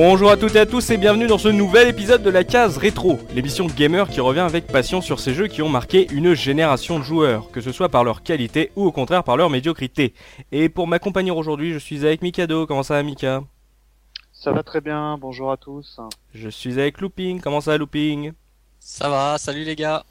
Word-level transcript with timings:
Bonjour 0.00 0.30
à 0.30 0.36
toutes 0.36 0.54
et 0.54 0.60
à 0.60 0.64
tous 0.64 0.90
et 0.90 0.96
bienvenue 0.96 1.26
dans 1.26 1.38
ce 1.38 1.48
nouvel 1.48 1.88
épisode 1.88 2.22
de 2.22 2.30
la 2.30 2.44
case 2.44 2.78
rétro, 2.78 3.18
l'émission 3.34 3.66
gamer 3.66 4.08
qui 4.08 4.20
revient 4.20 4.38
avec 4.38 4.68
passion 4.68 5.00
sur 5.00 5.18
ces 5.18 5.34
jeux 5.34 5.48
qui 5.48 5.60
ont 5.60 5.68
marqué 5.68 6.06
une 6.12 6.34
génération 6.34 7.00
de 7.00 7.04
joueurs, 7.04 7.50
que 7.50 7.60
ce 7.60 7.72
soit 7.72 7.88
par 7.88 8.04
leur 8.04 8.22
qualité 8.22 8.70
ou 8.76 8.84
au 8.84 8.92
contraire 8.92 9.24
par 9.24 9.36
leur 9.36 9.50
médiocrité. 9.50 10.14
Et 10.52 10.68
pour 10.68 10.86
m'accompagner 10.86 11.32
aujourd'hui, 11.32 11.72
je 11.72 11.78
suis 11.78 12.06
avec 12.06 12.22
Mikado, 12.22 12.64
comment 12.64 12.84
ça 12.84 12.94
va 12.94 13.02
Mika? 13.02 13.42
Ça 14.32 14.52
va 14.52 14.62
très 14.62 14.80
bien, 14.80 15.18
bonjour 15.18 15.50
à 15.50 15.56
tous. 15.56 15.98
Je 16.32 16.48
suis 16.48 16.74
avec 16.74 17.00
Looping, 17.00 17.40
comment 17.40 17.60
ça 17.60 17.72
va 17.72 17.78
Looping? 17.78 18.34
Ça 18.78 19.08
va, 19.08 19.36
salut 19.36 19.64
les 19.64 19.74
gars. 19.74 20.04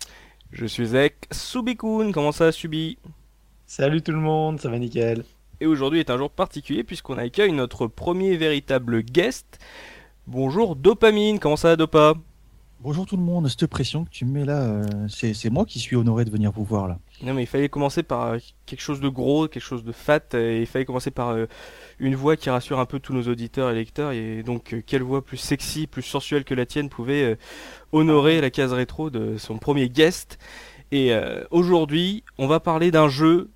Je 0.52 0.66
suis 0.66 0.98
avec 0.98 1.30
Subikun, 1.32 2.12
comment 2.12 2.34
ça 2.34 2.48
va 2.48 2.52
Subi? 2.52 2.98
Salut 3.66 4.02
tout 4.02 4.12
le 4.12 4.20
monde, 4.20 4.60
ça 4.60 4.68
va 4.68 4.80
nickel. 4.80 5.24
Et 5.60 5.66
aujourd'hui 5.66 6.00
est 6.00 6.12
un 6.12 6.18
jour 6.18 6.30
particulier 6.30 6.84
puisqu'on 6.84 7.18
accueille 7.18 7.52
notre 7.52 7.88
premier 7.88 8.38
véritable 8.38 9.02
guest. 9.02 9.58
Bonjour 10.28 10.76
Dopamine, 10.76 11.40
comment 11.40 11.56
ça 11.56 11.70
va 11.70 11.76
Dopa? 11.76 12.14
Bonjour 12.80 13.08
tout 13.08 13.18
le 13.18 13.24
monde, 13.24 13.48
cette 13.48 13.66
pression 13.66 14.06
que 14.06 14.12
tu 14.12 14.24
me 14.24 14.34
mets 14.34 14.46
là, 14.46 14.62
euh, 14.62 15.08
c'est 15.08 15.50
moi 15.50 15.66
qui 15.66 15.80
suis 15.80 15.96
honoré 15.96 16.26
de 16.26 16.30
venir 16.30 16.52
vous 16.52 16.64
voir 16.64 16.88
là. 16.88 17.00
Non 17.24 17.34
mais 17.34 17.42
il 17.42 17.48
fallait 17.48 17.70
commencer 17.70 18.04
par 18.04 18.26
euh, 18.26 18.38
quelque 18.68 18.82
chose 18.82 19.02
de 19.02 19.10
gros, 19.10 19.48
quelque 19.48 19.64
chose 19.64 19.84
de 19.84 19.92
fat, 19.92 20.36
et 20.36 20.60
il 20.60 20.68
fallait 20.68 20.86
commencer 20.86 21.10
par 21.10 21.30
euh, 21.30 21.48
une 21.98 22.14
voix 22.14 22.38
qui 22.38 22.52
rassure 22.52 22.80
un 22.80 22.86
peu 22.86 23.00
tous 23.00 23.14
nos 23.14 23.24
auditeurs 23.24 23.72
et 23.72 23.74
lecteurs, 23.74 24.12
et 24.12 24.44
donc 24.44 24.84
quelle 24.86 25.02
voix 25.02 25.26
plus 25.26 25.38
sexy, 25.38 25.88
plus 25.88 26.04
sensuelle 26.04 26.44
que 26.44 26.54
la 26.54 26.68
tienne 26.68 26.90
pouvait 26.90 27.36
honorer 27.94 28.42
la 28.42 28.52
case 28.52 28.74
rétro 28.74 29.10
de 29.10 29.38
son 29.38 29.58
premier 29.58 29.90
guest. 29.90 30.38
Et 30.92 31.12
aujourd'hui, 31.50 32.24
on 32.38 32.46
va 32.46 32.60
parler 32.60 32.92
d'un 32.92 33.10
jeu 33.10 33.50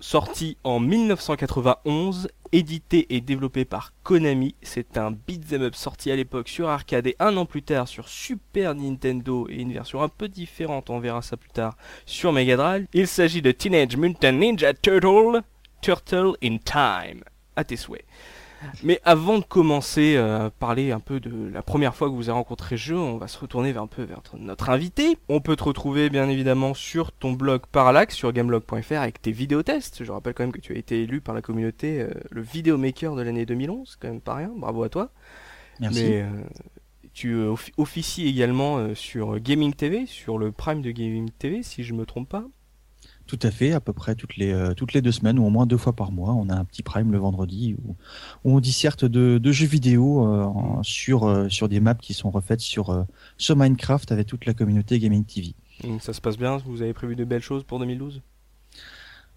sorti 0.00 0.56
en 0.64 0.80
1991, 0.80 2.28
édité 2.52 3.06
et 3.14 3.20
développé 3.20 3.64
par 3.64 3.92
Konami. 4.02 4.54
C'est 4.62 4.98
un 4.98 5.10
beat'em 5.10 5.62
up 5.62 5.74
sorti 5.74 6.10
à 6.10 6.16
l'époque 6.16 6.48
sur 6.48 6.68
arcade 6.68 7.06
et 7.06 7.16
un 7.20 7.36
an 7.36 7.46
plus 7.46 7.62
tard 7.62 7.86
sur 7.86 8.08
Super 8.08 8.74
Nintendo 8.74 9.46
et 9.48 9.60
une 9.60 9.72
version 9.72 10.02
un 10.02 10.08
peu 10.08 10.28
différente, 10.28 10.90
on 10.90 10.98
verra 10.98 11.22
ça 11.22 11.36
plus 11.36 11.50
tard, 11.50 11.76
sur 12.06 12.32
Mega 12.32 12.56
Drive. 12.56 12.86
Il 12.94 13.06
s'agit 13.06 13.42
de 13.42 13.52
Teenage 13.52 13.96
Mutant 13.96 14.32
Ninja 14.32 14.74
Turtle, 14.74 15.42
Turtle 15.82 16.32
in 16.42 16.56
Time. 16.58 17.22
À 17.56 17.64
tes 17.64 17.76
souhaits. 17.76 18.04
Mais 18.82 19.00
avant 19.04 19.38
de 19.38 19.44
commencer 19.44 20.16
euh, 20.16 20.46
à 20.46 20.50
parler 20.50 20.92
un 20.92 21.00
peu 21.00 21.20
de 21.20 21.50
la 21.52 21.62
première 21.62 21.94
fois 21.94 22.08
que 22.08 22.14
vous 22.14 22.28
avez 22.28 22.36
rencontré 22.36 22.76
jeu, 22.76 22.96
on 22.96 23.16
va 23.16 23.28
se 23.28 23.38
retourner 23.38 23.72
vers 23.72 23.82
un 23.82 23.86
peu 23.86 24.02
vers 24.02 24.22
notre 24.38 24.70
invité. 24.70 25.18
On 25.28 25.40
peut 25.40 25.56
te 25.56 25.64
retrouver 25.64 26.10
bien 26.10 26.28
évidemment 26.28 26.74
sur 26.74 27.12
ton 27.12 27.32
blog 27.32 27.62
Parallax, 27.70 28.14
sur 28.14 28.32
gameblog.fr 28.32 28.92
avec 28.92 29.22
tes 29.22 29.32
vidéotests. 29.32 30.04
Je 30.04 30.12
rappelle 30.12 30.34
quand 30.34 30.44
même 30.44 30.52
que 30.52 30.60
tu 30.60 30.74
as 30.74 30.78
été 30.78 31.02
élu 31.02 31.20
par 31.20 31.34
la 31.34 31.42
communauté 31.42 32.00
euh, 32.00 32.10
le 32.30 32.42
vidéomaker 32.42 33.14
de 33.14 33.22
l'année 33.22 33.46
2011, 33.46 33.96
quand 34.00 34.08
même 34.08 34.20
pas 34.20 34.34
rien, 34.34 34.52
bravo 34.56 34.82
à 34.82 34.88
toi. 34.88 35.10
Merci. 35.80 36.04
Mais, 36.04 36.22
euh, 36.22 36.28
tu 37.12 37.36
officies 37.76 38.28
également 38.28 38.94
sur 38.94 39.40
Gaming 39.40 39.74
TV, 39.74 40.06
sur 40.06 40.38
le 40.38 40.52
Prime 40.52 40.80
de 40.80 40.92
Gaming 40.92 41.28
TV 41.30 41.64
si 41.64 41.82
je 41.82 41.92
me 41.92 42.06
trompe 42.06 42.28
pas. 42.28 42.44
Tout 43.30 43.38
à 43.42 43.52
fait, 43.52 43.70
à 43.70 43.80
peu 43.80 43.92
près 43.92 44.16
toutes 44.16 44.36
les, 44.36 44.50
euh, 44.50 44.74
toutes 44.74 44.92
les 44.92 45.02
deux 45.02 45.12
semaines 45.12 45.38
ou 45.38 45.44
au 45.46 45.50
moins 45.50 45.64
deux 45.64 45.76
fois 45.76 45.92
par 45.92 46.10
mois. 46.10 46.34
On 46.34 46.48
a 46.48 46.56
un 46.56 46.64
petit 46.64 46.82
prime 46.82 47.12
le 47.12 47.18
vendredi 47.18 47.76
où, 47.84 47.94
on 48.42 48.58
disserte 48.58 49.04
de, 49.04 49.38
de 49.38 49.52
jeux 49.52 49.68
vidéo 49.68 50.26
euh, 50.26 50.82
sur, 50.82 51.28
euh, 51.28 51.48
sur 51.48 51.68
des 51.68 51.78
maps 51.78 51.94
qui 51.94 52.12
sont 52.12 52.30
refaites 52.30 52.58
sur, 52.58 53.06
sur 53.38 53.54
Minecraft 53.54 54.10
avec 54.10 54.26
toute 54.26 54.46
la 54.46 54.52
communauté 54.52 54.98
Gaming 54.98 55.24
TV. 55.24 55.54
ça 56.00 56.12
se 56.12 56.20
passe 56.20 56.38
bien 56.38 56.56
Vous 56.56 56.82
avez 56.82 56.92
prévu 56.92 57.14
de 57.14 57.22
belles 57.22 57.40
choses 57.40 57.62
pour 57.62 57.78
2012 57.78 58.20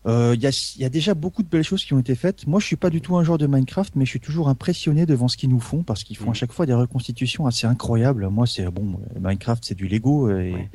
il 0.06 0.12
euh, 0.12 0.36
y, 0.36 0.48
a, 0.48 0.76
y, 0.78 0.84
a, 0.84 0.90
déjà 0.90 1.14
beaucoup 1.14 1.44
de 1.44 1.48
belles 1.48 1.64
choses 1.64 1.86
qui 1.86 1.94
ont 1.94 2.00
été 2.00 2.16
faites. 2.16 2.46
Moi, 2.46 2.60
je 2.60 2.66
suis 2.66 2.76
pas 2.76 2.90
du 2.90 3.00
tout 3.00 3.16
un 3.16 3.24
joueur 3.24 3.38
de 3.38 3.48
Minecraft, 3.48 3.96
mais 3.96 4.04
je 4.04 4.10
suis 4.10 4.20
toujours 4.20 4.50
impressionné 4.50 5.06
devant 5.06 5.30
ce 5.30 5.38
qu'ils 5.38 5.50
nous 5.50 5.62
font 5.62 5.84
parce 5.84 6.04
qu'ils 6.04 6.18
font 6.18 6.28
à 6.28 6.32
mm. 6.32 6.36
chaque 6.36 6.52
fois 6.52 6.66
des 6.66 6.74
reconstitutions 6.74 7.48
assez 7.48 7.68
incroyables. 7.68 8.28
Moi, 8.30 8.46
c'est 8.46 8.66
bon, 8.66 9.00
Minecraft, 9.20 9.64
c'est 9.66 9.76
du 9.76 9.88
Lego 9.88 10.30
et, 10.30 10.70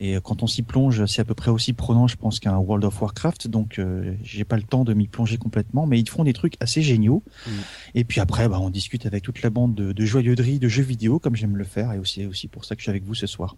et 0.00 0.16
quand 0.22 0.42
on 0.42 0.46
s'y 0.46 0.62
plonge, 0.62 1.04
c'est 1.04 1.20
à 1.20 1.24
peu 1.26 1.34
près 1.34 1.50
aussi 1.50 1.74
prenant, 1.74 2.06
je 2.06 2.16
pense, 2.16 2.40
qu'un 2.40 2.56
World 2.56 2.84
of 2.84 3.02
Warcraft. 3.02 3.48
Donc, 3.48 3.78
euh, 3.78 4.14
j'ai 4.22 4.44
pas 4.44 4.56
le 4.56 4.62
temps 4.62 4.84
de 4.84 4.94
m'y 4.94 5.08
plonger 5.08 5.36
complètement, 5.36 5.86
mais 5.86 6.00
ils 6.00 6.08
font 6.08 6.24
des 6.24 6.32
trucs 6.32 6.54
assez 6.60 6.80
géniaux. 6.80 7.22
Mm. 7.46 7.50
Et 7.96 8.04
puis 8.04 8.20
après, 8.20 8.48
bah, 8.48 8.58
on 8.60 8.70
discute 8.70 9.04
avec 9.04 9.22
toute 9.22 9.42
la 9.42 9.50
bande 9.50 9.74
de, 9.74 9.92
de 9.92 10.04
joyeuderie, 10.06 10.58
de 10.58 10.68
jeux 10.68 10.82
vidéo, 10.82 11.18
comme 11.18 11.36
j'aime 11.36 11.56
le 11.56 11.64
faire, 11.64 11.92
et 11.92 11.98
aussi 11.98 12.24
aussi 12.24 12.48
pour 12.48 12.64
ça 12.64 12.76
que 12.76 12.80
je 12.80 12.84
suis 12.84 12.90
avec 12.90 13.04
vous 13.04 13.14
ce 13.14 13.26
soir. 13.26 13.56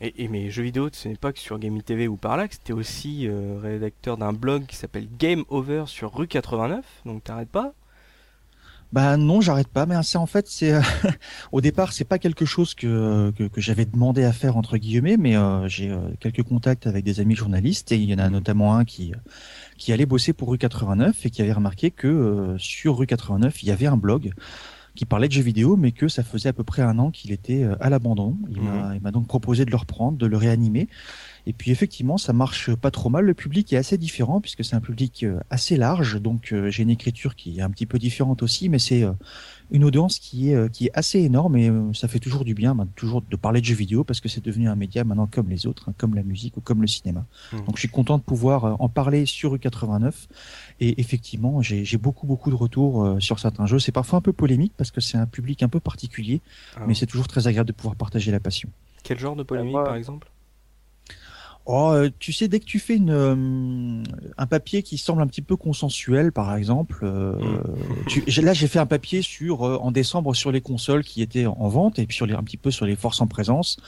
Et, 0.00 0.28
mes 0.28 0.50
jeux 0.50 0.64
vidéo, 0.64 0.88
ce 0.92 1.08
n'est 1.08 1.16
pas 1.16 1.32
que 1.32 1.38
sur 1.38 1.58
Gaming 1.58 1.82
TV 1.82 2.08
ou 2.08 2.16
par 2.16 2.36
là, 2.36 2.46
c'était 2.50 2.72
aussi 2.72 3.28
euh, 3.28 3.58
rédacteur 3.62 4.16
d'un 4.16 4.32
blog 4.32 4.66
qui 4.66 4.76
s'appelle 4.76 5.08
Game 5.18 5.44
Over 5.48 5.84
sur 5.86 6.12
rue 6.14 6.26
89, 6.26 6.84
donc 7.06 7.22
t'arrêtes 7.24 7.48
pas? 7.48 7.74
Bah 8.92 9.16
non, 9.16 9.40
j'arrête 9.40 9.68
pas. 9.68 9.86
Mais 9.86 9.94
c'est 10.02 10.18
en 10.18 10.26
fait, 10.26 10.46
c'est 10.48 10.72
euh, 10.72 10.80
au 11.52 11.60
départ, 11.60 11.92
c'est 11.92 12.04
pas 12.04 12.18
quelque 12.18 12.44
chose 12.44 12.74
que, 12.74 13.30
que, 13.30 13.60
j'avais 13.60 13.84
demandé 13.84 14.24
à 14.24 14.32
faire 14.32 14.56
entre 14.56 14.78
guillemets, 14.78 15.16
mais 15.16 15.36
euh, 15.36 15.68
j'ai 15.68 15.96
quelques 16.20 16.42
contacts 16.42 16.86
avec 16.86 17.04
des 17.04 17.20
amis 17.20 17.36
journalistes 17.36 17.92
et 17.92 17.96
il 17.96 18.10
y 18.10 18.14
en 18.14 18.18
a 18.18 18.28
notamment 18.30 18.76
un 18.76 18.84
qui 18.84 19.12
qui 19.78 19.92
allait 19.92 20.06
bosser 20.06 20.32
pour 20.32 20.50
rue 20.50 20.58
89 20.58 21.24
et 21.24 21.30
qui 21.30 21.40
avait 21.40 21.52
remarqué 21.52 21.90
que 21.90 22.56
sur 22.58 22.98
rue 22.98 23.06
89 23.06 23.62
il 23.62 23.68
y 23.68 23.72
avait 23.72 23.86
un 23.86 23.96
blog 23.96 24.32
qui 24.94 25.04
parlait 25.04 25.28
de 25.28 25.32
jeux 25.32 25.42
vidéo, 25.42 25.76
mais 25.76 25.92
que 25.92 26.08
ça 26.08 26.22
faisait 26.22 26.48
à 26.48 26.52
peu 26.52 26.64
près 26.64 26.82
un 26.82 26.98
an 26.98 27.10
qu'il 27.10 27.32
était 27.32 27.64
euh, 27.64 27.76
à 27.80 27.90
l'abandon. 27.90 28.36
Mhm. 28.48 28.94
Il 28.94 29.00
m'a 29.02 29.10
donc 29.10 29.26
proposé 29.26 29.64
de 29.64 29.70
le 29.70 29.76
reprendre, 29.76 30.18
de 30.18 30.26
le 30.26 30.36
réanimer. 30.36 30.88
Et 31.46 31.52
puis 31.52 31.70
effectivement, 31.70 32.16
ça 32.16 32.32
marche 32.32 32.74
pas 32.74 32.90
trop 32.90 33.10
mal. 33.10 33.24
Le 33.24 33.34
public 33.34 33.72
est 33.72 33.76
assez 33.76 33.98
différent 33.98 34.40
puisque 34.40 34.64
c'est 34.64 34.76
un 34.76 34.80
public 34.80 35.24
euh, 35.24 35.40
assez 35.50 35.76
large, 35.76 36.20
donc 36.20 36.52
euh, 36.52 36.70
j'ai 36.70 36.82
une 36.82 36.90
écriture 36.90 37.36
qui 37.36 37.58
est 37.58 37.62
un 37.62 37.70
petit 37.70 37.86
peu 37.86 37.98
différente 37.98 38.42
aussi, 38.42 38.68
mais 38.68 38.78
c'est 38.78 39.04
une 39.70 39.84
audience 39.84 40.18
qui 40.18 40.50
est 40.50 40.72
qui 40.72 40.86
est 40.86 40.90
assez 40.94 41.20
énorme 41.20 41.56
et 41.56 41.70
ça 41.94 42.08
fait 42.08 42.18
toujours 42.18 42.44
du 42.44 42.54
bien, 42.54 42.74
ben, 42.74 42.86
toujours 42.96 43.22
de 43.22 43.36
parler 43.36 43.60
de 43.60 43.66
jeux 43.66 43.74
vidéo 43.74 44.04
parce 44.04 44.20
que 44.20 44.28
c'est 44.28 44.44
devenu 44.44 44.68
un 44.68 44.76
média 44.76 45.04
maintenant 45.04 45.26
comme 45.26 45.48
les 45.48 45.66
autres, 45.66 45.88
hein, 45.88 45.94
comme 45.96 46.14
la 46.14 46.22
musique 46.22 46.56
ou 46.56 46.60
comme 46.60 46.80
le 46.80 46.86
cinéma. 46.86 47.24
Mhm. 47.52 47.64
Donc 47.64 47.76
je 47.76 47.80
suis 47.80 47.88
content 47.88 48.18
de 48.18 48.22
pouvoir 48.22 48.80
en 48.80 48.88
parler 48.88 49.26
sur 49.26 49.54
U89 49.54 50.12
et 50.80 51.00
effectivement, 51.00 51.62
j'ai 51.62 51.98
beaucoup 51.98 52.26
beaucoup 52.26 52.50
de 52.50 52.54
retours 52.54 53.04
euh, 53.04 53.20
sur 53.20 53.38
certains 53.38 53.66
jeux. 53.66 53.78
C'est 53.78 53.92
parfois 53.92 54.18
un 54.18 54.22
peu 54.22 54.32
polémique 54.32 54.72
parce 54.76 54.90
que 54.90 55.00
c'est 55.00 55.18
un 55.18 55.26
public 55.26 55.62
un 55.62 55.68
peu 55.68 55.80
particulier, 55.80 56.40
ah 56.76 56.80
mais 56.86 56.94
c'est 56.94 57.06
toujours 57.06 57.28
très 57.28 57.46
agréable 57.46 57.68
de 57.68 57.72
pouvoir 57.72 57.96
partager 57.96 58.30
la 58.30 58.40
passion. 58.40 58.68
Quel 59.02 59.18
genre 59.18 59.36
de 59.36 59.42
polémique 59.42 59.74
par 59.74 59.94
exemple? 59.94 60.30
Oh, 61.66 61.92
euh, 61.92 62.10
tu 62.18 62.32
sais, 62.32 62.46
dès 62.46 62.60
que 62.60 62.66
tu 62.66 62.78
fais 62.78 62.96
une, 62.96 63.10
euh, 63.10 64.02
un 64.36 64.46
papier 64.46 64.82
qui 64.82 64.98
semble 64.98 65.22
un 65.22 65.26
petit 65.26 65.42
peu 65.42 65.56
consensuel, 65.56 66.30
par 66.30 66.54
exemple, 66.54 67.06
mmh. 67.06 68.42
là 68.42 68.52
j'ai 68.52 68.68
fait 68.68 68.78
un 68.78 68.86
papier 68.86 69.22
sur 69.22 69.62
en 69.62 69.90
décembre 69.90 70.34
sur 70.34 70.52
les 70.52 70.60
consoles 70.60 71.04
qui 71.04 71.22
étaient 71.22 71.46
en 71.46 71.68
vente 71.68 71.98
et 71.98 72.06
puis 72.06 72.16
sur 72.16 72.26
les, 72.26 72.34
un 72.34 72.42
petit 72.42 72.58
peu 72.58 72.70
sur 72.70 72.84
les 72.84 72.96
forces 72.96 73.20
en 73.20 73.26
présence 73.26 73.78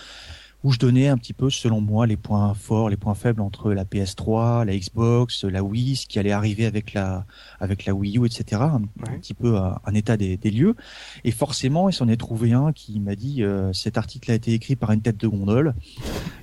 où 0.64 0.72
je 0.72 0.78
donnais 0.78 1.08
un 1.08 1.16
petit 1.16 1.32
peu, 1.32 1.50
selon 1.50 1.80
moi, 1.80 2.06
les 2.06 2.16
points 2.16 2.54
forts, 2.54 2.88
les 2.88 2.96
points 2.96 3.14
faibles 3.14 3.40
entre 3.40 3.72
la 3.72 3.84
PS3, 3.84 4.64
la 4.64 4.76
Xbox, 4.76 5.44
la 5.44 5.62
Wii, 5.62 5.96
ce 5.96 6.06
qui 6.06 6.18
allait 6.18 6.32
arriver 6.32 6.66
avec 6.66 6.92
la, 6.92 7.24
avec 7.60 7.84
la 7.84 7.94
Wii 7.94 8.18
U, 8.18 8.26
etc. 8.26 8.62
Un, 8.62 8.82
petit 9.18 9.34
peu 9.34 9.56
un, 9.56 9.94
état 9.94 10.16
des, 10.16 10.36
lieux. 10.50 10.74
Et 11.24 11.30
forcément, 11.30 11.88
il 11.88 11.92
s'en 11.92 12.08
est 12.08 12.16
trouvé 12.16 12.52
un 12.52 12.72
qui 12.72 12.98
m'a 13.00 13.14
dit 13.14 13.42
euh, 13.42 13.72
cet 13.72 13.98
article 13.98 14.30
a 14.30 14.34
été 14.34 14.54
écrit 14.54 14.76
par 14.76 14.90
une 14.92 15.02
tête 15.02 15.18
de 15.18 15.28
gondole. 15.28 15.74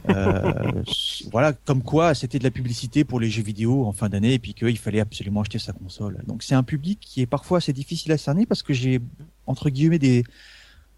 Euh, 0.09 0.71
voilà, 1.31 1.53
comme 1.53 1.81
quoi 1.81 2.13
c'était 2.13 2.39
de 2.39 2.43
la 2.43 2.51
publicité 2.51 3.03
pour 3.03 3.19
les 3.19 3.29
jeux 3.29 3.43
vidéo 3.43 3.85
en 3.85 3.91
fin 3.91 4.09
d'année 4.09 4.33
et 4.33 4.39
puis 4.39 4.53
qu'il 4.53 4.77
fallait 4.77 4.99
absolument 4.99 5.41
acheter 5.41 5.59
sa 5.59 5.73
console. 5.73 6.23
Donc 6.27 6.43
c'est 6.43 6.55
un 6.55 6.63
public 6.63 6.99
qui 7.01 7.21
est 7.21 7.25
parfois 7.25 7.57
assez 7.57 7.73
difficile 7.73 8.11
à 8.11 8.17
cerner 8.17 8.45
parce 8.45 8.63
que 8.63 8.73
j'ai 8.73 9.01
entre 9.47 9.69
guillemets 9.69 9.99
des 9.99 10.23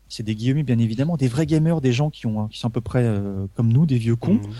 c'est 0.10 0.24
des 0.24 0.36
guillemets 0.36 0.63
bien 0.63 0.78
évidemment, 0.78 1.18
des 1.18 1.28
vrais 1.28 1.46
gamers, 1.46 1.81
des 1.81 1.94
gens 1.94 2.10
qui 2.10 2.28
ont 2.28 2.48
qui 2.48 2.60
sont 2.60 2.68
à 2.68 2.72
peu 2.72 2.81
près 2.81 3.04
euh, 3.04 3.48
comme 3.56 3.72
nous, 3.72 3.86
des 3.86 3.98
vieux 3.98 4.16
cons. 4.16 4.36
Mmh. 4.36 4.54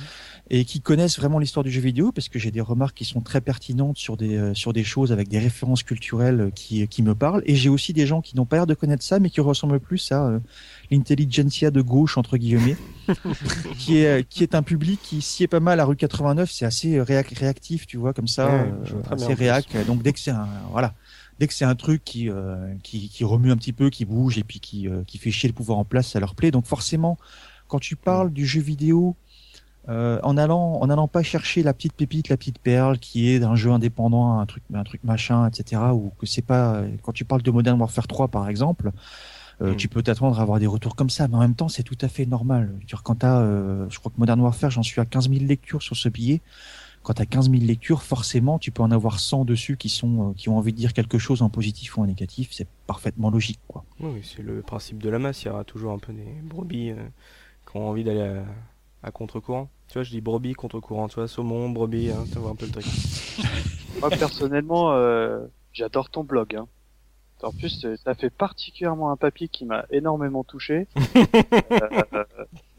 Et 0.52 0.64
qui 0.64 0.80
connaissent 0.80 1.18
vraiment 1.18 1.40
l'histoire 1.40 1.64
du 1.64 1.72
jeu 1.72 1.82
vidéo, 1.82 2.12
parce 2.12 2.30
que 2.30 2.38
j'ai 2.38 2.52
des 2.52 2.62
remarques 2.62 2.96
qui 2.96 3.04
sont 3.04 3.22
très 3.22 3.42
pertinentes 3.42 3.98
sur 3.98 4.16
des 4.16 4.36
euh, 4.36 4.54
sur 4.54 4.74
des 4.74 4.84
choses 4.84 5.12
avec 5.12 5.28
des 5.28 5.40
références 5.40 5.82
culturelles 5.82 6.52
qui 6.54 6.88
qui 6.88 7.02
me 7.02 7.16
parlent. 7.16 7.42
Et 7.48 7.56
j'ai 7.56 7.68
aussi 7.68 7.94
des 7.94 8.06
gens 8.06 8.22
qui 8.22 8.36
n'ont 8.36 8.46
pas 8.46 8.58
l'air 8.58 8.68
de 8.68 8.76
connaître 8.76 9.04
ça, 9.04 9.20
mais 9.20 9.32
qui 9.32 9.42
ressemblent 9.42 9.80
plus 9.80 10.12
à 10.12 10.28
euh, 10.28 10.40
l'intelligentsia 10.92 11.72
de 11.72 11.82
gauche 11.82 12.20
entre 12.20 12.38
guillemets, 12.38 12.78
qui 13.80 13.98
est 13.98 14.28
qui 14.30 14.44
est 14.44 14.54
un 14.54 14.62
public 14.62 15.00
qui 15.02 15.24
s'y 15.24 15.42
est 15.42 15.48
pas 15.48 15.60
mal 15.60 15.80
à 15.80 15.86
rue 15.86 15.96
89. 15.96 16.52
C'est 16.52 16.66
assez 16.66 17.02
réactif, 17.02 17.88
tu 17.88 17.98
vois, 17.98 18.14
comme 18.14 18.28
ça, 18.28 18.68
assez 19.10 19.34
réac. 19.34 19.66
Donc 19.88 20.04
dès 20.04 20.14
que 20.14 20.20
c'est 20.20 20.30
un 20.30 20.48
voilà 20.72 20.94
dès 21.40 21.48
que 21.48 21.54
c'est 21.54 21.66
un 21.66 21.76
truc 21.76 22.04
qui, 22.04 22.30
euh, 22.30 22.74
qui, 22.84 23.10
qui 23.10 23.24
remue 23.24 23.52
un 23.52 23.58
petit 23.58 23.74
peu, 23.74 23.90
qui 23.90 24.06
bouge 24.06 24.38
et 24.38 24.44
puis 24.44 24.60
qui, 24.60 24.88
euh, 24.88 25.04
qui 25.06 25.18
fait 25.18 25.32
chier 25.32 25.50
le 25.50 25.54
pouvoir 25.54 25.78
en 25.78 25.86
place, 25.86 26.10
ça 26.10 26.20
leur 26.20 26.36
plaît. 26.36 26.52
Donc 26.52 26.66
forcément, 26.66 27.18
quand 27.68 27.80
tu 27.80 27.96
parles 27.96 28.32
du 28.32 28.46
jeu 28.46 28.62
vidéo 28.62 29.16
euh, 29.88 30.20
en 30.24 30.36
allant 30.36 30.80
en 30.82 30.90
allant 30.90 31.08
pas 31.08 31.22
chercher 31.22 31.62
la 31.62 31.74
petite 31.74 31.94
pépite, 31.94 32.30
la 32.30 32.38
petite 32.38 32.58
perle 32.58 32.98
qui 32.98 33.30
est 33.30 33.40
d'un 33.40 33.56
jeu 33.56 33.72
indépendant, 33.72 34.40
un 34.40 34.46
truc 34.46 34.64
un 34.74 34.84
truc 34.84 35.04
machin, 35.04 35.48
etc. 35.48 35.82
Ou 35.94 36.12
que 36.20 36.26
c'est 36.26 36.42
pas 36.42 36.84
quand 37.04 37.12
tu 37.12 37.26
parles 37.26 37.44
de 37.44 37.52
Modern 37.52 37.80
Warfare 37.80 38.08
3 38.08 38.30
par 38.30 38.50
exemple. 38.50 38.92
Mm. 39.62 39.76
Tu 39.76 39.88
peux 39.88 40.04
t'attendre 40.04 40.40
à 40.40 40.42
avoir 40.42 40.60
des 40.60 40.68
retours 40.68 40.96
comme 40.96 41.10
ça, 41.10 41.28
mais 41.28 41.36
en 41.36 41.40
même 41.40 41.56
temps, 41.56 41.70
c'est 41.70 41.84
tout 41.84 41.98
à 42.02 42.08
fait 42.08 42.26
normal. 42.26 42.74
Quand 43.04 43.16
t'as, 43.16 43.40
euh, 43.40 43.86
je 43.90 44.00
crois 44.00 44.12
que 44.12 44.20
Modern 44.20 44.40
Warfare, 44.42 44.70
j'en 44.70 44.84
suis 44.84 45.00
à 45.00 45.06
15 45.06 45.30
000 45.30 45.46
lectures 45.46 45.82
sur 45.82 45.96
ce 45.96 46.10
billet 46.10 46.42
quand 47.06 47.14
tu 47.14 47.22
as 47.22 47.26
15 47.28 47.52
000 47.52 47.64
lectures, 47.64 48.02
forcément, 48.02 48.58
tu 48.58 48.72
peux 48.72 48.82
en 48.82 48.90
avoir 48.90 49.20
100 49.20 49.46
dessus 49.46 49.78
qui 49.78 49.90
sont 49.90 50.34
qui 50.34 50.50
ont 50.50 50.58
envie 50.58 50.74
de 50.74 50.78
dire 50.78 50.92
quelque 50.92 51.20
chose 51.20 51.44
en 51.44 51.50
positif 51.50 51.98
ou 51.98 52.02
en 52.02 52.08
négatif. 52.08 52.50
C'est 52.52 52.68
parfaitement 52.88 53.30
logique, 53.30 53.60
quoi. 53.68 53.86
Oui, 54.00 54.22
c'est 54.24 54.42
le 54.42 54.62
principe 54.62 55.02
de 55.02 55.10
la 55.10 55.20
masse. 55.20 55.44
Il 55.44 55.48
y 55.48 55.50
aura 55.52 55.64
toujours 55.64 55.92
un 55.92 56.00
peu 56.00 56.14
des 56.14 56.26
brebis 56.44 56.94
qui 57.70 57.78
ont 57.78 57.88
envie 57.88 58.04
d'aller 58.04 58.42
à, 59.04 59.12
contre-courant. 59.12 59.70
Tu 59.88 59.94
vois, 59.94 60.04
je 60.04 60.10
dis 60.10 60.20
brebis 60.20 60.54
contre-courant. 60.54 61.08
Tu 61.08 61.16
vois, 61.16 61.28
saumon, 61.28 61.70
brebis, 61.70 62.10
hein, 62.10 62.26
tu 62.32 62.40
vois 62.40 62.50
un 62.50 62.56
peu 62.56 62.66
le 62.66 62.72
truc. 62.72 62.86
Moi, 64.02 64.10
personnellement, 64.10 64.98
j'adore 65.74 66.10
ton 66.10 66.24
blog. 66.24 66.56
Hein. 66.56 66.68
En 67.44 67.52
plus, 67.52 67.86
ça 68.04 68.16
fait 68.16 68.32
particulièrement 68.32 69.12
un 69.12 69.18
papier 69.18 69.48
qui 69.48 69.66
m'a 69.66 69.86
énormément 69.92 70.44
touché. 70.44 70.88
euh, 71.16 72.26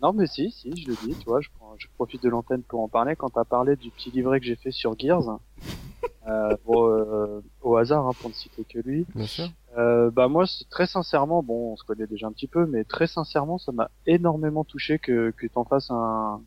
non, 0.03 0.13
mais 0.13 0.27
si, 0.27 0.51
si, 0.51 0.77
je 0.77 0.89
le 0.89 0.97
dis, 1.05 1.15
tu 1.19 1.25
vois, 1.25 1.41
je, 1.41 1.49
je 1.79 1.87
profite 1.97 2.23
de 2.23 2.29
l'antenne 2.29 2.63
pour 2.63 2.81
en 2.81 2.89
parler. 2.89 3.17
Quand 3.17 3.31
t'as 3.31 3.45
parlé 3.45 3.77
du 3.77 3.91
petit 3.91 4.11
livret 4.11 4.41
que 4.41 4.47
j'ai 4.47 4.57
fait 4.57 4.71
sur 4.71 4.99
Gears, 4.99 5.39
euh, 6.29 6.57
euh, 6.69 7.41
au 7.63 7.77
hasard, 7.77 8.07
hein, 8.07 8.13
pour 8.21 8.31
ne 8.31 8.35
citer 8.35 8.65
que 8.65 8.79
lui. 8.79 9.07
Bien 9.15 9.27
sûr. 9.27 9.49
Euh, 9.79 10.11
bah 10.11 10.29
moi, 10.29 10.45
très 10.71 10.87
sincèrement, 10.87 11.43
bon, 11.43 11.73
on 11.73 11.77
se 11.77 11.85
connaît 11.85 12.07
déjà 12.07 12.27
un 12.27 12.33
petit 12.33 12.47
peu, 12.47 12.67
mais 12.67 12.85
très 12.85 13.07
sincèrement, 13.07 13.59
ça 13.59 13.73
m'a 13.73 13.91
énormément 14.07 14.65
touché 14.65 14.99
que 14.99 15.33
que 15.37 15.47
t'en 15.47 15.65
fasses 15.65 15.91
un 15.91 16.41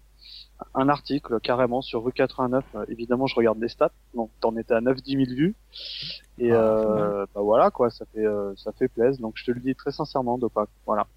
un 0.73 0.89
article 0.89 1.39
carrément 1.39 1.81
sur 1.81 2.03
rue 2.03 2.11
89. 2.11 2.63
Euh, 2.75 2.85
évidemment, 2.89 3.27
je 3.27 3.35
regarde 3.35 3.59
les 3.59 3.69
stats. 3.69 3.91
Donc, 4.13 4.29
t'en 4.39 4.55
étais 4.57 4.73
à 4.73 4.81
9-10 4.81 5.25
000 5.25 5.37
vues. 5.37 5.55
Et 6.37 6.51
ah, 6.51 6.55
euh, 6.55 7.25
bah 7.33 7.41
voilà 7.41 7.69
quoi, 7.69 7.89
ça 7.89 8.05
fait 8.13 8.25
euh, 8.25 8.53
ça 8.55 8.71
fait 8.71 8.87
plaisir. 8.87 9.21
Donc, 9.21 9.33
je 9.35 9.45
te 9.45 9.51
le 9.51 9.59
dis 9.59 9.75
très 9.75 9.91
sincèrement, 9.91 10.37
Dopac. 10.37 10.69
Voilà. 10.85 11.07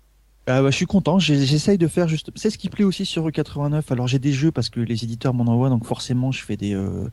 Ah 0.47 0.61
bah, 0.63 0.71
je 0.71 0.77
suis 0.77 0.87
content. 0.87 1.19
J'essaye 1.19 1.79
de 1.79 1.87
faire 1.87 2.09
juste. 2.09 2.31
C'est 2.35 2.51
ce 2.51 2.59
qui 2.59 2.69
plaît 2.69 2.85
aussi 2.85 3.07
sur 3.07 3.25
rue 3.25 3.33
89. 3.33 3.91
Alors, 3.93 4.09
j'ai 4.09 4.19
des 4.19 4.33
jeux 4.33 4.51
parce 4.51 4.71
que 4.71 4.81
les 4.81 5.05
éditeurs 5.05 5.35
m'en 5.35 5.45
envoient, 5.45 5.69
donc 5.69 5.85
forcément, 5.87 6.33
je 6.33 6.43
fais 6.43 6.57
des 6.57 6.75
euh, 6.75 7.09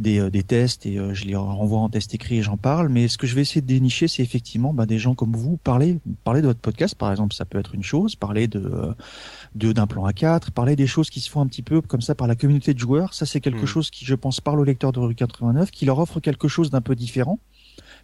des, 0.00 0.18
euh, 0.18 0.30
des, 0.30 0.42
tests 0.42 0.86
et 0.86 0.98
euh, 0.98 1.14
je 1.14 1.26
les 1.26 1.36
renvoie 1.36 1.78
en 1.78 1.88
test 1.88 2.14
écrit 2.14 2.38
et 2.38 2.42
j'en 2.42 2.56
parle. 2.56 2.88
Mais 2.88 3.08
ce 3.08 3.18
que 3.18 3.26
je 3.26 3.34
vais 3.34 3.42
essayer 3.42 3.60
de 3.60 3.66
dénicher, 3.66 4.08
c'est 4.08 4.22
effectivement 4.22 4.72
bah, 4.72 4.86
des 4.86 4.98
gens 4.98 5.14
comme 5.14 5.36
vous 5.36 5.56
parler, 5.58 6.00
parler 6.24 6.40
de 6.40 6.46
votre 6.46 6.60
podcast, 6.60 6.94
par 6.94 7.10
exemple, 7.10 7.34
ça 7.34 7.44
peut 7.44 7.58
être 7.58 7.74
une 7.74 7.82
chose, 7.82 8.16
parler 8.16 8.48
de 8.48 8.60
euh, 8.60 9.72
d'un 9.72 9.86
plan 9.86 10.08
A4, 10.08 10.50
parler 10.50 10.76
des 10.76 10.86
choses 10.86 11.10
qui 11.10 11.20
se 11.20 11.30
font 11.30 11.40
un 11.40 11.46
petit 11.46 11.62
peu 11.62 11.80
comme 11.80 12.00
ça 12.00 12.14
par 12.14 12.26
la 12.26 12.34
communauté 12.34 12.74
de 12.74 12.78
joueurs. 12.78 13.14
Ça, 13.14 13.26
c'est 13.26 13.40
quelque 13.40 13.62
hmm. 13.62 13.66
chose 13.66 13.90
qui, 13.90 14.04
je 14.04 14.14
pense, 14.14 14.40
parle 14.40 14.60
aux 14.60 14.64
lecteurs 14.64 14.92
de 14.92 15.00
rue 15.00 15.14
89, 15.14 15.70
qui 15.70 15.84
leur 15.84 15.98
offre 15.98 16.20
quelque 16.20 16.48
chose 16.48 16.70
d'un 16.70 16.80
peu 16.80 16.94
différent 16.94 17.38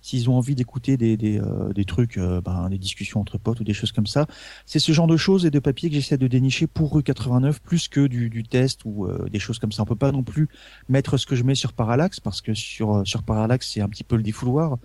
s'ils 0.02 0.30
ont 0.30 0.36
envie 0.36 0.54
d'écouter 0.54 0.96
des, 0.96 1.16
des, 1.16 1.38
euh, 1.38 1.72
des 1.72 1.84
trucs, 1.84 2.18
euh, 2.18 2.40
ben, 2.40 2.68
des 2.68 2.78
discussions 2.78 3.20
entre 3.20 3.38
potes 3.38 3.60
ou 3.60 3.64
des 3.64 3.74
choses 3.74 3.92
comme 3.92 4.06
ça. 4.06 4.26
C'est 4.64 4.78
ce 4.78 4.92
genre 4.92 5.06
de 5.06 5.16
choses 5.16 5.46
et 5.46 5.50
de 5.50 5.58
papiers 5.58 5.88
que 5.88 5.94
j'essaie 5.94 6.18
de 6.18 6.26
dénicher 6.26 6.66
pour 6.66 6.92
rue 6.92 7.02
89 7.02 7.60
plus 7.60 7.88
que 7.88 8.06
du, 8.06 8.30
du 8.30 8.42
test 8.44 8.82
ou 8.84 9.06
euh, 9.06 9.28
des 9.30 9.38
choses 9.38 9.58
comme 9.58 9.72
ça. 9.72 9.82
On 9.82 9.86
peut 9.86 9.96
pas 9.96 10.12
non 10.12 10.22
plus 10.22 10.48
mettre 10.88 11.16
ce 11.16 11.26
que 11.26 11.36
je 11.36 11.44
mets 11.44 11.54
sur 11.54 11.72
Parallax 11.72 12.20
parce 12.20 12.40
que 12.40 12.54
sur 12.54 13.06
sur 13.06 13.22
Parallax 13.22 13.70
c'est 13.72 13.80
un 13.80 13.88
petit 13.88 14.04
peu 14.04 14.16
le 14.16 14.22
défouloir 14.22 14.78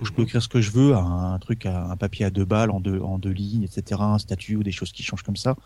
où 0.00 0.04
je 0.04 0.12
peux 0.12 0.22
mhm. 0.22 0.26
écrire 0.26 0.42
ce 0.42 0.48
que 0.48 0.60
je 0.60 0.70
veux, 0.70 0.94
un, 0.94 1.34
un 1.34 1.38
truc, 1.38 1.66
un 1.66 1.96
papier 1.96 2.26
à 2.26 2.30
deux 2.30 2.44
balles 2.44 2.70
en 2.70 2.80
deux 2.80 3.00
en 3.00 3.18
deux 3.18 3.30
lignes, 3.30 3.62
etc., 3.62 4.00
un 4.02 4.18
statut 4.18 4.56
ou 4.56 4.62
des 4.62 4.72
choses 4.72 4.92
qui 4.92 5.02
changent 5.02 5.22
comme 5.22 5.36
ça. 5.36 5.56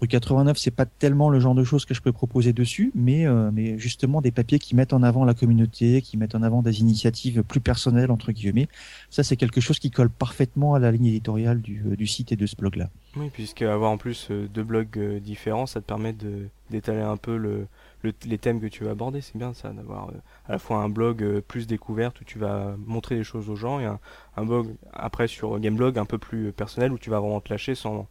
Rue 0.00 0.08
89, 0.08 0.58
c'est 0.58 0.72
pas 0.72 0.86
tellement 0.86 1.28
le 1.28 1.38
genre 1.38 1.54
de 1.54 1.62
choses 1.62 1.84
que 1.84 1.94
je 1.94 2.02
peux 2.02 2.12
proposer 2.12 2.52
dessus, 2.52 2.90
mais 2.94 3.26
euh, 3.26 3.50
mais 3.52 3.78
justement 3.78 4.20
des 4.20 4.32
papiers 4.32 4.58
qui 4.58 4.74
mettent 4.74 4.92
en 4.92 5.02
avant 5.02 5.24
la 5.24 5.34
communauté, 5.34 6.02
qui 6.02 6.16
mettent 6.16 6.34
en 6.34 6.42
avant 6.42 6.62
des 6.62 6.80
initiatives 6.80 7.42
plus 7.42 7.60
personnelles 7.60 8.10
entre 8.10 8.32
guillemets. 8.32 8.68
Ça, 9.10 9.22
c'est 9.22 9.36
quelque 9.36 9.60
chose 9.60 9.78
qui 9.78 9.90
colle 9.90 10.10
parfaitement 10.10 10.74
à 10.74 10.78
la 10.78 10.90
ligne 10.90 11.06
éditoriale 11.06 11.60
du, 11.60 11.84
euh, 11.86 11.96
du 11.96 12.06
site 12.06 12.32
et 12.32 12.36
de 12.36 12.46
ce 12.46 12.56
blog-là. 12.56 12.88
Oui, 13.16 13.30
puisque 13.32 13.62
avoir 13.62 13.90
en 13.90 13.98
plus 13.98 14.28
euh, 14.30 14.48
deux 14.52 14.64
blogs 14.64 14.98
différents, 15.18 15.66
ça 15.66 15.80
te 15.80 15.86
permet 15.86 16.14
d'étaler 16.70 17.02
un 17.02 17.16
peu 17.16 17.36
le, 17.36 17.68
les 18.24 18.38
thèmes 18.38 18.60
que 18.60 18.66
tu 18.66 18.84
vas 18.84 18.90
aborder. 18.90 19.20
C'est 19.20 19.36
bien 19.36 19.54
ça, 19.54 19.70
d'avoir 19.70 20.10
à 20.48 20.52
la 20.52 20.58
fois 20.58 20.78
un 20.78 20.88
blog 20.88 21.40
plus 21.46 21.66
découverte 21.66 22.20
où 22.20 22.24
tu 22.24 22.38
vas 22.38 22.74
montrer 22.86 23.16
des 23.16 23.24
choses 23.24 23.48
aux 23.48 23.56
gens 23.56 23.78
et 23.78 23.84
un, 23.84 24.00
un 24.36 24.44
blog 24.44 24.74
après 24.92 25.28
sur 25.28 25.60
Gameblog 25.60 25.98
un 25.98 26.04
peu 26.06 26.18
plus 26.18 26.52
personnel 26.52 26.92
où 26.92 26.98
tu 26.98 27.10
vas 27.10 27.20
vraiment 27.20 27.40
te 27.40 27.52
lâcher 27.52 27.74
sans 27.74 28.08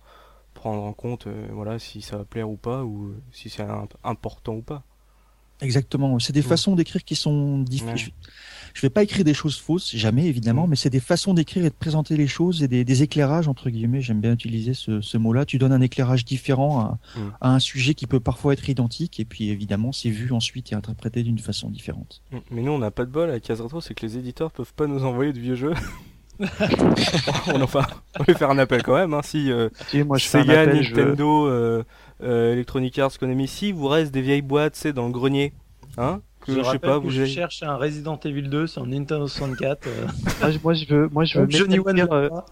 prendre 0.54 0.84
en 0.84 0.94
compte 0.94 1.28
euh, 1.28 1.48
voilà 1.52 1.80
si 1.80 2.02
ça 2.02 2.18
va 2.18 2.26
plaire 2.26 2.50
ou 2.50 2.58
pas 2.58 2.84
ou 2.84 3.08
euh, 3.08 3.22
si 3.32 3.50
c'est 3.50 3.66
important 4.04 4.56
ou 4.56 4.62
pas. 4.62 4.84
Exactement. 5.62 6.18
C'est 6.18 6.34
des 6.34 6.42
façons 6.42 6.76
d'écrire 6.76 7.04
qui 7.04 7.16
sont 7.16 7.60
différentes. 7.60 8.00
Je 8.74 8.82
vais 8.82 8.90
pas 8.90 9.04
écrire 9.04 9.24
des 9.24 9.34
choses 9.34 9.60
fausses, 9.60 9.96
jamais 9.96 10.26
évidemment, 10.26 10.66
mm. 10.66 10.70
mais 10.72 10.76
c'est 10.76 10.90
des 10.90 11.00
façons 11.00 11.34
d'écrire 11.34 11.66
et 11.66 11.70
de 11.70 11.76
présenter 11.76 12.18
les 12.18 12.26
choses 12.26 12.64
et 12.64 12.68
des, 12.68 13.04
éclairages 13.04 13.48
entre 13.48 13.70
guillemets. 13.70 14.02
J'aime 14.02 14.22
bien 14.22 14.34
utiliser 14.34 14.74
ce, 14.74 15.18
mot-là. 15.18 15.46
Tu 15.46 15.60
donnes 15.60 15.74
un 15.74 15.82
éclairage 15.82 16.26
différent 16.26 16.98
mm. 17.16 17.20
à, 17.42 17.54
un 17.54 17.60
sujet 17.60 17.94
qui 17.94 18.08
peut 18.08 18.20
parfois 18.20 18.54
être 18.54 18.70
identique 18.70 19.20
et 19.20 19.26
puis 19.26 19.50
évidemment 19.50 19.92
c'est 19.92 20.10
vu 20.10 20.32
ensuite 20.32 20.72
et 20.72 20.76
interprété 20.76 21.22
d'une 21.22 21.40
façon 21.40 21.70
différente. 21.70 22.24
Mm. 22.32 22.38
Mais 22.50 22.62
nous 22.62 22.72
on 22.72 22.80
n'a 22.80 22.92
pas 22.92 23.06
de 23.06 23.12
bol 23.12 23.30
avec 23.30 23.46
Retro, 23.48 23.82
c'est 23.82 23.94
que 23.94 24.06
les 24.06 24.18
éditeurs 24.18 24.52
peuvent 24.52 24.74
pas 24.74 24.88
nous 24.88 25.04
envoyer 25.04 25.32
de 25.32 25.40
vieux 25.40 25.56
jeux. 25.56 25.74
on, 27.54 27.62
enfin, 27.62 27.86
on 28.20 28.24
va 28.24 28.34
faire 28.34 28.50
un 28.50 28.58
appel 28.58 28.84
quand 28.84 28.96
même. 28.96 29.14
Hein, 29.14 29.22
si, 29.24 29.52
euh, 29.52 29.70
moi, 30.06 30.18
je 30.18 30.26
Sega, 30.26 30.66
Nintendo, 30.66 31.48
euh, 31.48 31.84
euh, 32.24 32.54
Electronic 32.54 32.98
Arts, 33.00 33.18
Konami, 33.20 33.48
si 33.48 33.72
vous 33.72 33.88
reste 33.88 34.12
des 34.12 34.22
vieilles 34.22 34.42
boîtes, 34.42 34.76
c'est 34.76 34.94
dans 34.94 35.06
le 35.06 35.12
grenier, 35.12 35.54
hein 35.98 36.22
que, 36.42 36.54
je, 36.54 36.64
sais 36.64 36.80
pas, 36.80 36.98
vous 36.98 37.12
je 37.12 37.26
cherche 37.26 37.62
un 37.62 37.76
Resident 37.76 38.20
Evil 38.26 38.50
2 38.50 38.66
sur 38.66 38.88
Nintendo 38.88 39.28
64. 39.28 39.88
moi, 40.64 40.74
je 40.74 40.86
veux, 40.88 41.08
moi, 41.10 41.24
je 41.24 41.38
veux, 41.38 41.46
Metal 41.46 41.96
Gear, 41.96 42.44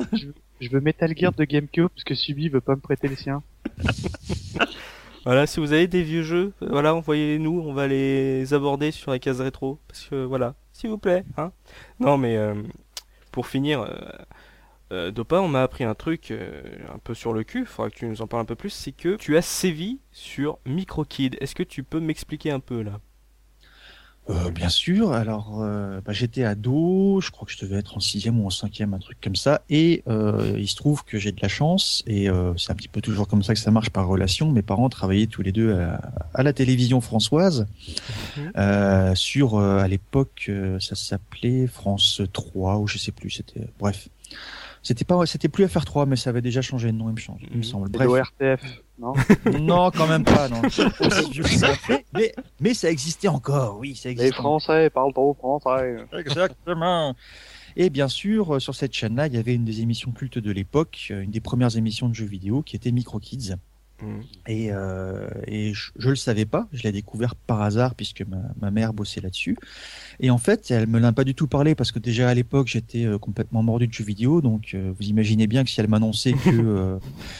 je, 0.59 0.69
veux 0.69 0.79
Metal 0.79 1.17
Gear 1.17 1.31
de 1.33 1.43
GameCube 1.43 1.87
parce 1.87 2.03
que 2.03 2.13
Subi 2.13 2.49
veut 2.49 2.61
pas 2.61 2.75
me 2.75 2.81
prêter 2.81 3.07
le 3.07 3.15
sien. 3.15 3.41
Voilà, 5.25 5.45
si 5.45 5.59
vous 5.59 5.73
avez 5.73 5.87
des 5.87 6.01
vieux 6.01 6.23
jeux, 6.23 6.53
voilà, 6.61 6.95
envoyez-nous, 6.95 7.61
on 7.67 7.73
va 7.73 7.87
les 7.87 8.53
aborder 8.53 8.89
sur 8.89 9.11
la 9.11 9.19
case 9.19 9.41
rétro. 9.41 9.77
Parce 9.87 10.05
que 10.05 10.23
voilà, 10.23 10.55
s'il 10.71 10.89
vous 10.89 10.97
plaît. 10.97 11.25
Hein 11.37 11.51
non, 11.99 12.17
mais 12.17 12.37
pour 13.31 13.47
finir, 13.47 13.81
euh, 13.81 13.89
euh, 14.91 15.11
Dopa, 15.11 15.39
on 15.41 15.47
m'a 15.47 15.63
appris 15.63 15.83
un 15.83 15.95
truc 15.95 16.31
euh, 16.31 16.61
un 16.93 16.97
peu 16.99 17.13
sur 17.13 17.33
le 17.33 17.43
cul, 17.43 17.65
faudra 17.65 17.89
que 17.89 17.95
tu 17.95 18.05
nous 18.07 18.21
en 18.21 18.27
parles 18.27 18.41
un 18.41 18.45
peu 18.45 18.55
plus, 18.55 18.71
c'est 18.71 18.91
que 18.91 19.15
tu 19.15 19.37
as 19.37 19.41
sévi 19.41 19.99
sur 20.11 20.59
MicroKid. 20.65 21.37
Est-ce 21.41 21.55
que 21.55 21.63
tu 21.63 21.83
peux 21.83 21.99
m'expliquer 21.99 22.51
un 22.51 22.59
peu 22.59 22.81
là? 22.81 22.99
Euh, 24.29 24.51
bien 24.51 24.69
sûr. 24.69 25.11
Alors, 25.13 25.61
euh, 25.61 26.01
bah, 26.05 26.13
j'étais 26.13 26.43
ado, 26.43 27.19
je 27.21 27.31
crois 27.31 27.47
que 27.47 27.51
je 27.51 27.59
devais 27.59 27.77
être 27.77 27.97
en 27.97 27.99
sixième 27.99 28.39
ou 28.39 28.45
en 28.45 28.49
cinquième, 28.49 28.93
un 28.93 28.99
truc 28.99 29.17
comme 29.21 29.35
ça. 29.35 29.61
Et 29.69 30.03
euh, 30.07 30.55
il 30.57 30.67
se 30.67 30.75
trouve 30.75 31.03
que 31.03 31.17
j'ai 31.17 31.31
de 31.31 31.41
la 31.41 31.47
chance, 31.47 32.03
et 32.05 32.27
c'est 32.57 32.71
un 32.71 32.75
petit 32.75 32.87
peu 32.87 33.01
toujours 33.01 33.27
comme 33.27 33.43
ça 33.43 33.53
que 33.53 33.59
ça 33.59 33.71
marche 33.71 33.89
par 33.89 34.07
relation. 34.07 34.51
Mes 34.51 34.61
parents 34.61 34.89
travaillaient 34.89 35.27
tous 35.27 35.41
les 35.41 35.51
deux 35.51 35.73
à, 36.33 36.43
la 36.43 36.53
télévision 36.53 37.01
françoise. 37.01 37.67
Mhm. 38.37 39.15
sur, 39.15 39.59
à 39.59 39.87
l'époque, 39.87 40.51
ça 40.79 40.95
s'appelait 40.95 41.67
France 41.67 42.21
3 42.31 42.77
ou 42.77 42.87
je 42.87 42.97
sais 42.97 43.11
plus. 43.11 43.31
C'était 43.31 43.67
bref. 43.79 44.09
C'était 44.81 45.05
pas, 45.05 45.25
c'était 45.25 45.49
plus 45.49 45.65
FR3, 45.65 46.07
mais 46.07 46.15
ça 46.15 46.29
avait 46.29 46.41
déjà 46.41 46.61
changé 46.61 46.91
de 46.91 46.97
nom, 46.97 47.09
il 47.09 47.13
me, 47.13 47.19
change, 47.19 47.41
il 47.51 47.57
me 47.57 47.63
semble. 47.63 47.89
Bref. 47.89 48.31
RTF, 48.39 48.81
non 48.99 49.13
Non, 49.59 49.91
quand 49.91 50.07
même 50.07 50.23
pas, 50.23 50.49
non. 50.49 50.61
mais, 52.13 52.33
mais 52.59 52.73
ça 52.73 52.91
existait 52.91 53.27
encore, 53.27 53.77
oui, 53.79 53.95
ça 53.95 54.09
existait. 54.09 54.29
Les 54.29 54.35
Français 54.35 54.89
parlent 54.89 55.13
trop 55.13 55.33
français. 55.33 55.97
Exactement. 56.13 57.15
Et 57.75 57.89
bien 57.89 58.07
sûr, 58.07 58.61
sur 58.61 58.75
cette 58.75 58.93
chaîne-là, 58.93 59.27
il 59.27 59.33
y 59.33 59.37
avait 59.37 59.53
une 59.53 59.65
des 59.65 59.81
émissions 59.81 60.11
cultes 60.11 60.39
de 60.39 60.51
l'époque, 60.51 61.07
une 61.09 61.31
des 61.31 61.39
premières 61.39 61.77
émissions 61.77 62.09
de 62.09 62.15
jeux 62.15 62.25
vidéo, 62.25 62.61
qui 62.61 62.75
était 62.75 62.91
Micro 62.91 63.19
Kids. 63.19 63.55
Et, 64.47 64.69
euh, 64.71 65.27
et 65.47 65.73
je, 65.73 65.91
je, 65.97 66.09
le 66.09 66.15
savais 66.15 66.45
pas, 66.45 66.67
je 66.71 66.83
l'ai 66.83 66.91
découvert 66.91 67.35
par 67.35 67.61
hasard 67.61 67.95
puisque 67.95 68.21
ma, 68.21 68.41
ma 68.59 68.71
mère 68.71 68.93
bossait 68.93 69.21
là-dessus. 69.21 69.57
Et 70.19 70.29
en 70.29 70.37
fait, 70.37 70.69
elle 70.71 70.87
me 70.87 70.99
l'a 70.99 71.11
pas 71.11 71.23
du 71.23 71.33
tout 71.33 71.47
parlé 71.47 71.75
parce 71.75 71.91
que 71.91 71.99
déjà 71.99 72.29
à 72.29 72.33
l'époque 72.33 72.67
j'étais 72.67 73.05
euh, 73.05 73.17
complètement 73.17 73.63
mordu 73.63 73.87
de 73.87 73.93
jeux 73.93 74.03
vidéo, 74.03 74.41
donc 74.41 74.71
euh, 74.73 74.91
vous 74.97 75.07
imaginez 75.07 75.47
bien 75.47 75.63
que 75.63 75.69
si 75.69 75.79
elle 75.79 75.87
m'annonçait 75.87 76.33
que 76.33 76.49
euh, 76.49 76.97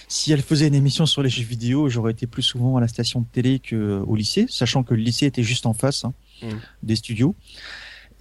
si 0.07 0.31
elle 0.31 0.41
faisait 0.41 0.67
une 0.67 0.75
émission 0.75 1.05
sur 1.05 1.21
les 1.21 1.29
jeux 1.29 1.43
vidéo, 1.43 1.89
j'aurais 1.89 2.11
été 2.11 2.25
plus 2.27 2.41
souvent 2.41 2.77
à 2.77 2.81
la 2.81 2.87
station 2.87 3.21
de 3.21 3.25
télé 3.31 3.59
qu'au 3.59 4.15
lycée, 4.15 4.45
sachant 4.49 4.83
que 4.83 4.93
le 4.93 5.01
lycée 5.01 5.25
était 5.25 5.43
juste 5.43 5.65
en 5.65 5.73
face 5.73 6.05
hein, 6.05 6.13
mm. 6.41 6.47
des 6.83 6.95
studios. 6.95 7.35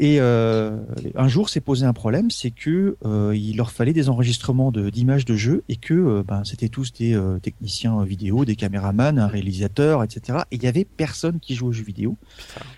Et 0.00 0.20
euh, 0.20 0.76
un 1.16 1.26
jour, 1.28 1.48
s'est 1.48 1.60
posé 1.60 1.84
un 1.84 1.92
problème, 1.92 2.30
c'est 2.30 2.52
que 2.52 2.96
euh, 3.04 3.34
il 3.34 3.56
leur 3.56 3.72
fallait 3.72 3.92
des 3.92 4.08
enregistrements 4.08 4.70
d'images 4.70 5.24
de, 5.24 5.34
jeux 5.34 5.64
et 5.68 5.76
que 5.76 5.94
euh, 5.94 6.22
ben, 6.22 6.44
c'était 6.44 6.68
tous 6.68 6.92
des 6.92 7.14
euh, 7.14 7.38
techniciens 7.40 8.04
vidéo, 8.04 8.44
des 8.44 8.54
caméramans, 8.54 9.18
un 9.18 9.26
réalisateur, 9.26 10.04
etc. 10.04 10.40
Et 10.52 10.56
il 10.56 10.62
y 10.62 10.68
avait 10.68 10.84
personne 10.84 11.40
qui 11.40 11.56
jouait 11.56 11.68
aux 11.68 11.72
jeux 11.72 11.84
vidéo 11.84 12.16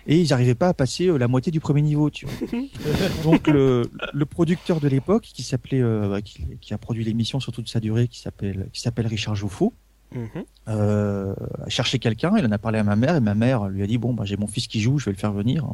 et 0.07 0.19
ils 0.19 0.29
n'arrivaient 0.29 0.55
pas 0.55 0.69
à 0.69 0.73
passer 0.73 1.15
la 1.17 1.27
moitié 1.27 1.51
du 1.51 1.59
premier 1.59 1.81
niveau. 1.83 2.09
Tu 2.09 2.25
vois. 2.25 2.59
Donc 3.23 3.47
le, 3.47 3.83
le, 4.13 4.25
producteur 4.25 4.79
de 4.79 4.87
l'époque, 4.87 5.23
qui 5.23 5.43
s'appelait, 5.43 5.83
qui, 6.23 6.45
qui, 6.59 6.73
a 6.73 6.77
produit 6.79 7.03
l'émission 7.03 7.39
sur 7.39 7.51
toute 7.51 7.69
sa 7.69 7.79
durée, 7.79 8.07
qui 8.07 8.19
s'appelle, 8.19 8.67
qui 8.73 8.81
s'appelle 8.81 9.07
Richard 9.07 9.35
Jouffaut, 9.35 9.73
Mhm. 10.13 10.43
Euh, 10.67 11.33
chercher 11.67 11.99
quelqu'un, 11.99 12.33
il 12.37 12.45
en 12.45 12.51
a 12.51 12.57
parlé 12.57 12.79
à 12.79 12.83
ma 12.83 12.95
mère 12.95 13.15
et 13.15 13.19
ma 13.21 13.33
mère 13.35 13.67
lui 13.69 13.81
a 13.83 13.87
dit 13.87 13.97
bon 13.97 14.13
bah 14.13 14.25
j'ai 14.25 14.37
mon 14.37 14.47
fils 14.47 14.67
qui 14.67 14.81
joue, 14.81 14.97
je 14.99 15.05
vais 15.05 15.11
le 15.11 15.17
faire 15.17 15.31
venir. 15.31 15.65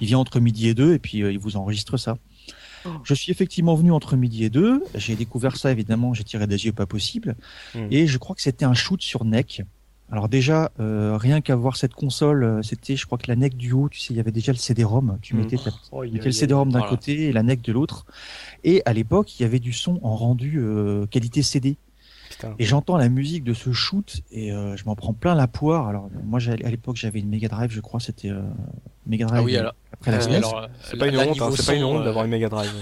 Il 0.00 0.06
vient 0.06 0.18
entre 0.18 0.38
midi 0.40 0.68
et 0.68 0.74
deux 0.74 0.94
et 0.94 0.98
puis 0.98 1.22
euh, 1.22 1.32
il 1.32 1.38
vous 1.38 1.56
enregistre 1.56 1.96
ça. 1.96 2.16
Oh. 2.86 2.90
Je 3.04 3.12
suis 3.14 3.30
effectivement 3.32 3.74
venu 3.74 3.92
entre 3.92 4.16
midi 4.16 4.44
et 4.44 4.50
deux. 4.50 4.82
J'ai 4.94 5.14
découvert 5.16 5.56
ça 5.56 5.70
évidemment, 5.72 6.14
j'ai 6.14 6.24
tiré 6.24 6.46
des 6.46 6.64
yeux 6.66 6.72
pas 6.72 6.86
possible. 6.86 7.36
Mhm. 7.74 7.88
Et 7.90 8.06
je 8.06 8.18
crois 8.18 8.34
que 8.36 8.42
c'était 8.42 8.64
un 8.64 8.74
shoot 8.74 9.00
sur 9.02 9.24
NEC. 9.24 9.62
Alors 10.12 10.28
déjà, 10.28 10.72
euh, 10.80 11.16
rien 11.16 11.40
qu'à 11.40 11.54
voir 11.54 11.76
cette 11.76 11.94
console, 11.94 12.42
euh, 12.42 12.62
c'était, 12.62 12.96
je 12.96 13.06
crois 13.06 13.16
que 13.16 13.28
la 13.28 13.36
NEC 13.36 13.56
du 13.56 13.70
haut, 13.72 13.88
tu 13.88 14.00
sais, 14.00 14.12
il 14.12 14.16
y 14.16 14.20
avait 14.20 14.32
déjà 14.32 14.50
le 14.50 14.58
CD-ROM. 14.58 15.18
Tu 15.22 15.34
Mhm. 15.36 15.42
mettais, 15.42 15.56
ta- 15.56 15.70
Oh, 15.92 16.02
tu 16.04 16.10
a- 16.10 16.12
mettais 16.12 16.24
le 16.24 16.32
CD-ROM 16.32 16.72
d'un 16.72 16.80
voilà. 16.80 16.90
côté 16.96 17.28
et 17.28 17.32
la 17.32 17.44
NEC 17.44 17.62
de 17.62 17.72
l'autre. 17.72 18.06
Et 18.64 18.82
à 18.86 18.92
l'époque, 18.92 19.38
il 19.38 19.44
y 19.44 19.46
avait 19.46 19.60
du 19.60 19.72
son 19.72 20.00
en 20.02 20.16
rendu 20.16 20.58
euh, 20.58 21.06
qualité 21.06 21.42
CD. 21.42 21.76
Putain. 22.40 22.54
Et 22.58 22.64
j'entends 22.64 22.96
la 22.96 23.08
musique 23.10 23.44
de 23.44 23.52
ce 23.52 23.70
shoot 23.72 24.22
et 24.30 24.50
euh, 24.52 24.74
je 24.76 24.84
m'en 24.86 24.94
prends 24.96 25.12
plein 25.12 25.34
la 25.34 25.46
poire. 25.46 25.88
Alors 25.88 26.08
moi, 26.24 26.38
à 26.48 26.70
l'époque, 26.70 26.96
j'avais 26.96 27.20
une 27.20 27.28
Mega 27.28 27.48
Drive, 27.48 27.70
je 27.70 27.80
crois, 27.80 28.00
c'était 28.00 28.30
euh, 28.30 28.40
Mega 29.06 29.26
Drive. 29.26 29.40
Ah 29.40 29.44
oui, 29.44 29.56
euh, 29.56 29.60
alors. 29.60 29.74
après 29.92 30.10
la 30.10 30.16
euh, 30.16 30.20
SNES. 30.20 30.34
alors, 30.36 30.68
C'est 30.82 30.96
pas 30.96 31.06
une 31.08 31.16
là, 31.16 31.26
honte, 31.28 31.42
hein, 31.42 31.50
pas 31.66 31.74
une 31.74 31.84
honte 31.84 32.00
euh, 32.00 32.04
d'avoir 32.04 32.24
une 32.24 32.30
Mega 32.30 32.48
Drive. 32.48 32.72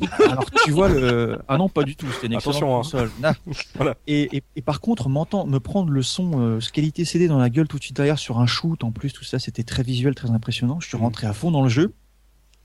Alors 0.28 0.44
tu 0.64 0.70
vois 0.72 0.88
le 0.88 1.38
ah 1.48 1.56
non 1.56 1.68
pas 1.70 1.82
du 1.84 1.96
tout 1.96 2.06
c'était 2.12 2.26
une 2.26 2.34
excellente 2.34 2.56
Attention, 2.56 2.74
hein. 2.74 2.78
console. 2.78 3.10
Voilà. 3.76 3.94
Et, 4.06 4.36
et, 4.36 4.42
et 4.56 4.60
par 4.62 4.80
contre 4.80 5.08
m'entend 5.08 5.46
me 5.46 5.58
prendre 5.58 5.90
le 5.90 6.02
son 6.02 6.32
euh, 6.40 6.58
qualité 6.72 7.04
CD 7.06 7.28
dans 7.28 7.38
la 7.38 7.48
gueule 7.48 7.66
tout 7.68 7.78
de 7.78 7.82
suite 7.82 7.96
derrière 7.96 8.18
sur 8.18 8.38
un 8.38 8.46
shoot 8.46 8.84
en 8.84 8.90
plus 8.92 9.12
tout 9.12 9.24
ça 9.24 9.38
c'était 9.38 9.62
très 9.62 9.82
visuel 9.82 10.14
très 10.14 10.30
impressionnant. 10.30 10.78
Je 10.80 10.88
suis 10.88 10.96
Mhm. 10.98 11.02
rentré 11.04 11.26
à 11.26 11.32
fond 11.32 11.50
dans 11.50 11.62
le 11.62 11.68
jeu 11.70 11.94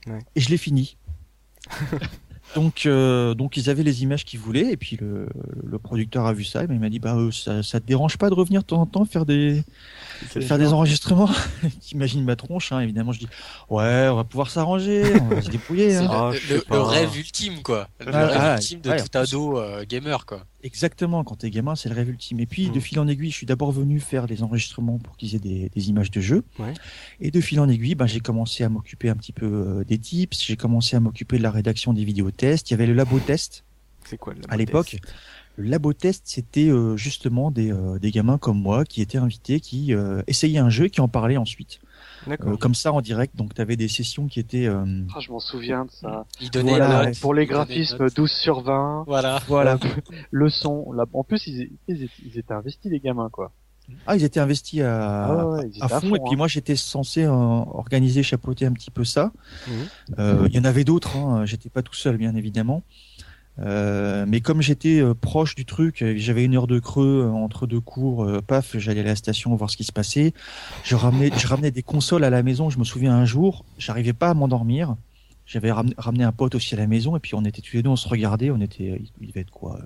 Ouais. 0.07 0.19
et 0.36 0.41
je 0.41 0.50
l'ai 0.50 0.57
fini. 0.57 0.98
donc 2.55 2.86
euh, 2.86 3.34
donc 3.34 3.58
ils 3.58 3.70
avaient 3.70 3.84
les 3.84 4.03
images 4.03 4.25
qu'ils 4.25 4.39
voulaient 4.39 4.72
et 4.72 4.77
puis 4.77 4.98
le, 5.00 5.27
le 5.63 5.79
producteur 5.79 6.25
a 6.25 6.34
vu 6.34 6.43
ça 6.43 6.63
et 6.63 6.67
il 6.70 6.79
m'a 6.79 6.89
dit 6.89 7.00
bah 7.00 7.15
euh, 7.15 7.31
ça 7.31 7.63
ça 7.63 7.79
te 7.79 7.86
dérange 7.86 8.17
pas 8.17 8.29
de 8.29 8.34
revenir 8.34 8.62
de 8.62 8.67
temps 8.67 8.81
en 8.81 8.86
temps 8.86 9.05
faire 9.05 9.25
des 9.25 9.63
faire 10.25 10.57
des 10.57 10.67
enregistrements 10.73 11.29
T'imagines 11.81 12.23
ma 12.23 12.35
tronche 12.35 12.71
hein, 12.71 12.79
évidemment 12.79 13.11
je 13.11 13.19
dis 13.19 13.27
ouais 13.69 14.07
on 14.11 14.15
va 14.15 14.23
pouvoir 14.23 14.49
s'arranger 14.49 15.03
on 15.21 15.27
va 15.35 15.41
se 15.41 15.49
débrouiller 15.49 15.91
C'est 15.91 15.97
hein. 15.97 16.07
Ah, 16.11 16.31
le, 16.49 16.63
le 16.69 16.81
rêve 16.81 17.17
ultime, 17.17 17.61
quoi. 17.63 17.87
Le 17.99 18.13
Ah, 18.13 18.27
rêve 18.27 18.37
ah, 18.41 18.55
ultime 18.55 18.81
de 18.81 18.89
ouais, 18.89 19.01
tout 19.03 19.17
ado 19.17 19.57
euh, 19.59 19.83
gamer, 19.87 20.25
quoi. 20.25 20.45
Exactement, 20.63 21.23
quand 21.23 21.37
t'es 21.37 21.49
gamin, 21.49 21.75
c'est 21.75 21.89
le 21.89 21.95
rêve 21.95 22.09
ultime. 22.09 22.39
Et 22.39 22.45
puis, 22.45 22.69
Mm. 22.69 22.73
de 22.73 22.79
fil 22.79 22.99
en 22.99 23.07
aiguille, 23.07 23.31
je 23.31 23.35
suis 23.35 23.45
d'abord 23.47 23.71
venu 23.71 23.99
faire 23.99 24.27
des 24.27 24.43
enregistrements 24.43 24.99
pour 24.99 25.17
qu'ils 25.17 25.33
aient 25.35 25.39
des, 25.39 25.69
des 25.73 25.89
images 25.89 26.11
de 26.11 26.21
jeu. 26.21 26.43
Ouais. 26.59 26.73
Et 27.19 27.31
de 27.31 27.41
fil 27.41 27.59
en 27.59 27.67
aiguille, 27.67 27.95
ben, 27.95 28.05
j'ai 28.05 28.19
commencé 28.19 28.63
à 28.63 28.69
m'occuper 28.69 29.09
un 29.09 29.15
petit 29.15 29.31
peu 29.33 29.45
euh, 29.47 29.83
des 29.83 29.97
tips, 29.97 30.39
j'ai 30.45 30.55
commencé 30.57 30.95
à 30.95 30.99
m'occuper 30.99 31.37
de 31.37 31.43
la 31.43 31.51
rédaction 31.51 31.93
des 31.93 32.03
vidéos 32.03 32.29
tests. 32.31 32.69
Il 32.69 32.73
y 32.73 32.75
avait 32.75 32.85
le 32.85 32.93
labo 32.93 33.19
test 33.19 33.63
C'est 34.05 34.17
quoi 34.17 34.33
le 34.33 34.41
à 34.49 34.57
l'époque. 34.57 34.97
Le 35.58 35.70
labo 35.70 35.93
test, 35.93 36.24
c'était 36.25 36.70
euh, 36.70 36.96
justement 36.98 37.51
des, 37.51 37.72
euh, 37.72 38.00
des 38.00 38.12
gamins 38.12 38.38
comme 38.38 38.60
moi 38.62 38.86
qui 38.86 39.01
étaient 39.01 39.17
invités, 39.17 39.60
qui 39.60 39.93
euh, 39.93 40.22
essayaient 40.27 40.60
un 40.60 40.70
jeu, 40.70 40.88
qui 40.88 41.01
en 41.01 41.08
parlaient 41.08 41.38
ensuite. 41.38 41.79
D'accord. 42.25 42.53
Euh, 42.53 42.58
comme 42.58 42.75
ça, 42.75 42.93
en 42.93 43.01
direct. 43.01 43.36
Donc, 43.36 43.53
t'avais 43.53 43.75
des 43.75 43.88
sessions 43.88 44.27
qui 44.27 44.39
étaient... 44.39 44.65
euh, 44.67 44.86
Ah, 45.15 45.20
je 45.20 45.31
m'en 45.31 45.39
souviens 45.39 45.86
de 45.86 45.91
ça. 45.91 46.25
Il 46.39 46.51
donnait 46.51 46.70
Voilà, 46.72 46.86
une 46.86 47.00
ouais. 47.01 47.05
note, 47.08 47.20
Pour 47.20 47.34
les 47.34 47.46
graphismes, 47.46 47.98
note. 48.03 48.15
12 48.15 48.31
sur 48.31 48.62
20. 48.62 49.03
Voilà. 49.08 49.39
voilà. 49.48 49.77
Le 50.31 50.50
son. 50.50 50.86
En 51.13 51.24
plus, 51.24 51.46
ils, 51.48 51.72
ils, 51.88 52.10
ils 52.25 52.38
étaient 52.38 52.53
investis, 52.53 52.91
les 52.91 53.00
gamins, 53.00 53.29
quoi. 53.31 53.51
Ah, 54.08 54.15
ils 54.15 54.24
étaient 54.24 54.39
investis 54.39 54.79
à, 54.81 55.25
Ah 55.25 55.48
ouais, 55.50 55.63
ils 55.67 55.75
étaient 55.77 55.84
à 55.84 56.00
fond, 56.00 56.15
et 56.15 56.20
puis 56.20 56.34
hein. 56.34 56.38
moi 56.38 56.48
j'étais 56.48 56.77
censé 56.77 57.24
euh, 57.24 57.29
organiser, 57.31 58.24
chapeauter 58.24 58.65
un 58.65 58.72
petit 58.72 58.91
peu 58.91 59.03
ça. 59.03 59.34
Mhm. 59.67 59.74
Euh, 60.20 60.48
Il 60.50 60.55
y 60.55 60.60
en 60.60 60.63
avait 60.63 60.86
d'autres, 60.86 61.17
hein, 61.17 61.46
j'étais 61.46 61.70
pas 61.70 61.81
tout 61.81 61.96
seul 61.96 62.15
bien 62.15 62.36
évidemment. 62.36 62.84
Euh, 63.60 64.25
mais 64.27 64.41
comme 64.41 64.62
j'étais 64.62 65.01
euh, 65.01 65.13
proche 65.13 65.55
du 65.55 65.65
truc, 65.65 66.01
euh, 66.01 66.13
j'avais 66.17 66.46
une 66.46 66.55
heure 66.55 66.67
de 66.67 66.79
creux 66.79 67.25
euh, 67.27 67.31
entre 67.31 67.67
deux 67.67 67.81
cours, 67.81 68.27
paf, 68.48 68.77
j'allais 68.77 69.01
à 69.01 69.03
la 69.03 69.15
station 69.15 69.55
voir 69.55 69.70
ce 69.70 69.77
qui 69.77 69.84
se 69.84 69.91
passait. 69.91 70.34
Je 70.84 70.96
ramenais, 70.96 71.31
je 71.38 71.48
ramenais 71.48 71.72
des 71.72 71.84
consoles 71.84 72.24
à 72.24 72.29
la 72.29 72.43
maison. 72.43 72.70
Je 72.70 72.79
me 72.79 72.84
souviens 72.84 73.13
un 73.13 73.25
jour, 73.25 73.65
j'arrivais 73.77 74.13
pas 74.13 74.29
à 74.29 74.34
m'endormir. 74.34 74.96
J'avais 75.46 75.72
ramené, 75.72 75.93
ramené 75.98 76.24
un 76.24 76.31
pote 76.31 76.55
aussi 76.55 76.75
à 76.75 76.77
la 76.77 76.88
maison 76.88 77.17
et 77.17 77.20
puis 77.20 77.36
on 77.36 77.43
était 77.43 77.62
tous 77.62 77.75
les 77.75 77.84
deux, 77.84 77.89
on 77.89 77.96
se 77.96 78.08
regardait. 78.08 78.51
On 78.51 78.62
était, 78.62 79.01
il 79.20 79.27
devait 79.27 79.41
être 79.41 79.51
quoi, 79.51 79.79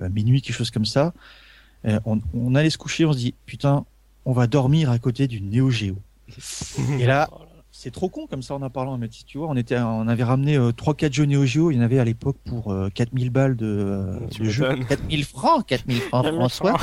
minuit, 0.00 0.42
quelque 0.42 0.56
chose 0.56 0.70
comme 0.70 0.84
ça. 0.84 1.12
On, 1.84 2.20
on 2.34 2.54
allait 2.54 2.70
se 2.70 2.78
coucher, 2.78 3.04
on 3.06 3.12
se 3.12 3.18
dit 3.18 3.34
putain, 3.46 3.84
on 4.24 4.32
va 4.32 4.46
dormir 4.46 4.90
à 4.90 4.98
côté 4.98 5.28
d'une 5.28 5.50
Neo 5.50 5.70
Geo. 5.70 5.96
Et 6.98 7.06
là, 7.06 7.28
c'est 7.82 7.90
trop 7.90 8.10
con 8.10 8.26
comme 8.26 8.42
ça 8.42 8.54
en 8.54 8.60
en 8.60 8.68
parlant, 8.68 8.98
mais 8.98 9.08
tu 9.08 9.38
vois, 9.38 9.48
on 9.48 9.56
était, 9.56 9.78
on 9.78 10.06
avait 10.06 10.22
ramené 10.22 10.56
euh, 10.58 10.70
3-4 10.70 11.14
jeux 11.14 11.24
Neo 11.24 11.46
Geo, 11.46 11.70
il 11.70 11.76
y 11.76 11.78
en 11.78 11.82
avait 11.82 11.98
à 11.98 12.04
l'époque 12.04 12.36
pour 12.44 12.70
euh, 12.72 12.90
4000 12.90 13.30
balles 13.30 13.56
de, 13.56 13.64
euh, 13.66 14.18
de 14.38 14.44
jeu. 14.44 14.68
m'étonnes. 14.68 14.86
4000 14.86 15.24
francs, 15.24 15.66
4000 15.66 15.96
francs 16.00 16.22
4000 16.24 16.38
François. 16.40 16.76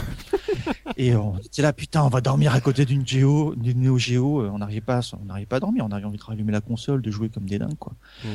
Et 0.98 1.16
on 1.16 1.38
était 1.38 1.62
là, 1.62 1.72
putain, 1.74 2.04
on 2.04 2.10
va 2.10 2.22
dormir 2.22 2.54
à 2.56 2.62
côté 2.62 2.84
d'une 2.86 3.06
Geo, 3.08 3.54
d'une 3.56 3.82
Neo 3.82 4.00
Geo, 4.00 4.42
euh, 4.42 4.50
on 4.51 4.58
n'arrivait 4.58 4.82
pas, 4.82 4.98
à- 5.00 5.16
on 5.22 5.25
n'arrivait 5.25 5.46
pas 5.46 5.58
à 5.58 5.60
dormir, 5.60 5.86
on 5.88 5.92
avait 5.92 6.06
envie 6.06 6.18
de 6.18 6.24
rallumer 6.24 6.51
la 6.51 6.62
console, 6.62 7.04
de 7.04 7.12
jouer 7.12 7.30
comme 7.30 7.46
des 7.46 7.60
dingues, 7.60 7.77
quoi. 7.77 7.94
Mm. 8.24 8.27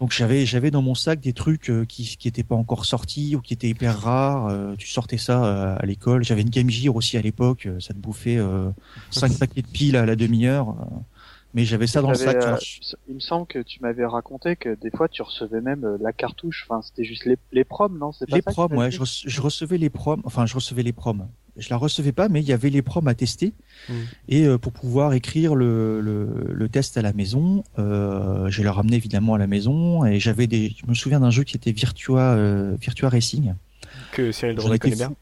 Donc 0.00 0.12
j'avais, 0.12 0.44
j'avais 0.46 0.70
dans 0.72 0.82
mon 0.82 0.94
sac 0.96 1.20
des 1.20 1.32
trucs 1.32 1.70
euh, 1.70 1.84
qui, 1.84 2.16
qui 2.16 2.26
étaient 2.28 2.42
pas 2.44 2.54
encore 2.56 2.84
sortis 2.84 3.36
ou 3.36 3.40
qui 3.40 3.52
étaient 3.54 3.68
hyper 3.68 3.98
rares. 4.00 4.46
euh, 4.48 4.74
tu 4.76 4.88
sortais 4.88 5.18
ça 5.18 5.74
à 5.74 5.86
l'école. 5.86 6.24
J'avais 6.24 6.42
une 6.42 6.50
Game 6.50 6.70
Gear 6.70 6.94
aussi 6.96 7.16
à 7.16 7.22
l'époque. 7.22 7.68
ça 7.80 7.94
te 7.94 7.98
bouffait 7.98 8.36
euh, 8.38 8.70
5 9.10 9.38
paquets 9.38 9.62
de 9.62 9.66
piles 9.68 9.96
à 9.96 10.04
la 10.06 10.16
demi-heure. 10.16 10.74
Mais 11.54 11.64
j'avais 11.64 11.86
ça 11.86 12.02
dans 12.02 12.10
le 12.10 12.14
sac. 12.16 12.36
euh, 12.36 12.46
alors, 12.46 12.58
il 13.08 13.14
me 13.14 13.20
semble 13.20 13.46
que 13.46 13.58
tu 13.60 13.80
m'avais 13.80 14.04
raconté 14.04 14.56
que 14.56 14.74
des 14.80 14.90
fois 14.90 15.08
tu 15.08 15.22
recevais 15.22 15.60
même 15.60 15.84
euh, 15.84 15.96
la 16.00 16.12
cartouche. 16.12 16.66
Enfin, 16.68 16.82
c'était 16.82 17.04
juste 17.04 17.24
les, 17.24 17.36
les 17.52 17.64
proms, 17.64 17.96
non? 17.98 18.12
C'est 18.12 18.30
les 18.30 18.42
proms, 18.42 18.72
ouais, 18.76 18.90
je, 18.90 19.00
rece- 19.00 19.24
je 19.26 19.40
recevais 19.40 19.78
les 19.78 19.90
proms. 19.90 20.20
Enfin, 20.24 20.46
je 20.46 20.54
recevais 20.54 20.82
les 20.82 20.92
proms. 20.92 21.28
Je 21.56 21.70
la 21.70 21.76
recevais 21.76 22.12
pas, 22.12 22.28
mais 22.28 22.40
il 22.40 22.46
y 22.46 22.52
avait 22.52 22.70
les 22.70 22.82
proms 22.82 23.08
à 23.08 23.14
tester. 23.14 23.52
Mm. 23.88 23.92
Et 24.28 24.44
euh, 24.46 24.58
pour 24.58 24.72
pouvoir 24.72 25.12
écrire 25.14 25.56
le, 25.56 26.00
le, 26.00 26.52
le 26.52 26.68
test 26.68 26.96
à 26.96 27.02
la 27.02 27.12
maison, 27.12 27.64
euh, 27.80 28.48
je 28.48 28.62
l'ai 28.62 28.68
ramené 28.68 28.94
évidemment 28.94 29.34
à 29.34 29.38
la 29.38 29.48
maison. 29.48 30.04
Et 30.04 30.20
j'avais 30.20 30.46
des. 30.46 30.72
Je 30.80 30.86
me 30.86 30.94
souviens 30.94 31.18
d'un 31.18 31.30
jeu 31.30 31.42
qui 31.42 31.56
était 31.56 31.72
Virtua, 31.72 32.34
euh, 32.34 32.76
Virtua 32.80 33.08
Racing. 33.08 33.54
Que 34.12 34.30
Cyril 34.30 34.56
étais 34.60 34.78
connaît 34.78 34.94
bien. 34.94 35.12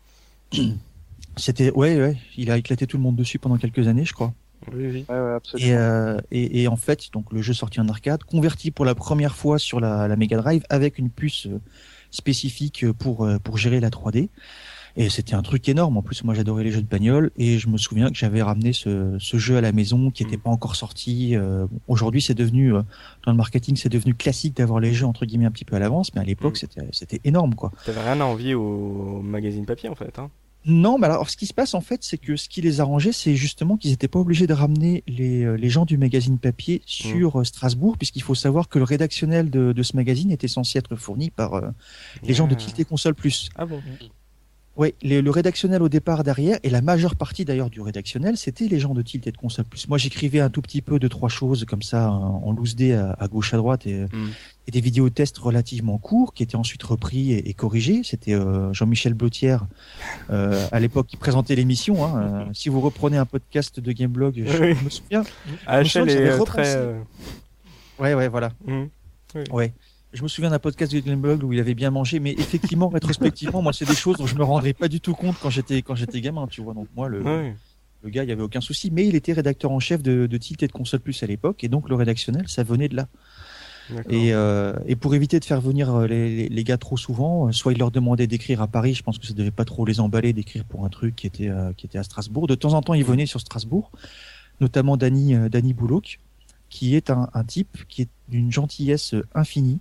C'était 1.38 1.70
ouais, 1.72 1.96
ouais, 2.00 2.16
il 2.36 2.50
a 2.50 2.56
éclaté 2.56 2.86
tout 2.86 2.96
le 2.96 3.02
monde 3.02 3.16
dessus 3.16 3.38
pendant 3.38 3.56
quelques 3.58 3.86
années, 3.88 4.04
je 4.04 4.12
crois. 4.14 4.32
Oui, 4.74 4.86
oui. 4.92 5.04
Ouais, 5.08 5.14
ouais, 5.20 5.32
absolument. 5.34 5.68
Et, 5.70 5.74
euh, 5.76 6.18
et, 6.30 6.62
et 6.62 6.68
en 6.68 6.76
fait, 6.76 7.12
donc 7.12 7.32
le 7.32 7.42
jeu 7.42 7.52
sorti 7.52 7.80
en 7.80 7.88
arcade, 7.88 8.24
converti 8.24 8.70
pour 8.70 8.84
la 8.84 8.94
première 8.94 9.34
fois 9.36 9.58
sur 9.58 9.80
la, 9.80 10.08
la 10.08 10.16
Mega 10.16 10.36
Drive 10.38 10.62
avec 10.70 10.98
une 10.98 11.10
puce 11.10 11.46
euh, 11.46 11.60
spécifique 12.10 12.90
pour 12.92 13.24
euh, 13.24 13.38
pour 13.38 13.58
gérer 13.58 13.80
la 13.80 13.90
3D. 13.90 14.28
Et 14.98 15.10
c'était 15.10 15.34
un 15.34 15.42
truc 15.42 15.68
énorme. 15.68 15.98
En 15.98 16.02
plus, 16.02 16.24
moi, 16.24 16.32
j'adorais 16.32 16.64
les 16.64 16.70
jeux 16.72 16.80
de 16.80 16.86
bagnole. 16.88 17.30
Et 17.36 17.58
je 17.58 17.68
me 17.68 17.76
souviens 17.76 18.08
que 18.08 18.14
j'avais 18.16 18.40
ramené 18.40 18.72
ce, 18.72 19.14
ce 19.20 19.36
jeu 19.36 19.58
à 19.58 19.60
la 19.60 19.70
maison 19.72 20.10
qui 20.10 20.24
n'était 20.24 20.38
Mm. 20.38 20.40
pas 20.40 20.48
encore 20.50 20.74
sorti. 20.74 21.36
Euh, 21.36 21.66
Aujourd'hui, 21.86 22.22
c'est 22.22 22.32
devenu, 22.32 22.72
euh, 22.74 22.80
dans 23.26 23.32
le 23.32 23.36
marketing, 23.36 23.76
c'est 23.76 23.90
devenu 23.90 24.14
classique 24.14 24.56
d'avoir 24.56 24.80
les 24.80 24.94
jeux, 24.94 25.04
entre 25.04 25.26
guillemets, 25.26 25.44
un 25.44 25.50
petit 25.50 25.66
peu 25.66 25.76
à 25.76 25.80
l'avance. 25.80 26.14
Mais 26.14 26.22
à 26.22 26.24
l'époque, 26.24 26.54
Mm. 26.54 26.56
c'était, 26.56 26.88
c'était 26.92 27.20
énorme, 27.24 27.54
quoi. 27.54 27.72
T'avais 27.84 28.00
rien 28.00 28.18
à 28.22 28.24
envier 28.24 28.54
au 28.54 29.20
magazine 29.20 29.66
papier 29.66 29.90
en 29.90 29.94
fait. 29.94 30.18
Hein. 30.18 30.30
Non, 30.66 30.98
mais 30.98 31.06
alors, 31.06 31.30
ce 31.30 31.36
qui 31.36 31.46
se 31.46 31.54
passe, 31.54 31.74
en 31.74 31.80
fait, 31.80 32.02
c'est 32.02 32.18
que 32.18 32.34
ce 32.36 32.48
qui 32.48 32.60
les 32.60 32.80
arrangeait, 32.80 33.12
c'est 33.12 33.36
justement 33.36 33.76
qu'ils 33.76 33.92
n'étaient 33.92 34.08
pas 34.08 34.18
obligés 34.18 34.48
de 34.48 34.52
ramener 34.52 35.04
les, 35.06 35.44
euh, 35.44 35.56
les 35.56 35.70
gens 35.70 35.84
du 35.84 35.96
magazine 35.96 36.38
papier 36.38 36.82
sur 36.86 37.40
euh, 37.40 37.44
Strasbourg, 37.44 37.96
puisqu'il 37.96 38.22
faut 38.22 38.34
savoir 38.34 38.68
que 38.68 38.78
le 38.78 38.84
rédactionnel 38.84 39.48
de, 39.48 39.72
de 39.72 39.82
ce 39.84 39.94
magazine 39.94 40.32
était 40.32 40.48
censé 40.48 40.78
être 40.78 40.96
fourni 40.96 41.30
par 41.30 41.54
euh, 41.54 41.70
les 42.24 42.34
gens 42.34 42.48
de 42.48 42.54
Ah. 42.54 42.56
Tilt 42.56 42.80
et 42.80 42.84
Console 42.84 43.14
Plus. 43.14 43.48
Ah 43.56 43.64
bon 43.64 43.80
Oui, 44.78 44.92
le 45.02 45.30
rédactionnel 45.30 45.82
au 45.82 45.88
départ 45.88 46.22
derrière, 46.22 46.58
et 46.62 46.68
la 46.68 46.82
majeure 46.82 47.16
partie 47.16 47.46
d'ailleurs 47.46 47.70
du 47.70 47.80
rédactionnel, 47.80 48.36
c'était 48.36 48.68
les 48.68 48.78
gens 48.78 48.92
de 48.92 49.00
Tilt 49.00 49.26
et 49.26 49.32
de 49.32 49.36
Console 49.38 49.64
Plus. 49.64 49.88
Moi, 49.88 49.96
j'écrivais 49.96 50.40
un 50.40 50.50
tout 50.50 50.60
petit 50.60 50.82
peu 50.82 50.98
de 50.98 51.08
trois 51.08 51.30
choses 51.30 51.64
comme 51.64 51.80
ça 51.82 52.10
en 52.10 52.42
en 52.44 52.52
loose 52.52 52.76
dé 52.76 52.92
à, 52.92 53.16
à 53.18 53.26
gauche 53.26 53.54
à 53.54 53.56
droite 53.56 53.86
et, 53.86 54.02
Mm. 54.12 54.28
et 54.68 54.70
des 54.70 54.80
vidéos 54.82 55.08
tests 55.08 55.38
relativement 55.38 55.96
courts 55.96 56.34
qui 56.34 56.42
étaient 56.42 56.56
ensuite 56.56 56.82
repris 56.82 57.32
et, 57.32 57.48
et 57.48 57.54
corrigés. 57.54 58.02
C'était 58.04 58.34
euh, 58.34 58.70
Jean-Michel 58.74 59.14
Blotière 59.14 59.66
euh, 60.30 60.66
à 60.72 60.78
l'époque 60.78 61.06
qui 61.06 61.16
présentait 61.16 61.54
l'émission. 61.56 62.04
Hein. 62.04 62.20
Euh, 62.20 62.44
si 62.52 62.68
vous 62.68 62.82
reprenez 62.82 63.16
un 63.16 63.24
podcast 63.26 63.80
de 63.80 63.92
Gameblog, 63.92 64.42
je 64.46 64.58
Oui. 64.62 64.74
me 64.84 64.90
souviens. 64.90 65.24
Semble 65.86 66.06
que 66.08 66.12
est 66.12 66.44
très. 66.44 66.94
Ouais, 67.98 68.12
ouais, 68.14 68.28
voilà. 68.28 68.52
mm. 68.66 68.84
Ouais. 69.50 69.72
Je 70.12 70.22
me 70.22 70.28
souviens 70.28 70.50
d'un 70.50 70.58
podcast 70.58 70.92
de 70.94 71.00
Gameblog 71.00 71.42
où 71.44 71.52
il 71.52 71.60
avait 71.60 71.74
bien 71.74 71.90
mangé, 71.90 72.20
mais 72.20 72.32
effectivement, 72.32 72.88
rétrospectivement, 72.88 73.60
moi, 73.60 73.72
c'est 73.72 73.84
des 73.84 73.94
choses 73.94 74.16
dont 74.16 74.26
je 74.26 74.34
me 74.36 74.44
rendrais 74.44 74.72
pas 74.72 74.88
du 74.88 75.00
tout 75.00 75.14
compte 75.14 75.36
quand 75.42 75.50
j'étais 75.50 75.82
quand 75.82 75.94
j'étais 75.94 76.20
gamin, 76.20 76.46
tu 76.46 76.62
vois. 76.62 76.72
Donc 76.74 76.88
moi, 76.96 77.08
le, 77.08 77.22
le 78.02 78.10
gars, 78.10 78.22
il 78.22 78.28
y 78.28 78.32
avait 78.32 78.42
aucun 78.42 78.60
souci, 78.62 78.90
mais 78.90 79.06
il 79.06 79.14
était 79.14 79.32
rédacteur 79.34 79.72
en 79.72 79.80
chef 79.80 80.02
de, 80.02 80.26
de 80.26 80.36
Tilt 80.38 80.62
et 80.62 80.68
de 80.68 80.72
Console 80.72 81.00
Plus 81.00 81.22
à 81.22 81.26
l'époque, 81.26 81.64
et 81.64 81.68
donc 81.68 81.88
le 81.88 81.96
rédactionnel, 81.96 82.48
ça 82.48 82.62
venait 82.62 82.88
de 82.88 82.96
là. 82.96 83.08
Et, 84.10 84.32
euh, 84.34 84.72
et 84.86 84.96
pour 84.96 85.14
éviter 85.14 85.38
de 85.38 85.44
faire 85.44 85.60
venir 85.60 85.94
euh, 85.94 86.06
les, 86.08 86.34
les- 86.34 86.48
les 86.48 86.64
gars 86.64 86.76
trop 86.78 86.96
souvent, 86.96 87.48
euh, 87.48 87.52
soit 87.52 87.72
il 87.72 87.78
leur 87.78 87.90
demandait 87.92 88.26
d'écrire 88.26 88.60
à 88.62 88.66
Paris, 88.66 88.94
je 88.94 89.02
pense 89.02 89.18
que 89.18 89.26
ça 89.26 89.34
devait 89.34 89.50
pas 89.52 89.64
trop 89.64 89.84
les 89.84 90.00
emballer 90.00 90.32
d'écrire 90.32 90.64
pour 90.64 90.84
un 90.84 90.88
truc 90.88 91.14
qui 91.14 91.26
était 91.28 91.48
euh, 91.50 91.72
qui 91.76 91.86
était 91.86 91.98
à 91.98 92.02
Strasbourg. 92.02 92.46
De 92.48 92.54
temps 92.56 92.72
en 92.74 92.82
temps, 92.82 92.94
ils 92.94 93.04
venaient 93.04 93.26
sur 93.26 93.40
Strasbourg, 93.40 93.92
notamment 94.60 94.96
Danny 94.96 95.34
euh, 95.36 95.48
Danny 95.48 95.72
Bouloc, 95.72 96.18
qui 96.68 96.96
est 96.96 97.10
un, 97.10 97.28
un 97.34 97.44
type 97.44 97.84
qui 97.88 98.02
est 98.02 98.08
d'une 98.28 98.50
gentillesse 98.50 99.14
infinie. 99.34 99.78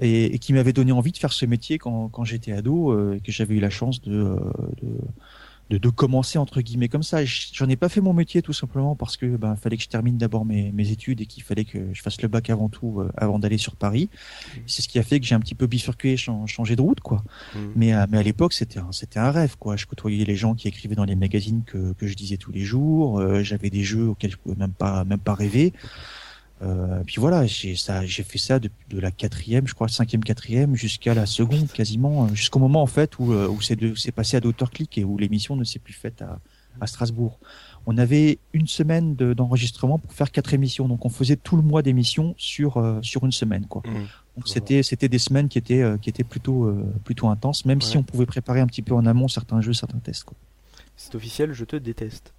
Et, 0.00 0.34
et 0.34 0.38
qui 0.38 0.52
m'avait 0.52 0.72
donné 0.72 0.92
envie 0.92 1.12
de 1.12 1.18
faire 1.18 1.32
ce 1.32 1.46
métier 1.46 1.78
quand, 1.78 2.08
quand 2.08 2.24
j'étais 2.24 2.52
ado, 2.52 2.92
euh, 2.92 3.14
et 3.16 3.20
que 3.20 3.32
j'avais 3.32 3.54
eu 3.56 3.60
la 3.60 3.70
chance 3.70 4.00
de, 4.02 4.12
euh, 4.12 4.36
de 4.82 4.88
de, 5.70 5.78
de 5.78 5.88
commencer 5.88 6.38
entre 6.38 6.60
guillemets 6.60 6.88
comme 6.88 7.04
ça. 7.04 7.24
J'en 7.24 7.68
ai 7.68 7.76
pas 7.76 7.88
fait 7.88 8.02
mon 8.02 8.12
métier 8.12 8.42
tout 8.42 8.52
simplement 8.52 8.94
parce 8.94 9.16
que 9.16 9.36
ben 9.36 9.56
fallait 9.56 9.78
que 9.78 9.82
je 9.84 9.88
termine 9.88 10.18
d'abord 10.18 10.44
mes, 10.44 10.70
mes 10.72 10.90
études 10.90 11.20
et 11.22 11.26
qu'il 11.26 11.42
fallait 11.44 11.64
que 11.64 11.78
je 11.94 12.02
fasse 12.02 12.20
le 12.20 12.28
bac 12.28 12.50
avant 12.50 12.68
tout 12.68 13.00
euh, 13.00 13.10
avant 13.16 13.38
d'aller 13.38 13.56
sur 13.58 13.76
Paris. 13.76 14.10
C'est 14.66 14.82
ce 14.82 14.88
qui 14.88 14.98
a 14.98 15.02
fait 15.02 15.18
que 15.20 15.24
j'ai 15.24 15.34
un 15.36 15.40
petit 15.40 15.54
peu 15.54 15.66
bifurqué, 15.66 16.16
chan- 16.18 16.46
changé 16.46 16.76
de 16.76 16.82
route 16.82 17.00
quoi. 17.00 17.24
Mm. 17.54 17.58
Mais 17.76 17.92
à, 17.92 18.06
mais 18.06 18.18
à 18.18 18.22
l'époque 18.22 18.52
c'était 18.52 18.80
un, 18.80 18.92
c'était 18.92 19.20
un 19.20 19.30
rêve 19.30 19.56
quoi. 19.58 19.76
Je 19.76 19.86
côtoyais 19.86 20.24
les 20.26 20.36
gens 20.36 20.54
qui 20.54 20.68
écrivaient 20.68 20.96
dans 20.96 21.06
les 21.06 21.16
magazines 21.16 21.62
que, 21.64 21.92
que 21.94 22.06
je 22.06 22.16
disais 22.16 22.36
tous 22.36 22.52
les 22.52 22.64
jours. 22.64 23.20
Euh, 23.20 23.42
J'avais 23.42 23.70
des 23.70 23.84
jeux 23.84 24.08
auxquels 24.08 24.32
je 24.32 24.36
pouvais 24.36 24.56
même 24.56 24.72
pas 24.72 25.04
même 25.04 25.20
pas 25.20 25.34
rêver. 25.34 25.72
Euh, 26.62 27.02
puis 27.04 27.16
voilà, 27.18 27.44
j'ai 27.46 27.74
ça, 27.74 28.06
j'ai 28.06 28.22
fait 28.22 28.38
ça 28.38 28.58
depuis 28.60 28.86
de 28.88 29.00
la 29.00 29.10
quatrième, 29.10 29.66
je 29.66 29.74
crois, 29.74 29.88
cinquième, 29.88 30.22
quatrième, 30.22 30.76
jusqu'à 30.76 31.12
la 31.14 31.26
seconde, 31.26 31.66
quasiment, 31.72 32.24
euh, 32.26 32.34
jusqu'au 32.34 32.58
moment 32.60 32.82
en 32.82 32.86
fait 32.86 33.18
où, 33.18 33.32
euh, 33.32 33.48
où 33.48 33.60
c'est 33.60 33.74
de- 33.76 33.94
c'est 33.96 34.12
passé 34.12 34.36
à 34.36 34.40
Docteur 34.40 34.70
Click 34.70 34.96
et 34.96 35.04
où 35.04 35.18
l'émission 35.18 35.56
ne 35.56 35.64
s'est 35.64 35.80
plus 35.80 35.92
faite 35.94 36.22
à, 36.22 36.38
à 36.80 36.86
Strasbourg. 36.86 37.38
On 37.84 37.98
avait 37.98 38.38
une 38.52 38.68
semaine 38.68 39.16
de- 39.16 39.34
d'enregistrement 39.34 39.98
pour 39.98 40.12
faire 40.12 40.30
quatre 40.30 40.54
émissions, 40.54 40.86
donc 40.86 41.04
on 41.04 41.08
faisait 41.08 41.34
tout 41.34 41.56
le 41.56 41.62
mois 41.62 41.82
d'émissions 41.82 42.34
sur 42.38 42.76
euh, 42.76 43.00
sur 43.02 43.24
une 43.24 43.32
semaine, 43.32 43.66
quoi. 43.66 43.82
Mm. 43.84 44.06
Donc 44.36 44.46
c'était 44.48 44.82
c'était 44.84 45.08
des 45.08 45.18
semaines 45.18 45.48
qui 45.48 45.58
étaient 45.58 45.82
euh, 45.82 45.98
qui 45.98 46.08
étaient 46.10 46.22
plutôt 46.24 46.72
plutôt 47.04 47.28
intenses, 47.28 47.64
même 47.64 47.80
si 47.82 47.96
on 47.96 48.04
pouvait 48.04 48.24
préparer 48.26 48.60
un 48.60 48.66
petit 48.68 48.82
peu 48.82 48.94
en 48.94 49.04
amont 49.04 49.26
certains 49.26 49.60
jeux, 49.60 49.72
certains 49.74 49.98
tests. 49.98 50.24
Quoi. 50.24 50.36
C'est 50.96 51.14
officiel, 51.16 51.52
je 51.52 51.64
te 51.64 51.74
déteste. 51.74 52.32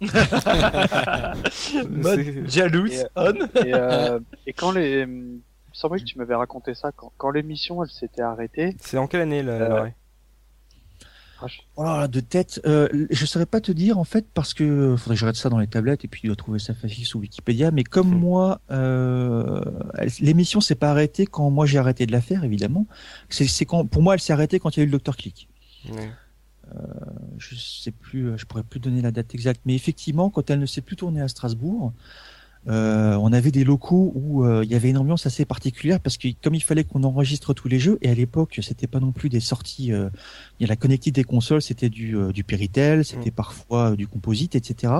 Mode 1.88 2.48
jalouse, 2.48 2.92
Et, 2.92 3.04
on. 3.16 3.32
Et, 3.34 3.74
euh, 3.74 4.20
et 4.46 4.52
quand 4.52 4.70
les, 4.72 5.00
il 5.00 5.06
me 5.06 5.40
semblait 5.72 5.98
que 6.00 6.04
tu 6.04 6.18
m'avais 6.18 6.34
raconté 6.34 6.74
ça 6.74 6.92
quand, 6.92 7.12
quand 7.16 7.30
l'émission 7.30 7.82
elle 7.82 7.90
s'était 7.90 8.22
arrêtée. 8.22 8.76
C'est 8.80 8.98
en 8.98 9.06
quelle 9.06 9.22
année 9.22 9.42
là 9.42 9.52
Euh, 9.52 9.88
Oh 11.76 11.84
là 11.84 11.98
là, 12.00 12.08
de 12.08 12.18
tête, 12.18 12.60
euh, 12.66 12.88
je 13.10 13.24
saurais 13.24 13.46
pas 13.46 13.60
te 13.60 13.70
dire 13.70 13.96
en 13.96 14.02
fait 14.02 14.26
parce 14.34 14.54
que 14.54 14.96
faudrait 14.98 15.14
que 15.14 15.20
je 15.20 15.24
regarde 15.24 15.36
ça 15.36 15.48
dans 15.48 15.58
les 15.60 15.68
tablettes 15.68 16.04
et 16.04 16.08
puis 16.08 16.22
tu 16.22 16.26
dois 16.26 16.34
trouver 16.34 16.58
ça 16.58 16.74
facile 16.74 17.06
sur 17.06 17.20
Wikipédia. 17.20 17.70
Mais 17.70 17.84
comme 17.84 18.08
Mhm. 18.10 18.18
moi, 18.18 18.60
euh, 18.72 19.62
l'émission 20.18 20.60
s'est 20.60 20.74
pas 20.74 20.90
arrêtée 20.90 21.26
quand 21.26 21.48
moi 21.50 21.64
j'ai 21.64 21.78
arrêté 21.78 22.06
de 22.06 22.12
la 22.12 22.20
faire 22.20 22.42
évidemment. 22.42 22.88
C'est 23.30 23.64
quand 23.66 23.86
pour 23.86 24.02
moi 24.02 24.14
elle 24.14 24.20
s'est 24.20 24.32
arrêtée 24.32 24.58
quand 24.58 24.76
il 24.76 24.80
y 24.80 24.82
a 24.82 24.82
eu 24.82 24.86
le 24.86 24.90
Docteur 24.92 25.16
Click. 25.16 25.48
Ouais. 25.92 26.10
Je 27.38 27.54
sais 27.54 27.90
plus, 27.92 28.36
je 28.36 28.44
pourrais 28.46 28.62
plus 28.62 28.80
donner 28.80 29.02
la 29.02 29.10
date 29.10 29.34
exacte, 29.34 29.60
mais 29.64 29.74
effectivement 29.74 30.30
quand 30.30 30.50
elle 30.50 30.60
ne 30.60 30.66
s'est 30.66 30.80
plus 30.80 30.96
tournée 30.96 31.20
à 31.20 31.28
Strasbourg, 31.28 31.92
euh, 32.66 33.14
on 33.14 33.32
avait 33.32 33.50
des 33.50 33.64
locaux 33.64 34.12
où 34.14 34.44
euh, 34.44 34.62
il 34.64 34.70
y 34.70 34.74
avait 34.74 34.90
une 34.90 34.98
ambiance 34.98 35.26
assez 35.26 35.44
particulière 35.44 36.00
parce 36.00 36.18
que 36.18 36.28
comme 36.42 36.54
il 36.54 36.62
fallait 36.62 36.84
qu'on 36.84 37.04
enregistre 37.04 37.54
tous 37.54 37.68
les 37.68 37.78
jeux 37.78 37.98
et 38.02 38.10
à 38.10 38.14
l'époque 38.14 38.58
c'était 38.62 38.86
pas 38.86 39.00
non 39.00 39.12
plus 39.12 39.28
des 39.28 39.40
sorties, 39.40 39.92
euh, 39.92 40.10
il 40.58 40.64
y 40.64 40.66
a 40.66 40.68
la 40.68 40.76
connectique 40.76 41.14
des 41.14 41.24
consoles, 41.24 41.62
c'était 41.62 41.88
du 41.88 42.16
euh, 42.16 42.32
du 42.32 42.44
Péritel, 42.44 43.04
c'était 43.04 43.30
parfois 43.30 43.92
euh, 43.92 43.96
du 43.96 44.06
composite, 44.06 44.54
etc. 44.54 44.92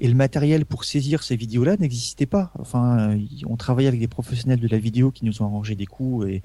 Et 0.00 0.08
le 0.08 0.14
matériel 0.14 0.66
pour 0.66 0.84
saisir 0.84 1.22
ces 1.22 1.36
vidéos-là 1.36 1.76
n'existait 1.78 2.26
pas. 2.26 2.52
Enfin, 2.58 3.10
euh, 3.10 3.18
on 3.46 3.56
travaillait 3.56 3.88
avec 3.88 4.00
des 4.00 4.08
professionnels 4.08 4.60
de 4.60 4.68
la 4.68 4.78
vidéo 4.78 5.10
qui 5.10 5.24
nous 5.24 5.42
ont 5.42 5.46
arrangé 5.46 5.74
des 5.74 5.86
coups 5.86 6.28
et 6.28 6.42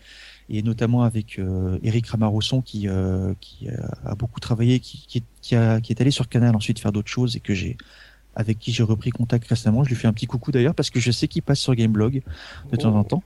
et 0.51 0.61
notamment 0.61 1.03
avec 1.03 1.39
euh, 1.39 1.79
Eric 1.81 2.07
Ramarosson 2.07 2.61
qui 2.61 2.87
euh, 2.87 3.33
qui 3.39 3.69
euh, 3.69 3.77
a 4.05 4.15
beaucoup 4.15 4.39
travaillé, 4.41 4.79
qui 4.79 5.05
qui, 5.07 5.23
qui, 5.41 5.55
a, 5.55 5.79
qui 5.79 5.93
est 5.93 6.01
allé 6.01 6.11
sur 6.11 6.27
Canal 6.27 6.55
ensuite 6.55 6.79
faire 6.79 6.91
d'autres 6.91 7.09
choses 7.09 7.37
et 7.37 7.39
que 7.39 7.53
j'ai 7.53 7.77
avec 8.35 8.59
qui 8.59 8.73
j'ai 8.73 8.83
repris 8.83 9.11
contact 9.11 9.47
récemment. 9.47 9.83
Je 9.83 9.89
lui 9.89 9.95
fais 9.95 10.07
un 10.07 10.13
petit 10.13 10.27
coucou 10.27 10.51
d'ailleurs 10.51 10.75
parce 10.75 10.89
que 10.89 10.99
je 10.99 11.11
sais 11.11 11.27
qu'il 11.27 11.41
passe 11.41 11.59
sur 11.59 11.73
Gameblog 11.73 12.21
de 12.71 12.75
temps 12.75 12.95
en 12.95 13.03
temps. 13.03 13.23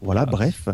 Voilà, 0.00 0.26
bref. 0.26 0.68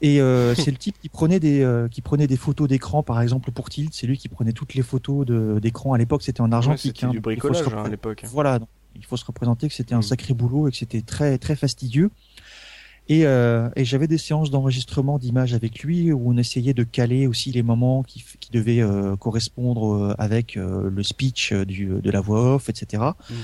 Et 0.00 0.20
euh, 0.20 0.54
c'est 0.56 0.70
le 0.70 0.76
type 0.76 0.98
qui 1.00 1.08
prenait 1.08 1.40
des 1.40 1.62
euh, 1.62 1.88
qui 1.88 2.02
prenait 2.02 2.26
des 2.26 2.36
photos 2.36 2.68
d'écran, 2.68 3.02
par 3.02 3.20
exemple 3.20 3.50
pour 3.52 3.70
Tilt. 3.70 3.92
C'est 3.94 4.06
lui 4.06 4.18
qui 4.18 4.28
prenait 4.28 4.52
toutes 4.52 4.74
les 4.74 4.82
photos 4.82 5.26
d'écran. 5.60 5.92
À 5.92 5.98
l'époque, 5.98 6.22
c'était 6.22 6.40
en 6.40 6.48
Ouais, 6.48 6.54
argentique. 6.54 6.96
C'était 6.96 7.06
hein, 7.06 7.10
du 7.10 7.20
bricolage 7.20 7.62
hein, 7.72 7.84
à 7.84 7.88
l'époque. 7.88 8.24
voilà, 8.26 8.58
donc, 8.58 8.68
il 8.96 9.04
faut 9.04 9.16
se 9.16 9.24
représenter 9.24 9.68
que 9.68 9.74
c'était 9.74 9.94
un 9.94 9.98
Mm. 9.98 10.02
sacré 10.02 10.34
boulot 10.34 10.68
et 10.68 10.70
que 10.70 10.76
c'était 10.76 11.02
très 11.02 11.38
très 11.38 11.56
fastidieux. 11.56 12.10
Et, 13.06 13.26
euh, 13.26 13.68
et 13.76 13.84
j'avais 13.84 14.06
des 14.08 14.16
séances 14.16 14.50
d'enregistrement 14.50 15.18
d'images 15.18 15.52
avec 15.52 15.80
lui 15.82 16.10
où 16.10 16.30
on 16.30 16.38
essayait 16.38 16.72
de 16.72 16.84
caler 16.84 17.26
aussi 17.26 17.52
les 17.52 17.62
moments 17.62 18.02
qui, 18.02 18.24
qui 18.40 18.50
devaient 18.50 18.80
euh, 18.80 19.14
correspondre 19.16 19.94
euh, 19.94 20.14
avec 20.16 20.56
euh, 20.56 20.88
le 20.88 21.02
speech 21.02 21.52
du, 21.52 21.86
de 22.02 22.10
la 22.10 22.22
voix 22.22 22.54
off, 22.54 22.70
etc. 22.70 23.02
Mm. 23.28 23.34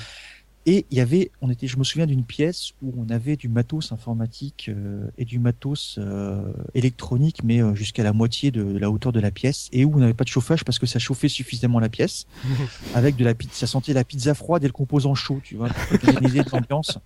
Et 0.66 0.84
il 0.90 0.98
y 0.98 1.00
avait, 1.00 1.30
on 1.40 1.50
était, 1.50 1.66
je 1.66 1.78
me 1.78 1.84
souviens 1.84 2.06
d'une 2.06 2.24
pièce 2.24 2.72
où 2.82 2.92
on 2.98 3.08
avait 3.08 3.36
du 3.36 3.48
matos 3.48 3.92
informatique 3.92 4.66
euh, 4.68 5.08
et 5.16 5.24
du 5.24 5.38
matos 5.38 5.96
euh, 5.98 6.52
électronique, 6.74 7.42
mais 7.42 7.62
euh, 7.62 7.74
jusqu'à 7.74 8.02
la 8.02 8.12
moitié 8.12 8.50
de, 8.50 8.62
de 8.62 8.78
la 8.78 8.90
hauteur 8.90 9.10
de 9.10 9.20
la 9.20 9.30
pièce, 9.30 9.70
et 9.72 9.86
où 9.86 9.94
on 9.94 9.98
n'avait 9.98 10.12
pas 10.12 10.24
de 10.24 10.28
chauffage 10.28 10.62
parce 10.64 10.78
que 10.78 10.84
ça 10.84 10.98
chauffait 10.98 11.28
suffisamment 11.28 11.80
la 11.80 11.88
pièce, 11.88 12.26
avec 12.94 13.16
de 13.16 13.24
la 13.24 13.34
pizza, 13.34 13.54
ça 13.60 13.66
sentait 13.66 13.94
la 13.94 14.04
pizza 14.04 14.34
froide 14.34 14.62
et 14.62 14.66
le 14.66 14.72
composant 14.72 15.14
chaud, 15.14 15.40
tu 15.42 15.56
vois, 15.56 15.68
pour 15.68 16.58
l'ambiance. 16.58 16.98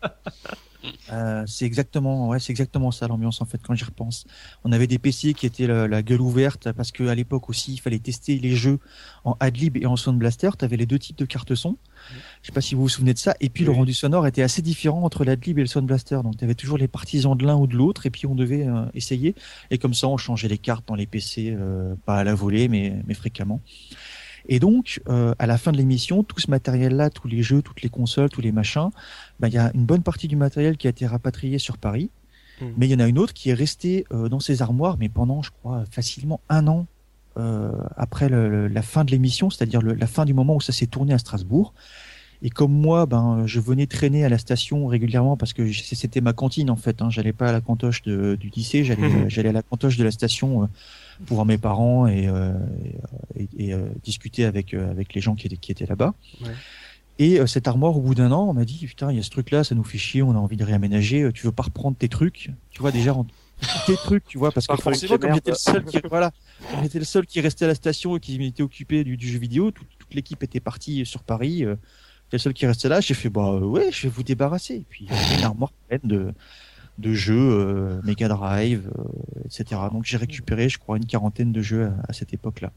Euh, 1.13 1.45
c'est 1.47 1.65
exactement, 1.65 2.29
ouais, 2.29 2.39
c'est 2.39 2.51
exactement 2.53 2.91
ça 2.91 3.09
l'ambiance 3.09 3.41
en 3.41 3.45
fait 3.45 3.61
quand 3.63 3.75
j'y 3.75 3.85
repense. 3.85 4.27
On 4.65 4.73
avait 4.73 4.87
des 4.87 4.99
PC 4.99 5.35
qui 5.35 5.47
étaient 5.47 5.67
la, 5.67 5.89
la 5.89 6.03
gueule 6.03 6.21
ouverte 6.21 6.73
parce 6.73 6.93
que 6.93 7.05
à 7.09 7.15
l'époque 7.15 7.49
aussi 7.49 7.75
il 7.75 7.79
fallait 7.79 7.99
tester 7.99 8.39
les 8.39 8.55
jeux 8.55 8.79
en 9.25 9.37
Adlib 9.41 9.77
et 9.77 9.87
en 9.87 9.97
Sound 9.97 10.19
Blaster. 10.19 10.51
Tu 10.59 10.65
avais 10.65 10.77
les 10.77 10.87
deux 10.87 10.99
types 10.99 11.19
de 11.19 11.25
cartes 11.25 11.55
son. 11.55 11.77
Je 12.43 12.49
sais 12.49 12.53
pas 12.53 12.61
si 12.61 12.75
vous 12.75 12.83
vous 12.83 12.89
souvenez 12.89 13.15
de 13.15 13.19
ça. 13.19 13.35
Et 13.41 13.49
puis 13.49 13.65
le 13.65 13.71
rendu 13.71 13.95
sonore 13.95 14.27
était 14.27 14.43
assez 14.43 14.63
différent 14.63 15.03
entre 15.03 15.25
l'Adlib 15.25 15.59
et 15.59 15.63
le 15.63 15.67
Sound 15.67 15.87
Blaster. 15.87 16.21
Donc 16.23 16.37
tu 16.37 16.45
avais 16.45 16.55
toujours 16.55 16.79
les 16.79 16.89
partisans 16.89 17.37
de 17.37 17.45
l'un 17.45 17.57
ou 17.57 17.67
de 17.67 17.77
l'autre 17.77 18.07
et 18.07 18.11
puis 18.11 18.27
on 18.27 18.35
devait 18.35 18.67
euh, 18.67 18.85
essayer. 18.95 19.35
Et 19.71 19.79
comme 19.79 19.95
ça 19.95 20.09
on 20.09 20.17
changeait 20.17 20.49
les 20.49 20.59
cartes 20.59 20.87
dans 20.87 20.95
les 20.95 21.07
PC, 21.07 21.55
euh, 21.57 21.95
pas 22.05 22.19
à 22.19 22.25
la 22.25 22.35
volée 22.35 22.69
mais, 22.69 22.95
mais 23.07 23.15
fréquemment. 23.15 23.61
Et 24.49 24.61
donc, 24.61 25.01
euh, 25.09 25.35
à 25.39 25.47
la 25.47 25.57
fin 25.59 25.73
de 25.73 25.77
l'émission, 25.79 26.23
tout 26.23 26.39
ce 26.39 26.51
matériel-là, 26.51 27.11
tous 27.11 27.29
les 27.29 27.43
jeux, 27.43 27.63
toutes 27.63 27.83
les 27.83 27.89
consoles, 27.89 28.29
tous 28.31 28.41
les 28.43 28.53
machins, 28.53 28.91
ben, 29.41 29.49
il 29.49 29.55
y 29.55 29.59
a 29.59 29.71
une 29.75 29.87
bonne 29.87 30.03
partie 30.03 30.29
du 30.29 30.37
matériel 30.37 30.77
qui 30.77 30.87
a 30.87 30.91
été 30.91 31.07
rapatrié 31.07 31.59
sur 31.59 31.79
Paris, 31.79 32.11
Mhm. 32.61 32.73
mais 32.77 32.87
il 32.87 32.93
y 32.93 32.95
en 32.95 33.01
a 33.01 33.09
une 33.09 33.19
autre 33.19 33.33
qui 33.33 33.51
est 33.51 33.55
restée 33.55 34.05
euh, 34.13 34.29
dans 34.29 34.41
ses 34.41 34.63
armoires, 34.63 34.97
mais 34.99 35.09
pendant, 35.09 35.43
je 35.43 35.51
crois, 35.51 35.85
facilement 35.91 36.41
un 36.49 36.67
an 36.69 36.87
euh, 37.37 37.73
après 37.97 38.29
le- 38.29 38.49
le- 38.49 38.69
la 38.69 38.83
fin 38.83 39.03
de 39.05 39.11
l'émission, 39.11 39.51
c'est-à-dire 39.51 39.83
la 39.83 40.07
fin 40.07 40.25
du 40.25 40.33
moment 40.35 40.55
où 40.55 40.61
ça 40.61 40.73
s'est 40.73 40.87
tourné 40.87 41.13
à 41.15 41.19
Strasbourg. 41.19 41.75
Et 42.43 42.51
comme 42.51 42.71
moi, 42.73 43.07
ben, 43.07 43.43
je 43.47 43.59
venais 43.59 43.87
traîner 43.89 44.25
à 44.25 44.29
la 44.29 44.39
station 44.39 44.87
régulièrement 44.87 45.37
parce 45.37 45.53
que 45.53 45.73
c'était 45.73 46.21
ma 46.21 46.33
cantine 46.33 46.71
en 46.71 46.77
fait. 46.77 47.03
Hein, 47.03 47.09
j'allais 47.11 47.33
pas 47.33 47.49
à 47.49 47.53
la 47.53 47.61
cantoche 47.61 48.03
de- 48.03 48.37
du 48.39 48.51
lycée, 48.51 48.85
j'allais, 48.85 49.01
j'allais 49.31 49.49
à 49.49 49.53
la 49.53 49.63
cantoche 49.63 49.97
de 49.97 50.05
la 50.05 50.13
station 50.13 50.63
euh, 50.63 50.67
pour 51.27 51.37
voir 51.37 51.47
mes 51.47 51.59
parents 51.59 52.07
et, 52.07 52.27
euh, 52.29 52.53
et, 53.37 53.43
et, 53.43 53.67
et, 53.69 53.75
euh, 53.75 53.87
discuter 54.03 54.45
avec 54.45 54.75
euh, 54.75 54.91
avec 54.91 55.15
les 55.15 55.21
gens 55.21 55.35
qui 55.35 55.47
étaient 55.47 55.57
qui 55.57 55.73
étaient 55.73 55.87
là-bas. 55.87 56.15
Ouais. 56.43 56.51
Et 57.21 57.39
euh, 57.39 57.47
cette 57.47 57.69
armoire, 57.69 57.97
au 57.97 58.01
bout 58.01 58.15
d'un 58.17 58.33
an, 58.33 58.49
on 58.49 58.55
m'a 58.55 58.65
dit 58.65 58.87
putain, 58.87 59.11
il 59.13 59.17
y 59.17 59.21
a 59.21 59.23
ce 59.23 59.31
truc-là, 59.31 59.63
ça 59.65 59.75
nous 59.75 59.85
fait 59.85 59.99
chier, 59.99 60.23
on 60.23 60.33
a 60.33 60.39
envie 60.39 60.57
de 60.57 60.65
réaménager. 60.65 61.23
euh, 61.23 61.33
Tu 61.33 61.47
veux 61.47 61.53
pas 61.53 61.63
reprendre 61.63 61.97
tes 61.97 62.09
trucs? 62.09 62.51
Tu 62.71 62.81
vois 62.81 62.91
déjà 62.91 63.15
en- 63.15 63.27
tes 63.87 63.95
trucs, 63.95 64.25
tu 64.27 64.37
vois, 64.37 64.51
parce 64.51 64.67
que 64.67 64.75
forcément, 64.77 65.17
comme 65.17 65.31
merde. 65.31 65.37
j'étais 65.37 65.51
le 65.53 65.57
seul 65.57 65.85
qui 65.85 65.99
voilà, 66.09 66.33
comme 66.73 66.83
j'étais 66.83 66.99
le 66.99 67.05
seul 67.05 67.25
qui 67.25 67.41
restait 67.41 67.67
à 67.67 67.69
la 67.69 67.77
station 67.77 68.17
et 68.17 68.21
qui 68.21 68.45
était 68.45 68.65
occupé 68.65 69.05
du, 69.05 69.17
du 69.17 69.29
jeu 69.29 69.39
vidéo, 69.39 69.71
toute, 69.71 69.87
toute 69.97 70.13
l'équipe 70.13 70.43
était 70.43 70.59
partie 70.61 71.07
sur 71.07 71.23
Paris. 71.23 71.65
Euh, 71.65 71.77
j'étais 72.27 72.37
le 72.37 72.39
seul 72.39 72.53
qui 72.53 72.67
restait 72.67 72.89
là. 72.89 73.01
J'ai 73.01 73.15
fait 73.15 73.31
bah 73.31 73.59
ouais, 73.59 73.91
je 73.93 74.03
vais 74.03 74.09
vous 74.09 74.25
débarrasser. 74.25 74.75
Et 74.75 74.87
puis 74.91 75.07
une 75.39 75.45
armoire 75.45 75.71
pleine 75.87 76.01
de 76.03 76.33
de 76.99 77.13
jeux 77.13 77.35
euh, 77.37 78.01
Mega 78.05 78.29
Drive, 78.29 78.91
euh, 78.99 79.03
etc. 79.45 79.81
Donc 79.93 80.05
j'ai 80.05 80.17
récupéré, 80.17 80.69
je 80.69 80.79
crois, 80.79 80.97
une 80.97 81.07
quarantaine 81.07 81.53
de 81.53 81.61
jeux 81.63 81.87
à, 81.87 81.95
à 82.11 82.13
cette 82.13 82.33
époque-là. 82.33 82.71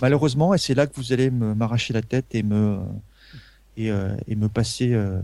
Malheureusement, 0.00 0.54
et 0.54 0.58
c'est 0.58 0.74
là 0.74 0.86
que 0.86 0.96
vous 0.96 1.12
allez 1.12 1.30
m'arracher 1.30 1.92
la 1.92 2.02
tête 2.02 2.34
et 2.34 2.42
me 2.42 2.78
et, 3.76 3.90
euh, 3.90 4.14
et 4.26 4.36
me 4.36 4.48
passer 4.48 4.92
euh, 4.92 5.20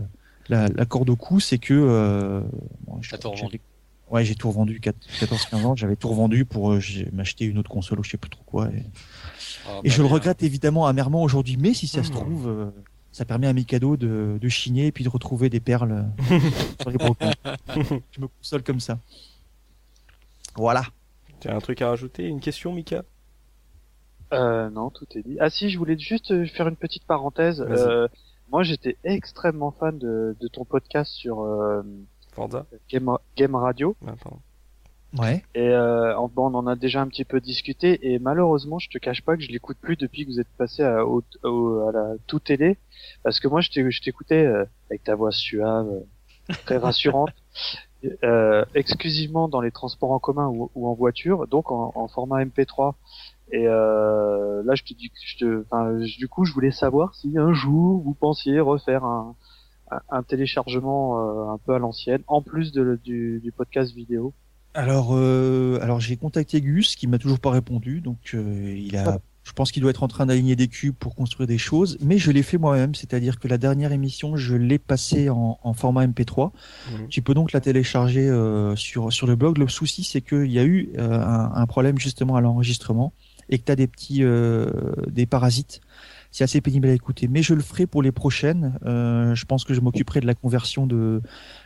la, 0.47 0.67
la 0.69 0.85
corde 0.85 1.09
au 1.09 1.15
cou, 1.15 1.39
c'est 1.39 1.57
que 1.57 1.73
euh, 1.73 2.41
bon, 2.87 2.99
je-. 3.01 3.15
Ouais, 4.11 4.25
j'ai 4.25 4.33
tout 4.33 4.47
revendu 4.47 4.79
14-15 4.79 5.55
ans, 5.65 5.75
j'avais 5.75 5.95
tout 5.95 6.07
revendu 6.09 6.43
pour 6.43 6.71
euh, 6.71 6.79
m'acheter 7.13 7.45
une 7.45 7.59
autre 7.59 7.69
console 7.69 7.99
ou 7.99 8.03
je 8.03 8.09
sais 8.09 8.17
plus 8.17 8.31
trop 8.31 8.41
quoi. 8.43 8.67
Et, 8.69 8.83
Ah, 9.67 9.81
et 9.83 9.89
bah, 9.89 9.95
je 9.95 10.01
le 10.01 10.07
regrette 10.07 10.41
évidemment 10.41 10.87
amèrement 10.87 11.21
aujourd'hui, 11.21 11.57
mais 11.59 11.75
si 11.75 11.85
ça 11.87 12.03
se 12.03 12.09
Mmh. 12.09 12.13
trouve, 12.15 12.47
euh, 12.47 12.65
ça 13.11 13.25
permet 13.25 13.47
à 13.47 13.53
Mikado 13.53 13.97
de, 13.97 14.37
de 14.39 14.49
chiner 14.49 14.87
et 14.87 14.91
puis 14.91 15.03
de 15.03 15.09
retrouver 15.09 15.49
des 15.49 15.59
perles 15.59 16.05
euh, 16.31 16.39
sur 16.81 16.89
les 16.91 16.97
brocants. 16.97 17.31
je 18.11 18.21
me 18.21 18.27
console 18.27 18.63
comme 18.63 18.79
ça. 18.79 18.99
Voilà. 20.55 20.83
Tu 21.39 21.47
as 21.47 21.55
un 21.55 21.59
truc 21.59 21.81
à 21.81 21.89
rajouter 21.89 22.27
Une 22.27 22.39
question, 22.39 22.73
Mika? 22.73 23.03
Euh, 24.33 24.69
non, 24.69 24.89
tout 24.89 25.05
est 25.15 25.23
dit. 25.23 25.37
Ah 25.39 25.49
si, 25.49 25.69
je 25.69 25.77
voulais 25.77 25.97
juste 25.97 26.31
euh, 26.31 26.45
faire 26.45 26.67
une 26.67 26.75
petite 26.75 27.05
parenthèse. 27.05 27.61
Euh, 27.61 28.07
moi, 28.51 28.63
j'étais 28.63 28.97
extrêmement 29.03 29.71
fan 29.71 29.97
de, 29.97 30.35
de 30.39 30.47
ton 30.47 30.65
podcast 30.65 31.11
sur 31.11 31.41
euh, 31.41 31.81
Forza 32.33 32.65
Game, 32.89 33.09
Game 33.35 33.55
Radio. 33.55 33.95
Ah, 34.05 34.13
pardon. 34.21 34.39
Ouais. 35.17 35.43
Et 35.55 35.67
euh, 35.69 36.13
bon, 36.33 36.51
on 36.51 36.55
en 36.55 36.67
a 36.67 36.75
déjà 36.75 37.01
un 37.01 37.07
petit 37.07 37.25
peu 37.25 37.39
discuté. 37.41 38.11
Et 38.13 38.19
malheureusement, 38.19 38.77
je 38.79 38.89
te 38.89 38.97
cache 38.99 39.23
pas 39.23 39.35
que 39.35 39.41
je 39.43 39.49
l'écoute 39.49 39.77
plus 39.81 39.95
depuis 39.97 40.25
que 40.25 40.31
vous 40.31 40.39
êtes 40.39 40.47
passé 40.57 40.83
à, 40.83 41.05
au, 41.05 41.23
au- 41.43 41.87
à 41.87 41.91
la 41.91 42.13
tout 42.27 42.39
télé. 42.39 42.77
Parce 43.23 43.39
que 43.39 43.47
moi, 43.47 43.61
je 43.61 43.69
t'ai- 43.71 43.89
je 43.89 44.01
t'écoutais 44.01 44.45
euh, 44.45 44.65
avec 44.89 45.03
ta 45.03 45.15
voix 45.15 45.31
suave, 45.31 45.87
euh, 45.89 46.53
très 46.65 46.77
rassurante. 46.77 47.29
euh, 48.23 48.63
exclusivement 48.75 49.49
dans 49.49 49.61
les 49.61 49.71
transports 49.71 50.11
en 50.11 50.19
commun 50.19 50.47
ou, 50.47 50.71
ou 50.75 50.87
en 50.87 50.93
voiture, 50.93 51.47
donc 51.47 51.71
en, 51.71 51.91
en 51.95 52.07
format 52.07 52.43
MP3. 52.45 52.93
Et 53.51 53.67
euh, 53.67 54.61
là, 54.63 54.75
je 54.75 54.83
te 54.83 54.93
dis, 54.93 55.11
je 55.25 55.37
te, 55.37 55.63
enfin, 55.71 55.97
du 56.17 56.27
coup, 56.27 56.45
je 56.45 56.53
voulais 56.53 56.71
savoir 56.71 57.15
si 57.15 57.37
un 57.37 57.51
jour 57.53 58.01
vous 58.03 58.13
pensiez 58.13 58.59
refaire 58.59 59.03
un, 59.05 59.35
un, 59.91 60.01
un 60.09 60.23
téléchargement 60.23 61.49
euh, 61.49 61.53
un 61.53 61.57
peu 61.57 61.73
à 61.73 61.79
l'ancienne, 61.79 62.21
en 62.27 62.41
plus 62.43 62.71
de, 62.71 62.99
du, 63.03 63.39
du 63.43 63.51
podcast 63.51 63.93
vidéo. 63.93 64.33
Alors, 64.73 65.09
euh, 65.13 65.79
alors 65.81 65.99
j'ai 65.99 66.15
contacté 66.15 66.61
Gus 66.61 66.95
qui 66.95 67.07
m'a 67.07 67.17
toujours 67.17 67.39
pas 67.39 67.51
répondu, 67.51 68.01
donc 68.01 68.31
euh, 68.33 68.75
il 68.77 68.95
a, 68.97 69.19
je 69.49 69.53
pense 69.53 69.71
qu'il 69.71 69.81
doit 69.81 69.89
être 69.89 70.03
en 70.03 70.07
train 70.07 70.27
d'aligner 70.27 70.55
des 70.55 70.67
cubes 70.67 70.93
pour 70.93 71.15
construire 71.15 71.47
des 71.47 71.57
choses, 71.57 71.97
mais 72.01 72.19
je 72.19 72.29
l'ai 72.29 72.43
fait 72.43 72.59
moi-même, 72.59 72.93
c'est-à-dire 72.93 73.39
que 73.39 73.47
la 73.47 73.57
dernière 73.57 73.91
émission, 73.91 74.37
je 74.37 74.55
l'ai 74.55 74.77
passée 74.77 75.29
en, 75.29 75.59
en, 75.63 75.73
format 75.73 76.05
MP3. 76.05 76.51
Mhm. 76.91 77.07
Tu 77.09 77.23
peux 77.23 77.33
donc 77.33 77.51
la 77.51 77.59
télécharger 77.59 78.29
euh, 78.29 78.75
sur 78.75 79.11
sur 79.11 79.25
le 79.25 79.35
blog. 79.35 79.57
Le 79.57 79.67
souci, 79.67 80.03
c'est 80.03 80.21
qu'il 80.21 80.51
y 80.51 80.59
a 80.59 80.63
eu 80.63 80.91
euh, 80.99 81.19
un, 81.19 81.51
un, 81.55 81.65
problème 81.65 81.97
justement 81.97 82.35
à 82.35 82.41
l'enregistrement 82.41 83.11
et 83.49 83.57
que 83.57 83.65
tu 83.65 83.71
as 83.71 83.75
des 83.75 83.87
petits 83.87 84.23
euh, 84.23 84.69
des 85.07 85.25
parasites. 85.25 85.81
C'est 86.31 86.43
assez 86.43 86.61
pénible 86.61 86.87
à 86.87 86.93
écouter, 86.93 87.27
mais 87.27 87.41
je 87.41 87.55
le 87.55 87.61
ferai 87.61 87.87
pour 87.87 88.03
les 88.03 88.11
prochaines. 88.11 88.77
Euh, 88.85 89.33
je 89.33 89.45
pense 89.45 89.63
que 89.63 89.73
je 89.73 89.81
m'occuperai 89.81 90.19
de 90.19 90.27
la 90.27 90.35
conversion 90.35 90.85
de 90.85 91.23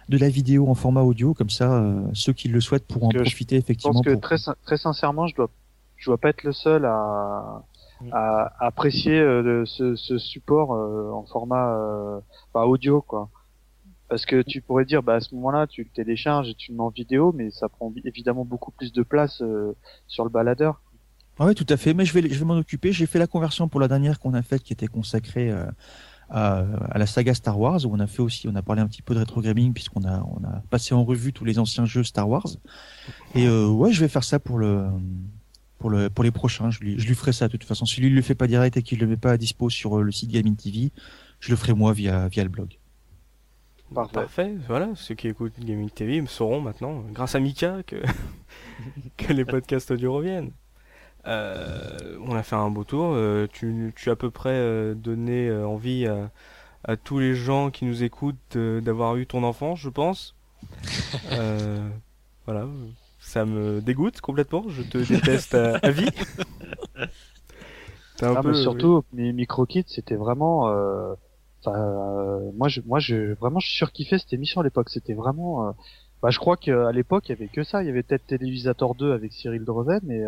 de 0.10 0.18
la 0.18 0.30
vidéo 0.30 0.68
en 0.70 0.76
format 0.76 1.02
audio, 1.02 1.34
comme 1.34 1.50
ça, 1.50 1.72
euh, 1.74 2.02
ceux 2.14 2.34
qui 2.34 2.48
le 2.50 2.60
souhaitent 2.62 2.86
pourront 2.88 3.08
en 3.08 3.12
je 3.12 3.20
profiter 3.20 3.56
Je 3.56 3.62
effectivement. 3.62 3.94
pense 3.94 4.06
que 4.06 4.12
pour- 4.14 4.22
très, 4.22 4.36
très 4.66 4.78
sincèrement, 4.78 5.28
je 5.28 5.36
dois, 5.36 5.50
je 5.98 6.06
dois 6.10 6.18
pas 6.18 6.30
être 6.30 6.44
le 6.44 6.52
seul 6.54 6.86
à, 6.86 7.64
à, 8.12 8.54
à 8.60 8.66
apprécier 8.68 9.20
euh, 9.20 9.64
ce, 9.66 9.96
ce 9.96 10.18
support 10.18 10.74
euh, 10.74 11.12
en 11.12 11.26
format 11.26 11.76
euh, 11.78 12.20
audio, 12.54 13.02
quoi. 13.02 13.30
Parce 14.10 14.26
que 14.26 14.42
tu 14.44 14.62
pourrais 14.62 14.86
dire, 14.86 15.02
bah 15.02 15.16
à 15.16 15.20
ce 15.22 15.34
moment-là, 15.34 15.66
tu 15.66 15.82
le 15.84 15.90
télécharges 15.90 16.50
et 16.50 16.54
tu 16.54 16.72
le 16.72 16.78
mets 16.78 16.84
en 16.84 16.90
vidéo, 16.90 17.32
mais 17.34 17.50
ça 17.50 17.68
prend 17.70 17.92
évidemment 18.06 18.46
beaucoup 18.46 18.70
plus 18.72 18.92
de 18.92 19.02
place 19.02 19.42
euh, 19.42 19.76
sur 20.08 20.24
le 20.24 20.30
baladeur. 20.30 20.82
Ah 21.40 21.46
oui, 21.48 21.56
tout 21.56 21.66
à 21.70 21.78
fait. 21.78 21.96
Mais 21.96 22.06
je 22.06 22.14
vais, 22.14 22.30
je 22.30 22.38
vais 22.38 22.46
m'en 22.46 22.58
occuper. 22.58 22.92
J'ai 22.92 23.08
fait 23.08 23.18
la 23.18 23.26
conversion 23.26 23.68
pour 23.68 23.80
la 23.80 23.88
dernière 23.88 24.20
qu'on 24.20 24.36
a 24.36 24.44
faite, 24.44 24.62
qui 24.62 24.72
était 24.74 24.86
consacrée 24.88 25.50
euh, 25.50 25.66
à, 26.30 26.66
à 26.90 26.98
la 26.98 27.06
saga 27.06 27.34
Star 27.34 27.60
Wars, 27.60 27.86
où 27.86 27.94
on 27.94 28.00
a 28.00 28.08
fait 28.08 28.22
aussi, 28.22 28.48
on 28.48 28.56
a 28.56 28.62
parlé 28.62 28.82
un 28.82 28.88
petit 28.88 29.02
peu 29.02 29.14
de 29.14 29.20
rétro 29.20 29.42
gaming 29.42 29.74
puisqu'on 29.74 30.04
a, 30.04 30.22
on 30.22 30.44
a 30.46 30.62
passé 30.70 30.94
en 30.94 31.04
revue 31.04 31.34
tous 31.34 31.46
les 31.46 31.60
anciens 31.60 31.86
jeux 31.86 32.04
Star 32.04 32.28
Wars. 32.30 32.48
Et 33.36 33.48
euh, 33.48 33.68
ouais, 33.68 33.92
je 33.92 34.00
vais 34.00 34.08
faire 34.08 34.24
ça 34.24 34.40
pour 34.40 34.58
le, 34.58 34.86
pour 35.80 35.90
le, 35.90 36.10
pour 36.10 36.24
les 36.24 36.32
prochains. 36.32 36.72
Je 36.72 36.80
lui, 36.80 37.00
je 37.00 37.08
lui 37.08 37.16
ferai 37.16 37.34
ça 37.34 37.48
de 37.48 37.52
toute 37.52 37.66
façon. 37.66 37.86
Si 37.86 38.02
lui 38.02 38.08
il 38.08 38.16
le 38.16 38.22
fait 38.22 38.36
pas 38.36 38.48
direct 38.48 38.78
et 38.78 38.84
qu'il 38.84 39.00
le 39.00 39.08
met 39.08 39.18
pas 39.18 39.32
à 39.32 39.38
dispo 39.38 39.70
sur 39.70 40.00
euh, 40.00 40.02
le 40.04 40.12
site 40.12 40.32
Gaming 40.32 40.56
TV, 40.56 40.92
je 41.40 41.50
le 41.52 41.56
ferai 41.56 41.74
moi 41.74 41.94
via, 41.94 42.28
via 42.28 42.44
le 42.44 42.50
blog. 42.50 42.78
Parfait. 43.94 44.14
Parfait, 44.14 44.56
voilà, 44.68 44.90
ceux 44.96 45.14
qui 45.14 45.28
écoutent 45.28 45.60
Gaming 45.60 45.90
TV 45.90 46.20
me 46.22 46.26
sauront 46.26 46.62
maintenant, 46.62 47.04
grâce 47.12 47.36
à 47.36 47.40
Mika, 47.40 47.84
que, 47.86 47.98
que 49.18 49.34
les 49.34 49.46
podcasts 49.46 49.92
audio 49.92 50.14
reviennent. 50.14 50.52
Euh, 51.26 52.18
on 52.22 52.36
a 52.36 52.44
fait 52.44 52.56
un 52.56 52.70
beau 52.70 52.84
tour, 52.84 53.14
euh, 53.14 53.48
tu, 53.52 53.94
tu 53.96 54.10
as 54.10 54.14
à 54.14 54.16
peu 54.16 54.30
près 54.30 54.50
euh, 54.52 54.94
donné 54.94 55.48
euh, 55.48 55.66
envie 55.66 56.06
à, 56.06 56.32
à 56.84 56.98
tous 56.98 57.20
les 57.20 57.36
gens 57.36 57.72
qui 57.72 57.86
nous 57.86 58.04
écoutent 58.04 58.56
euh, 58.58 58.82
d'avoir 58.82 59.16
eu 59.18 59.28
ton 59.28 59.44
enfant, 59.44 59.76
je 59.76 59.90
pense. 59.90 60.36
Euh, 61.32 61.90
voilà, 62.46 62.68
ça 63.20 63.46
me 63.46 63.82
dégoûte 63.82 64.22
complètement, 64.22 64.66
je 64.70 64.84
te 64.84 64.98
déteste 65.00 65.56
à, 65.56 65.78
à 65.78 65.92
vie. 65.92 66.10
T'as 68.18 68.32
un 68.32 68.36
Ah, 68.36 68.42
peu, 68.42 68.50
mais 68.50 68.54
surtout, 68.54 69.04
mes 69.14 69.34
micro-kits, 69.34 69.84
c'était 69.88 70.16
vraiment, 70.16 70.68
euh, 70.70 71.14
enfin, 71.64 71.78
euh, 71.80 72.52
moi, 72.54 72.68
je, 72.68 72.82
moi, 72.86 73.00
je, 73.00 73.34
vraiment, 73.36 73.60
je 73.60 73.70
surkiffais 73.72 74.20
cette 74.20 74.34
émission 74.34 74.62
à 74.62 74.64
l'époque. 74.64 74.90
C'était 74.90 75.14
vraiment, 75.14 75.70
euh, 75.70 75.72
bah, 76.22 76.30
je 76.30 76.40
crois 76.40 76.58
qu'à 76.58 76.92
l'époque, 76.92 77.30
il 77.30 77.32
y 77.34 77.36
avait 77.36 77.50
que 77.50 77.64
ça. 77.64 77.84
Il 77.84 77.88
y 77.88 77.90
avait 77.90 78.04
peut-être 78.04 78.26
Télévisateur 78.28 78.96
2 78.96 79.14
avec 79.14 79.34
Cyril 79.34 79.66
Dreven, 79.66 80.00
mais 80.04 80.24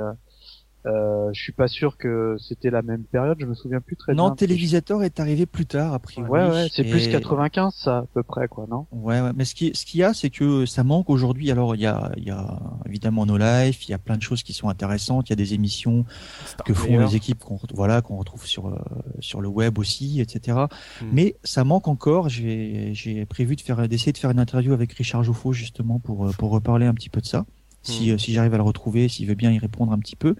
euh, 0.86 1.30
je 1.34 1.41
suis 1.41 1.52
pas 1.52 1.67
sûr 1.67 1.98
que 1.98 2.36
c'était 2.39 2.69
la 2.69 2.82
même 2.82 3.04
période. 3.04 3.38
Je 3.39 3.45
me 3.45 3.56
souviens 3.56 3.82
plus 3.82 3.95
très 3.95 4.13
non, 4.13 4.28
bien. 4.28 4.36
Télévisateur 4.36 5.04
est 5.04 5.19
arrivé 5.19 5.45
plus 5.45 5.65
tard, 5.65 5.93
a 5.93 6.00
priori. 6.00 6.30
Ouais, 6.30 6.48
ouais, 6.48 6.67
c'est 6.71 6.84
plus 6.84 7.08
Et- 7.08 7.12
95, 7.12 7.74
ça, 7.76 7.98
à 8.00 8.06
peu 8.13 8.24
près, 8.24 8.48
quoi, 8.48 8.67
non? 8.69 8.86
Ouais, 8.91 9.21
ouais, 9.21 9.32
mais 9.36 9.45
ce 9.45 9.56
qui, 9.56 9.71
ce 9.74 9.86
qu'il 9.86 10.02
y 10.02 10.04
a, 10.04 10.13
c'est 10.13 10.30
que 10.30 10.65
ça 10.65 10.84
manque 10.84 11.10
aujourd'hui. 11.10 11.50
Alors, 11.52 11.76
il 11.76 11.82
y 11.82 11.88
a, 11.88 12.12
il 12.17 12.24
y 12.24 12.32
a 12.32 12.60
évidemment 12.86 13.26
No 13.26 13.38
Life, 13.38 13.88
il 13.88 13.91
y 13.91 13.93
a 13.93 13.98
plein 13.98 14.17
de 14.17 14.21
choses 14.21 14.43
qui 14.43 14.54
sont 14.54 14.69
intéressantes. 14.69 15.30
Il 15.30 15.32
y 15.32 15.34
a 15.34 15.38
des 15.38 15.54
émissions 15.54 16.06
Star 16.45 16.65
que 16.65 16.74
font 16.74 17.00
les 17.00 17.15
équipes 17.15 17.43
qu'on, 17.43 17.58
voilà, 17.74 18.02
qu'on 18.02 18.17
retrouve 18.17 18.45
sur 18.45 18.67
euh, 18.67 18.78
sur 19.19 19.41
le 19.41 19.48
web 19.48 19.80
aussi, 19.80 20.21
etc. 20.21 20.58
Mm. 21.02 21.06
Mais 21.12 21.36
ça 21.43 21.63
manque 21.63 21.88
encore. 21.88 22.30
J'ai, 22.30 22.91
j'ai 22.93 23.26
prévu 23.26 23.56
de 23.56 23.62
faire, 23.62 23.88
d'essayer 23.88 24.12
de 24.12 24.17
faire 24.17 24.32
une 24.32 24.39
interview 24.39 24.74
avec 24.74 24.93
Richard 24.93 25.24
Joffo 25.24 25.52
justement 25.52 26.00
pour 26.00 26.28
euh, 26.28 26.32
pour 26.38 26.52
reparler 26.52 26.86
un 26.86 26.93
petit 26.93 27.10
peu 27.10 27.21
de 27.21 27.26
ça. 27.26 27.45
Si, 27.86 28.12
Mm. 28.12 28.13
euh, 28.13 28.17
si 28.17 28.34
j'arrive 28.34 28.54
à 28.54 28.58
le 28.58 28.63
retrouver, 28.63 29.08
s'il 29.10 29.28
veut 29.28 29.36
bien 29.36 29.52
y 29.52 29.60
répondre 29.60 29.91
un 29.93 30.00
petit 30.00 30.15
peu, 30.15 30.36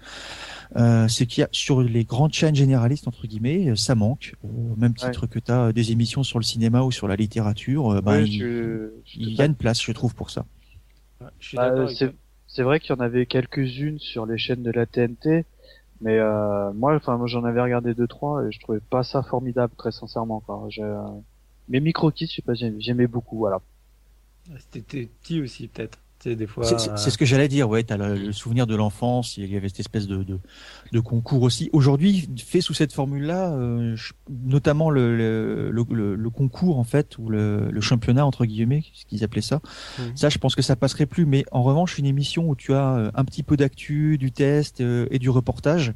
euh, 0.76 1.08
c'est 1.08 1.26
qu'il 1.26 1.42
y 1.42 1.44
a 1.44 1.48
sur 1.52 1.82
les 1.82 2.04
grandes 2.04 2.32
chaînes 2.34 2.54
généralistes 2.56 3.08
entre 3.08 3.26
guillemets, 3.26 3.70
euh, 3.70 3.76
ça 3.76 3.94
manque. 3.94 4.34
Au 4.42 4.76
même 4.76 4.94
titre 4.94 5.26
que 5.26 5.38
tu 5.38 5.52
as 5.52 5.72
des 5.72 5.92
émissions 5.92 6.22
sur 6.24 6.38
le 6.38 6.44
cinéma 6.44 6.82
ou 6.82 6.92
sur 6.92 7.08
la 7.08 7.16
littérature, 7.16 7.90
euh, 7.92 8.00
ben, 8.02 8.16
Ouais, 8.16 8.24
il, 8.24 8.42
je- 8.42 8.90
je- 9.04 9.18
il 9.20 9.34
y 9.34 9.42
a 9.42 9.46
une 9.46 9.56
place, 9.56 9.82
je 9.82 9.92
trouve, 9.92 10.14
pour 10.14 10.30
ça. 10.30 10.46
Ouais, 11.20 11.28
je 11.40 11.56
Bah, 11.56 11.72
c'est 12.48 12.62
vrai 12.62 12.80
qu'il 12.80 12.90
y 12.90 12.98
en 12.98 13.00
avait 13.00 13.26
quelques-unes 13.26 13.98
sur 13.98 14.26
les 14.26 14.38
chaînes 14.38 14.62
de 14.62 14.70
la 14.70 14.86
TNT, 14.86 15.44
mais 16.00 16.18
euh, 16.18 16.72
moi, 16.74 16.94
enfin, 16.96 17.16
moi, 17.18 17.26
j'en 17.26 17.44
avais 17.44 17.60
regardé 17.62 17.94
deux 17.94 18.06
trois 18.06 18.44
et 18.46 18.52
je 18.52 18.60
trouvais 18.60 18.80
pas 18.80 19.02
ça 19.02 19.22
formidable, 19.22 19.74
très 19.76 19.92
sincèrement. 19.92 20.40
Quoi. 20.40 20.68
Euh, 20.78 21.20
Mes 21.68 21.80
micro-kits, 21.80 22.26
je 22.28 22.36
sais 22.36 22.42
pas, 22.42 22.54
j'aimais 22.54 22.80
j'aimais 22.80 23.06
beaucoup, 23.08 23.38
voilà. 23.38 23.60
C'était 24.58 25.06
petit 25.06 25.40
aussi, 25.40 25.68
peut-être. 25.68 25.98
Des 26.34 26.46
fois. 26.46 26.64
C'est- 26.64 27.10
ce 27.10 27.16
que 27.18 27.24
j'allais 27.24 27.48
dire, 27.48 27.68
ouais, 27.68 27.82
t'as 27.84 27.96
le, 27.96 28.14
le 28.16 28.32
souvenir 28.32 28.66
de 28.66 28.74
l'enfance, 28.74 29.36
il 29.36 29.46
y 29.52 29.56
avait 29.56 29.68
cette 29.68 29.80
espèce 29.80 30.06
de, 30.06 30.22
de, 30.22 30.38
de 30.92 31.00
concours 31.00 31.42
aussi. 31.42 31.70
Aujourd'hui, 31.72 32.28
fait 32.44 32.60
sous 32.60 32.74
cette 32.74 32.92
formule-là, 32.92 33.52
euh, 33.52 33.96
notamment 34.28 34.90
le, 34.90 35.16
le, 35.16 35.70
le, 35.70 35.84
le- 35.90 36.14
le 36.16 36.30
concours, 36.30 36.78
en 36.78 36.84
fait, 36.84 37.16
ou 37.18 37.28
le, 37.28 37.70
championnat, 37.80 38.26
entre 38.26 38.44
guillemets, 38.46 38.82
ce 38.92 39.04
qu'ils 39.06 39.22
appelaient 39.24 39.40
ça, 39.42 39.60
Mhm. 39.98 40.16
ça, 40.16 40.28
je 40.28 40.38
pense 40.38 40.54
que 40.54 40.62
ça 40.62 40.74
passerait 40.76 41.06
plus. 41.06 41.26
Mais 41.26 41.44
en 41.52 41.62
revanche, 41.62 41.98
une 41.98 42.06
émission 42.06 42.48
où 42.48 42.56
tu 42.56 42.72
as 42.74 42.94
euh, 42.96 43.10
un 43.14 43.24
petit 43.24 43.42
peu 43.42 43.56
d'actu, 43.56 44.18
du 44.18 44.32
test 44.32 44.80
euh, 44.80 45.06
et 45.10 45.18
du 45.18 45.30
reportage, 45.30 45.92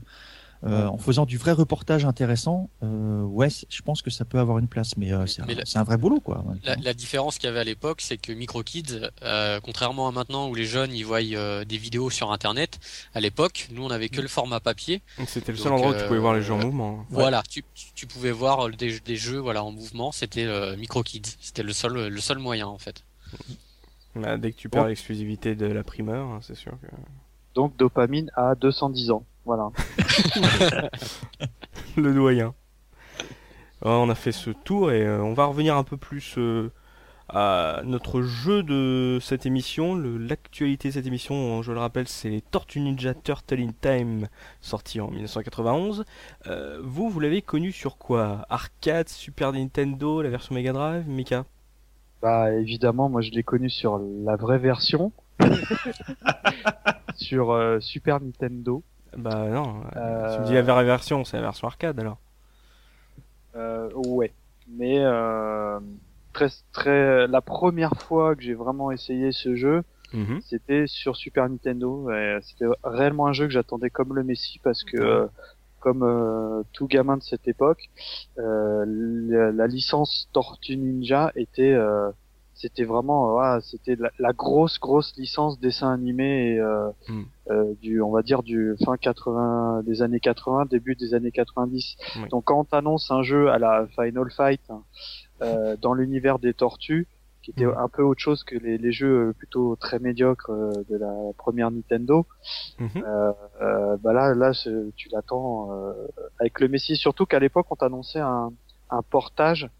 euh, 0.64 0.86
en 0.86 0.98
faisant 0.98 1.24
du 1.24 1.38
vrai 1.38 1.52
reportage 1.52 2.04
intéressant, 2.04 2.68
euh, 2.82 3.22
ouais, 3.22 3.48
je 3.50 3.82
pense 3.82 4.02
que 4.02 4.10
ça 4.10 4.24
peut 4.26 4.38
avoir 4.38 4.58
une 4.58 4.68
place. 4.68 4.96
Mais, 4.98 5.12
euh, 5.12 5.26
c'est 5.26 5.40
un, 5.42 5.46
Mais 5.46 5.54
la- 5.54 5.64
c'est 5.64 5.78
un 5.78 5.84
vrai 5.84 5.96
boulot, 5.96 6.20
quoi. 6.20 6.44
La, 6.64 6.76
la 6.76 6.92
différence 6.94 7.38
qu'il 7.38 7.46
y 7.46 7.50
avait 7.50 7.60
à 7.60 7.64
l'époque, 7.64 8.00
c'est 8.02 8.18
que 8.18 8.32
MicroKids, 8.32 9.08
euh, 9.22 9.58
contrairement 9.62 10.08
à 10.08 10.12
maintenant 10.12 10.48
où 10.48 10.54
les 10.54 10.66
jeunes 10.66 10.92
ils 10.92 11.04
voient 11.04 11.20
euh, 11.22 11.64
des 11.64 11.78
vidéos 11.78 12.10
sur 12.10 12.30
Internet, 12.30 12.78
à 13.14 13.20
l'époque, 13.20 13.68
nous 13.72 13.84
on 13.84 13.90
avait 13.90 14.08
que 14.10 14.20
le 14.20 14.28
format 14.28 14.60
papier. 14.60 15.00
C'était 15.26 15.52
le 15.52 15.58
seul 15.58 15.70
Donc, 15.72 15.78
endroit 15.80 15.96
où 15.96 15.98
tu 16.00 16.06
pouvais 16.06 16.18
voir 16.18 16.34
les 16.34 16.42
gens 16.42 16.58
en 16.58 16.64
mouvement. 16.64 17.06
Voilà, 17.10 17.42
tu, 17.48 17.64
tu 17.94 18.06
pouvais 18.06 18.30
voir 18.32 18.68
des, 18.70 19.00
des 19.00 19.16
jeux 19.16 19.38
voilà 19.38 19.64
en 19.64 19.72
mouvement. 19.72 20.12
C'était 20.12 20.44
euh, 20.44 20.76
MicroKids. 20.76 21.36
C'était 21.40 21.62
le 21.62 21.72
seul 21.72 22.08
le 22.08 22.20
seul 22.20 22.38
moyen 22.38 22.66
en 22.66 22.78
fait. 22.78 23.02
Bah, 24.14 24.36
dès 24.36 24.52
que 24.52 24.56
tu 24.56 24.68
perds 24.68 24.82
Bon. 24.82 24.88
l'exclusivité 24.88 25.54
de 25.54 25.66
la 25.66 25.84
primeur, 25.84 26.26
hein, 26.26 26.40
c'est 26.42 26.56
sûr 26.56 26.72
que. 26.82 26.86
Donc 27.54 27.76
dopamine 27.76 28.30
à 28.36 28.54
210 28.54 29.10
ans, 29.10 29.24
voilà. 29.44 29.70
le 31.96 32.14
doyen. 32.14 32.54
On 33.82 34.10
a 34.10 34.14
fait 34.14 34.32
ce 34.32 34.50
tour 34.50 34.92
et 34.92 35.06
euh, 35.06 35.22
on 35.22 35.32
va 35.32 35.46
revenir 35.46 35.74
un 35.74 35.84
peu 35.84 35.96
plus 35.96 36.34
euh, 36.36 36.70
à 37.30 37.80
notre 37.84 38.20
jeu 38.20 38.62
de 38.62 39.18
cette 39.22 39.46
émission. 39.46 39.96
L'actualité 39.96 40.88
de 40.88 40.94
cette 40.94 41.06
émission, 41.06 41.62
je 41.62 41.72
le 41.72 41.78
rappelle, 41.78 42.06
c'est 42.06 42.28
les 42.28 42.42
Tortue 42.42 42.80
Ninja 42.80 43.14
Turtle 43.14 43.60
in 43.60 43.70
Time, 43.80 44.28
sorti 44.60 45.00
en 45.00 45.08
1991. 45.08 46.04
Euh, 46.46 46.78
vous, 46.84 47.08
vous 47.08 47.20
l'avez 47.20 47.40
connu 47.40 47.72
sur 47.72 47.96
quoi? 47.96 48.44
Arcade, 48.50 49.08
Super 49.08 49.52
Nintendo, 49.52 50.20
la 50.20 50.28
version 50.28 50.54
Mega 50.54 50.74
Drive, 50.74 51.08
Mika? 51.08 51.46
Bah 52.20 52.52
évidemment, 52.52 53.08
moi 53.08 53.22
je 53.22 53.30
l'ai 53.30 53.42
connu 53.42 53.70
sur 53.70 53.98
la 53.98 54.36
vraie 54.36 54.58
version, 54.58 55.10
sur 57.16 57.78
Super 57.80 58.20
Nintendo. 58.20 58.82
Bah 59.16 59.48
non, 59.48 59.82
Euh, 59.96 60.34
tu 60.34 60.40
me 60.40 60.46
dis 60.46 60.54
la 60.54 60.62
vraie 60.62 60.84
version, 60.84 61.24
c'est 61.24 61.36
la 61.36 61.42
version 61.42 61.66
arcade 61.66 61.98
alors. 61.98 62.18
Euh, 63.56 63.90
ouais, 63.94 64.32
mais 64.68 64.98
euh, 65.00 65.80
très 66.32 66.48
très 66.72 67.26
la 67.26 67.40
première 67.40 67.94
fois 67.94 68.36
que 68.36 68.42
j'ai 68.42 68.54
vraiment 68.54 68.90
essayé 68.92 69.32
ce 69.32 69.56
jeu, 69.56 69.82
Mhm. 70.12 70.40
c'était 70.42 70.86
sur 70.86 71.16
Super 71.16 71.48
Nintendo. 71.48 72.08
C'était 72.42 72.66
réellement 72.84 73.26
un 73.26 73.32
jeu 73.32 73.46
que 73.46 73.52
j'attendais 73.52 73.90
comme 73.90 74.14
le 74.14 74.22
Messi 74.24 74.58
parce 74.62 74.82
que, 74.84 74.96
euh, 74.96 75.26
comme 75.80 76.02
euh, 76.02 76.62
tout 76.72 76.86
gamin 76.86 77.16
de 77.16 77.22
cette 77.22 77.48
époque, 77.48 77.90
euh, 78.38 78.84
la, 78.86 79.50
la 79.52 79.66
licence 79.66 80.28
Tortue 80.32 80.76
Ninja 80.76 81.32
était, 81.36 81.72
euh, 81.72 82.10
c'était 82.54 82.84
vraiment, 82.84 83.36
euh, 83.38 83.40
ah, 83.40 83.58
c'était 83.62 83.96
la, 83.96 84.10
la 84.18 84.32
grosse 84.32 84.78
grosse 84.78 85.14
licence 85.16 85.58
dessin 85.60 85.92
animé 85.92 86.54
et, 86.54 86.60
euh, 86.60 86.90
Mm. 87.08 87.22
Euh, 87.50 87.74
du, 87.82 88.00
on 88.00 88.10
va 88.10 88.22
dire 88.22 88.42
du 88.42 88.74
fin 88.84 88.96
80 88.96 89.82
des 89.84 90.02
années 90.02 90.20
80, 90.20 90.66
début 90.66 90.94
des 90.94 91.14
années 91.14 91.32
90. 91.32 91.96
Oui. 92.16 92.28
Donc 92.30 92.44
quand 92.44 92.60
on 92.60 92.64
t'annonce 92.64 93.10
un 93.10 93.22
jeu 93.22 93.50
à 93.50 93.58
la 93.58 93.86
Final 93.94 94.30
Fight 94.30 94.60
hein, 94.70 94.82
euh, 95.42 95.76
dans 95.80 95.94
l'univers 95.94 96.38
des 96.38 96.54
tortues, 96.54 97.06
qui 97.42 97.52
était 97.52 97.64
Mhm. 97.64 97.74
un 97.78 97.88
peu 97.88 98.02
autre 98.02 98.20
chose 98.20 98.44
que 98.44 98.54
les, 98.56 98.76
les 98.76 98.92
jeux 98.92 99.28
euh, 99.28 99.32
plutôt 99.32 99.74
très 99.74 99.98
médiocres 99.98 100.50
de 100.50 100.96
la 100.96 101.12
première 101.38 101.70
Nintendo. 101.70 102.26
Mhm. 102.78 102.88
Euh, 102.96 103.32
euh, 103.62 103.96
bah 103.96 104.12
là, 104.12 104.34
là, 104.34 104.52
tu 104.94 105.08
l'attends 105.10 105.72
euh, 105.72 105.92
avec 106.38 106.60
le 106.60 106.68
Messi. 106.68 106.96
Surtout 106.96 107.24
qu'à 107.24 107.38
l'époque, 107.38 107.66
on 107.70 107.76
t'annonçait 107.76 108.20
un, 108.20 108.52
un 108.90 109.02
portage 109.02 109.70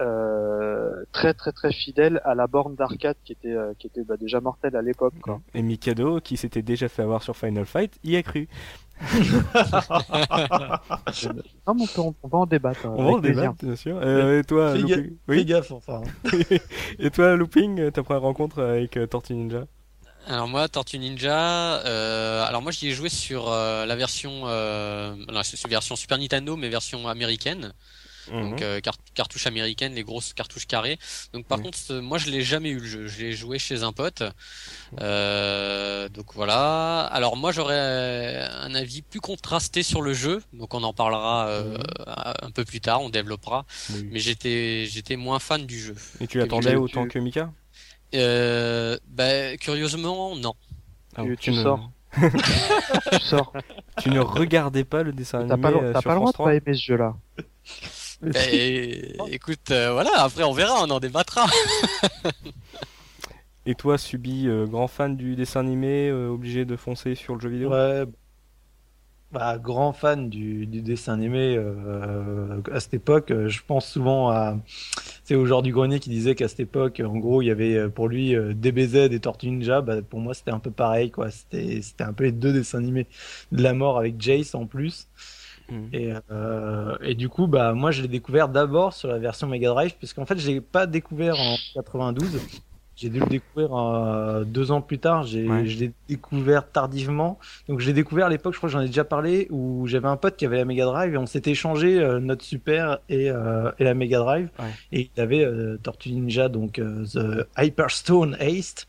euh, 0.00 1.04
très 1.12 1.34
très 1.34 1.52
très 1.52 1.72
fidèle 1.72 2.20
à 2.24 2.34
la 2.34 2.46
borne 2.46 2.74
d'arcade 2.74 3.16
qui 3.24 3.32
était 3.32 3.52
euh, 3.52 3.72
qui 3.78 3.86
était 3.86 4.04
bah, 4.04 4.16
déjà 4.16 4.40
mortelle 4.40 4.76
à 4.76 4.82
l'époque. 4.82 5.14
quoi. 5.22 5.40
Et 5.54 5.62
Mikado, 5.62 6.20
qui 6.20 6.36
s'était 6.36 6.62
déjà 6.62 6.88
fait 6.88 7.02
avoir 7.02 7.22
sur 7.22 7.36
Final 7.36 7.66
Fight, 7.66 7.98
y 8.04 8.16
a 8.16 8.22
cru. 8.22 8.48
Non, 11.66 11.74
mais 11.74 11.82
on, 11.82 11.86
peut, 11.86 12.16
on 12.22 12.28
va 12.28 12.38
en 12.38 12.46
débattre. 12.46 12.80
On 12.84 12.96
va 12.96 13.02
avec 13.04 13.14
en 13.14 13.18
débattre, 13.18 13.64
bien 13.64 13.76
sûr. 13.76 13.98
Euh, 14.00 14.40
et 14.40 14.44
toi, 14.44 14.72
Fais 14.72 14.78
Looping 14.78 14.96
gaffe, 14.96 15.10
Oui. 15.28 15.38
Fais 15.38 15.44
gaffe, 15.44 15.72
enfin. 15.72 16.02
Et 16.98 17.10
toi, 17.10 17.34
Looping, 17.36 17.90
ta 17.90 18.02
première 18.02 18.22
rencontre 18.22 18.62
avec 18.62 18.96
euh, 18.96 19.06
Tortue 19.06 19.34
Ninja? 19.34 19.66
Alors 20.26 20.46
moi, 20.46 20.68
Tortue 20.68 20.98
Ninja, 20.98 21.84
euh, 21.84 22.44
alors 22.44 22.62
moi 22.62 22.70
j'y 22.70 22.88
ai 22.88 22.92
joué 22.92 23.08
sur 23.08 23.50
euh, 23.50 23.84
la 23.86 23.96
version, 23.96 24.42
euh, 24.44 25.16
non, 25.16 25.40
version 25.68 25.96
Super 25.96 26.18
Nintendo, 26.18 26.56
mais 26.56 26.68
version 26.68 27.08
américaine, 27.08 27.72
donc 28.30 28.60
Mhm. 28.60 28.62
euh, 28.62 28.80
car- 28.80 28.96
cartouche 29.14 29.46
américaine, 29.46 29.94
les 29.94 30.04
grosses 30.04 30.32
cartouches 30.32 30.66
carrées. 30.66 30.98
Donc 31.32 31.46
par 31.46 31.58
Mhm. 31.58 31.64
contre, 31.64 31.94
moi 32.00 32.18
je 32.18 32.30
l'ai 32.30 32.42
jamais 32.42 32.70
eu 32.70 32.78
le 32.78 32.86
jeu, 32.86 33.06
je 33.08 33.18
l'ai 33.20 33.32
joué 33.32 33.58
chez 33.58 33.82
un 33.82 33.92
pote. 33.92 34.22
Euh, 35.00 36.08
donc 36.08 36.34
voilà. 36.34 37.00
Alors 37.06 37.36
moi 37.36 37.52
j'aurais 37.52 38.48
un 38.60 38.74
avis 38.74 39.02
plus 39.02 39.20
contrasté 39.20 39.82
sur 39.82 40.02
le 40.02 40.12
jeu, 40.14 40.42
donc 40.52 40.74
on 40.74 40.82
en 40.82 40.92
parlera 40.92 41.48
euh, 41.48 41.78
un 42.06 42.50
peu 42.50 42.64
plus 42.64 42.80
tard, 42.80 43.00
on 43.02 43.08
développera. 43.10 43.64
Oui. 43.90 44.08
Mais 44.12 44.18
j'étais 44.20 44.86
j'étais 44.88 45.16
moins 45.16 45.38
fan 45.38 45.66
du 45.66 45.78
jeu. 45.80 45.94
Et 46.20 46.26
tu 46.26 46.38
l'attendais 46.38 46.76
autant 46.76 47.06
que 47.08 47.18
Mika? 47.18 47.50
Euh, 48.14 48.98
bah, 49.08 49.56
curieusement, 49.56 50.36
non. 50.36 50.54
Ah, 51.16 51.22
Tu- 51.24 51.36
tu 51.38 51.50
ne- 51.52 51.62
sors. 51.62 51.90
tu 53.12 53.18
sors. 53.20 53.52
Tu 54.02 54.10
ne 54.10 54.20
regardais 54.20 54.84
pas 54.84 55.02
le 55.02 55.12
dessin 55.14 55.46
T'as 55.46 55.54
animé 55.54 55.62
pas, 55.62 55.78
t'as 55.92 56.00
sur 56.00 56.08
pas 56.10 56.14
le 56.14 56.16
droit 56.16 56.26
France 56.26 56.28
de 56.28 56.32
3 56.34 56.46
pas 56.50 56.54
aimer 56.56 56.76
ce 56.76 56.82
jeu-là. 56.84 57.14
Et, 58.50 59.16
écoute, 59.28 59.70
euh, 59.70 59.92
voilà, 59.92 60.10
après 60.16 60.44
on 60.44 60.52
verra, 60.52 60.82
on 60.82 60.90
en 60.90 61.00
débattra. 61.00 61.46
Et 63.64 63.74
toi, 63.74 63.96
Subi, 63.96 64.48
euh, 64.48 64.66
grand 64.66 64.88
fan 64.88 65.16
du 65.16 65.36
dessin 65.36 65.60
animé, 65.60 66.08
euh, 66.08 66.28
obligé 66.28 66.64
de 66.64 66.74
foncer 66.76 67.14
sur 67.14 67.34
le 67.36 67.40
jeu 67.40 67.48
vidéo? 67.48 67.70
Ouais. 67.70 68.04
Bah, 69.30 69.56
grand 69.56 69.92
fan 69.92 70.28
du, 70.28 70.66
du 70.66 70.82
dessin 70.82 71.14
animé 71.14 71.56
euh, 71.56 72.60
à 72.70 72.80
cette 72.80 72.94
époque. 72.94 73.32
Je 73.46 73.60
pense 73.66 73.86
souvent 73.86 74.28
à 74.30 74.58
c'est 75.24 75.36
au 75.36 75.46
genre 75.46 75.62
du 75.62 75.72
grenier 75.72 76.00
qui 76.00 76.10
disait 76.10 76.34
qu'à 76.34 76.48
cette 76.48 76.60
époque, 76.60 77.00
en 77.02 77.16
gros, 77.16 77.40
il 77.40 77.46
y 77.46 77.50
avait 77.50 77.88
pour 77.88 78.08
lui 78.08 78.34
DBZ 78.54 79.10
et 79.10 79.20
Tortue 79.20 79.48
Ninja. 79.48 79.80
Bah, 79.80 80.02
pour 80.02 80.20
moi, 80.20 80.34
c'était 80.34 80.50
un 80.50 80.58
peu 80.58 80.70
pareil, 80.70 81.10
quoi. 81.10 81.30
C'était 81.30 81.80
c'était 81.80 82.04
un 82.04 82.12
peu 82.12 82.24
les 82.24 82.32
deux 82.32 82.52
dessins 82.52 82.78
animés 82.78 83.06
de 83.52 83.62
la 83.62 83.72
mort 83.72 83.96
avec 83.96 84.20
Jace 84.20 84.54
en 84.54 84.66
plus. 84.66 85.08
Mhm. 85.70 85.88
Et, 85.92 86.12
euh, 86.30 86.96
et 87.02 87.14
du 87.14 87.28
coup, 87.28 87.46
bah 87.46 87.72
moi, 87.72 87.90
je 87.90 88.02
l'ai 88.02 88.08
découvert 88.08 88.48
d'abord 88.48 88.92
sur 88.92 89.08
la 89.08 89.18
version 89.18 89.46
Mega 89.46 89.68
Drive, 89.70 89.94
puisqu'en 89.98 90.26
fait, 90.26 90.38
je 90.38 90.46
l'ai 90.50 90.60
pas 90.60 90.86
découvert 90.86 91.38
en 91.38 91.56
92. 91.74 92.40
J'ai 92.94 93.08
dû 93.08 93.20
le 93.20 93.26
découvrir 93.26 93.74
euh, 93.74 94.44
deux 94.44 94.70
ans 94.70 94.82
plus 94.82 94.98
tard. 94.98 95.22
J'ai, 95.24 95.48
Ouais. 95.48 95.66
je 95.66 95.78
l'ai 95.80 95.92
découvert 96.08 96.70
tardivement. 96.70 97.38
Donc, 97.66 97.80
je 97.80 97.86
l'ai 97.86 97.94
découvert 97.94 98.26
à 98.26 98.28
l'époque. 98.28 98.52
Je 98.52 98.58
crois 98.58 98.68
que 98.68 98.72
j'en 98.74 98.80
ai 98.82 98.86
déjà 98.86 99.02
parlé 99.02 99.48
où 99.50 99.86
j'avais 99.86 100.08
un 100.08 100.16
pote 100.18 100.36
qui 100.36 100.44
avait 100.44 100.58
la 100.58 100.66
Mega 100.66 100.84
Drive 100.84 101.14
et 101.14 101.16
on 101.16 101.24
s'était 101.26 101.52
échangé 101.52 101.98
euh, 101.98 102.20
notre 102.20 102.44
Super 102.44 102.98
et, 103.08 103.26
et 103.28 103.84
la 103.84 103.94
Mega 103.94 104.18
Drive. 104.18 104.50
Ouais. 104.58 104.66
Et 104.92 105.10
il 105.16 105.20
avait 105.20 105.44
Tortue 105.82 106.12
Ninja, 106.12 106.48
donc 106.50 106.74
The 106.74 107.46
Hyperstone 107.58 108.36
Haste. 108.38 108.86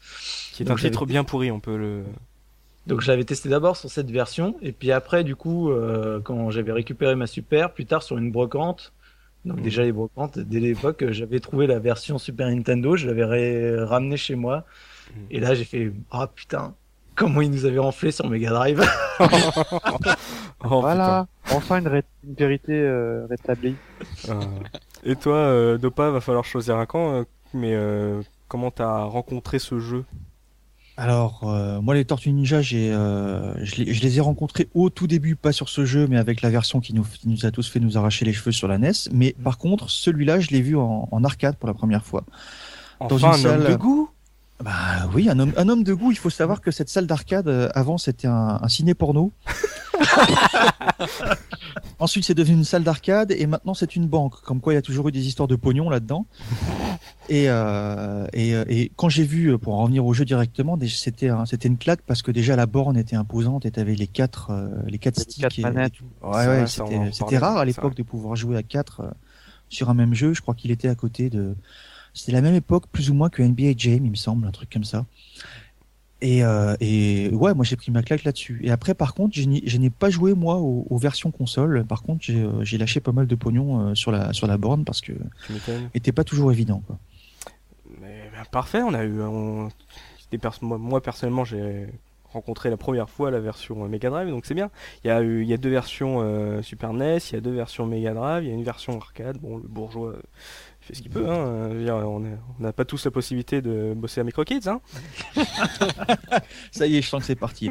Qui 0.51 0.63
est 0.63 0.65
Donc, 0.65 0.79
un 0.79 0.81
titre 0.81 1.05
bien 1.05 1.23
pourri, 1.23 1.49
on 1.49 1.61
peut 1.61 1.77
le. 1.77 2.03
Donc 2.87 3.01
je 3.01 3.07
l'avais 3.09 3.23
testé 3.23 3.47
d'abord 3.49 3.77
sur 3.77 3.89
cette 3.89 4.11
version, 4.11 4.55
et 4.61 4.71
puis 4.73 4.91
après, 4.91 5.23
du 5.23 5.35
coup, 5.35 5.71
euh, 5.71 6.19
quand 6.21 6.49
j'avais 6.51 6.71
récupéré 6.73 7.15
ma 7.15 7.27
Super, 7.27 7.73
plus 7.73 7.85
tard 7.85 8.03
sur 8.03 8.17
une 8.17 8.31
brocante, 8.31 8.93
donc 9.45 9.57
Mhm. 9.57 9.63
déjà 9.63 9.83
les 9.83 9.91
brocantes, 9.93 10.37
dès 10.39 10.59
l'époque, 10.59 11.01
euh, 11.03 11.11
j'avais 11.13 11.39
trouvé 11.39 11.65
la 11.67 11.79
version 11.79 12.17
Super 12.17 12.47
Nintendo, 12.49 12.95
je 12.97 13.07
l'avais 13.07 13.23
ré- 13.25 13.83
ramené 13.83 14.17
chez 14.17 14.35
moi, 14.35 14.65
Mhm. 15.15 15.25
et 15.31 15.39
là 15.39 15.53
j'ai 15.55 15.63
fait, 15.63 15.93
ah 16.11 16.27
putain, 16.27 16.75
comment 17.15 17.39
ils 17.41 17.51
nous 17.51 17.65
avaient 17.65 17.79
enflé 17.79 18.11
sur 18.11 18.29
Mega 18.29 18.49
Drive. 18.49 18.83
Oh, 20.65 20.79
voilà, 20.79 21.27
enfin 21.51 21.79
une, 21.79 21.87
ré- 21.89 22.03
une 22.23 22.35
vérité 22.35 22.71
euh, 22.73 23.25
rétablie. 23.29 23.75
Et 25.03 25.15
toi, 25.17 25.35
euh, 25.35 25.77
Dopa, 25.77 26.09
va 26.09 26.21
falloir 26.21 26.45
choisir 26.45 26.77
un 26.77 26.85
camp, 26.85 27.25
mais 27.53 27.73
euh, 27.75 28.21
comment 28.47 28.71
t'as 28.71 29.03
rencontré 29.03 29.59
ce 29.59 29.79
jeu? 29.79 30.05
Alors, 30.95 31.41
euh, 31.45 31.81
moi, 31.81 31.95
les 31.95 32.05
Tortues 32.05 32.31
Ninja, 32.31 32.61
j'ai, 32.61 32.91
euh, 32.93 33.53
je, 33.65 33.77
les, 33.81 33.93
je 33.93 34.01
les 34.03 34.17
ai 34.17 34.21
rencontrés 34.21 34.69
au 34.75 34.89
tout 34.91 35.07
début, 35.07 35.35
pas 35.35 35.51
sur 35.51 35.67
ce 35.69 35.85
jeu, 35.85 36.05
mais 36.07 36.17
avec 36.17 36.41
la 36.43 36.51
version 36.51 36.79
qui 36.81 36.93
nous, 36.93 37.03
qui 37.03 37.27
nous 37.27 37.45
a 37.47 37.51
tous 37.51 37.67
fait 37.67 37.79
nous 37.79 37.97
arracher 37.97 38.25
les 38.25 38.33
cheveux 38.33 38.51
sur 38.51 38.67
la 38.67 38.77
NES. 38.77 38.91
Mais 39.11 39.35
par 39.43 39.57
contre, 39.57 39.89
celui-là, 39.89 40.39
je 40.39 40.49
l'ai 40.49 40.61
vu 40.61 40.77
en, 40.77 41.07
en 41.11 41.23
arcade 41.23 41.55
pour 41.55 41.67
la 41.67 41.73
première 41.73 42.05
fois. 42.05 42.23
Dans 42.99 43.15
Enfin, 43.15 43.17
une 43.17 43.25
un 43.25 43.49
homme 43.55 43.61
salle- 43.63 43.71
de 43.71 43.75
goût 43.75 44.09
Bah 44.63 45.09
oui, 45.13 45.29
un 45.29 45.39
homme, 45.39 45.53
un 45.57 45.67
homme 45.69 45.83
de 45.83 45.93
goût. 45.93 46.11
Il 46.11 46.17
faut 46.17 46.29
savoir 46.29 46.61
que 46.61 46.71
cette 46.71 46.89
salle 46.89 47.07
d'arcade, 47.07 47.47
euh, 47.47 47.69
avant, 47.73 47.97
c'était 47.97 48.27
un, 48.27 48.59
un 48.61 48.67
ciné 48.69 48.93
porno. 48.93 49.31
Ensuite, 51.99 52.25
c'est 52.25 52.33
devenu 52.33 52.57
une 52.57 52.63
salle 52.63 52.83
d'arcade 52.83 53.31
et 53.31 53.45
maintenant, 53.47 53.73
c'est 53.73 53.95
une 53.95 54.07
banque. 54.07 54.41
Comme 54.41 54.59
quoi, 54.61 54.73
il 54.73 54.75
y 54.75 54.79
a 54.79 54.81
toujours 54.81 55.07
eu 55.09 55.11
des 55.11 55.25
histoires 55.27 55.47
de 55.47 55.55
pognon 55.55 55.89
là-dedans. 55.89 56.25
Et, 57.29 57.45
euh, 57.49 58.27
et, 58.33 58.53
euh, 58.53 58.65
et 58.67 58.91
quand 58.97 59.07
j'ai 59.07 59.23
vu, 59.23 59.47
euh, 59.53 59.57
pour 59.57 59.75
en 59.75 59.83
revenir 59.83 60.05
au 60.05 60.13
jeu 60.13 60.25
directement, 60.25 60.77
c'était 60.89 61.29
un- 61.29 61.45
c'était 61.45 61.69
une 61.69 61.77
claque 61.77 62.01
parce 62.05 62.21
que 62.21 62.31
déjà 62.31 62.57
la 62.57 62.65
borne 62.65 62.97
était 62.97 63.15
imposante 63.15 63.65
et 63.65 63.71
t'avais 63.71 63.95
les 63.95 64.07
quatre 64.07 64.49
euh, 64.51 64.67
les 64.87 64.97
quatre 64.99 65.17
Les 65.17 65.23
sticks. 65.23 65.41
quatre 65.41 65.57
et- 65.57 65.61
manettes. 65.61 65.93
Ouais, 66.21 66.65
c'était 66.67 67.37
rare 67.37 67.57
à 67.57 67.63
l'époque 67.65 67.95
de 67.95 68.03
pouvoir 68.03 68.35
jouer 68.35 68.57
à 68.57 68.63
quatre 68.63 68.99
euh, 69.01 69.11
sur 69.69 69.89
un 69.89 69.93
même 69.93 70.13
jeu. 70.13 70.33
Je 70.33 70.41
crois 70.41 70.53
qu'il 70.53 70.69
était 70.71 70.89
à 70.89 70.95
côté 70.95 71.29
de. 71.29 71.55
C'était 72.13 72.31
la 72.31 72.41
même 72.41 72.55
époque, 72.55 72.85
plus 72.91 73.09
ou 73.09 73.13
moins, 73.13 73.29
que 73.29 73.41
NBA 73.41 73.73
Jam, 73.77 74.05
il 74.05 74.11
me 74.11 74.15
semble, 74.15 74.45
un 74.47 74.51
truc 74.51 74.69
comme 74.71 74.83
ça. 74.83 75.05
Et, 76.21 76.41
euh, 76.43 76.75
et 76.79 77.29
ouais, 77.33 77.53
moi 77.53 77.65
j'ai 77.65 77.75
pris 77.75 77.91
ma 77.91 78.01
claque 78.01 78.23
là-dessus. 78.23 78.59
Et 78.63 78.71
après, 78.71 78.93
par 78.93 79.13
contre, 79.13 79.35
je 79.35 79.77
n'ai 79.77 79.89
pas 79.89 80.09
joué 80.09 80.33
moi 80.33 80.55
aux, 80.55 80.87
aux 80.89 80.97
versions 80.97 81.31
console. 81.31 81.83
Par 81.85 82.01
contre, 82.01 82.23
j'ai 82.23 82.41
euh, 82.43 82.77
lâché 82.77 83.01
pas 83.01 83.11
mal 83.11 83.27
de 83.27 83.35
pognon 83.35 83.89
euh, 83.89 83.95
sur 83.95 84.09
la 84.11 84.31
sur 84.31 84.47
la 84.47 84.57
borne 84.57 84.85
parce 84.85 85.01
que 85.01 85.11
Tu 85.45 85.51
m'étonnes. 85.53 85.89
était 85.93 86.13
pas 86.13 86.23
toujours 86.23 86.49
évident. 86.53 86.81
Quoi. 86.87 86.97
Mais, 88.01 88.29
ben, 88.33 88.45
parfait, 88.51 88.81
on 88.83 88.93
a 88.93 89.03
eu. 89.03 89.21
on- 89.21 89.69
des 90.31 90.37
pers- 90.37 90.57
moi, 90.61 90.77
moi, 90.77 91.01
personnellement, 91.01 91.43
j'ai 91.45 91.87
rencontré 92.31 92.69
la 92.71 92.77
première 92.77 93.09
fois 93.09 93.29
la 93.29 93.39
version 93.41 93.83
euh, 93.83 93.87
Mega 93.89 94.09
Drive, 94.09 94.29
donc 94.29 94.45
c'est 94.45 94.55
bien. 94.55 94.71
Il 95.03 95.07
y 95.09 95.11
a 95.11 95.21
eu, 95.21 95.41
il 95.43 95.47
y 95.49 95.53
a 95.53 95.57
deux 95.57 95.69
versions 95.69 96.21
euh, 96.21 96.61
Super 96.63 96.93
NES, 96.93 97.17
il 97.31 97.33
y 97.33 97.37
a 97.37 97.41
deux 97.41 97.53
versions 97.53 97.85
Mega 97.85 98.13
Drive, 98.13 98.43
il 98.45 98.47
y 98.49 98.51
a 98.51 98.55
une 98.55 98.63
version 98.63 98.95
arcade. 98.97 99.37
Bon, 99.39 99.57
le 99.57 99.67
bourgeois 99.67 100.15
il 100.83 100.87
fait 100.87 100.95
ce 100.95 101.01
qu'il 101.01 101.11
peut. 101.11 101.27
Hein. 101.29 101.69
je 101.71 101.75
veux 101.77 101.83
dire, 101.83 101.95
on 101.95 102.21
n'a 102.59 102.73
pas 102.73 102.83
tous 102.85 103.05
la 103.05 103.11
possibilité 103.11 103.61
de 103.61 103.93
bosser 103.95 104.19
à 104.21 104.23
Micro 104.23 104.43
Kids. 104.43 104.67
Hein. 104.67 104.81
Ça 106.71 106.87
y 106.87 106.97
est, 106.97 107.01
je 107.01 107.07
sens 107.09 107.21
que 107.21 107.25
c'est 107.27 107.35
parti. 107.35 107.69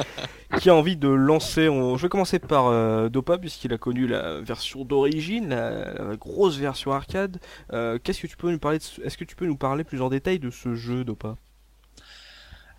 Qui 0.60 0.70
a 0.70 0.74
envie 0.74 0.96
de 0.96 1.08
lancer 1.08 1.68
on... 1.68 1.96
Je 1.96 2.02
vais 2.02 2.08
commencer 2.08 2.38
par 2.38 2.66
euh, 2.68 3.08
Dopa, 3.08 3.38
puisqu'il 3.38 3.72
a 3.72 3.78
connu 3.78 4.06
la 4.06 4.40
version 4.40 4.84
d'origine, 4.84 5.48
la, 5.48 5.92
la 5.94 6.16
grosse 6.16 6.56
version 6.58 6.92
arcade. 6.92 7.38
Euh, 7.72 7.98
Qu'est-ce 8.02 8.20
que 8.22 8.26
tu 8.28 8.36
peux 8.36 8.50
nous 8.52 8.58
parler 8.60 8.78
de 8.78 8.82
ce- 8.84 9.00
Est-ce 9.02 9.18
que 9.18 9.24
tu 9.24 9.34
peux 9.34 9.46
nous 9.46 9.56
parler 9.56 9.82
plus 9.82 10.00
en 10.00 10.08
détail 10.08 10.38
de 10.38 10.50
ce 10.50 10.74
jeu, 10.74 11.02
Dopa? 11.04 11.36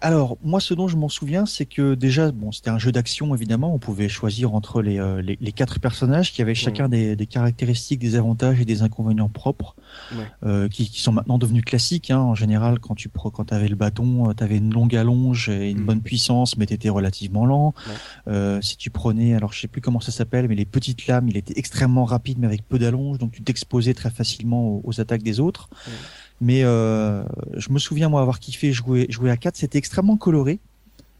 Alors, 0.05 0.37
moi, 0.43 0.59
ce 0.59 0.75
dont 0.75 0.87
je 0.87 0.97
m'en 0.97 1.09
souviens, 1.09 1.47
c'est 1.47 1.65
que 1.65 1.95
déjà, 1.95 2.31
bon, 2.31 2.51
c'était 2.51 2.69
un 2.69 2.77
jeu 2.77 2.91
d'action, 2.91 3.33
évidemment. 3.33 3.73
On 3.73 3.79
pouvait 3.79 4.07
choisir 4.07 4.53
entre 4.53 4.83
les, 4.83 4.99
euh, 4.99 5.19
les, 5.19 5.35
les 5.41 5.51
quatre 5.51 5.79
personnages 5.79 6.31
qui 6.31 6.43
avaient 6.43 6.53
chacun 6.53 6.87
des, 6.89 7.15
des 7.15 7.25
caractéristiques, 7.25 7.97
des 7.99 8.15
avantages 8.15 8.61
et 8.61 8.65
des 8.65 8.83
inconvénients 8.83 9.29
propres, 9.29 9.75
Ouais. 10.15 10.25
euh, 10.45 10.67
qui, 10.69 10.87
qui 10.89 11.01
sont 11.01 11.11
maintenant 11.11 11.39
devenus 11.39 11.63
classiques. 11.65 12.11
Hein. 12.11 12.19
En 12.19 12.35
général, 12.35 12.79
quand 12.79 12.93
tu 12.93 13.09
quand 13.09 13.51
avais 13.51 13.67
le 13.67 13.75
bâton, 13.75 14.31
tu 14.37 14.43
avais 14.43 14.57
une 14.57 14.71
longue 14.71 14.95
allonge 14.95 15.49
et 15.49 15.71
une 15.71 15.79
Mhm. 15.79 15.85
bonne 15.85 16.01
puissance, 16.01 16.55
mais 16.57 16.67
tu 16.67 16.75
étais 16.75 16.89
relativement 16.89 17.47
lent. 17.47 17.73
Ouais. 17.87 17.93
Euh, 18.27 18.61
si 18.61 18.77
tu 18.77 18.91
prenais, 18.91 19.33
alors 19.33 19.53
je 19.53 19.61
sais 19.61 19.67
plus 19.67 19.81
comment 19.81 20.01
ça 20.01 20.11
s'appelle, 20.11 20.47
mais 20.47 20.55
les 20.55 20.65
petites 20.65 21.07
lames, 21.07 21.27
il 21.29 21.35
était 21.37 21.57
extrêmement 21.57 22.05
rapide, 22.05 22.37
mais 22.37 22.45
avec 22.45 22.67
peu 22.67 22.77
d'allonge, 22.77 23.17
donc 23.17 23.31
tu 23.31 23.41
t'exposais 23.41 23.95
très 23.95 24.11
facilement 24.11 24.67
aux, 24.67 24.81
aux 24.83 25.01
attaques 25.01 25.23
des 25.23 25.39
autres. 25.39 25.67
Mais 26.41 26.63
euh, 26.63 27.23
je 27.55 27.69
me 27.71 27.79
souviens 27.79 28.09
moi 28.09 28.21
avoir 28.21 28.39
kiffé 28.39 28.73
jouer 28.73 29.29
à 29.29 29.37
4, 29.37 29.55
c'était 29.55 29.77
extrêmement 29.77 30.17
coloré, 30.17 30.59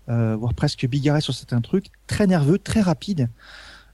euh, 0.10 0.36
voire 0.36 0.54
presque 0.54 0.86
bigarré 0.88 1.21
sur 1.21 1.34
certains 1.34 1.62
trucs, 1.62 1.88
très 2.08 2.28
nerveux, 2.28 2.60
très 2.60 2.82
rapide. 2.82 3.30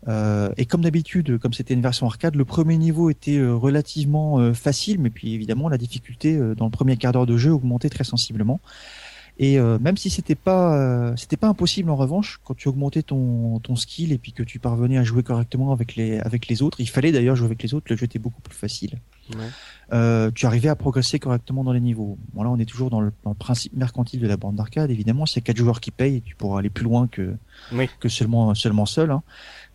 Euh, 0.07 0.49
et 0.57 0.65
comme 0.65 0.81
d'habitude, 0.81 1.37
comme 1.37 1.53
c'était 1.53 1.75
une 1.75 1.81
version 1.81 2.07
arcade, 2.07 2.35
le 2.35 2.45
premier 2.45 2.77
niveau 2.77 3.11
était 3.11 3.39
relativement 3.43 4.53
facile, 4.53 4.99
mais 4.99 5.11
puis 5.11 5.33
évidemment 5.33 5.69
la 5.69 5.77
difficulté 5.77 6.39
dans 6.57 6.65
le 6.65 6.71
premier 6.71 6.97
quart 6.97 7.11
d'heure 7.11 7.27
de 7.27 7.37
jeu 7.37 7.51
augmentait 7.51 7.89
très 7.89 8.03
sensiblement. 8.03 8.59
Et 9.37 9.59
même 9.59 9.97
si 9.97 10.09
c'était 10.09 10.35
pas 10.35 11.13
c'était 11.17 11.37
pas 11.37 11.47
impossible 11.47 11.91
en 11.91 11.95
revanche, 11.95 12.39
quand 12.43 12.55
tu 12.55 12.67
augmentais 12.67 13.03
ton 13.03 13.59
ton 13.59 13.75
skill 13.75 14.11
et 14.11 14.17
puis 14.17 14.33
que 14.33 14.41
tu 14.41 14.57
parvenais 14.57 14.97
à 14.97 15.03
jouer 15.03 15.21
correctement 15.21 15.71
avec 15.71 15.95
les 15.95 16.17
avec 16.19 16.47
les 16.47 16.63
autres, 16.63 16.79
il 16.81 16.89
fallait 16.89 17.11
d'ailleurs 17.11 17.35
jouer 17.35 17.45
avec 17.45 17.61
les 17.61 17.75
autres, 17.75 17.85
le 17.89 17.95
jeu 17.95 18.05
était 18.05 18.19
beaucoup 18.19 18.41
plus 18.41 18.57
facile. 18.57 18.97
Euh, 19.93 20.31
tu 20.33 20.45
arrivais 20.45 20.69
à 20.69 20.75
progresser 20.75 21.19
correctement 21.19 21.63
dans 21.63 21.73
les 21.73 21.81
niveaux. 21.81 22.17
Bon 22.33 22.43
là, 22.43 22.49
on 22.49 22.57
est 22.59 22.65
toujours 22.65 22.89
dans 22.89 23.01
le, 23.01 23.11
dans 23.23 23.31
le 23.31 23.35
principe 23.35 23.73
mercantile 23.75 24.21
de 24.21 24.27
la 24.27 24.37
bande 24.37 24.55
d'arcade. 24.55 24.89
Évidemment, 24.89 25.25
c'est 25.25 25.41
quatre 25.41 25.57
joueurs 25.57 25.81
qui 25.81 25.91
payent, 25.91 26.21
tu 26.21 26.35
pourras 26.35 26.59
aller 26.59 26.69
plus 26.69 26.85
loin 26.85 27.07
que 27.07 27.35
Oui. 27.73 27.89
que 27.99 28.07
seulement 28.07 28.55
seulement 28.55 28.85
seul. 28.85 29.11
Hein. 29.11 29.21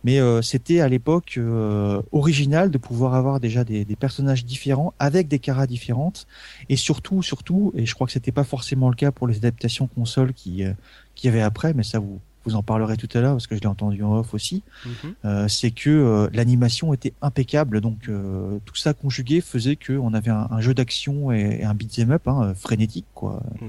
Mais 0.03 0.19
euh, 0.19 0.41
c'était 0.41 0.79
à 0.79 0.89
l'époque 0.89 1.35
euh, 1.37 2.01
original 2.11 2.71
de 2.71 2.77
pouvoir 2.77 3.13
avoir 3.13 3.39
déjà 3.39 3.63
des, 3.63 3.85
des 3.85 3.95
personnages 3.95 4.45
différents 4.45 4.93
avec 4.99 5.27
des 5.27 5.39
caras 5.39 5.67
différentes 5.67 6.27
et 6.69 6.75
surtout 6.77 7.21
surtout 7.21 7.71
et 7.75 7.85
je 7.85 7.93
crois 7.93 8.07
que 8.07 8.13
c'était 8.13 8.31
pas 8.31 8.43
forcément 8.43 8.89
le 8.89 8.95
cas 8.95 9.11
pour 9.11 9.27
les 9.27 9.37
adaptations 9.37 9.87
consoles 9.87 10.33
qui 10.33 10.63
euh, 10.63 10.73
qui 11.15 11.27
y 11.27 11.29
avait 11.29 11.41
après, 11.41 11.73
mais 11.73 11.83
ça 11.83 11.99
vous 11.99 12.19
vous 12.47 12.55
en 12.55 12.63
parlerez 12.63 12.97
tout 12.97 13.09
à 13.13 13.21
l'heure 13.21 13.33
parce 13.33 13.47
que 13.47 13.55
je 13.55 13.61
l'ai 13.61 13.67
entendu 13.67 14.01
en 14.03 14.17
off 14.17 14.33
aussi. 14.33 14.63
Mhm. 14.85 14.91
Euh, 15.25 15.47
c'est 15.47 15.71
que 15.71 15.89
euh, 15.89 16.29
l'animation 16.33 16.93
était 16.93 17.13
impeccable, 17.21 17.81
donc 17.81 18.07
euh, 18.09 18.59
tout 18.65 18.75
ça 18.75 18.93
conjugué 18.93 19.41
faisait 19.41 19.75
que 19.75 19.93
on 19.93 20.13
avait 20.13 20.31
un, 20.31 20.47
un 20.49 20.61
jeu 20.61 20.73
d'action 20.73 21.31
et, 21.31 21.59
et 21.61 21.63
un 21.65 21.73
beat'em 21.73 22.11
up 22.11 22.27
hein, 22.27 22.53
frénétique 22.55 23.05
quoi. 23.13 23.41
Mm. 23.61 23.65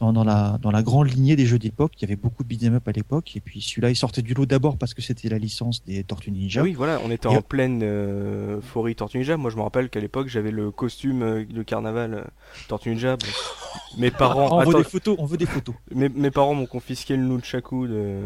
Dans, 0.00 0.12
dans 0.12 0.22
la 0.22 0.58
dans 0.62 0.70
la 0.70 0.82
grande 0.84 1.08
lignée 1.08 1.34
des 1.34 1.44
jeux 1.44 1.58
d'époque, 1.58 1.92
il 1.98 2.02
y 2.02 2.04
avait 2.04 2.14
beaucoup 2.14 2.44
de 2.44 2.48
beat'em 2.48 2.74
up 2.76 2.86
à 2.86 2.92
l'époque 2.92 3.36
et 3.36 3.40
puis 3.40 3.60
celui-là 3.60 3.90
il 3.90 3.96
sortait 3.96 4.22
du 4.22 4.32
lot 4.32 4.46
d'abord 4.46 4.76
parce 4.78 4.94
que 4.94 5.02
c'était 5.02 5.28
la 5.28 5.38
licence 5.38 5.84
des 5.84 6.04
Tortues 6.04 6.30
Ninja. 6.30 6.62
Oui, 6.62 6.72
voilà, 6.72 7.00
on 7.04 7.10
était 7.10 7.28
Et- 7.28 7.36
en 7.36 7.42
pleine 7.42 7.80
euh, 7.82 8.58
euphorie 8.58 8.94
Tortue 8.94 9.18
Ninja. 9.18 9.36
Moi, 9.36 9.50
je 9.50 9.56
me 9.56 9.62
rappelle 9.62 9.88
qu'à 9.90 9.98
l'époque, 9.98 10.28
j'avais 10.28 10.52
le 10.52 10.70
costume 10.70 11.22
euh, 11.22 11.44
de 11.44 11.62
carnaval 11.64 12.14
euh, 12.14 12.22
Tortue 12.68 12.90
Ninja. 12.90 13.16
Bon. 13.16 13.26
Mes 13.98 14.10
parents, 14.12 14.56
on 14.58 14.64
veut 14.70 14.74
des 14.78 14.84
photos, 14.88 15.16
on 15.18 15.26
veut 15.26 15.36
des 15.36 15.46
photos. 15.46 15.74
mes, 15.92 16.08
mes 16.08 16.30
parents 16.30 16.54
m'ont 16.54 16.66
confisqué 16.66 17.16
le 17.16 17.24
nunchaku 17.24 17.88
de, 17.88 18.20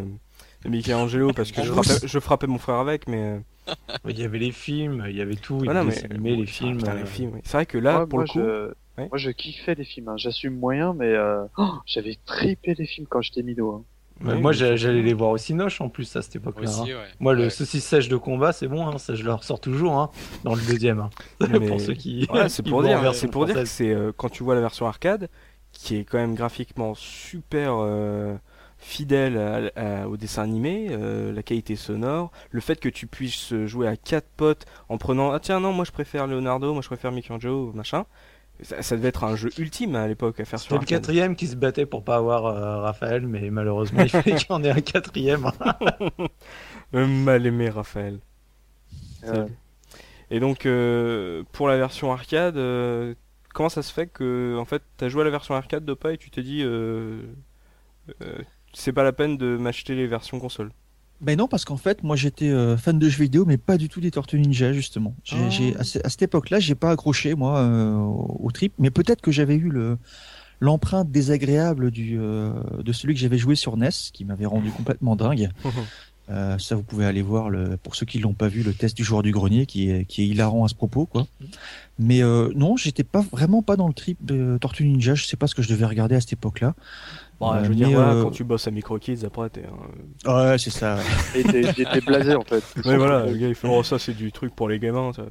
de 0.64 0.68
Michelangelo 0.68 1.32
parce 1.32 1.52
que 1.52 1.62
je 1.62 1.72
frappais, 1.72 2.06
je 2.06 2.18
frappais 2.18 2.46
mon 2.46 2.58
frère 2.58 2.76
avec, 2.76 3.08
mais 3.08 3.40
euh, 3.68 3.78
Il 4.10 4.18
y 4.20 4.24
avait 4.24 4.38
les 4.38 4.52
films, 4.52 5.06
il 5.08 5.16
y 5.16 5.22
avait 5.22 5.36
tout, 5.36 5.56
il 5.60 5.62
y 5.62 5.64
voilà, 5.64 5.80
avait 5.80 5.96
mais 6.20 6.30
les 6.32 6.36
les 6.36 6.42
Ah, 6.42 6.46
films. 6.46 6.76
putain, 6.78 6.94
les 6.96 7.06
films, 7.06 7.30
oui. 7.34 7.40
C'est 7.44 7.52
vrai 7.56 7.64
que 7.64 7.78
là, 7.78 8.00
Ouais, 8.00 8.06
pour 8.06 8.18
moi, 8.18 8.24
le 8.24 8.28
coup, 8.32 8.40
je... 8.40 8.74
Moi, 8.98 9.18
je 9.18 9.30
kiffais 9.30 9.74
les 9.74 9.84
films. 9.84 10.08
hein. 10.08 10.16
J'assume 10.16 10.58
moyen, 10.58 10.94
mais 10.94 11.06
euh... 11.06 11.44
oh, 11.58 11.70
j'avais 11.86 12.16
trippé 12.26 12.74
les 12.74 12.86
films 12.86 13.06
quand 13.08 13.22
j'étais 13.22 13.42
minot. 13.42 13.70
hein. 13.72 13.84
Oui, 14.24 14.40
moi, 14.40 14.52
j'allais 14.52 15.02
les 15.02 15.14
voir 15.14 15.30
au 15.30 15.38
Cinoche 15.38 15.80
en 15.80 15.88
plus 15.88 16.14
à 16.14 16.22
cette 16.22 16.36
époque-là. 16.36 16.70
hein. 16.70 16.82
aussi, 16.82 16.94
ouais. 16.94 17.00
Moi, 17.18 17.34
le 17.34 17.50
saucisse 17.50 17.84
sèche 17.84 18.08
de 18.08 18.16
combat, 18.16 18.52
c'est 18.52 18.68
bon, 18.68 18.86
hein, 18.86 18.98
ça 18.98 19.14
je 19.16 19.24
le 19.24 19.32
ressors 19.32 19.58
toujours 19.58 19.94
hein, 19.98 20.10
dans 20.44 20.54
le 20.54 20.60
deuxième. 20.62 21.00
hein. 21.00 21.10
Mais- 21.48 21.66
pour 21.66 21.80
ceux 21.80 21.94
qui. 21.94 22.28
Ouais, 22.30 22.48
c'est 22.48 22.62
pour 22.62 22.82
dire, 22.84 23.00
version 23.00 23.20
c'est 23.22 23.28
pour 23.32 23.46
dire 23.46 23.56
que 23.56 23.64
c'est 23.64 23.90
euh, 23.92 24.12
quand 24.16 24.28
tu 24.28 24.44
vois 24.44 24.54
la 24.54 24.60
version 24.60 24.86
arcade, 24.86 25.28
qui 25.72 25.96
est 25.96 26.04
quand 26.04 26.18
même 26.18 26.34
graphiquement 26.36 26.94
super 26.94 27.74
euh, 27.80 28.36
fidèle 28.78 29.38
à- 29.38 30.02
à- 30.02 30.06
au 30.08 30.16
dessin 30.16 30.42
animé, 30.42 30.88
euh, 30.90 31.32
la 31.32 31.42
qualité 31.42 31.74
sonore, 31.74 32.30
le 32.50 32.60
fait 32.60 32.78
que 32.78 32.88
tu 32.88 33.06
puisses 33.08 33.54
jouer 33.66 33.88
à 33.88 33.96
quatre 33.96 34.28
potes 34.36 34.66
en 34.88 34.98
prenant 34.98 35.32
ah 35.32 35.40
tiens 35.40 35.60
non 35.60 35.72
moi 35.72 35.84
je 35.84 35.92
préfère 35.92 36.26
Leonardo, 36.26 36.72
moi 36.74 36.82
je 36.82 36.88
préfère 36.88 37.10
Michelangelo 37.12 37.72
machin, 37.74 38.04
ça, 38.62 38.82
ça 38.82 38.96
devait 38.96 39.08
être 39.08 39.24
un 39.24 39.36
jeu 39.36 39.50
ultime 39.58 39.94
à 39.96 40.06
l'époque 40.06 40.40
à 40.40 40.44
faire 40.44 40.58
sur 40.58 40.74
C'était 40.74 40.78
le 40.80 40.86
quatrième 40.86 41.36
qui 41.36 41.46
se 41.46 41.56
battait 41.56 41.86
pour 41.86 42.04
pas 42.04 42.16
avoir 42.16 42.46
euh, 42.46 42.80
Raphaël, 42.80 43.26
mais 43.26 43.50
malheureusement, 43.50 44.00
il 44.02 44.08
fallait 44.08 44.34
qu'il 44.36 44.48
y 44.50 44.52
en 44.52 44.62
ait 44.64 44.70
un 44.70 44.80
quatrième. 44.80 45.46
hein. 45.46 45.76
Euh, 46.94 47.06
mal 47.06 47.46
aimé 47.46 47.70
Raphaël. 47.70 48.18
Euh, 49.24 49.46
Et 50.30 50.40
donc 50.40 50.66
euh, 50.66 51.42
pour 51.52 51.68
la 51.68 51.76
version 51.76 52.12
arcade, 52.12 52.56
euh, 52.56 53.14
comment 53.54 53.68
ça 53.68 53.82
se 53.82 53.92
fait 53.92 54.06
que 54.08 54.56
en 54.58 54.64
fait 54.64 54.82
t'as 54.96 55.08
joué 55.08 55.22
à 55.22 55.24
la 55.24 55.30
version 55.30 55.54
arcade 55.54 55.84
de 55.84 55.94
pas 55.94 56.12
et 56.12 56.18
tu 56.18 56.30
t'es 56.30 56.42
dit 56.42 56.62
euh, 56.62 57.22
euh, 58.22 58.38
c'est 58.74 58.92
pas 58.92 59.04
la 59.04 59.12
peine 59.12 59.36
de 59.38 59.56
m'acheter 59.56 59.94
les 59.94 60.06
versions 60.06 60.38
console? 60.40 60.72
Ben 61.22 61.38
non, 61.38 61.46
parce 61.48 61.64
qu'en 61.64 61.76
fait, 61.76 62.02
moi 62.02 62.16
j'étais 62.16 62.50
euh, 62.50 62.76
fan 62.76 62.98
de 62.98 63.08
jeux 63.08 63.22
vidéo, 63.22 63.44
mais 63.46 63.56
pas 63.56 63.78
du 63.78 63.88
tout 63.88 64.00
des 64.00 64.10
Tortues 64.10 64.38
Ninja 64.40 64.72
justement. 64.72 65.14
J'ai, 65.24 65.36
Ah. 65.38 65.48
j'ai- 65.50 65.76
à, 65.76 65.84
ce- 65.84 65.98
à 66.04 66.08
cette 66.08 66.22
époque-là, 66.22 66.58
j'ai 66.58 66.74
pas 66.74 66.90
accroché 66.90 67.34
moi 67.34 67.58
euh, 67.60 67.94
au, 67.94 68.40
au 68.46 68.50
trip, 68.50 68.72
mais 68.78 68.90
peut-être 68.90 69.20
que 69.20 69.30
j'avais 69.30 69.54
eu 69.54 69.68
le 69.70 69.98
l'empreinte 70.60 71.10
désagréable 71.10 71.90
du 71.90 72.18
euh, 72.20 72.52
de 72.84 72.92
celui 72.92 73.14
que 73.14 73.20
j'avais 73.20 73.38
joué 73.38 73.54
sur 73.54 73.76
NES, 73.76 73.88
qui 74.12 74.24
m'avait 74.24 74.46
rendu 74.46 74.70
complètement 74.70 75.16
dingue. 75.16 75.48
Euh, 76.30 76.56
ça, 76.56 76.76
vous 76.76 76.84
pouvez 76.84 77.04
aller 77.04 77.20
voir 77.20 77.50
le, 77.50 77.76
pour 77.76 77.96
ceux 77.96 78.06
qui 78.06 78.20
l'ont 78.20 78.32
pas 78.32 78.46
vu, 78.46 78.62
le 78.62 78.72
test 78.72 78.96
du 78.96 79.02
joueur 79.02 79.22
du 79.24 79.32
grenier, 79.32 79.66
qui 79.66 79.90
est 79.90 80.04
qui 80.04 80.22
est 80.22 80.26
hilarant 80.28 80.64
à 80.64 80.68
ce 80.68 80.74
propos, 80.74 81.04
quoi. 81.04 81.26
Mais 81.98 82.22
euh, 82.22 82.48
non, 82.54 82.76
j'étais 82.76 83.02
pas 83.02 83.24
vraiment 83.32 83.60
pas 83.60 83.74
dans 83.74 83.88
le 83.88 83.92
trip 83.92 84.24
de 84.24 84.56
Tortue 84.60 84.84
Ninja. 84.84 85.16
Je 85.16 85.26
sais 85.26 85.36
pas 85.36 85.48
ce 85.48 85.56
que 85.56 85.62
je 85.62 85.68
devais 85.68 85.84
regarder 85.84 86.14
à 86.14 86.20
cette 86.20 86.32
époque-là. 86.34 86.74
Bon, 87.42 87.52
Euh, 87.54 87.64
je 87.64 87.68
veux 87.70 87.74
dire 87.74 87.88
mais, 87.88 87.94
voilà, 87.94 88.12
euh, 88.12 88.22
quand 88.22 88.30
tu 88.30 88.44
bosses 88.44 88.68
à 88.68 88.70
Micro 88.70 88.98
Kids 88.98 89.24
après 89.26 89.50
t'es 89.50 89.64
un- 89.64 90.32
Ouais, 90.50 90.58
c'est 90.58 90.70
ça. 90.70 90.96
ouais. 90.96 91.02
et 91.40 91.42
t'es- 91.44 92.00
blasé 92.06 92.34
en 92.36 92.42
fait. 92.42 92.62
Ouais 92.84 92.96
voilà, 92.96 93.26
le 93.26 93.36
gars 93.36 93.48
il 93.48 93.54
fait 93.54 93.68
oh 93.70 93.82
ça 93.82 93.98
c'est 93.98 94.14
du 94.14 94.30
truc 94.32 94.54
pour 94.54 94.68
les 94.68 94.78
gamins 94.78 95.12
ça. 95.12 95.24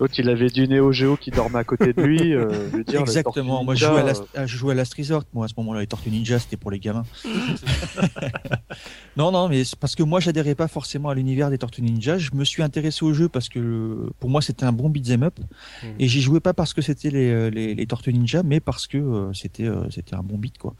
L'autre, 0.00 0.14
il 0.18 0.28
avait 0.28 0.48
du 0.48 0.68
Neo 0.68 0.92
Geo 0.92 1.16
qui 1.16 1.30
dormait 1.30 1.58
à 1.58 1.64
côté 1.64 1.92
de 1.92 2.02
lui. 2.02 2.34
euh, 2.34 2.48
je 2.72 2.76
veux 2.78 2.84
dire, 2.84 3.00
les 3.00 3.02
Exactement. 3.02 3.64
Moi, 3.64 3.74
je 3.74 3.84
Ninja, 3.86 3.92
jouais, 3.92 4.00
à 4.00 4.04
euh, 4.04 4.06
Last, 4.06 4.24
ah, 4.34 4.46
je 4.46 4.56
jouais 4.56 4.72
à 4.72 4.74
Last 4.74 4.94
Resort. 4.94 5.24
Moi, 5.32 5.44
à 5.46 5.48
ce 5.48 5.54
moment-là, 5.58 5.80
les 5.80 5.86
Tortues 5.86 6.10
Ninja, 6.10 6.38
c'était 6.38 6.56
pour 6.56 6.70
les 6.70 6.78
gamins. 6.80 7.04
non, 9.16 9.30
non, 9.32 9.48
mais 9.48 9.64
c'est 9.64 9.78
parce 9.78 9.94
que 9.94 10.02
moi, 10.02 10.20
j'adhérais 10.20 10.54
pas 10.54 10.68
forcément 10.68 11.08
à 11.08 11.14
l'univers 11.14 11.50
des 11.50 11.58
Tortues 11.58 11.82
Ninja. 11.82 12.18
Je 12.18 12.30
me 12.34 12.44
suis 12.44 12.62
intéressé 12.62 13.04
au 13.04 13.14
jeu 13.14 13.28
parce 13.28 13.48
que 13.48 14.10
pour 14.20 14.28
moi, 14.28 14.42
c'était 14.42 14.64
un 14.64 14.72
bon 14.72 14.90
beat'em 14.90 15.22
up. 15.22 15.38
Mhm. 15.82 15.88
Et 15.98 16.08
j'y 16.08 16.20
jouais 16.20 16.40
pas 16.40 16.52
parce 16.52 16.74
que 16.74 16.82
c'était 16.82 17.10
les, 17.10 17.30
euh, 17.30 17.48
les, 17.50 17.74
les 17.74 17.86
Tortues 17.86 18.12
Ninja, 18.12 18.42
mais 18.42 18.60
parce 18.60 18.86
que 18.86 18.98
euh, 18.98 19.32
c'était 19.32 19.64
euh, 19.64 19.88
c'était 19.90 20.14
un 20.14 20.22
bon 20.22 20.36
beat, 20.36 20.58
quoi. 20.58 20.74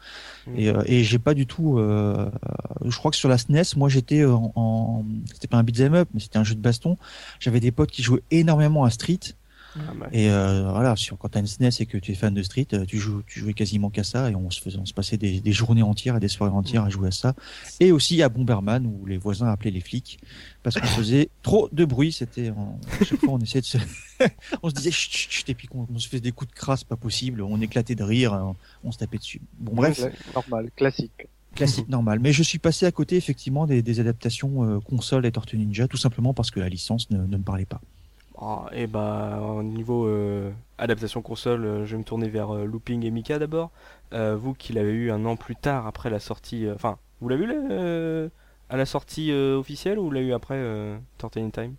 Mhm. 0.47 0.53
Et, 0.59 0.69
euh, 0.69 0.76
et 0.85 1.03
j'ai 1.03 1.19
pas 1.19 1.33
du 1.33 1.45
tout. 1.47 1.77
euh, 1.79 2.29
je 2.85 2.95
crois 2.97 3.11
que 3.11 3.17
sur 3.17 3.29
la 3.29 3.37
SNES, 3.37 3.75
moi, 3.75 3.89
j'étais 3.89 4.25
en, 4.25 4.51
en- 4.55 5.03
c'était 5.33 5.47
pas 5.47 5.57
un 5.57 5.63
beat'em 5.63 5.93
up, 5.95 6.09
mais 6.13 6.19
c'était 6.19 6.37
un 6.37 6.43
jeu 6.43 6.55
de 6.55 6.61
baston. 6.61 6.97
J'avais 7.39 7.59
des 7.59 7.71
potes 7.71 7.91
qui 7.91 8.03
jouaient 8.03 8.23
énormément 8.31 8.83
à 8.83 8.89
Street. 8.89 9.19
Ah, 9.87 9.93
bah, 9.99 10.07
Et 10.11 10.29
euh, 10.29 10.69
voilà, 10.71 10.95
sur, 10.95 11.17
quand 11.17 11.29
t'as 11.29 11.39
une 11.39 11.47
SNES 11.47 11.69
et 11.79 11.85
que 11.85 11.97
tu 11.97 12.11
es 12.11 12.15
fan 12.15 12.33
de 12.33 12.41
Street, 12.43 12.67
euh, 12.73 12.85
tu 12.85 12.97
joues, 12.97 13.21
tu 13.27 13.39
jouais 13.39 13.53
quasiment 13.53 13.89
qu'à 13.89 14.03
ça 14.03 14.29
et 14.31 14.35
on 14.35 14.49
se 14.49 14.61
faisait, 14.61 14.77
on 14.77 14.85
se 14.85 14.93
passait 14.93 15.17
des, 15.17 15.39
des 15.41 15.51
journées 15.51 15.83
entières 15.83 16.15
et 16.17 16.19
des 16.19 16.27
soirées 16.27 16.53
entières 16.53 16.83
à 16.83 16.89
jouer 16.89 17.09
à 17.09 17.11
ça. 17.11 17.35
Et 17.79 17.91
aussi 17.91 18.21
à 18.21 18.29
Bomberman 18.29 18.85
où 18.85 19.05
les 19.05 19.17
voisins 19.17 19.47
appelaient 19.47 19.71
les 19.71 19.81
flics 19.81 20.19
parce 20.63 20.79
qu'on 20.79 20.87
faisait 20.87 21.29
trop 21.43 21.69
de 21.71 21.85
bruit. 21.85 22.11
C'était, 22.11 22.49
en- 22.51 22.79
à 22.99 23.03
chaque 23.05 23.19
fois 23.19 23.33
on 23.33 23.39
essayait 23.39 23.61
de 23.61 23.65
se, 23.65 23.77
on 24.63 24.69
se 24.69 24.75
disait 24.75 24.91
chut, 24.91 25.11
chut, 25.11 25.31
chut, 25.31 25.49
et 25.49 25.53
puis 25.53 25.67
qu'on 25.67 25.87
on 25.93 25.99
se 25.99 26.07
faisait 26.07 26.21
des 26.21 26.31
coups 26.31 26.49
de 26.51 26.55
crasse 26.55 26.83
pas 26.83 26.95
possible, 26.95 27.41
on 27.41 27.59
éclatait 27.61 27.95
de 27.95 28.03
rire, 28.03 28.33
on, 28.33 28.55
on 28.83 28.91
se 28.91 28.97
tapait 28.97 29.17
dessus. 29.17 29.41
Bon 29.59 29.73
bref, 29.75 30.01
normal, 30.33 30.69
classique. 30.75 31.27
classique 31.55 31.87
normal. 31.89 32.19
Mais 32.19 32.33
je 32.33 32.43
suis 32.43 32.59
passé 32.59 32.85
à 32.85 32.91
côté 32.91 33.15
effectivement 33.15 33.65
des, 33.65 33.81
des 33.81 33.99
adaptations 33.99 34.63
euh, 34.63 34.79
console 34.79 35.25
et 35.25 35.31
Tortue 35.31 35.57
Ninja 35.57 35.87
tout 35.87 35.97
simplement 35.97 36.33
parce 36.33 36.51
que 36.51 36.59
la 36.59 36.69
licence 36.69 37.09
ne, 37.11 37.17
ne 37.19 37.37
me 37.37 37.43
parlait 37.43 37.65
pas. 37.65 37.81
Ah, 38.39 38.67
et 38.71 38.85
bah 38.87 39.39
au 39.41 39.63
niveau 39.63 40.05
euh, 40.07 40.51
adaptation 40.77 41.21
console, 41.23 41.65
euh, 41.65 41.85
je 41.85 41.93
vais 41.93 41.97
me 41.97 42.03
tourner 42.03 42.29
vers 42.29 42.53
euh, 42.53 42.65
Looping 42.65 43.03
et 43.03 43.09
Mika 43.11 43.39
d'abord. 43.39 43.71
Vous 44.11 44.53
qui 44.53 44.71
l'avez 44.73 44.91
eu 44.91 45.11
un 45.11 45.25
an 45.25 45.35
plus 45.35 45.55
tard 45.55 45.85
après 45.87 46.09
la 46.09 46.19
sortie, 46.19 46.65
enfin 46.73 46.97
vous 47.19 47.27
l'avez 47.29 47.43
eu 47.45 48.29
à 48.69 48.77
la 48.77 48.85
sortie 48.85 49.31
officielle 49.33 49.99
ou 49.99 50.05
vous 50.05 50.11
l'avez 50.11 50.27
eu 50.27 50.33
après 50.33 50.55
euh, 50.55 50.97
Tortue 51.17 51.39
in 51.39 51.49
Time? 51.49 51.75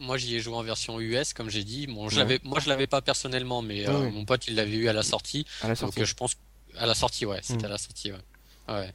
Moi, 0.00 0.16
j'y 0.16 0.36
ai 0.36 0.40
joué 0.40 0.54
en 0.54 0.62
version 0.62 0.98
US, 1.00 1.34
comme 1.34 1.50
j'ai 1.50 1.62
dit. 1.64 1.86
Bon, 1.86 2.08
je 2.08 2.18
Ouais. 2.22 2.40
moi, 2.44 2.58
je 2.60 2.70
l'avais 2.70 2.86
pas 2.86 3.02
personnellement, 3.02 3.60
mais 3.60 3.86
euh, 3.86 3.92
Ouais, 3.98 4.04
ouais. 4.06 4.10
mon 4.12 4.24
pote, 4.24 4.46
il 4.48 4.54
l'avait 4.54 4.76
eu 4.76 4.88
à 4.88 4.94
la 4.94 5.02
sortie. 5.02 5.44
À 5.60 5.64
la 5.68 5.74
Donc, 5.74 5.92
sortie. 5.92 6.04
je 6.06 6.14
pense 6.14 6.36
à 6.78 6.86
la 6.86 6.94
sortie, 6.94 7.26
ouais, 7.26 7.40
c'était 7.42 7.64
Mm. 7.64 7.66
à 7.66 7.68
la 7.68 7.78
sortie, 7.78 8.12
ouais. 8.12 8.18
Ouais. 8.68 8.94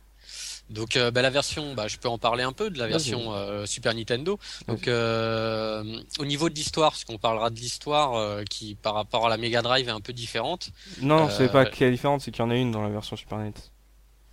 Donc, 0.70 0.96
euh, 0.96 1.12
bah, 1.12 1.22
la 1.22 1.30
version, 1.30 1.74
bah, 1.74 1.88
je 1.88 1.98
peux 1.98 2.10
en 2.10 2.18
parler 2.18 2.44
un 2.44 2.52
peu 2.54 2.70
de 2.70 2.78
la 2.78 2.88
version 2.88 3.34
euh, 3.34 3.66
Super 3.66 3.94
Nintendo. 3.94 4.38
Donc, 4.68 4.88
euh, 4.88 5.84
au 6.20 6.26
niveau 6.26 6.50
de 6.50 6.56
l'histoire, 6.56 6.92
parce 6.92 7.06
qu'on 7.06 7.18
parlera 7.18 7.50
de 7.50 7.56
l'histoire 7.56 8.16
euh, 8.16 8.44
qui, 8.44 8.76
par 8.76 8.94
rapport 8.94 9.26
à 9.26 9.30
la 9.30 9.38
Mega 9.38 9.62
Drive, 9.62 9.88
est 9.88 9.92
un 9.92 10.02
peu 10.02 10.14
différente. 10.14 10.70
Non, 11.02 11.30
c'est 11.30 11.52
pas 11.52 11.66
qu'il 11.66 11.86
y 11.86 11.90
a 11.90 11.92
différence, 11.92 12.26
c'est 12.26 12.32
qu'il 12.32 12.44
y 12.44 12.48
en 12.48 12.52
a 12.52 12.56
une 12.56 12.72
dans 12.72 12.84
la 12.84 12.90
version 12.90 13.16
Super 13.16 13.40
NES. 13.40 13.54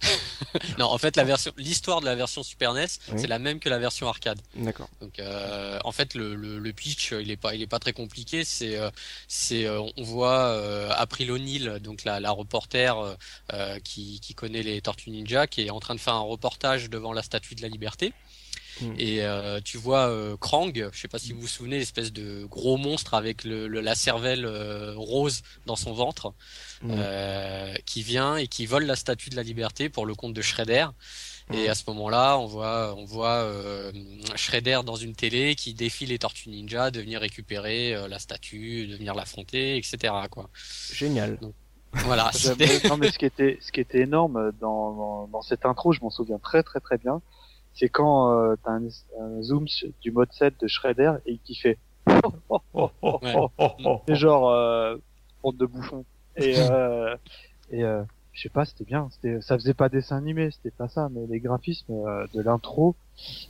Non, 0.79 0.87
en 0.87 0.99
fait, 0.99 1.17
la 1.17 1.25
version, 1.25 1.53
l'histoire 1.57 2.01
de 2.01 2.07
la 2.07 2.15
version 2.15 2.43
Super 2.43 2.73
NES, 2.75 2.87
Oui. 3.13 3.19
c'est 3.21 3.27
la 3.27 3.39
même 3.39 3.61
que 3.61 3.69
la 3.69 3.79
version 3.79 4.09
arcade. 4.09 4.39
D'accord. 4.55 4.89
Donc, 5.01 5.19
euh, 5.19 5.79
en 5.85 5.93
fait, 5.93 6.15
le, 6.15 6.35
le, 6.35 6.59
le 6.59 6.73
pitch, 6.73 7.13
euh, 7.13 7.23
il 7.23 7.31
est 7.31 7.37
pas, 7.37 7.55
il 7.55 7.63
est 7.63 7.67
pas 7.67 7.79
très 7.79 7.93
compliqué. 7.93 8.45
C'est, 8.45 8.77
euh, 8.77 8.91
c'est, 9.29 9.67
euh, 9.67 9.81
on 9.97 10.03
voit 10.03 10.49
euh, 10.49 10.91
April 10.97 11.31
O'Neil, 11.33 11.81
donc 11.81 12.05
la, 12.05 12.21
la 12.21 12.31
reporter 12.31 12.99
euh, 12.99 13.15
euh, 13.53 13.79
qui, 13.81 14.21
qui 14.21 14.35
connaît 14.35 14.63
les 14.63 14.81
Tortues 14.81 15.11
Ninja, 15.11 15.47
qui 15.47 15.63
est 15.63 15.71
en 15.71 15.81
train 15.81 15.95
de 15.95 16.01
faire 16.01 16.15
un 16.15 16.21
reportage 16.21 16.89
devant 16.91 17.13
la 17.13 17.23
Statue 17.23 17.55
de 17.55 17.63
la 17.63 17.69
Liberté. 17.69 18.13
Hmm. 18.83 18.95
Et 18.99 19.23
euh, 19.23 19.61
tu 19.65 19.79
vois 19.79 20.09
euh, 20.09 20.37
Krang, 20.37 20.73
je 20.93 20.99
sais 21.01 21.09
pas 21.09 21.19
si 21.19 21.33
vous 21.33 21.41
vous 21.41 21.47
souvenez, 21.47 21.79
l'espèce 21.79 22.13
de 22.13 22.45
gros 22.45 22.77
monstre 22.77 23.15
avec 23.15 23.45
le, 23.45 23.69
le- 23.69 23.81
la 23.81 23.95
cervelle 23.95 24.45
euh, 24.45 24.93
rose 24.97 25.43
dans 25.67 25.77
son 25.77 25.93
ventre, 25.95 26.35
Mm. 26.83 26.91
euh, 26.95 27.75
qui 27.87 28.03
vient 28.03 28.37
et 28.37 28.49
qui 28.49 28.67
vole 28.67 28.85
la 28.85 28.97
Statue 28.97 29.31
de 29.31 29.37
la 29.37 29.43
Liberté 29.43 29.89
pour 29.89 30.05
le 30.05 30.15
compte 30.15 30.35
de 30.35 30.43
Shredder. 30.43 30.87
Et 31.55 31.69
Mm. 31.69 31.71
à 31.71 31.75
ce 31.75 31.85
moment-là, 31.87 32.37
on 32.39 32.45
voit, 32.45 32.95
on 32.99 33.07
voit 33.07 33.37
euh, 33.45 33.93
Shredder 34.35 34.81
dans 34.85 34.97
une 34.97 35.15
télé 35.15 35.55
qui 35.55 35.73
défie 35.73 36.05
les 36.05 36.19
Tortues 36.19 36.51
Ninja 36.51 36.91
de 36.91 37.01
venir 37.01 37.21
récupérer 37.21 37.95
euh, 37.95 38.09
la 38.09 38.19
statue, 38.19 38.87
de 38.89 38.97
venir 38.97 39.15
l'affronter, 39.15 39.79
etc. 39.79 40.13
Quoi. 40.31 40.51
Génial. 40.93 41.39
Voilà. 41.93 42.31
J'aime- 42.37 42.57
c'était- 42.59 42.89
non 42.89 42.99
mais 42.99 43.11
ce 43.11 43.19
qui 43.19 43.25
était 43.25 43.59
ce 43.63 43.73
qui 43.73 43.81
était 43.81 44.01
énorme 44.01 44.53
dans, 44.61 44.93
dans, 44.93 45.29
dans 45.29 45.41
cette 45.43 45.65
intro, 45.65 45.93
je 45.93 46.01
m'en 46.03 46.11
souviens 46.11 46.39
très 46.39 46.63
très 46.63 46.81
très 46.81 46.99
bien, 46.99 47.23
c'est 47.77 47.89
quand 47.89 48.33
euh, 48.33 48.57
t'as 48.65 48.73
un, 48.73 48.87
un 49.21 49.43
zoom 49.43 49.69
sur- 49.69 49.89
du 50.03 50.11
mode 50.11 50.33
7 50.33 50.55
de 50.61 50.67
Shredder 50.67 51.13
et 51.27 51.39
qui 51.39 51.55
fait 51.55 51.79
oh, 52.25 52.33
oh, 52.49 52.61
oh, 52.75 52.91
oh, 53.03 53.19
Ouais. 53.23 53.33
Oh, 53.37 53.51
oh, 53.59 53.71
oh, 53.85 54.01
Et 54.09 54.15
genre, 54.17 54.51
euh, 54.51 54.97
honte 55.45 55.57
de 55.57 55.67
bouffon. 55.67 56.05
Et, 56.37 56.55
euh, 56.59 57.15
et 57.71 57.85
euh, 57.85 58.03
je 58.33 58.43
sais 58.43 58.49
pas, 58.49 58.65
c'était 58.65 58.85
bien. 58.85 59.09
C'était, 59.13 59.41
ça 59.41 59.57
faisait 59.57 59.75
pas 59.75 59.89
dessin 59.89 60.17
animé, 60.17 60.51
c'était 60.51 60.71
pas 60.75 60.89
ça, 60.89 61.09
mais 61.11 61.21
les 61.29 61.39
graphismes 61.41 61.93
euh, 61.93 62.27
de 62.35 62.43
l'intro, 62.43 62.95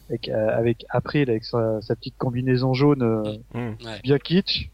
avec, 0.08 0.28
euh, 0.28 0.56
avec 0.56 0.84
April 0.90 1.28
avec 1.30 1.44
sa, 1.44 1.80
sa 1.82 1.96
petite 1.96 2.16
combinaison 2.18 2.74
jaune 2.74 3.02
euh. 3.02 3.36
Ouais. 3.54 4.00
bien 4.02 4.18
kitsch, 4.18 4.70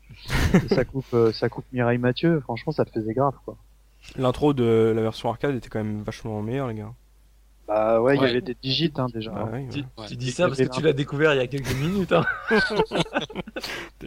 et 0.54 0.68
ça 0.74 0.84
coupe, 0.84 1.06
euh, 1.14 1.32
ça 1.32 1.48
coupe 1.48 1.64
Mireille 1.72 1.98
Mathieu. 1.98 2.40
Franchement, 2.40 2.72
ça 2.72 2.84
te 2.84 2.90
faisait 2.90 3.14
grave, 3.14 3.34
quoi. 3.44 3.56
L'intro 4.16 4.52
de 4.52 4.92
la 4.94 5.00
version 5.00 5.30
arcade 5.30 5.54
était 5.54 5.68
quand 5.68 5.82
même 5.82 6.02
vachement 6.02 6.42
meilleure, 6.42 6.68
les 6.68 6.74
gars. 6.74 6.92
Bah 7.68 8.00
ouais, 8.02 8.16
il 8.16 8.20
Ouais. 8.20 8.26
y 8.26 8.30
avait 8.30 8.40
des 8.40 8.56
digits 8.60 8.92
hein, 8.96 9.06
déjà. 9.14 9.32
Ah 9.36 9.44
ouais, 9.44 9.66
Tu, 9.70 9.78
ouais. 9.78 9.84
Ouais. 9.98 10.06
tu 10.08 10.16
dis 10.16 10.32
ça 10.32 10.46
parce 10.48 10.58
que 10.58 10.64
tu 10.68 10.82
l'as 10.82 10.92
découvert 10.92 11.32
il 11.34 11.38
y 11.38 11.40
a 11.40 11.46
quelques 11.46 11.74
minutes. 11.76 12.12
Hein. 12.12 12.24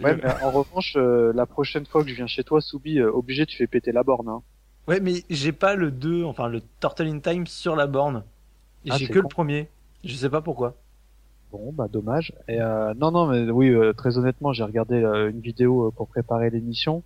Ouais, 0.03 0.17
mais 0.21 0.29
en 0.43 0.51
revanche, 0.51 0.95
euh, 0.97 1.31
la 1.33 1.45
prochaine 1.45 1.85
fois 1.85 2.03
que 2.03 2.09
je 2.09 2.15
viens 2.15 2.27
chez 2.27 2.43
toi, 2.43 2.59
Soubi, 2.59 2.99
euh, 2.99 3.09
obligé, 3.09 3.45
tu 3.45 3.55
fais 3.55 3.65
péter 3.67 3.91
la 3.93 4.03
borne. 4.03 4.27
Hein. 4.27 4.41
Ouais, 4.87 4.99
mais 4.99 5.23
j'ai 5.29 5.53
pas 5.53 5.75
le 5.75 5.89
2, 5.89 6.25
enfin 6.25 6.47
le 6.49 6.61
Turtle 6.81 7.07
in 7.07 7.19
Time 7.19 7.47
sur 7.47 7.75
la 7.77 7.87
borne. 7.87 8.23
Et 8.83 8.89
Ah, 8.91 8.97
j'ai 8.97 9.07
que 9.07 9.13
con. 9.19 9.21
le 9.23 9.27
premier. 9.29 9.69
Je 10.03 10.13
sais 10.13 10.29
pas 10.29 10.41
pourquoi. 10.41 10.75
Bon, 11.51 11.71
bah 11.71 11.87
dommage. 11.89 12.33
Et 12.49 12.59
euh, 12.61 12.93
non, 12.95 13.11
non, 13.11 13.27
mais 13.27 13.49
oui, 13.49 13.69
euh, 13.69 13.93
très 13.93 14.17
honnêtement, 14.17 14.51
j'ai 14.51 14.63
regardé 14.65 14.95
euh, 15.01 15.29
une 15.31 15.39
vidéo 15.39 15.87
euh, 15.87 15.91
pour 15.91 16.07
préparer 16.09 16.49
l'émission 16.49 17.03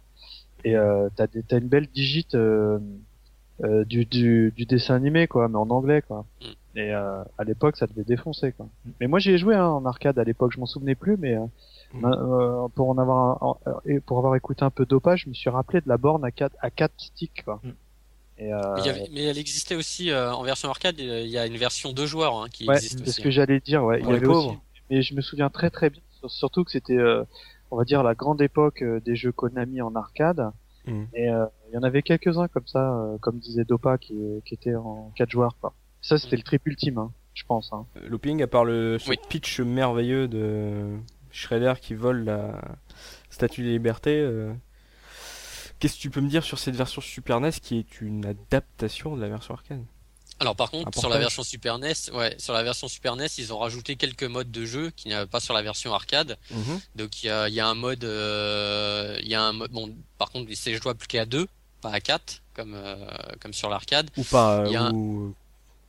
et 0.66 0.76
euh, 0.76 1.08
t'as 1.16 1.28
des- 1.28 1.44
t'as 1.44 1.60
une 1.60 1.68
belle 1.68 1.88
digite 1.88 2.36
euh, 3.64 3.84
du, 3.86 4.06
du 4.06 4.54
du 4.56 4.66
dessin 4.66 4.96
animé 4.96 5.28
quoi, 5.28 5.48
mais 5.48 5.58
en 5.58 5.70
anglais 5.70 6.02
quoi. 6.02 6.26
Mm. 6.42 6.46
Et 6.78 6.94
euh, 6.94 7.24
à 7.38 7.44
l'époque, 7.44 7.76
ça 7.78 7.88
devait 7.88 8.04
défoncer 8.04 8.52
quoi. 8.54 8.68
Mais 9.00 9.08
moi, 9.08 9.20
j'y 9.20 9.32
ai 9.32 9.38
joué 9.38 9.56
hein, 9.56 9.66
en 9.68 9.86
arcade 9.86 10.18
à 10.20 10.24
l'époque, 10.24 10.52
je 10.54 10.60
m'en 10.60 10.66
souvenais 10.66 10.96
plus, 10.96 11.18
mais 11.18 11.36
euh, 11.36 11.46
Mm. 11.92 12.06
euh, 12.06 12.68
pour 12.76 12.90
en 12.90 12.98
avoir 13.00 13.58
euh, 13.66 13.72
et 13.86 14.00
pour 14.00 14.20
avoir 14.20 14.36
écouté 14.36 14.64
un 14.64 14.70
peu 14.70 14.86
dopage, 14.86 15.24
je 15.24 15.30
me 15.30 15.34
suis 15.34 15.50
rappelé 15.50 15.82
de 15.82 15.90
la 15.90 15.98
borne 15.98 16.24
à 16.24 16.30
quatre 16.32 16.56
à 16.62 16.70
quatre 16.70 16.94
sticks 16.98 17.44
quoi. 17.44 17.60
Mm. 17.64 17.70
Et 18.42 18.54
euh, 18.54 18.58
Mais, 18.76 18.82
il 18.82 18.86
y 18.86 18.90
avait- 18.90 19.10
mais 19.12 19.24
elle 19.24 19.38
existait 19.40 19.76
aussi 19.76 20.12
euh, 20.12 20.32
en 20.32 20.44
version 20.44 20.70
arcade. 20.70 20.96
Il 21.00 21.26
y 21.28 21.38
a 21.38 21.46
une 21.48 21.58
version 21.58 21.92
deux 21.92 22.06
joueurs 22.06 22.36
hein, 22.40 22.46
qui 22.52 22.68
ouais, 22.68 22.76
existe 22.76 23.00
c'est 23.06 23.12
ce 23.12 23.20
que 23.22 23.32
j'allais 23.32 23.60
dire. 23.60 23.84
Ouais, 23.84 24.00
Pour 24.00 24.10
il 24.12 24.14
y 24.14 24.18
avait 24.18 24.28
aussi 24.28 24.50
mais 24.92 25.02
je 25.02 25.14
me 25.16 25.22
souviens 25.22 25.50
très 25.50 25.70
très 25.72 25.90
bien, 25.90 26.02
sur- 26.20 26.30
surtout 26.32 26.64
que 26.64 26.72
c'était, 26.72 26.98
euh, 26.98 27.24
on 27.72 27.76
va 27.78 27.84
dire, 27.86 28.02
la 28.04 28.14
grande 28.16 28.42
époque 28.42 28.84
des 28.84 29.16
jeux 29.16 29.32
Konami 29.32 29.82
en 29.82 29.94
arcade. 29.96 30.52
Mm. 30.90 31.08
Et 31.14 31.30
euh, 31.30 31.46
il 31.70 31.76
y 31.76 31.78
en 31.78 31.84
avait 31.84 32.02
quelques-uns 32.02 32.48
comme 32.48 32.68
ça, 32.68 32.94
euh, 32.94 33.18
comme 33.20 33.40
disait 33.40 33.64
Dopa, 33.66 33.98
qui, 33.98 34.16
qui 34.46 34.54
étaient 34.54 34.76
en 34.76 35.12
quatre 35.16 35.32
joueurs. 35.32 35.56
Quoi. 35.60 35.74
Ça, 36.02 36.18
c'était 36.18 36.38
le 36.38 36.44
triple 36.44 36.70
ultime, 36.70 36.98
hein, 36.98 37.12
je 37.34 37.44
pense. 37.46 37.72
Hein. 37.74 37.86
Euh, 37.98 38.08
Looping, 38.10 38.42
à 38.42 38.48
part 38.48 38.66
le 38.66 38.98
ce 39.00 39.10
Oui. 39.10 39.18
pitch 39.30 39.60
merveilleux 39.60 40.28
de 40.28 40.98
Shredder 41.32 41.74
qui 41.82 41.94
vole 41.94 42.24
la 42.24 42.62
statue 43.30 43.64
des 43.64 43.72
libertés, 43.72 44.20
euh, 44.20 44.52
qu'est-ce 45.80 45.96
que 45.98 46.02
tu 46.02 46.10
peux 46.10 46.22
me 46.22 46.30
dire 46.30 46.44
sur 46.44 46.60
cette 46.60 46.76
version 46.76 47.02
Super 47.02 47.40
NES 47.40 47.52
qui 47.62 47.78
est 47.78 48.02
une 48.02 48.26
adaptation 48.26 49.16
de 49.16 49.22
la 49.22 49.30
version 49.30 49.54
arcade? 49.54 49.84
Alors 50.40 50.56
par 50.56 50.72
contre, 50.72 50.90
sur 51.02 51.10
la 51.10 51.16
version 51.22 51.44
Super 51.44 51.78
NES, 51.80 51.94
ouais, 52.14 52.36
sur 52.38 52.54
la 52.54 52.64
version 52.64 52.88
Super 52.88 53.16
NES, 53.16 53.28
ils 53.38 53.52
ont 53.54 53.58
rajouté 53.60 53.96
quelques 53.98 54.24
modes 54.24 54.52
de 54.52 54.66
jeu 54.66 54.92
qu'il 54.96 55.10
n'y 55.10 55.16
avait 55.16 55.28
pas 55.28 55.40
sur 55.40 55.54
la 55.54 55.62
version 55.62 55.94
arcade. 55.94 56.38
Donc 56.96 57.24
il 57.24 57.28
y 57.28 57.30
a, 57.30 57.50
y 57.50 57.60
a 57.60 57.68
un 57.68 57.76
mode, 57.76 58.04
euh, 58.06 59.18
il 59.22 59.28
y 59.28 59.36
a 59.36 59.44
un 59.44 59.54
mode, 59.54 59.72
bon, 59.72 59.94
par 60.18 60.32
contre, 60.32 60.50
c'est 60.56 60.74
jouable 60.76 61.06
qu'à 61.08 61.26
deux, 61.26 61.48
pas 61.82 61.92
à 61.92 62.00
quatre, 62.00 62.42
comme 62.54 62.74
euh, 62.76 62.96
comme 63.42 63.54
sur 63.54 63.70
l'arcade. 63.70 64.10
Ou 64.18 64.24
pas 64.24 64.66
a 64.76 64.84
un- 64.84 64.94
ou... 64.94 65.34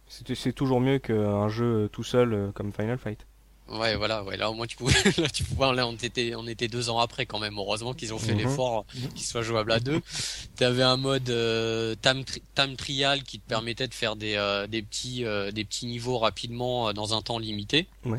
C'est 0.09 0.35
c'est 0.35 0.53
toujours 0.53 0.81
mieux 0.81 0.99
qu'un 0.99 1.49
jeu 1.49 1.89
tout 1.93 2.03
seul 2.03 2.35
euh, 2.35 2.51
comme 2.53 2.73
Final 2.73 2.99
Fight. 2.99 3.25
Ouais, 3.71 3.95
voilà, 3.95 4.25
ouais, 4.25 4.37
là 4.37 4.51
au 4.51 4.55
moins 4.55 4.67
tu 4.67 4.77
pouvais, 4.77 4.93
là 5.19 5.29
tu 5.29 5.45
pouvais, 5.45 5.73
là 5.75 5.87
on 5.87 5.95
était, 5.95 6.35
on 6.35 6.47
était 6.49 6.67
deux 6.69 6.91
ans 6.91 6.99
après 6.99 7.25
quand 7.27 7.39
même. 7.39 7.57
Heureusement 7.57 7.95
qu'ils 7.95 8.13
ont 8.13 8.19
fait 8.19 8.33
Mhm. 8.33 8.39
l'effort 8.39 8.85
qu'il 9.15 9.25
soit 9.25 9.43
jouable 9.43 9.71
à 9.73 9.79
deux. 9.81 10.01
T'avais 10.57 10.83
un 10.83 10.97
mode 10.97 11.31
euh, 11.31 11.95
time, 12.03 12.25
tri- 12.25 12.43
time 12.55 12.77
trial 12.77 13.23
qui 13.23 13.39
te 13.39 13.49
permettait 13.49 13.87
de 13.89 13.95
faire 13.95 14.17
des, 14.17 14.35
euh, 14.35 14.67
des 14.67 14.83
petits, 14.83 15.25
euh, 15.25 15.53
des 15.53 15.65
petits 15.65 15.87
niveaux 15.87 16.19
rapidement 16.19 16.89
euh, 16.89 16.93
dans 16.93 17.15
un 17.15 17.23
temps 17.23 17.39
limité. 17.39 17.87
Ouais. 18.05 18.19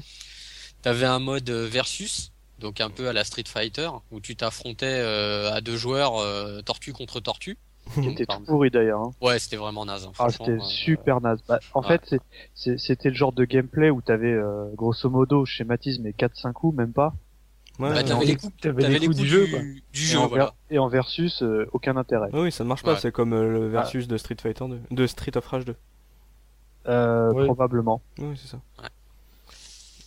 T'avais 0.81 1.05
un 1.05 1.19
mode 1.19 1.49
euh, 1.49 1.67
versus, 1.67 2.31
donc 2.59 2.79
un 2.81 2.89
peu 2.89 3.07
à 3.09 3.13
la 3.13 3.23
Street 3.23 3.43
Fighter, 3.47 3.89
où 4.11 4.19
tu 4.21 4.35
t'affrontais 4.35 4.85
euh, 4.87 5.51
à 5.51 5.61
deux 5.61 5.77
joueurs, 5.77 6.17
euh, 6.17 6.61
tortue 6.61 6.93
contre 6.93 7.19
tortue. 7.19 7.57
Qui 7.93 8.09
était 8.09 8.25
tout 8.25 8.41
pourri 8.45 8.69
d'ailleurs. 8.71 9.01
Hein. 9.01 9.11
Ouais, 9.21 9.39
c'était 9.39 9.57
vraiment 9.57 9.85
naze. 9.85 10.05
hein, 10.05 10.11
Ah, 10.19 10.29
c'était 10.29 10.51
euh, 10.51 10.59
super 10.61 11.21
naze. 11.21 11.39
Bah, 11.47 11.59
en 11.73 11.81
ouais. 11.81 11.97
fait, 11.99 12.15
c'était 12.55 13.09
le 13.09 13.15
genre 13.15 13.33
de 13.33 13.45
gameplay 13.45 13.89
où 13.89 14.01
t'avais, 14.01 14.31
euh, 14.33 14.65
grosso 14.75 15.09
modo, 15.09 15.45
schématisme 15.45 16.05
et 16.07 16.11
4-5 16.13 16.53
coups, 16.53 16.77
même 16.77 16.93
pas. 16.93 17.13
Ouais, 17.79 17.89
Bah, 17.93 18.03
t'avais 18.03 18.25
les 18.25 18.35
coups, 18.35 18.53
T'avais 18.61 18.81
t'avais 18.83 18.93
les 18.95 18.99
les 18.99 19.05
coups 19.07 19.17
coups 19.19 19.29
du 19.29 19.35
jeu, 19.35 19.47
du, 19.93 20.11
et, 20.13 20.15
en 20.17 20.27
voilà. 20.27 20.43
ver- 20.45 20.53
et 20.69 20.77
en 20.79 20.87
versus, 20.87 21.41
euh, 21.41 21.65
aucun 21.73 21.95
intérêt. 21.97 22.29
Oui, 22.33 22.41
oui, 22.41 22.51
ça 22.51 22.63
ne 22.63 22.69
marche 22.69 22.83
pas, 22.83 22.93
Ouais. 22.93 22.99
c'est 22.99 23.11
comme 23.11 23.33
euh, 23.33 23.49
le 23.51 23.67
versus 23.69 24.07
de 24.07 24.17
Street 24.17 24.35
Fighter 24.41 24.65
2, 24.67 24.79
de 24.91 25.07
Street 25.07 25.35
of 25.35 25.45
Rage 25.47 25.65
2. 25.65 25.75
Euh, 26.87 27.31
Ouais. 27.33 27.45
Probablement. 27.45 28.01
Oui, 28.19 28.35
c'est 28.37 28.47
ça. 28.47 28.59
Ouais. 28.81 28.89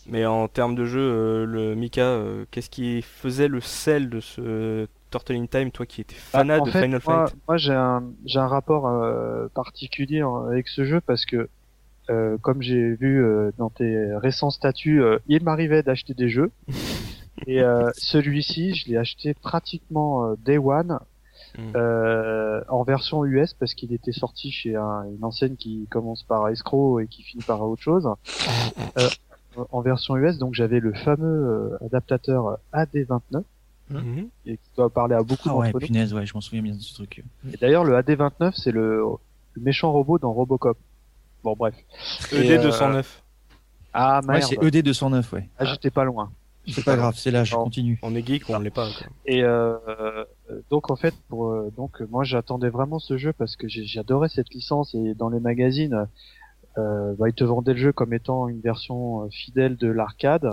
Mais 0.07 0.27
en 0.27 0.49
termes 0.49 0.75
de 0.75 0.85
jeu, 0.85 1.01
euh, 1.01 1.45
le 1.47 1.75
Mika, 1.75 2.03
euh, 2.03 2.45
qu'est-ce 2.51 2.69
qui 2.69 3.01
faisait 3.01 3.49
le 3.49 3.61
sel 3.61 4.11
de 4.11 4.21
ce 4.21 4.87
Turtle 5.15 5.37
in 5.37 5.47
Time, 5.47 5.71
toi 5.71 5.87
qui 5.87 6.01
étais 6.01 6.17
fanat 6.17 6.57
Bah, 6.57 6.63
en 6.63 6.67
de 6.67 6.71
fait, 6.73 6.83
Final 6.83 7.01
moi, 7.07 7.27
Fight 7.29 7.39
moi, 7.47 7.57
j'ai 7.57 7.73
un 7.73 8.03
j'ai 8.25 8.41
un 8.41 8.49
rapport 8.49 8.89
euh, 8.89 9.47
particulier 9.55 10.23
avec 10.49 10.67
ce 10.69 10.85
jeu 10.85 11.01
parce 11.01 11.25
que 11.25 11.49
euh, 12.11 12.37
comme 12.39 12.61
j'ai 12.63 12.97
vu 12.97 13.25
euh, 13.25 13.53
dans 13.57 13.71
tes 13.71 14.15
récents 14.17 14.51
statuts, 14.51 15.01
euh, 15.03 15.19
il 15.29 15.45
m'arrivait 15.45 15.83
d'acheter 15.85 16.15
des 16.15 16.29
jeux 16.29 16.51
et 17.47 17.63
euh, 17.63 17.91
celui-ci, 17.97 18.75
je 18.75 18.89
l'ai 18.91 18.97
acheté 18.97 19.35
pratiquement 19.35 20.27
euh, 20.31 20.35
day 20.45 20.59
one 20.59 20.99
Mm. 21.57 21.77
euh, 21.77 22.63
en 22.69 22.83
version 22.83 23.25
US 23.25 23.55
parce 23.55 23.75
qu'il 23.75 23.93
était 23.93 24.11
sorti 24.11 24.51
chez 24.51 24.75
un- 24.75 25.05
une 25.05 25.23
enseigne 25.25 25.55
qui 25.55 25.87
commence 25.89 26.25
par 26.25 26.49
escroc 26.49 26.99
et 26.99 27.07
qui 27.07 27.23
finit 27.23 27.45
par 27.45 27.63
autre 27.63 27.81
chose. 27.83 28.09
Euh, 28.99 29.09
en 29.71 29.81
version 29.83 30.17
US, 30.17 30.39
donc 30.39 30.55
j'avais 30.55 30.81
le 30.81 30.93
fameux 30.93 31.79
adaptateur 31.81 32.59
AD29 32.73 33.43
Mhm. 34.01 34.29
et 34.47 34.57
qui 34.57 34.71
doit 34.77 34.91
parler 34.91 35.15
à 35.15 35.23
beaucoup 35.23 35.49
Ah 35.51 35.57
ouais, 35.57 35.67
d'entre 35.69 35.81
nous. 35.81 35.87
punaise, 35.87 36.13
ouais, 36.15 36.27
je 36.27 36.35
m'en 36.35 36.41
souviens 36.41 36.63
bien 36.63 36.75
de 36.75 36.81
ce 36.81 36.95
truc. 36.95 37.23
Et 37.53 37.57
d'ailleurs, 37.57 37.85
le 37.85 37.95
AD29, 37.97 38.53
c'est 38.57 38.73
le, 38.73 39.03
le 39.55 39.63
méchant 39.63 39.93
robot 39.93 40.19
dans 40.19 40.33
Robocop. 40.33 40.77
Bon, 41.43 41.55
bref. 41.57 41.75
Et, 42.33 42.37
ED 42.47 42.59
euh, 42.59 42.63
209, 42.63 43.23
Ah, 43.93 44.21
Ouais, 44.23 44.35
merde. 44.39 44.43
c'est 44.49 44.57
E 44.63 44.69
ED209, 44.71 45.35
ouais. 45.35 45.49
ah, 45.59 45.65
j'étais 45.67 45.91
pas 45.91 46.05
loin. 46.05 46.33
C'est 46.67 46.83
pas 46.85 46.97
grave, 46.97 47.15
c'est 47.19 47.31
là, 47.31 47.45
je 47.45 47.55
continue. 47.55 47.99
on 48.03 48.15
est 48.15 48.27
geek 48.27 48.49
ou 48.49 48.53
on 48.55 48.59
l'est 48.59 48.71
pas. 48.71 48.89
Quoi. 48.89 49.07
Et 49.27 49.45
euh, 49.45 49.77
euh, 49.87 50.25
donc, 50.71 50.91
en 50.91 50.97
fait, 50.97 51.15
pour 51.29 51.51
euh, 51.51 51.71
donc 51.77 52.01
moi, 52.09 52.25
j'attendais 52.25 52.71
vraiment 52.71 52.99
ce 52.99 53.19
jeu 53.19 53.35
parce 53.35 53.55
que 53.57 53.69
j'ai- 53.69 53.85
j'adorais 53.85 54.31
cette 54.31 54.49
licence 54.55 54.95
et 54.95 55.13
dans 55.15 55.29
les 55.29 55.41
magazines, 55.41 56.07
euh, 56.79 57.15
bah, 57.19 57.29
ils 57.29 57.35
te 57.35 57.45
vendaient 57.45 57.75
le 57.75 57.79
jeu 57.81 57.93
comme 57.93 58.15
étant 58.15 58.49
une 58.49 58.61
version 58.63 59.29
fidèle 59.31 59.77
de 59.77 59.89
l'arcade. 59.89 60.51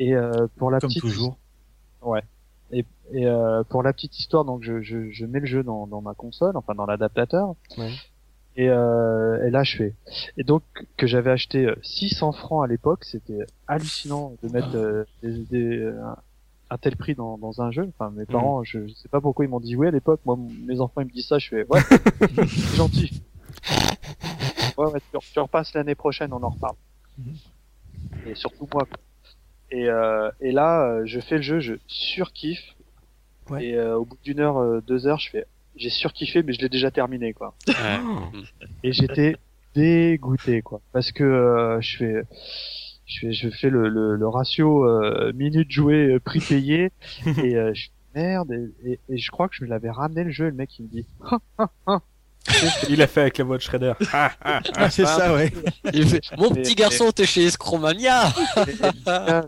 Et 0.00 0.14
euh, 0.16 0.48
pour 0.56 0.72
la 0.72 0.80
Comme 0.80 0.88
petite 0.88 1.02
toujours. 1.02 1.38
Et, 2.02 2.20
et 3.12 3.26
euh, 3.26 3.62
pour 3.64 3.82
la 3.82 3.92
petite 3.92 4.18
histoire, 4.18 4.44
donc 4.44 4.62
je, 4.62 4.80
je, 4.82 5.10
je 5.10 5.26
mets 5.26 5.40
le 5.40 5.46
jeu 5.46 5.62
dans, 5.62 5.86
dans 5.86 6.00
ma 6.00 6.14
console, 6.14 6.56
enfin 6.56 6.74
dans 6.74 6.86
l'adaptateur. 6.86 7.54
Ouais. 7.78 7.90
Et, 8.56 8.68
euh, 8.68 9.46
et 9.46 9.50
là, 9.50 9.62
je 9.62 9.76
fais. 9.76 9.94
Et 10.36 10.42
donc 10.44 10.62
que 10.96 11.06
j'avais 11.06 11.30
acheté 11.30 11.66
euh, 11.66 11.74
600 11.82 12.32
francs 12.32 12.64
à 12.64 12.66
l'époque, 12.66 13.04
c'était 13.04 13.38
hallucinant 13.68 14.34
de 14.42 14.48
mettre 14.48 14.74
euh, 14.76 15.04
des, 15.22 15.38
des- 15.44 15.84
un, 15.86 16.16
un 16.70 16.78
tel 16.78 16.96
prix 16.96 17.14
dans, 17.14 17.38
dans 17.38 17.62
un 17.62 17.70
jeu. 17.70 17.88
Enfin, 17.98 18.10
mes 18.10 18.26
parents, 18.26 18.62
je, 18.64 18.86
je 18.86 18.94
sais 18.94 19.08
pas 19.08 19.20
pourquoi 19.20 19.44
ils 19.44 19.48
m'ont 19.48 19.60
dit 19.60 19.76
oui 19.76 19.86
à 19.86 19.90
l'époque. 19.90 20.20
Moi, 20.24 20.36
mes 20.66 20.80
enfants, 20.80 21.00
ils 21.00 21.06
me 21.06 21.10
disent 21.12 21.28
ça, 21.28 21.38
je 21.38 21.48
fais 21.48 21.66
ouais, 21.68 21.80
c'est 22.48 22.76
gentil. 22.76 23.22
Ouais, 24.78 24.86
ouais, 24.86 25.00
tu, 25.12 25.18
tu 25.32 25.38
repasses 25.40 25.74
l'année 25.74 25.94
prochaine, 25.94 26.32
on 26.32 26.42
en 26.42 26.48
reparle. 26.48 26.76
Et 28.26 28.34
surtout 28.34 28.66
moi. 28.72 28.86
Et, 29.70 29.88
euh, 29.90 30.30
et 30.40 30.52
là, 30.52 30.82
euh, 30.86 31.02
je 31.04 31.20
fais 31.20 31.36
le 31.36 31.42
jeu, 31.42 31.60
je 31.60 31.74
surkiffe. 31.86 32.74
Ouais. 33.48 33.64
Et 33.66 33.74
euh, 33.74 33.96
au 33.96 34.04
bout 34.04 34.18
d'une 34.22 34.40
heure, 34.40 34.58
euh, 34.58 34.80
deux 34.86 35.06
heures, 35.06 35.18
je 35.18 35.30
fais, 35.30 35.46
j'ai 35.76 35.90
surkiffé, 35.90 36.42
mais 36.42 36.52
je 36.52 36.60
l'ai 36.60 36.68
déjà 36.68 36.90
terminé, 36.90 37.32
quoi. 37.32 37.54
Ouais. 37.68 37.74
Et 38.84 38.92
j'étais 38.92 39.36
dégoûté, 39.74 40.62
quoi, 40.62 40.80
parce 40.92 41.12
que 41.12 41.24
euh, 41.24 41.80
je 41.80 41.96
fais, 41.96 42.22
je 43.06 43.18
fais, 43.20 43.32
je 43.32 43.48
fais 43.50 43.70
le, 43.70 43.88
le, 43.88 44.16
le 44.16 44.28
ratio 44.28 44.84
euh, 44.84 45.32
minutes 45.34 45.70
jouées, 45.70 46.14
euh, 46.14 46.20
prix 46.20 46.40
payé, 46.40 46.90
et 47.42 47.56
euh, 47.56 47.72
je 47.74 47.88
merde. 48.14 48.52
Et, 48.52 48.90
et, 48.92 49.00
et 49.08 49.18
je 49.18 49.30
crois 49.30 49.48
que 49.48 49.54
je 49.56 49.64
me 49.64 49.68
l'avais 49.68 49.90
ramené 49.90 50.24
le 50.24 50.30
jeu, 50.30 50.46
et 50.46 50.50
le 50.50 50.56
mec 50.56 50.78
il 50.78 50.84
me 50.84 50.88
dit, 50.88 51.06
Il 52.88 53.02
a 53.02 53.06
fait 53.06 53.20
avec 53.20 53.38
la 53.38 53.44
voix 53.44 53.56
de 53.58 53.62
Shredder. 53.62 53.92
Ah, 54.12 54.32
ah, 54.42 54.60
ah. 54.64 54.70
Ah, 54.74 54.90
c'est 54.90 55.04
ça, 55.04 55.34
ouais. 55.34 55.52
Il 55.92 56.08
fait, 56.08 56.22
Mon 56.38 56.50
petit 56.50 56.74
garçon, 56.74 57.10
t'es 57.12 57.26
chez 57.26 57.42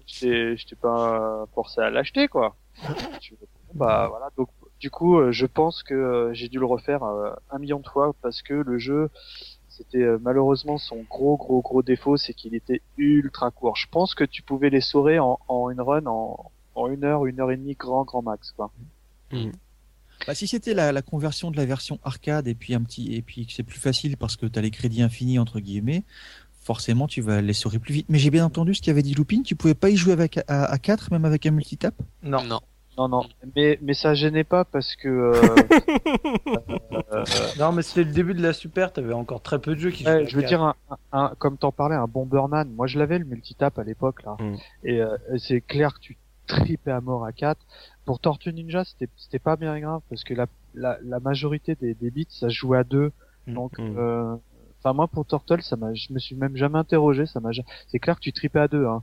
j'étais 0.07 0.57
j'étais 0.57 0.76
pas 0.76 1.47
forcé 1.55 1.80
à 1.80 1.90
l'acheter 1.90 2.28
quoi. 2.28 2.57
Bah 3.74 4.08
voilà 4.08 4.28
donc 4.36 4.48
du 4.80 4.90
coup 4.90 5.18
euh, 5.18 5.32
je 5.32 5.46
pense 5.46 5.82
que 5.82 5.94
euh, 5.94 6.34
j'ai 6.34 6.48
dû 6.48 6.58
le 6.58 6.66
refaire 6.66 7.02
euh, 7.04 7.30
un 7.50 7.58
million 7.58 7.78
de 7.80 7.86
fois 7.88 8.14
parce 8.22 8.42
que 8.42 8.54
le 8.54 8.78
jeu 8.78 9.08
c'était 9.68 10.02
euh, 10.02 10.18
malheureusement 10.20 10.76
son 10.78 11.04
gros 11.08 11.36
gros 11.36 11.62
gros 11.62 11.82
défaut 11.82 12.16
c'est 12.16 12.34
qu'il 12.34 12.54
était 12.54 12.82
ultra 12.98 13.50
court. 13.50 13.76
Je 13.76 13.86
pense 13.90 14.14
que 14.14 14.24
tu 14.24 14.42
pouvais 14.42 14.70
les 14.70 14.80
saurer 14.82 15.18
en, 15.18 15.38
en 15.48 15.70
une 15.70 15.80
run 15.80 16.06
en 16.06 16.50
en 16.74 16.88
une 16.88 17.04
heure, 17.04 17.26
une 17.26 17.38
heure 17.38 17.50
et 17.50 17.56
demie, 17.56 17.74
grand, 17.74 18.04
grand 18.04 18.22
max, 18.22 18.50
quoi. 18.52 18.70
Bah, 20.26 20.34
si 20.34 20.46
c'était 20.46 20.72
la, 20.74 20.92
la 20.92 21.02
conversion 21.02 21.50
de 21.50 21.56
la 21.56 21.66
version 21.66 21.98
arcade 22.04 22.46
et 22.48 22.54
puis 22.54 22.74
un 22.74 22.82
petit 22.82 23.14
et 23.14 23.22
puis 23.22 23.46
que 23.46 23.52
c'est 23.52 23.62
plus 23.62 23.78
facile 23.78 24.16
parce 24.16 24.36
que 24.36 24.46
tu 24.46 24.58
as 24.58 24.62
les 24.62 24.70
crédits 24.70 25.02
infinis 25.02 25.38
entre 25.38 25.58
guillemets, 25.58 26.04
forcément 26.62 27.06
tu 27.08 27.20
vas 27.22 27.40
les 27.40 27.52
saurer 27.52 27.78
plus 27.78 27.92
vite. 27.92 28.06
Mais 28.08 28.18
j'ai 28.18 28.30
bien 28.30 28.44
entendu 28.44 28.74
ce 28.74 28.82
qu'avait 28.82 29.02
dit 29.02 29.14
Loupine, 29.14 29.42
tu 29.42 29.56
pouvais 29.56 29.74
pas 29.74 29.90
y 29.90 29.96
jouer 29.96 30.12
avec 30.12 30.38
à, 30.48 30.64
à 30.64 30.78
4 30.78 31.10
même 31.12 31.24
avec 31.24 31.44
un 31.46 31.50
multitap? 31.50 31.94
Non. 32.22 32.44
Non. 32.44 32.60
Non, 32.99 33.09
non, 33.09 33.22
mais, 33.57 33.78
mais 33.80 33.95
ça 33.95 34.12
gênait 34.14 34.45
pas 34.45 34.64
parce 34.66 34.97
que, 34.97 35.09
euh, 35.09 35.57
euh, 37.12 37.24
Non, 37.59 37.72
mais 37.72 37.82
c'était 37.82 38.05
le 38.05 38.12
début 38.12 38.34
de 38.34 38.43
la 38.43 38.53
Super, 38.53 38.93
t'avais 38.93 39.12
encore 39.14 39.40
très 39.43 39.59
peu 39.59 39.74
de 39.74 39.80
jeux 39.80 39.90
qui 39.90 40.05
Ouais, 40.05 40.20
jouaient 40.20 40.28
je 40.28 40.36
veux 40.36 40.43
dire, 40.43 40.62
un, 40.62 40.74
un- 41.12 41.32
comme 41.38 41.57
t'en 41.57 41.72
parlais, 41.72 41.97
un 41.97 42.07
Bomberman. 42.07 42.68
Moi, 42.70 42.86
je 42.86 42.99
l'avais 42.99 43.18
le 43.18 43.24
multitap 43.24 43.78
à 43.78 43.84
l'époque 43.84 44.22
là, 44.24 44.36
Mm. 44.38 44.55
et 44.84 45.01
euh, 45.01 45.16
c'est 45.38 45.61
clair 45.61 45.95
que 45.95 46.01
tu 46.01 46.16
tripais 46.47 46.90
à 46.90 47.01
mort 47.01 47.24
à 47.24 47.32
4 47.32 47.59
Pour 48.05 48.18
Tortue 48.18 48.53
Ninja, 48.53 48.84
c'était 48.84 49.09
c'était 49.16 49.38
pas 49.38 49.57
bien 49.57 49.78
grave 49.80 50.01
parce 50.11 50.24
que 50.24 50.34
la 50.34 50.47
la, 50.74 50.99
la 51.03 51.20
majorité 51.20 51.74
des, 51.76 51.95
des 51.95 52.11
bits, 52.11 52.26
ça 52.30 52.49
se 52.49 52.55
jouait 52.55 52.78
à 52.78 52.84
deux. 52.84 53.12
Mm. 53.47 53.55
Donc, 53.55 53.78
Mm. 53.78 53.95
euh, 53.99 54.36
enfin 54.83 54.93
moi 54.93 55.07
pour 55.09 55.24
Turtle, 55.26 55.62
ça 55.62 55.76
m'a, 55.76 55.95
je 55.95 56.12
me 56.12 56.18
suis 56.18 56.35
même 56.35 56.57
jamais 56.57 56.78
interrogé. 56.78 57.26
Ça 57.26 57.41
m'a, 57.41 57.51
c'est 57.89 57.99
clair 57.99 58.16
que 58.16 58.20
tu 58.20 58.33
tripais 58.33 58.59
à 58.61 58.68
deux, 58.68 58.85
hein. 58.87 59.03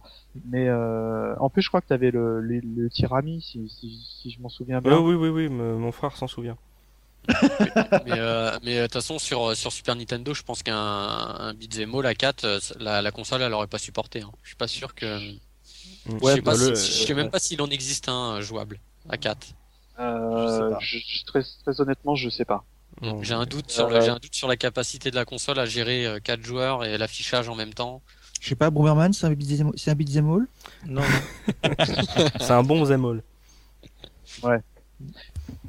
Mais 0.50 0.68
euh, 0.68 1.36
en 1.40 1.50
plus, 1.50 1.62
je 1.62 1.68
crois 1.70 1.82
que 1.82 1.88
t'avais 1.88 2.12
le 2.12 2.42
le, 2.42 2.60
le 2.60 2.90
tirami, 2.90 3.42
si, 3.42 3.70
si 3.70 4.06
si 4.22 4.32
je 4.32 4.42
m'en 4.42 4.50
souviens 4.50 4.82
bien. 4.82 4.94
Euh, 4.94 5.00
oui, 5.00 5.16
oui, 5.16 5.30
oui, 5.30 5.50
me- 5.50 5.76
mon 5.78 5.92
frère 5.92 6.16
s'en 6.18 6.28
souvient. 6.28 6.58
mais 8.06 8.18
euh, 8.20 8.58
mais 8.64 8.78
euh, 8.78 8.82
de 8.82 8.86
toute 8.88 8.94
façon 8.94 9.20
sur 9.20 9.56
sur 9.56 9.72
Super 9.72 9.96
Nintendo, 9.96 10.34
je 10.34 10.42
pense 10.44 10.64
qu'un 10.64 10.76
un 10.76 11.54
beat'em 11.54 11.94
all 11.96 12.06
à 12.06 12.16
4 12.16 12.44
euh, 12.46 12.60
la, 12.80 13.02
la 13.02 13.12
console 13.12 13.42
elle 13.42 13.54
aurait 13.54 13.68
pas 13.68 13.78
supporté. 13.78 14.22
Hein. 14.22 14.32
Je 14.44 14.50
suis 14.50 14.58
pas 14.58 14.68
sûr 14.68 14.96
que 14.96 15.20
Mm. 16.06 16.18
je 16.22 16.26
sais 16.28 16.42
pas 16.42 16.52
bah, 16.52 16.58
si- 16.58 16.70
le- 16.70 16.76
je 16.76 16.82
sais 17.08 17.14
même 17.14 17.30
pas 17.30 17.40
s'il 17.40 17.62
en 17.62 17.68
existe 17.68 18.08
un 18.10 18.40
jouable 18.42 18.80
à 19.10 19.18
4. 19.18 19.48
Euh, 20.00 20.48
Je 20.48 20.54
sais 20.54 20.74
pas. 20.74 20.80
je- 20.80 20.98
je- 20.98 21.26
très, 21.26 21.44
très 21.64 21.82
honnêtement, 21.82 22.16
je 22.16 22.30
sais 22.30 22.46
pas. 22.46 22.64
J'ai 23.22 23.34
un 23.34 23.46
doute 23.46 23.72
sur 23.72 23.90
le 23.90 23.96
Euh, 23.96 24.02
j'ai 24.02 24.10
un 24.10 24.20
doute 24.20 24.36
sur 24.36 24.48
la 24.48 24.58
capacité 24.58 25.10
de 25.12 25.16
la 25.16 25.26
console 25.26 25.60
à 25.60 25.66
gérer 25.66 26.08
4 26.24 26.44
joueurs 26.44 26.84
et 26.84 26.98
l'affichage 26.98 27.48
en 27.50 27.56
même 27.56 27.74
temps. 27.74 28.02
Je 28.40 28.50
sais 28.50 28.56
pas, 28.56 28.70
Bomberman, 28.70 29.14
c'est 29.14 29.28
un 29.28 29.34
beat'em 29.34 29.72
beat'em 29.96 30.30
all 30.32 30.48
Non, 30.88 31.02
C'est 32.40 32.52
un 32.52 32.64
bon 32.64 32.86
Zemol. 32.86 33.22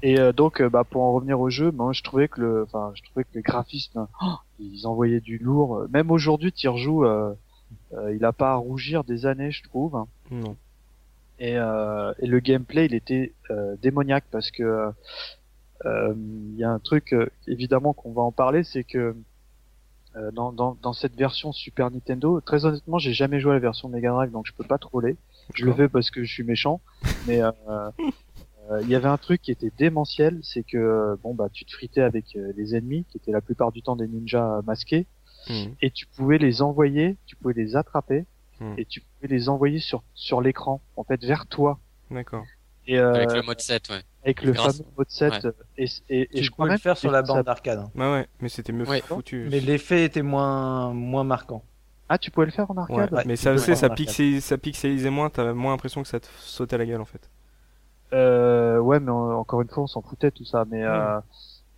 Et 0.02 0.18
euh, 0.18 0.32
donc, 0.32 0.60
euh, 0.60 0.68
bah, 0.68 0.84
pour 0.84 1.02
en 1.02 1.12
revenir 1.12 1.40
au 1.40 1.50
jeu, 1.50 1.70
moi, 1.70 1.92
je 1.92 2.02
trouvais 2.02 2.28
que 2.28 2.40
le, 2.40 2.62
enfin, 2.62 2.92
je 2.94 3.02
trouvais 3.02 3.24
que 3.24 3.30
les 3.34 3.42
graphismes, 3.42 4.06
oh, 4.22 4.34
ils 4.58 4.86
envoyaient 4.86 5.20
du 5.20 5.38
lourd. 5.38 5.86
Même 5.90 6.10
aujourd'hui, 6.10 6.52
tu 6.52 6.68
rejoues, 6.68 7.04
euh, 7.04 7.32
euh, 7.94 8.14
il 8.14 8.24
a 8.24 8.32
pas 8.32 8.52
à 8.52 8.56
rougir 8.56 9.04
des 9.04 9.26
années, 9.26 9.50
je 9.50 9.62
trouve. 9.62 10.04
Non. 10.30 10.56
Et, 11.38 11.56
euh, 11.56 12.12
et 12.18 12.26
le 12.26 12.40
gameplay, 12.40 12.86
il 12.86 12.94
était 12.94 13.32
euh, 13.50 13.76
démoniaque 13.82 14.24
parce 14.30 14.50
que 14.50 14.62
euh, 14.62 14.90
il 15.84 16.56
y 16.58 16.64
a 16.64 16.70
un 16.70 16.78
truc, 16.78 17.12
euh, 17.12 17.26
évidemment, 17.46 17.92
qu'on 17.92 18.12
va 18.12 18.22
en 18.22 18.32
parler, 18.32 18.64
c'est 18.64 18.84
que 18.84 19.16
euh, 20.16 20.30
dans, 20.32 20.52
dans, 20.52 20.76
dans 20.82 20.92
cette 20.92 21.14
version 21.16 21.52
Super 21.52 21.90
Nintendo, 21.90 22.40
très 22.40 22.64
honnêtement, 22.64 22.98
j'ai 22.98 23.12
jamais 23.12 23.40
joué 23.40 23.52
à 23.52 23.54
la 23.54 23.60
version 23.60 23.88
Mega 23.88 24.10
Drive, 24.10 24.30
donc 24.32 24.46
je 24.46 24.52
peux 24.52 24.64
pas 24.64 24.78
troller. 24.78 25.16
Je 25.54 25.64
le 25.64 25.72
fais 25.74 25.88
parce 25.88 26.10
que 26.10 26.22
je 26.24 26.32
suis 26.32 26.42
méchant, 26.44 26.80
mais 27.26 27.42
euh, 27.42 27.50
euh, 28.70 28.80
il 28.82 28.88
y 28.88 28.94
avait 28.94 29.08
un 29.08 29.16
truc 29.18 29.40
qui 29.42 29.50
était 29.52 29.72
démentiel, 29.78 30.38
c'est 30.42 30.62
que 30.62 30.76
euh, 30.76 31.16
bon 31.22 31.34
bah 31.34 31.48
tu 31.52 31.64
te 31.64 31.72
fritais 31.72 32.02
avec 32.02 32.36
euh, 32.36 32.52
les 32.56 32.74
ennemis, 32.76 33.04
qui 33.10 33.16
étaient 33.18 33.32
la 33.32 33.40
plupart 33.40 33.72
du 33.72 33.82
temps 33.82 33.96
des 33.96 34.06
ninjas 34.08 34.62
masqués, 34.66 35.06
Mm. 35.48 35.72
et 35.80 35.90
tu 35.90 36.04
pouvais 36.06 36.36
les 36.36 36.60
envoyer, 36.60 37.16
tu 37.24 37.34
pouvais 37.34 37.54
les 37.54 37.74
attraper, 37.74 38.26
Hmm. 38.60 38.74
et 38.76 38.84
tu 38.84 39.00
pouvais 39.00 39.34
les 39.34 39.48
envoyer 39.48 39.78
sur 39.78 40.02
sur 40.14 40.42
l'écran, 40.42 40.82
en 40.96 41.02
fait 41.02 41.24
vers 41.24 41.46
toi. 41.46 41.78
D'accord. 42.10 42.44
Et 42.86 42.98
euh, 42.98 43.14
Avec 43.14 43.32
le 43.32 43.40
mode 43.40 43.58
7, 43.58 43.88
ouais. 43.88 44.02
Avec 44.24 44.42
le 44.42 44.52
grâce- 44.52 44.78
fameux 44.78 44.88
mode 44.98 45.08
7 45.10 45.32
ouais. 45.32 45.46
euh, 45.46 45.52
et, 45.78 45.86
et, 46.10 46.38
et 46.38 46.42
je 46.42 46.50
crois 46.50 46.66
même 46.66 46.74
le 46.74 46.78
faire 46.78 46.96
sur 46.96 47.10
la 47.10 47.24
ça- 47.24 47.32
bande 47.34 47.44
d'arcade. 47.46 47.78
hein. 47.78 47.90
Ouais, 47.94 48.10
ouais, 48.12 48.28
mais 48.40 48.48
c'était 48.48 48.72
mieux 48.72 48.86
Ouais. 48.88 49.00
foutu. 49.00 49.48
Mais 49.50 49.60
l'effet 49.60 50.04
était 50.04 50.22
moins, 50.22 50.92
moins 50.92 51.24
marquant. 51.24 51.62
Ah, 52.08 52.18
tu 52.18 52.30
pouvais 52.30 52.46
le 52.46 52.52
faire 52.52 52.70
en 52.70 52.76
arcade 52.76 53.12
Ouais. 53.12 53.22
mais 53.24 53.36
ça 53.36 53.56
ça, 53.56 53.86
un 53.86 53.90
pixelisait, 53.90 54.40
ça 54.40 54.58
pixelisait 54.58 55.10
moins, 55.10 55.30
t'avais 55.30 55.54
moins 55.54 55.72
l'impression 55.72 56.02
que 56.02 56.08
ça 56.08 56.18
te 56.20 56.26
sautait 56.40 56.74
à 56.74 56.78
la 56.78 56.86
gueule 56.86 57.00
en 57.00 57.04
fait. 57.04 57.30
Euh, 58.12 58.78
ouais, 58.78 58.98
mais 59.00 59.10
en- 59.12 59.32
encore 59.38 59.62
une 59.62 59.68
fois, 59.68 59.84
on 59.84 59.86
s'en 59.86 60.02
foutait 60.02 60.32
tout 60.32 60.44
ça, 60.44 60.64
mais 60.68 60.82
euh, 60.84 61.18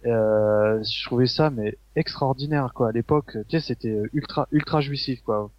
euh, 0.07 0.83
je 0.83 1.05
trouvais 1.05 1.27
ça 1.27 1.51
mais 1.51 1.77
extraordinaire 1.97 2.73
quoi. 2.75 2.89
À 2.89 2.93
l'époque, 2.93 3.37
tu 3.49 3.61
sais, 3.61 3.67
c'était 3.75 4.01
ultra 4.15 4.49
ultra 4.53 4.81
jouissif 4.81 5.21
quoi. 5.23 5.51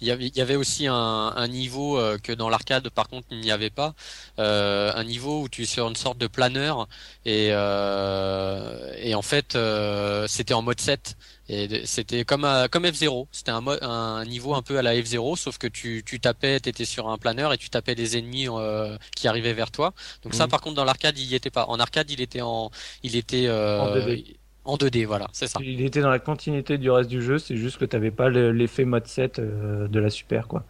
Il 0.00 0.06
y 0.06 0.40
avait, 0.40 0.56
aussi 0.56 0.86
un, 0.86 0.94
un 0.94 1.48
niveau 1.48 1.98
euh, 1.98 2.18
que 2.18 2.32
dans 2.32 2.48
l'arcade, 2.48 2.88
par 2.90 3.08
contre, 3.08 3.26
il 3.30 3.40
n'y 3.40 3.50
avait 3.50 3.70
pas. 3.70 3.94
Euh, 4.38 4.92
un 4.94 5.04
niveau 5.04 5.42
où 5.42 5.48
tu 5.48 5.62
es 5.62 5.66
sur 5.66 5.86
une 5.88 5.96
sorte 5.96 6.18
de 6.18 6.26
planeur 6.26 6.88
et, 7.24 7.48
euh, 7.52 8.92
et 8.98 9.14
en 9.14 9.22
fait, 9.22 9.54
euh, 9.54 10.26
c'était 10.28 10.54
en 10.54 10.62
mode 10.62 10.80
7. 10.80 11.16
Et 11.48 11.86
c'était 11.86 12.24
comme, 12.24 12.44
à- 12.44 12.68
comme 12.68 12.84
F0. 12.86 13.28
C'était 13.32 13.50
un, 13.52 13.64
un 13.82 14.24
niveau 14.24 14.54
un 14.54 14.62
peu 14.62 14.78
à 14.78 14.82
la 14.82 14.94
F0, 14.94 15.36
sauf 15.36 15.58
que 15.58 15.66
tu, 15.66 16.02
tu 16.04 16.20
tapais, 16.20 16.58
tu 16.60 16.68
étais 16.68 16.84
sur 16.84 17.08
un 17.08 17.18
planeur 17.18 17.52
et 17.52 17.58
tu 17.58 17.70
tapais 17.70 17.94
des 17.94 18.16
ennemis 18.18 18.48
euh, 18.48 18.96
qui 19.14 19.28
arrivaient 19.28 19.52
vers 19.54 19.70
toi. 19.70 19.92
Donc 20.22 20.34
ça, 20.34 20.44
Mhm. 20.44 20.50
par 20.50 20.60
contre, 20.60 20.74
dans 20.76 20.84
l'arcade, 20.84 21.18
il 21.18 21.24
y 21.26 21.34
était 21.34 21.50
pas. 21.50 21.66
En 21.68 21.78
arcade, 21.78 22.10
il 22.10 22.20
était 22.20 22.40
en, 22.40 22.70
il 23.02 23.14
était 23.16 23.46
euh, 23.46 23.80
En 23.80 23.94
2D. 23.94 24.36
En 24.66 24.76
2D, 24.76 25.04
voilà, 25.06 25.28
c'est 25.32 25.46
ça. 25.48 25.60
Il 25.60 25.80
était 25.82 26.00
dans 26.00 26.10
la 26.10 26.18
continuité 26.18 26.78
du 26.78 26.90
reste 26.90 27.08
du 27.10 27.22
jeu, 27.22 27.38
c'est 27.38 27.56
juste 27.56 27.78
que 27.78 27.84
t'avais 27.84 28.10
pas 28.10 28.28
le- 28.28 28.52
l'effet 28.52 28.84
mode 28.84 29.06
7 29.06 29.38
euh, 29.38 29.88
de 29.88 29.98
la 30.00 30.10
Super, 30.10 30.48
quoi. 30.48 30.64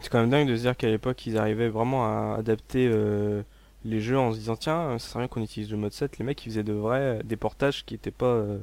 C'est 0.00 0.10
quand 0.10 0.20
même 0.20 0.30
dingue 0.30 0.48
de 0.48 0.56
se 0.56 0.62
dire 0.62 0.76
qu'à 0.76 0.88
l'époque, 0.88 1.26
ils 1.26 1.38
arrivaient 1.38 1.68
vraiment 1.68 2.06
à 2.06 2.36
adapter 2.38 2.88
euh, 2.92 3.42
les 3.84 4.00
jeux 4.00 4.18
en 4.18 4.32
se 4.32 4.38
disant 4.38 4.56
tiens, 4.56 4.98
ça 4.98 5.08
serait 5.08 5.20
bien 5.20 5.28
qu'on 5.28 5.42
utilise 5.42 5.70
le 5.70 5.76
mode 5.78 5.92
7. 5.92 6.18
Les 6.18 6.24
mecs, 6.24 6.44
ils 6.46 6.50
faisaient 6.50 6.62
de 6.64 6.72
vrais 6.72 7.20
des 7.24 7.36
portages 7.36 7.84
qui 7.84 7.94
étaient 7.94 8.10
pas 8.10 8.26
euh, 8.26 8.58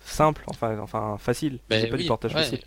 simples, 0.00 0.44
enfin, 0.48 0.78
enfin 0.80 1.16
faciles. 1.18 1.60
Ben 1.68 1.76
faisaient 1.76 1.88
pas 1.88 1.96
oui, 1.96 2.04
du 2.04 2.04
portage 2.04 2.34
ouais. 2.34 2.36
facile. 2.36 2.60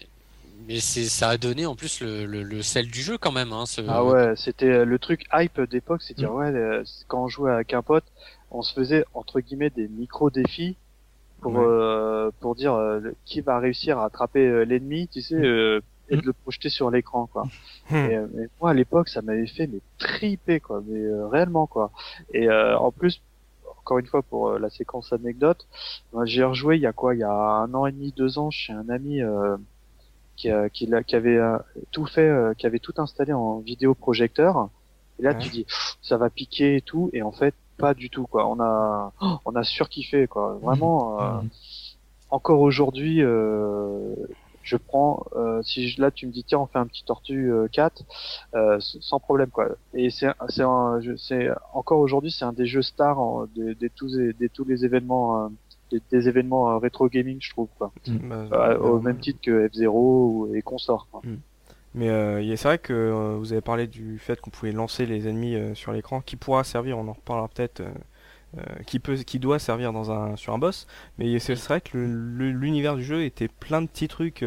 Mais 0.67 0.79
c'est, 0.79 1.05
ça 1.09 1.29
a 1.29 1.37
donné 1.37 1.65
en 1.65 1.75
plus 1.75 2.01
le, 2.01 2.25
le, 2.25 2.43
le 2.43 2.61
sel 2.63 2.89
du 2.89 3.01
jeu 3.01 3.17
quand 3.17 3.31
même. 3.31 3.53
Hein, 3.53 3.65
ce... 3.65 3.81
Ah 3.85 4.03
ouais, 4.05 4.35
c'était 4.37 4.67
euh, 4.69 4.85
le 4.85 4.97
truc 4.99 5.25
hype 5.33 5.59
d'époque, 5.61 6.01
c'est 6.01 6.13
dire 6.17 6.31
Mm. 6.31 6.35
ouais, 6.35 6.47
euh, 6.53 6.83
quand 7.07 7.23
on 7.25 7.27
jouait 7.27 7.51
avec 7.51 7.73
un 7.73 7.81
pote, 7.81 8.05
on 8.51 8.61
se 8.61 8.73
faisait 8.73 9.05
entre 9.13 9.39
guillemets 9.41 9.69
des 9.69 9.87
micro 9.89 10.29
défis 10.29 10.77
pour 11.43 11.53
Ouais. 11.53 11.65
euh, 11.67 12.31
pour 12.39 12.55
dire 12.55 12.73
euh, 12.73 13.01
qui 13.25 13.41
va 13.41 13.59
réussir 13.59 13.99
à 13.99 14.05
attraper 14.05 14.47
euh, 14.47 14.63
l'ennemi, 14.65 15.07
tu 15.07 15.21
sais, 15.21 15.35
euh, 15.35 15.81
et 16.09 16.17
de 16.17 16.25
le 16.25 16.33
projeter 16.33 16.69
sur 16.69 16.89
l'écran 16.89 17.27
quoi. 17.27 17.43
Hmm. 17.91 17.95
Et, 17.95 18.15
euh, 18.17 18.27
mais 18.33 18.47
moi 18.59 18.71
à 18.71 18.73
l'époque, 18.73 19.09
ça 19.09 19.21
m'avait 19.21 19.45
fait 19.47 19.67
mais 19.67 19.79
triper 19.99 20.59
quoi, 20.59 20.81
mais 20.87 20.99
euh, 20.99 21.27
réellement 21.27 21.67
quoi. 21.67 21.91
Et 22.33 22.49
euh, 22.49 22.77
en 22.77 22.91
plus, 22.91 23.21
encore 23.79 23.99
une 23.99 24.07
fois 24.07 24.23
pour 24.23 24.49
euh, 24.49 24.59
la 24.59 24.69
séquence 24.69 25.13
anecdote, 25.13 25.67
j'ai 26.25 26.43
rejoué 26.43 26.77
il 26.77 26.81
y 26.81 26.87
a 26.87 26.93
quoi, 26.93 27.13
il 27.15 27.19
y 27.19 27.23
a 27.23 27.31
un 27.31 27.73
an 27.73 27.85
et 27.85 27.91
demi, 27.91 28.13
deux 28.15 28.37
ans 28.39 28.49
chez 28.49 28.73
un 28.73 28.89
ami 28.89 29.21
euh, 29.21 29.57
qui, 30.35 30.49
qui, 30.73 30.85
l'a- 30.87 31.03
qui 31.03 31.15
avait 31.15 31.37
euh, 31.37 31.57
tout 31.91 32.05
fait, 32.05 32.27
euh, 32.27 32.53
qui 32.55 32.65
avait 32.65 32.79
tout 32.79 32.93
installé 32.97 33.33
en 33.33 33.59
vidéoprojecteur. 33.59 34.69
Et 35.19 35.23
là, 35.23 35.31
Ouais. 35.31 35.37
tu 35.37 35.49
dis, 35.49 35.65
ça 36.01 36.17
va 36.17 36.29
piquer 36.31 36.77
et 36.77 36.81
tout, 36.81 37.09
et 37.13 37.21
en 37.21 37.31
fait, 37.31 37.53
pas 37.83 37.93
du 37.93 38.09
tout 38.09 38.25
quoi. 38.27 38.47
On 38.47 38.59
a, 38.59 39.11
oh, 39.21 39.37
on 39.45 39.55
a 39.55 39.63
surkiffé 39.63 40.27
quoi. 40.27 40.57
Vraiment. 40.61 41.19
euh, 41.19 41.41
Mhm. 41.41 41.49
encore 42.29 42.61
aujourd'hui, 42.61 43.21
euh, 43.21 44.15
je 44.61 44.77
prends, 44.77 45.25
euh, 45.35 45.61
si 45.61 45.89
je- 45.89 46.01
là 46.01 46.09
tu 46.09 46.25
me 46.27 46.31
dis 46.31 46.43
tiens 46.45 46.59
on 46.59 46.67
fait 46.67 46.79
un 46.79 46.87
petit 46.87 47.03
tortue 47.03 47.51
euh, 47.51 47.67
4, 47.67 48.03
euh, 48.55 48.77
s- 48.77 48.97
sans 49.01 49.19
problème 49.19 49.49
quoi. 49.51 49.67
Et 49.93 50.09
c'est 50.09 50.27
un- 50.27 50.35
c'est 50.47 50.63
un- 50.63 51.01
je- 51.01 51.17
c'est 51.17 51.49
encore 51.73 51.99
aujourd'hui 51.99 52.31
c'est 52.31 52.45
un 52.45 52.53
des 52.53 52.65
jeux 52.65 52.81
stars 52.81 53.19
en- 53.19 53.45
des, 53.47 53.75
des 53.75 53.89
tous 53.89 54.07
les- 54.17 54.33
des 54.33 54.49
tous 54.49 54.63
les 54.65 54.85
événements 54.85 55.27
euh, 55.45 55.49
des, 55.91 56.01
des 56.11 56.27
événements 56.29 56.71
euh, 56.71 56.77
rétro 56.77 57.07
gaming 57.09 57.37
je 57.41 57.49
trouve 57.51 57.67
quoi. 57.77 57.91
Bah, 58.49 58.69
Euh, 58.71 58.77
au 58.79 58.97
euh, 58.97 59.01
même 59.01 59.19
titre 59.19 59.41
que 59.41 59.67
F0 59.67 59.89
ou- 59.89 60.55
et 60.55 60.61
consorts. 60.61 61.07
Quoi. 61.11 61.21
Mais 61.95 62.09
euh, 62.09 62.55
c'est 62.55 62.67
vrai 62.67 62.77
que 62.79 62.93
euh, 62.93 63.35
vous 63.37 63.53
avez 63.53 63.61
parlé 63.61 63.87
du 63.87 64.17
fait 64.17 64.41
qu'on 64.41 64.49
pouvait 64.49 64.71
lancer 64.71 65.05
les 65.05 65.27
ennemis 65.27 65.55
euh, 65.55 65.75
sur 65.75 65.91
l'écran, 65.91 66.21
qui 66.21 66.35
pourra 66.35 66.63
servir, 66.63 66.97
on 66.97 67.07
en 67.07 67.13
reparlera 67.13 67.47
peut-être, 67.47 67.83
qui 68.85 68.99
peut, 68.99 69.17
doit 69.39 69.57
servir 69.57 69.91
sur 70.35 70.53
un 70.53 70.57
boss. 70.59 70.87
Mais 71.17 71.39
c'est 71.39 71.55
vrai 71.55 71.81
que 71.81 71.97
l'univers 71.97 72.95
du 72.95 73.03
jeu 73.03 73.23
était 73.23 73.47
plein 73.47 73.81
de 73.81 73.87
petits 73.87 74.07
trucs 74.07 74.45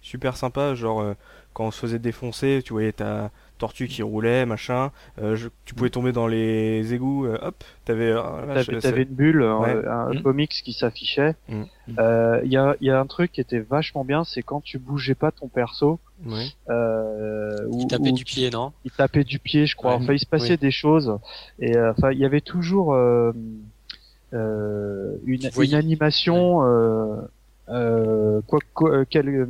super 0.00 0.36
sympas, 0.36 0.74
genre 0.76 1.14
quand 1.54 1.64
on 1.66 1.70
se 1.72 1.80
faisait 1.80 1.98
défoncer, 1.98 2.62
tu 2.64 2.72
voyais 2.72 2.92
ta 2.92 3.32
tortue 3.58 3.88
qui 3.88 4.02
roulait, 4.02 4.46
machin. 4.46 4.90
euh, 5.20 5.36
je- 5.36 5.48
tu 5.64 5.74
pouvais 5.74 5.90
tomber 5.90 6.12
dans 6.12 6.26
les 6.26 6.94
égouts, 6.94 7.26
euh, 7.26 7.38
hop, 7.42 7.62
t'avais. 7.84 8.12
vache, 8.12 8.70
T'avais 8.80 9.02
une 9.02 9.14
bulle, 9.14 9.42
euh, 9.42 9.58
Ouais. 9.58 9.86
un 9.86 10.14
Mm. 10.14 10.22
comics 10.22 10.50
qui 10.64 10.72
s'affichait. 10.72 11.34
Mm. 11.48 11.62
Euh, 11.98 12.40
Il 12.44 12.52
y, 12.52 12.56
a, 12.56 12.76
il 12.80 12.86
y 12.86 12.90
a 12.90 12.98
un 13.00 13.06
truc 13.06 13.32
qui 13.32 13.40
était 13.40 13.58
vachement 13.60 14.04
bien, 14.04 14.24
c'est 14.24 14.42
quand 14.42 14.60
tu 14.62 14.78
bougeais 14.78 15.14
pas 15.14 15.30
ton 15.32 15.48
perso, 15.48 15.98
Ouais. 16.26 16.46
euh, 16.70 17.56
ou, 17.68 17.80
Il 17.82 17.86
tapait 17.88 18.12
du 18.12 18.24
pied, 18.24 18.50
non? 18.50 18.72
il 18.84 18.90
tapait 18.90 19.24
du 19.24 19.38
pied, 19.38 19.66
je 19.66 19.76
crois. 19.76 19.96
Ouais. 19.96 20.02
Enfin, 20.02 20.12
il 20.14 20.18
se 20.20 20.26
passait 20.26 20.52
Oui. 20.52 20.58
des 20.58 20.70
choses. 20.70 21.18
Et 21.58 21.76
euh, 21.76 21.92
enfin, 21.96 22.12
il 22.12 22.18
y 22.18 22.24
avait 22.24 22.40
toujours 22.40 22.94
euh, 22.94 23.32
euh, 24.34 25.16
une, 25.26 25.48
une 25.60 25.74
animation. 25.74 26.62
Euh, 26.64 27.16
euh, 27.70 28.40
quoi, 28.46 28.60
quoi, 28.72 28.90
euh, 28.90 29.04
quel, 29.08 29.28
euh, 29.28 29.46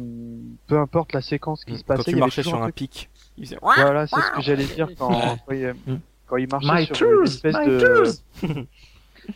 peu 0.67 0.77
importe 0.79 1.13
la 1.13 1.21
séquence 1.23 1.65
qui 1.65 1.77
se 1.77 1.85
Quand 1.85 1.97
passait, 1.99 2.11
il 2.11 2.15
tu 2.15 2.21
marchais 2.21 2.43
sur 2.43 2.55
un 2.57 2.59
un 2.63 2.63
truc- 2.63 2.75
pic. 2.75 3.11
Il 3.39 3.45
faisait 3.47 3.59
Voilà, 3.63 4.07
c'est 4.07 4.17
ce 4.21 4.31
que 4.37 4.43
j'allais 4.43 4.65
dire 4.65 4.89
quand, 4.99 5.11
quand, 5.47 5.53
il, 5.55 5.75
quand 6.27 6.37
il 6.37 6.49
marchait 6.51 6.73
My 6.73 6.87
sur 6.87 6.95
une 7.07 7.15
tools, 7.17 7.25
espèce 7.29 7.57
my 7.57 7.67
de 7.67 8.05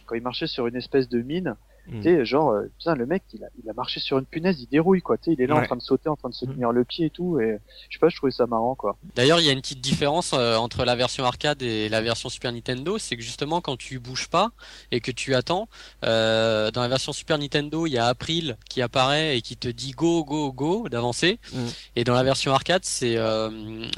quand 0.06 0.14
il 0.14 0.22
marchait 0.22 0.46
sur 0.46 0.66
une 0.66 0.76
espèce 0.76 1.08
de 1.08 1.22
mine. 1.22 1.54
Mm. 1.88 1.96
Tu 1.96 2.02
sais, 2.04 2.24
genre, 2.24 2.50
euh, 2.50 2.70
putain, 2.78 2.94
le 2.94 3.06
mec, 3.06 3.24
il 3.34 3.42
a, 3.42 3.48
il 3.62 3.68
a 3.68 3.72
marché 3.72 3.98
sur 3.98 4.16
une 4.18 4.24
punaise, 4.24 4.60
il 4.60 4.68
dérouille, 4.68 5.02
quoi. 5.02 5.18
Tu 5.18 5.24
sais, 5.24 5.32
il 5.32 5.40
est 5.42 5.46
là 5.48 5.56
en 5.56 5.58
Ouais. 5.58 5.66
train 5.66 5.74
de 5.76 5.82
sauter, 5.82 6.08
en 6.08 6.14
train 6.16 6.28
de 6.28 6.34
se 6.34 6.44
Mm. 6.44 6.52
tenir 6.54 6.70
le 6.72 6.84
pied 6.84 7.06
et 7.06 7.10
tout. 7.10 7.40
Et 7.40 7.58
je 7.88 7.96
sais 7.96 7.98
pas, 7.98 8.08
je 8.08 8.16
trouvais 8.16 8.30
ça 8.30 8.46
marrant, 8.46 8.74
quoi. 8.76 8.96
D'ailleurs, 9.16 9.40
il 9.40 9.46
y 9.46 9.48
a 9.48 9.52
une 9.52 9.60
petite 9.60 9.80
différence 9.80 10.32
euh, 10.32 10.54
entre 10.56 10.84
la 10.84 10.94
version 10.94 11.24
arcade 11.24 11.60
et 11.62 11.88
la 11.88 12.00
version 12.00 12.28
Super 12.28 12.52
Nintendo, 12.52 12.98
c'est 12.98 13.16
que 13.16 13.22
justement 13.22 13.60
quand 13.60 13.76
tu 13.76 13.98
bouges 13.98 14.28
pas 14.28 14.52
et 14.92 15.00
que 15.00 15.10
tu 15.10 15.34
attends, 15.34 15.68
euh, 16.04 16.70
dans 16.70 16.82
la 16.82 16.88
version 16.88 17.12
Super 17.12 17.36
Nintendo, 17.38 17.86
il 17.86 17.92
y 17.94 17.98
a 17.98 18.06
April 18.06 18.56
qui 18.70 18.80
apparaît 18.80 19.36
et 19.36 19.42
qui 19.42 19.56
te 19.56 19.68
dit 19.68 19.90
go 19.90 20.24
go 20.24 20.52
go 20.52 20.88
d'avancer, 20.88 21.40
Mm. 21.52 21.58
et 21.96 22.04
dans 22.04 22.14
la 22.14 22.22
version 22.22 22.52
arcade, 22.52 22.84
c'est 22.84 23.16
euh, 23.16 23.50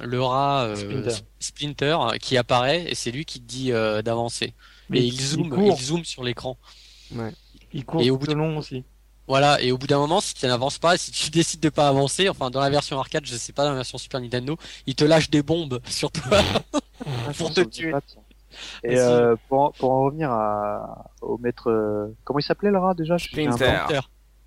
le 0.02 0.22
rat 0.22 0.64
euh, 0.64 0.74
Splinter. 0.74 1.16
Splinter 1.38 1.96
qui 2.20 2.36
apparaît 2.38 2.84
et 2.90 2.94
c'est 2.94 3.10
lui 3.10 3.24
qui 3.26 3.40
te 3.40 3.46
dit 3.46 3.72
euh, 3.72 4.00
d'avancer. 4.00 4.54
Mais 4.88 5.00
Et 5.00 5.04
il 5.04 5.20
zoome, 5.20 5.50
court, 5.50 5.76
il 5.78 5.82
zoome 5.84 6.04
sur 6.04 6.24
l'écran. 6.24 6.56
Il 7.74 7.84
court 7.84 8.00
Et 8.00 8.10
au 8.10 8.16
bout 8.16 8.26
de- 8.26 8.32
long 8.34 8.56
aussi. 8.56 8.84
Voilà, 9.26 9.60
et 9.62 9.72
au 9.72 9.78
bout 9.78 9.86
d'un 9.86 9.98
moment, 9.98 10.20
si 10.20 10.34
tu 10.34 10.46
n'avances 10.46 10.78
pas, 10.78 10.96
si 10.96 11.10
tu 11.10 11.30
décides 11.38 11.60
de 11.60 11.68
pas 11.70 11.88
avancer, 11.88 12.28
enfin 12.28 12.50
dans 12.50 12.60
la 12.60 12.70
version 12.70 12.98
arcade, 12.98 13.24
je 13.26 13.34
sais 13.36 13.52
pas, 13.52 13.64
dans 13.64 13.70
la 13.70 13.76
version 13.76 13.98
Super 13.98 14.20
Nintendo, 14.20 14.56
il 14.86 14.94
te 14.94 15.04
lâche 15.04 15.28
des 15.30 15.42
bombes 15.42 15.80
sur 15.86 16.10
toi. 16.10 16.38
Pour 17.38 17.52
te 17.52 17.60
tuer. 17.62 17.92
Et 18.84 18.96
euh, 18.98 19.34
pour, 19.48 19.60
en- 19.62 19.70
pour 19.72 19.90
en 19.90 20.04
revenir 20.04 20.30
à, 20.30 21.10
au 21.20 21.38
maître, 21.38 21.68
euh, 21.70 22.14
comment 22.24 22.38
il 22.38 22.42
s'appelait 22.44 22.70
le 22.70 22.78
rat 22.78 22.94
déjà? 22.94 23.16
Je- 23.16 23.28
j'ai 23.32 23.46
un 23.46 23.52
Splinter. 23.52 24.00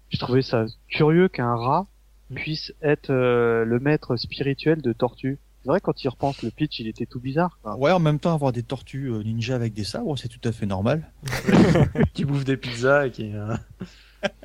J'ai 0.09 0.17
trouvé 0.19 0.41
ça 0.41 0.65
curieux 0.87 1.27
qu'un 1.27 1.55
rat 1.55 1.87
puisse 2.33 2.71
être 2.81 3.09
euh, 3.09 3.65
le 3.65 3.79
maître 3.79 4.15
spirituel 4.15 4.81
de 4.81 4.93
Tortue. 4.93 5.39
C'est 5.67 5.71
vrai 5.71 5.81
quand 5.81 6.01
il 6.01 6.07
repense 6.07 6.43
le 6.43 6.49
pitch, 6.49 6.79
il 6.79 6.87
était 6.87 7.05
tout 7.05 7.19
bizarre. 7.19 7.59
quoi. 7.61 7.75
Ouais, 7.75 7.91
en 7.91 7.99
même 7.99 8.19
temps, 8.19 8.33
avoir 8.33 8.53
des 8.53 8.63
tortues 8.63 9.11
euh, 9.11 9.21
ninja 9.21 9.53
avec 9.53 9.73
des 9.73 9.83
sabres, 9.83 10.17
c'est 10.17 10.29
tout 10.29 10.39
à 10.47 10.53
fait 10.53 10.65
normal. 10.65 11.11
qui 12.13 12.23
bouffe 12.23 12.45
des 12.45 12.55
pizzas 12.55 13.07
et 13.07 13.11
qui. 13.11 13.33
euh, 13.35 13.53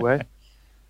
Ouais, 0.01 0.19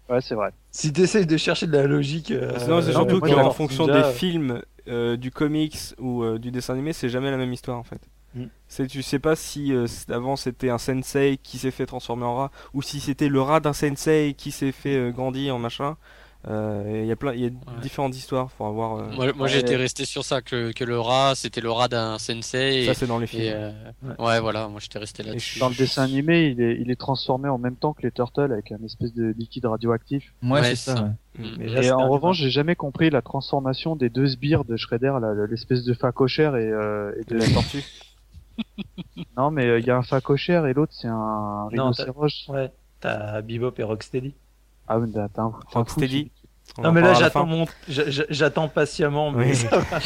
ouais, 0.09 0.21
c'est 0.23 0.35
vrai. 0.35 0.53
Si 0.71 0.91
t'essayes 0.91 1.27
de 1.27 1.37
chercher 1.37 1.67
de 1.67 1.73
la 1.77 1.87
logique. 1.87 2.31
euh, 2.31 2.51
non, 2.67 2.81
c'est 2.81 2.93
surtout 2.93 3.21
qu'en 3.21 3.51
fonction 3.51 3.87
Ninja, 3.87 4.09
des 4.09 4.15
films, 4.15 4.63
euh, 4.89 5.19
du 5.19 5.31
comics 5.31 5.77
ou 5.99 6.23
euh, 6.23 6.39
du 6.39 6.51
dessin 6.51 6.73
animé, 6.73 6.95
c'est 6.95 7.11
jamais 7.11 7.31
la 7.31 7.37
même 7.37 7.53
histoire 7.53 7.77
en 7.77 7.85
fait. 7.85 8.01
Mm. 8.35 8.45
C'est 8.69 8.87
tu 8.87 9.03
sais 9.03 9.19
pas 9.19 9.37
si 9.37 9.75
euh, 9.75 9.87
avant 10.09 10.37
c'était 10.37 10.71
un 10.71 10.79
sensei 10.79 11.39
qui 11.43 11.59
s'est 11.59 11.71
fait 11.71 11.85
transformer 11.85 12.25
en 12.25 12.37
rat 12.37 12.51
ou 12.73 12.81
si 12.81 13.01
c'était 13.01 13.29
le 13.29 13.43
rat 13.43 13.61
d'un 13.61 13.75
sensei 13.75 14.35
qui 14.39 14.51
s'est 14.51 14.73
fait 14.73 14.97
euh, 14.97 15.11
grandir 15.11 15.55
en 15.55 15.59
machin. 15.59 15.99
Euh, 16.49 16.85
et 16.87 17.01
Il 17.03 17.07
y 17.07 17.13
a 17.13 17.17
plein, 17.17 17.33
il 17.35 17.41
y 17.41 17.47
a 17.47 17.51
différentes 17.81 18.17
histoires. 18.17 18.51
Faut 18.51 18.65
avoir. 18.65 18.97
euh, 18.97 19.07
Moi, 19.15 19.33
moi 19.35 19.47
Ouais. 19.47 19.49
j'étais 19.49 19.77
resté 19.77 20.05
sur 20.05 20.25
ça, 20.25 20.43
que, 20.43 20.73
que 20.73 20.83
le 20.83 20.99
rat, 20.99 21.35
c'était 21.37 21.61
le 21.61 21.71
rat 21.71 21.87
d'un 21.89 22.19
sensei. 22.19 22.85
ça 22.85 22.91
Et, 22.91 22.95
c'est 22.95 23.07
dans 23.07 23.19
les 23.21 23.29
films. 23.29 23.43
et, 23.43 23.53
euh, 23.53 23.71
Ouais. 24.03 24.15
ouais, 24.27 24.41
voilà, 24.41 24.67
moi 24.67 24.81
j'étais 24.81 24.99
resté 24.99 25.23
là-dessus. 25.23 25.61
Dans 25.61 25.69
le 25.69 25.75
dessin 25.77 26.03
animé, 26.03 26.47
il 26.49 26.61
est, 26.61 26.79
il 26.81 26.91
est 26.91 26.97
transformé 26.99 27.49
en 27.49 27.59
même 27.59 27.77
temps 27.77 27.93
que 27.93 28.03
les 28.03 28.11
Turtles 28.11 28.51
avec 28.53 28.73
un 28.73 28.83
espèce 28.85 29.15
de 29.15 29.35
liquide 29.39 29.67
radioactif. 29.67 30.33
Ouais, 30.43 30.51
Ouais, 30.53 30.63
c'est 30.65 30.75
ça. 30.77 30.97
ça. 30.97 31.03
ouais. 31.39 31.47
Mm. 31.47 31.63
Là, 31.75 31.83
Et 31.83 31.91
en 31.93 32.09
revanche, 32.09 32.39
j'ai 32.39 32.51
jamais 32.51 32.75
compris 32.75 33.09
la 33.11 33.23
transformation 33.23 33.95
des 33.95 34.11
deux 34.11 34.27
sbires 34.27 34.65
de 34.65 34.77
Shredder, 34.77 35.13
là, 35.21 35.35
l'espèce 35.49 35.85
de 35.85 35.95
facochère 35.95 36.57
et, 36.57 36.69
euh, 36.69 37.13
et 37.21 37.25
de 37.25 37.39
la 37.39 37.47
tortue. 37.49 37.85
non, 39.37 39.51
mais 39.51 39.67
euh, 39.67 39.79
il 39.79 39.87
y 39.87 39.91
a 39.91 39.97
un 39.97 40.03
facochère 40.03 40.67
et 40.67 40.75
l'autre 40.75 40.93
c'est 40.95 41.09
un 41.09 41.69
Non, 41.73 41.93
t'as- 41.93 42.05
rhinocéros. 42.05 42.49
Ouais, 42.49 42.71
t'as 43.01 43.41
Bebop 43.43 43.75
et 43.79 43.83
Rocksteady. 43.83 44.35
Ah, 44.89 44.99
mais 44.99 45.07
fou, 45.13 45.53
Rocksteady. 45.73 46.31
On 46.79 46.83
Non, 46.83 46.93
mais 46.93 47.01
là, 47.03 47.13
j'attends 47.15 47.45
mon... 47.45 47.67
j'a- 47.89 48.09
j'a- 48.09 48.25
j'attends 48.31 48.69
patiemment. 48.69 49.31
Mais 49.31 49.49
Oui. 49.51 49.57
ça 49.57 49.79
va. 49.79 50.01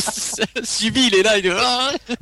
Subi, 0.64 1.08
il 1.08 1.14
est 1.16 1.22
là, 1.22 1.38
il 1.38 1.46
est 1.46 1.52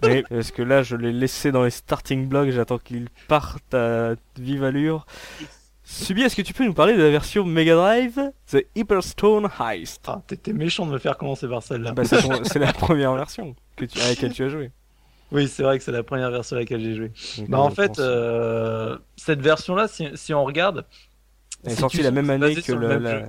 Oui, 0.03 0.25
parce 0.29 0.51
que 0.51 0.63
là, 0.63 0.83
je 0.83 0.97
l'ai 0.97 1.13
laissé 1.13 1.53
dans 1.53 1.63
les 1.63 1.71
starting 1.71 2.27
blocks, 2.27 2.51
j'attends 2.51 2.79
qu'il 2.79 3.09
parte 3.29 3.73
à 3.75 4.15
vive 4.39 4.65
allure. 4.65 5.07
Subi, 5.85 6.23
est-ce 6.23 6.37
que 6.37 6.43
tu 6.43 6.53
peux 6.53 6.65
nous 6.65 6.75
parler 6.75 6.97
de 6.97 7.03
la 7.03 7.11
version 7.11 7.45
Mega 7.45 7.75
Drive 7.75 8.21
The 8.51 8.65
Hyperstone 8.77 9.49
Heist? 9.61 10.05
Ah, 10.09 10.21
T'étais 10.27 10.53
méchant 10.53 10.87
de 10.87 10.93
me 10.93 10.99
faire 10.99 11.17
commencer 11.17 11.49
par 11.49 11.63
celle-là. 11.63 11.93
bah, 11.93 12.05
c'est, 12.05 12.23
ton- 12.23 12.43
c'est 12.45 12.59
la 12.61 12.73
première 12.73 13.13
version 13.15 13.55
que 13.77 13.85
tu, 13.85 14.01
à 14.01 14.09
laquelle 14.09 14.33
tu 14.33 14.45
as 14.45 14.49
joué. 14.49 14.71
Oui, 15.33 15.47
c'est 15.49 15.63
vrai 15.63 15.79
que 15.79 15.85
c'est 15.85 15.93
la 15.93 16.03
première 16.03 16.31
version 16.31 16.57
à 16.57 16.61
laquelle 16.61 16.81
j'ai 16.83 16.95
joué. 16.97 17.13
Bah, 17.49 17.59
euh, 17.59 17.61
en 17.61 17.71
fait, 17.71 17.99
euh, 18.01 18.99
cette 19.17 19.41
version-là, 19.41 19.87
si, 19.87 20.09
si 20.15 20.35
on 20.35 20.45
regarde, 20.45 20.85
elle 21.65 21.73
est 21.73 21.75
si 21.75 21.81
sortie 21.81 22.03
la 22.03 22.11
même 22.11 22.31
année 22.31 22.55
que 22.57 22.73
le 22.73 22.81
la, 22.81 22.89
même 22.89 23.03
la- 23.03 23.21
jeu. 23.21 23.27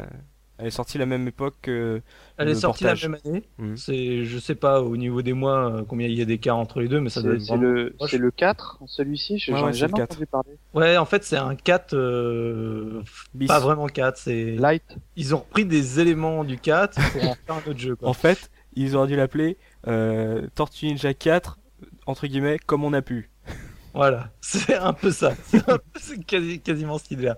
Elle 0.57 0.67
est 0.67 0.71
sortie 0.71 0.99
la 0.99 1.07
même 1.07 1.27
époque 1.27 1.55
que. 1.63 2.03
elle 2.37 2.45
Le 2.45 2.51
est 2.51 2.55
sortie 2.55 2.83
portage. 2.83 3.01
la 3.03 3.09
même 3.09 3.19
année. 3.25 3.43
Mhm. 3.57 3.77
C'est, 3.77 4.25
je 4.25 4.37
sais 4.37 4.53
pas 4.53 4.83
au 4.83 4.95
niveau 4.95 5.23
des 5.23 5.33
mois 5.33 5.71
euh, 5.79 5.83
combien 5.87 6.05
il 6.07 6.13
y 6.13 6.21
a 6.21 6.25
d'écart 6.25 6.55
entre 6.57 6.81
les 6.81 6.87
deux, 6.87 7.01
mais 7.01 7.09
ça 7.09 7.23
doit 7.23 7.33
être 7.33 7.41
c'est 7.41 7.57
le, 7.57 7.95
c'est 8.07 8.19
le 8.19 8.29
4, 8.29 8.77
celui-ci, 8.85 9.39
je- 9.39 9.51
Ouais, 9.53 9.57
j'en 9.57 9.65
ouais, 9.65 9.73
jamais 9.73 9.93
le 9.93 9.97
4. 9.97 10.11
entendu 10.11 10.25
parler. 10.27 10.51
Ouais, 10.75 10.97
en 10.97 11.05
fait, 11.05 11.23
c'est 11.23 11.37
un 11.37 11.55
4, 11.55 11.95
euh, 11.95 13.01
pas 13.47 13.59
vraiment 13.59 13.87
4, 13.87 14.17
c'est, 14.17 14.51
Light. 14.51 14.83
ils 15.15 15.33
ont 15.33 15.39
repris 15.39 15.65
des 15.65 15.99
éléments 15.99 16.43
du 16.43 16.57
4 16.59 16.93
pour 17.11 17.23
en 17.23 17.33
faire 17.33 17.55
un 17.55 17.69
autre 17.71 17.79
jeu, 17.79 17.95
quoi. 17.95 18.07
En 18.07 18.13
fait, 18.13 18.51
ils 18.75 18.95
auraient 18.95 19.07
dû 19.07 19.15
l'appeler 19.15 19.57
euh, 19.87 20.45
Tortue 20.53 20.85
Ninja 20.85 21.15
4, 21.15 21.57
entre 22.05 22.27
guillemets, 22.27 22.59
comme 22.59 22.83
on 22.83 22.93
a 22.93 23.01
pu. 23.01 23.30
Voilà, 23.93 24.29
c'est 24.41 24.75
un 24.75 24.93
peu 24.93 25.11
ça. 25.11 25.33
C'est 25.45 25.57
un 25.69 25.77
peu- 25.77 25.99
c'est 25.99 26.23
quasi- 26.25 26.59
quasiment 26.61 26.97
cette 26.97 27.11
idée-là. 27.11 27.37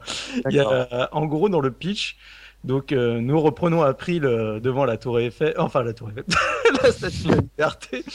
Il 0.49 0.55
y 0.55 0.59
a, 0.59 0.67
euh, 0.69 1.07
en 1.11 1.25
gros, 1.25 1.49
dans 1.49 1.59
le 1.61 1.71
pitch, 1.71 2.15
donc 2.63 2.91
euh, 2.91 3.19
nous 3.19 3.39
reprenons 3.41 3.81
April 3.81 4.23
euh, 4.25 4.59
devant 4.59 4.85
la 4.85 4.97
tour 4.97 5.19
Eiffel, 5.19 5.53
enfin 5.57 5.83
la 5.83 5.93
tour 5.93 6.09
Eiffel, 6.11 6.23
la 6.83 6.91
statue 6.91 7.23
de 7.23 7.29
la 7.31 7.35
liberté, 7.37 8.05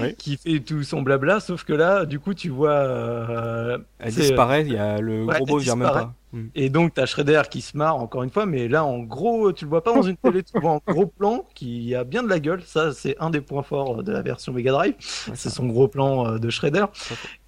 Oui. 0.00 0.14
qui 0.16 0.36
fait 0.36 0.60
tout 0.60 0.82
son 0.84 1.02
blabla, 1.02 1.40
sauf 1.40 1.64
que 1.64 1.72
là, 1.72 2.04
du 2.06 2.18
coup, 2.20 2.32
tu 2.34 2.48
vois... 2.48 2.70
euh, 2.70 3.78
Elle 3.98 4.14
disparaît, 4.14 4.62
il 4.62 4.72
y 4.72 4.78
a 4.78 5.00
le 5.00 5.24
Ouais, 5.24 5.36
gros 5.36 5.46
beau 5.46 5.58
vient 5.58 5.76
même 5.76 5.88
pas. 5.88 6.14
Hmm. 6.32 6.46
Et 6.54 6.68
donc, 6.70 6.94
t'as 6.94 7.06
Shredder 7.06 7.42
qui 7.50 7.60
se 7.60 7.76
marre 7.76 7.96
encore 7.96 8.22
une 8.22 8.30
fois, 8.30 8.46
mais 8.46 8.68
là, 8.68 8.84
en 8.84 9.00
gros, 9.00 9.52
tu 9.52 9.64
le 9.64 9.68
vois 9.70 9.82
pas 9.82 9.92
dans 9.92 10.02
une 10.02 10.16
télé, 10.16 10.42
tu 10.44 10.52
le 10.54 10.60
vois 10.60 10.70
en 10.72 10.80
gros 10.86 11.06
plan 11.06 11.44
qui 11.54 11.94
a 11.94 12.04
bien 12.04 12.22
de 12.22 12.28
la 12.28 12.38
gueule. 12.38 12.62
Ça, 12.64 12.92
c'est 12.92 13.16
un 13.18 13.30
des 13.30 13.40
points 13.40 13.62
forts 13.64 14.02
de 14.04 14.12
la 14.12 14.22
version 14.22 14.52
Mega 14.52 14.70
Drive. 14.72 14.94
C'est 15.00 15.50
son 15.50 15.66
gros 15.66 15.88
plan 15.88 16.26
euh, 16.34 16.38
de 16.38 16.48
Shredder, 16.50 16.84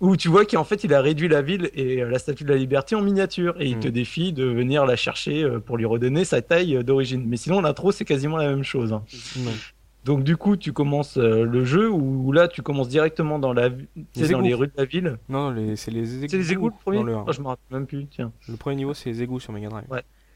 où 0.00 0.16
tu 0.16 0.28
vois 0.28 0.44
qu'en 0.44 0.64
fait, 0.64 0.82
il 0.84 0.92
a 0.94 1.00
réduit 1.00 1.28
la 1.28 1.42
ville 1.42 1.70
et 1.74 2.02
euh, 2.02 2.08
la 2.10 2.18
Statue 2.18 2.44
de 2.44 2.48
la 2.50 2.56
Liberté 2.56 2.96
en 2.96 3.02
miniature, 3.02 3.54
et 3.60 3.66
il 3.66 3.76
Mm. 3.76 3.80
te 3.80 3.88
défie 3.88 4.32
de 4.32 4.44
venir 4.44 4.84
la 4.84 4.96
chercher 4.96 5.44
euh, 5.44 5.60
pour 5.60 5.76
lui 5.76 5.84
redonner 5.86 6.24
sa 6.24 6.42
taille 6.42 6.76
euh, 6.76 6.82
d'origine. 6.82 7.24
Mais 7.26 7.36
sinon, 7.36 7.60
l'intro, 7.60 7.92
c'est 7.92 8.04
quasiment 8.04 8.36
la 8.36 8.48
même 8.48 8.64
chose. 8.64 8.92
hein. 8.92 9.04
Donc, 10.04 10.24
du 10.24 10.36
coup, 10.36 10.56
tu 10.56 10.72
commences 10.72 11.16
euh, 11.16 11.44
le 11.44 11.64
jeu 11.64 11.90
où 11.90 12.32
là, 12.32 12.48
tu 12.48 12.62
commences 12.62 12.88
directement 12.88 13.38
dans 13.38 13.52
la, 13.52 13.68
Les 14.16 14.28
dans 14.28 14.40
les 14.40 14.54
rues 14.54 14.66
de 14.66 14.72
la 14.76 14.84
ville? 14.84 15.18
Non, 15.28 15.54
c'est 15.76 15.90
les 15.90 16.16
égouts. 16.16 16.26
C'est 16.28 16.38
les 16.38 16.52
égouts 16.52 16.68
le 16.68 16.74
premier? 16.82 17.02
le. 17.02 17.16
Oh, 17.16 17.32
Je 17.32 17.40
me 17.40 17.46
rappelle 17.46 17.78
même 17.78 17.86
plus. 17.86 18.06
Tiens. 18.06 18.32
Le 18.48 18.56
premier 18.56 18.76
niveau, 18.76 18.94
c'est 18.94 19.10
les 19.10 19.22
égouts 19.22 19.40
sur 19.40 19.52
Mega 19.52 19.68
Drive. 19.68 19.84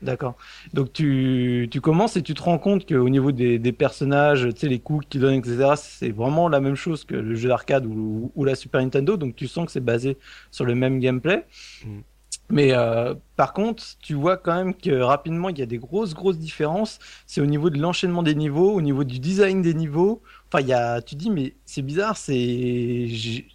D'accord. 0.03 0.37
Donc 0.75 0.93
tu, 0.93 1.69
tu 1.71 1.81
commences 1.81 2.17
et 2.19 2.23
tu 2.23 2.35
te 2.35 2.43
rends 2.43 2.59
compte 2.59 2.87
qu'au 2.87 3.09
niveau 3.09 3.33
des, 3.33 3.59
des 3.59 3.73
personnages, 3.73 4.47
tu 4.53 4.61
sais, 4.61 4.69
les 4.69 4.79
coups 4.79 5.07
qu'ils 5.09 5.23
donnent, 5.23 5.35
etc., 5.37 5.71
c'est 5.77 6.11
vraiment 6.11 6.49
la 6.51 6.61
même 6.61 6.75
chose 6.75 7.05
que 7.05 7.15
le 7.15 7.35
jeu 7.35 7.49
d'arcade 7.49 7.87
ou, 7.87 8.31
ou 8.35 8.45
la 8.45 8.55
Super 8.55 8.83
Nintendo. 8.83 9.17
Donc 9.17 9.37
tu 9.37 9.49
sens 9.49 9.65
que 9.65 9.73
c'est 9.73 9.81
basé 9.81 10.19
sur 10.51 10.67
le 10.67 10.75
même 10.75 11.01
gameplay. 11.01 11.47
Mm. 11.85 12.01
Mais 12.49 12.73
euh, 12.73 13.15
par 13.37 13.53
contre, 13.53 13.83
tu 14.01 14.15
vois 14.15 14.37
quand 14.37 14.55
même 14.55 14.73
que 14.75 15.01
rapidement, 15.01 15.49
il 15.49 15.59
y 15.59 15.63
a 15.63 15.67
des 15.67 15.79
grosses, 15.79 16.15
grosses 16.15 16.39
différences. 16.39 16.99
C'est 17.27 17.41
au 17.41 17.47
niveau 17.47 17.71
de 17.71 17.79
l'enchaînement 17.79 18.23
des 18.23 18.35
niveaux, 18.37 18.73
au 18.73 18.81
niveau 18.81 19.03
du 19.05 19.19
design 19.19 19.63
des 19.63 19.75
niveaux. 19.75 20.23
Enfin, 20.49 20.61
il 20.61 20.69
y 20.69 20.73
a, 20.73 21.03
tu 21.03 21.17
dis, 21.17 21.31
mais 21.31 21.55
c'est 21.65 21.83
bizarre, 21.83 22.17
c'est, 22.17 23.09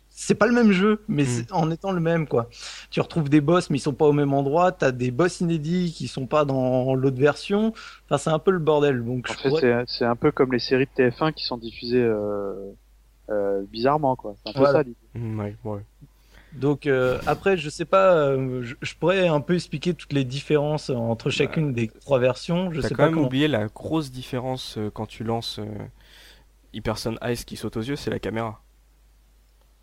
c'est 0.09 0.35
pas 0.35 0.45
le 0.45 0.53
même 0.53 0.71
jeu, 0.73 1.03
mais 1.07 1.23
Mm. 1.23 1.45
en 1.51 1.71
étant 1.71 1.91
le 1.93 2.01
même, 2.01 2.27
quoi. 2.27 2.49
Tu 2.89 2.99
retrouves 2.99 3.29
des 3.29 3.39
boss, 3.41 3.69
mais 3.69 3.77
ils 3.77 3.81
sont 3.81 3.93
pas 3.93 4.05
au 4.05 4.11
même 4.13 4.33
endroit. 4.33 4.73
T'as 4.73 4.91
des 4.91 5.09
boss 5.09 5.39
inédits 5.39 5.93
qui 5.95 6.07
sont 6.09 6.27
pas 6.27 6.43
dans 6.43 6.93
l'autre 6.93 7.17
version. 7.17 7.73
Enfin, 8.05 8.17
c'est 8.17 8.29
un 8.29 8.39
peu 8.39 8.51
le 8.51 8.59
bordel. 8.59 9.03
Donc, 9.05 9.25
En 9.29 9.33
je 9.33 9.37
fait, 9.39 9.49
pourrais- 9.49 9.61
c'est 9.87 9.99
c'est 9.99 10.05
un 10.05 10.17
peu 10.17 10.31
comme 10.33 10.51
les 10.51 10.59
séries 10.59 10.85
de 10.85 10.91
TF1 11.03 11.31
qui 11.31 11.45
sont 11.45 11.57
diffusées 11.57 12.03
euh, 12.03 12.53
euh, 13.29 13.63
bizarrement, 13.71 14.17
quoi. 14.17 14.35
C'est 14.43 14.49
un 14.49 14.53
peu 14.53 14.59
Voilà. 14.59 14.73
ça 14.79 14.83
l'idée. 14.83 14.97
Hmm, 15.15 15.39
ouais, 15.39 15.55
ouais. 15.63 15.81
Donc 16.51 16.85
euh, 16.87 17.19
après, 17.25 17.57
je 17.57 17.69
sais 17.69 17.85
pas. 17.85 18.13
euh, 18.15 18.61
je, 18.63 18.75
je 18.81 18.95
pourrais 18.95 19.27
un 19.27 19.41
peu 19.41 19.55
expliquer 19.55 19.93
toutes 19.93 20.13
les 20.13 20.25
différences 20.25 20.89
entre 20.89 21.29
chacune 21.29 21.73
des 21.73 21.87
trois 21.87 22.19
versions. 22.19 22.71
Je 22.73 22.81
T'as 22.81 22.89
sais 22.89 22.95
quand 22.95 23.03
pas 23.03 23.07
même 23.07 23.13
comment. 23.13 23.27
oublié 23.27 23.47
la 23.47 23.67
grosse 23.67 24.11
différence 24.11 24.77
euh, 24.77 24.89
quand 24.91 25.05
tu 25.05 25.23
lances 25.23 25.59
euh, 25.59 25.65
Hyperson 26.73 27.15
Ice 27.23 27.45
qui 27.45 27.55
saute 27.57 27.77
aux 27.77 27.81
yeux, 27.81 27.95
c'est 27.95 28.11
la 28.11 28.19
caméra. 28.19 28.63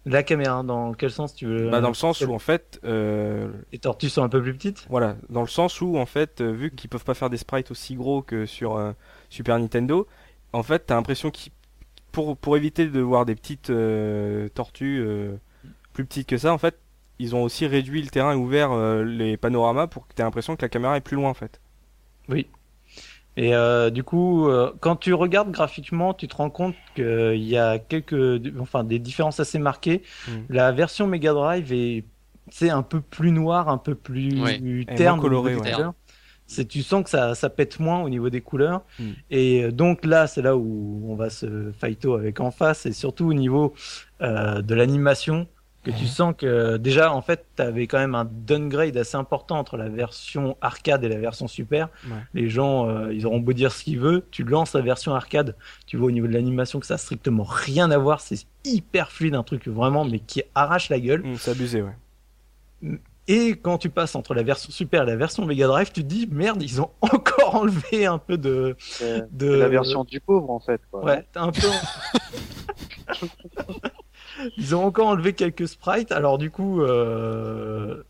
La 0.04 0.22
caméra, 0.24 0.62
dans 0.64 0.92
quel 0.94 1.10
sens 1.12 1.34
tu 1.34 1.46
veux 1.46 1.70
Bah, 1.70 1.80
dans 1.80 1.88
le 1.88 1.94
sens 1.94 2.24
où 2.24 2.32
en 2.32 2.38
fait, 2.38 2.80
euh, 2.84 3.52
Les 3.72 3.78
tortues 3.78 4.10
sont 4.10 4.22
un 4.22 4.28
peu 4.28 4.42
plus 4.42 4.52
petites? 4.54 4.86
voilà, 4.88 5.16
dans 5.28 5.42
le 5.42 5.46
sens 5.48 5.80
où 5.80 5.98
en 5.98 6.06
fait, 6.06 6.40
vu 6.40 6.70
qu'ils 6.74 6.88
peuvent 6.88 7.04
pas 7.04 7.14
faire 7.14 7.28
des 7.30 7.36
sprites 7.36 7.70
aussi 7.70 7.94
gros 7.94 8.22
que 8.22 8.46
sur 8.46 8.94
Super 9.28 9.58
Nintendo, 9.58 10.06
en 10.52 10.62
fait, 10.62 10.86
t'as 10.86 10.94
l'impression 10.94 11.30
qu'ils, 11.30 11.52
pour 12.12 12.36
pour 12.38 12.56
éviter 12.56 12.86
de 12.88 13.00
voir 13.00 13.26
des 13.26 13.34
petites 13.36 13.72
tortues 14.54 15.00
euh, 15.00 15.36
plus 15.98 16.06
petites 16.06 16.28
que 16.28 16.38
ça, 16.38 16.52
en 16.52 16.58
fait, 16.58 16.78
ils 17.18 17.34
ont 17.34 17.42
aussi 17.42 17.66
réduit 17.66 18.00
le 18.00 18.08
terrain 18.08 18.32
et 18.32 18.36
ouvert 18.36 18.70
euh, 18.70 19.02
les 19.02 19.36
panoramas 19.36 19.88
pour 19.88 20.06
que 20.06 20.14
t'aies 20.14 20.22
l'impression 20.22 20.54
que 20.54 20.62
la 20.62 20.68
caméra 20.68 20.96
est 20.96 21.00
plus 21.00 21.16
loin 21.16 21.28
en 21.28 21.34
fait. 21.34 21.60
Oui. 22.28 22.46
Et 23.36 23.52
euh, 23.52 23.90
du 23.90 24.04
coup, 24.04 24.48
euh, 24.48 24.72
quand 24.78 24.94
tu 24.94 25.12
regardes 25.12 25.50
graphiquement, 25.50 26.14
tu 26.14 26.28
te 26.28 26.36
rends 26.36 26.50
compte 26.50 26.76
qu'il 26.94 27.42
y 27.42 27.56
a 27.56 27.80
quelques, 27.80 28.40
enfin, 28.60 28.84
des 28.84 29.00
différences 29.00 29.40
assez 29.40 29.58
marquées. 29.58 30.02
Mm. 30.28 30.32
La 30.50 30.70
version 30.70 31.08
Mega 31.08 31.32
Drive 31.32 31.72
est, 31.72 32.04
c'est 32.48 32.70
un 32.70 32.82
peu 32.82 33.00
plus 33.00 33.32
noir, 33.32 33.68
un 33.68 33.78
peu 33.78 33.96
plus 33.96 34.40
Ouais. 34.40 34.86
terne, 34.96 35.16
moins 35.16 35.22
colorée, 35.22 35.56
ouais. 35.56 35.72
C'est, 36.46 36.66
tu 36.66 36.82
sens 36.82 37.02
que 37.02 37.10
ça, 37.10 37.34
ça 37.34 37.50
pète 37.50 37.80
moins 37.80 38.02
au 38.02 38.08
niveau 38.08 38.30
des 38.30 38.40
couleurs. 38.40 38.82
Mm. 39.00 39.04
Et 39.30 39.72
donc 39.72 40.04
là, 40.04 40.28
c'est 40.28 40.42
là 40.42 40.56
où 40.56 41.02
on 41.08 41.16
va 41.16 41.28
se 41.28 41.72
fighto 41.72 42.14
avec 42.14 42.38
en 42.38 42.52
face, 42.52 42.86
et 42.86 42.92
surtout 42.92 43.26
au 43.26 43.34
niveau 43.34 43.74
euh, 44.20 44.62
de 44.62 44.74
l'animation, 44.76 45.48
que 45.84 45.90
tu 45.92 46.06
sens 46.06 46.34
que 46.36 46.76
déjà, 46.76 47.12
en 47.12 47.22
fait, 47.22 47.46
tu 47.56 47.62
avais 47.62 47.86
quand 47.86 47.98
même 47.98 48.14
un 48.14 48.24
downgrade 48.24 48.96
assez 48.96 49.16
important 49.16 49.58
entre 49.58 49.76
la 49.76 49.88
version 49.88 50.56
arcade 50.60 51.04
et 51.04 51.08
la 51.08 51.18
version 51.18 51.48
super. 51.48 51.88
Ouais. 52.04 52.16
Les 52.34 52.48
gens, 52.48 52.88
euh, 52.88 53.12
ils 53.12 53.26
auront 53.26 53.40
beau 53.40 53.52
dire 53.52 53.72
ce 53.72 53.84
qu'ils 53.84 53.98
veulent, 53.98 54.22
tu 54.30 54.42
lances 54.42 54.74
la 54.74 54.80
version 54.80 55.14
arcade, 55.14 55.56
tu 55.86 55.96
vois 55.96 56.08
au 56.08 56.10
niveau 56.10 56.26
de 56.26 56.32
l'animation 56.32 56.80
que 56.80 56.86
ça 56.86 56.94
a 56.94 56.98
strictement 56.98 57.44
rien 57.44 57.90
à 57.90 57.98
voir, 57.98 58.20
c'est 58.20 58.46
hyper 58.64 59.12
fluide, 59.12 59.34
un 59.34 59.42
truc 59.42 59.68
vraiment, 59.68 60.04
mais 60.04 60.18
qui 60.18 60.42
arrache 60.54 60.88
la 60.88 61.00
gueule. 61.00 61.22
Mm, 61.22 61.36
C'est 61.36 61.50
abusé, 61.52 61.82
ouais. 61.82 62.98
Et 63.30 63.56
quand 63.56 63.76
tu 63.76 63.90
passes 63.90 64.14
entre 64.14 64.34
la 64.34 64.42
version 64.42 64.70
Super 64.70 65.02
et 65.02 65.06
la 65.06 65.16
version 65.16 65.44
Mega 65.44 65.66
Drive, 65.66 65.92
tu 65.92 66.02
te 66.02 66.08
dis 66.08 66.26
merde, 66.30 66.62
ils 66.62 66.80
ont 66.80 66.90
encore 67.02 67.56
enlevé 67.56 68.06
un 68.06 68.18
peu 68.18 68.38
de. 68.38 68.74
La 69.40 69.68
version 69.68 70.04
du 70.04 70.20
pauvre 70.20 70.50
en 70.50 70.60
fait. 70.60 70.80
Quoi. 70.90 71.04
Ouais, 71.04 71.26
t'as 71.32 71.42
un 71.42 71.52
peu. 71.52 71.68
ils 74.56 74.74
ont 74.74 74.84
encore 74.84 75.08
enlevé 75.08 75.32
quelques 75.32 75.68
sprites, 75.68 76.12
alors 76.12 76.38
du 76.38 76.50
coup. 76.50 76.82
Euh... 76.82 78.02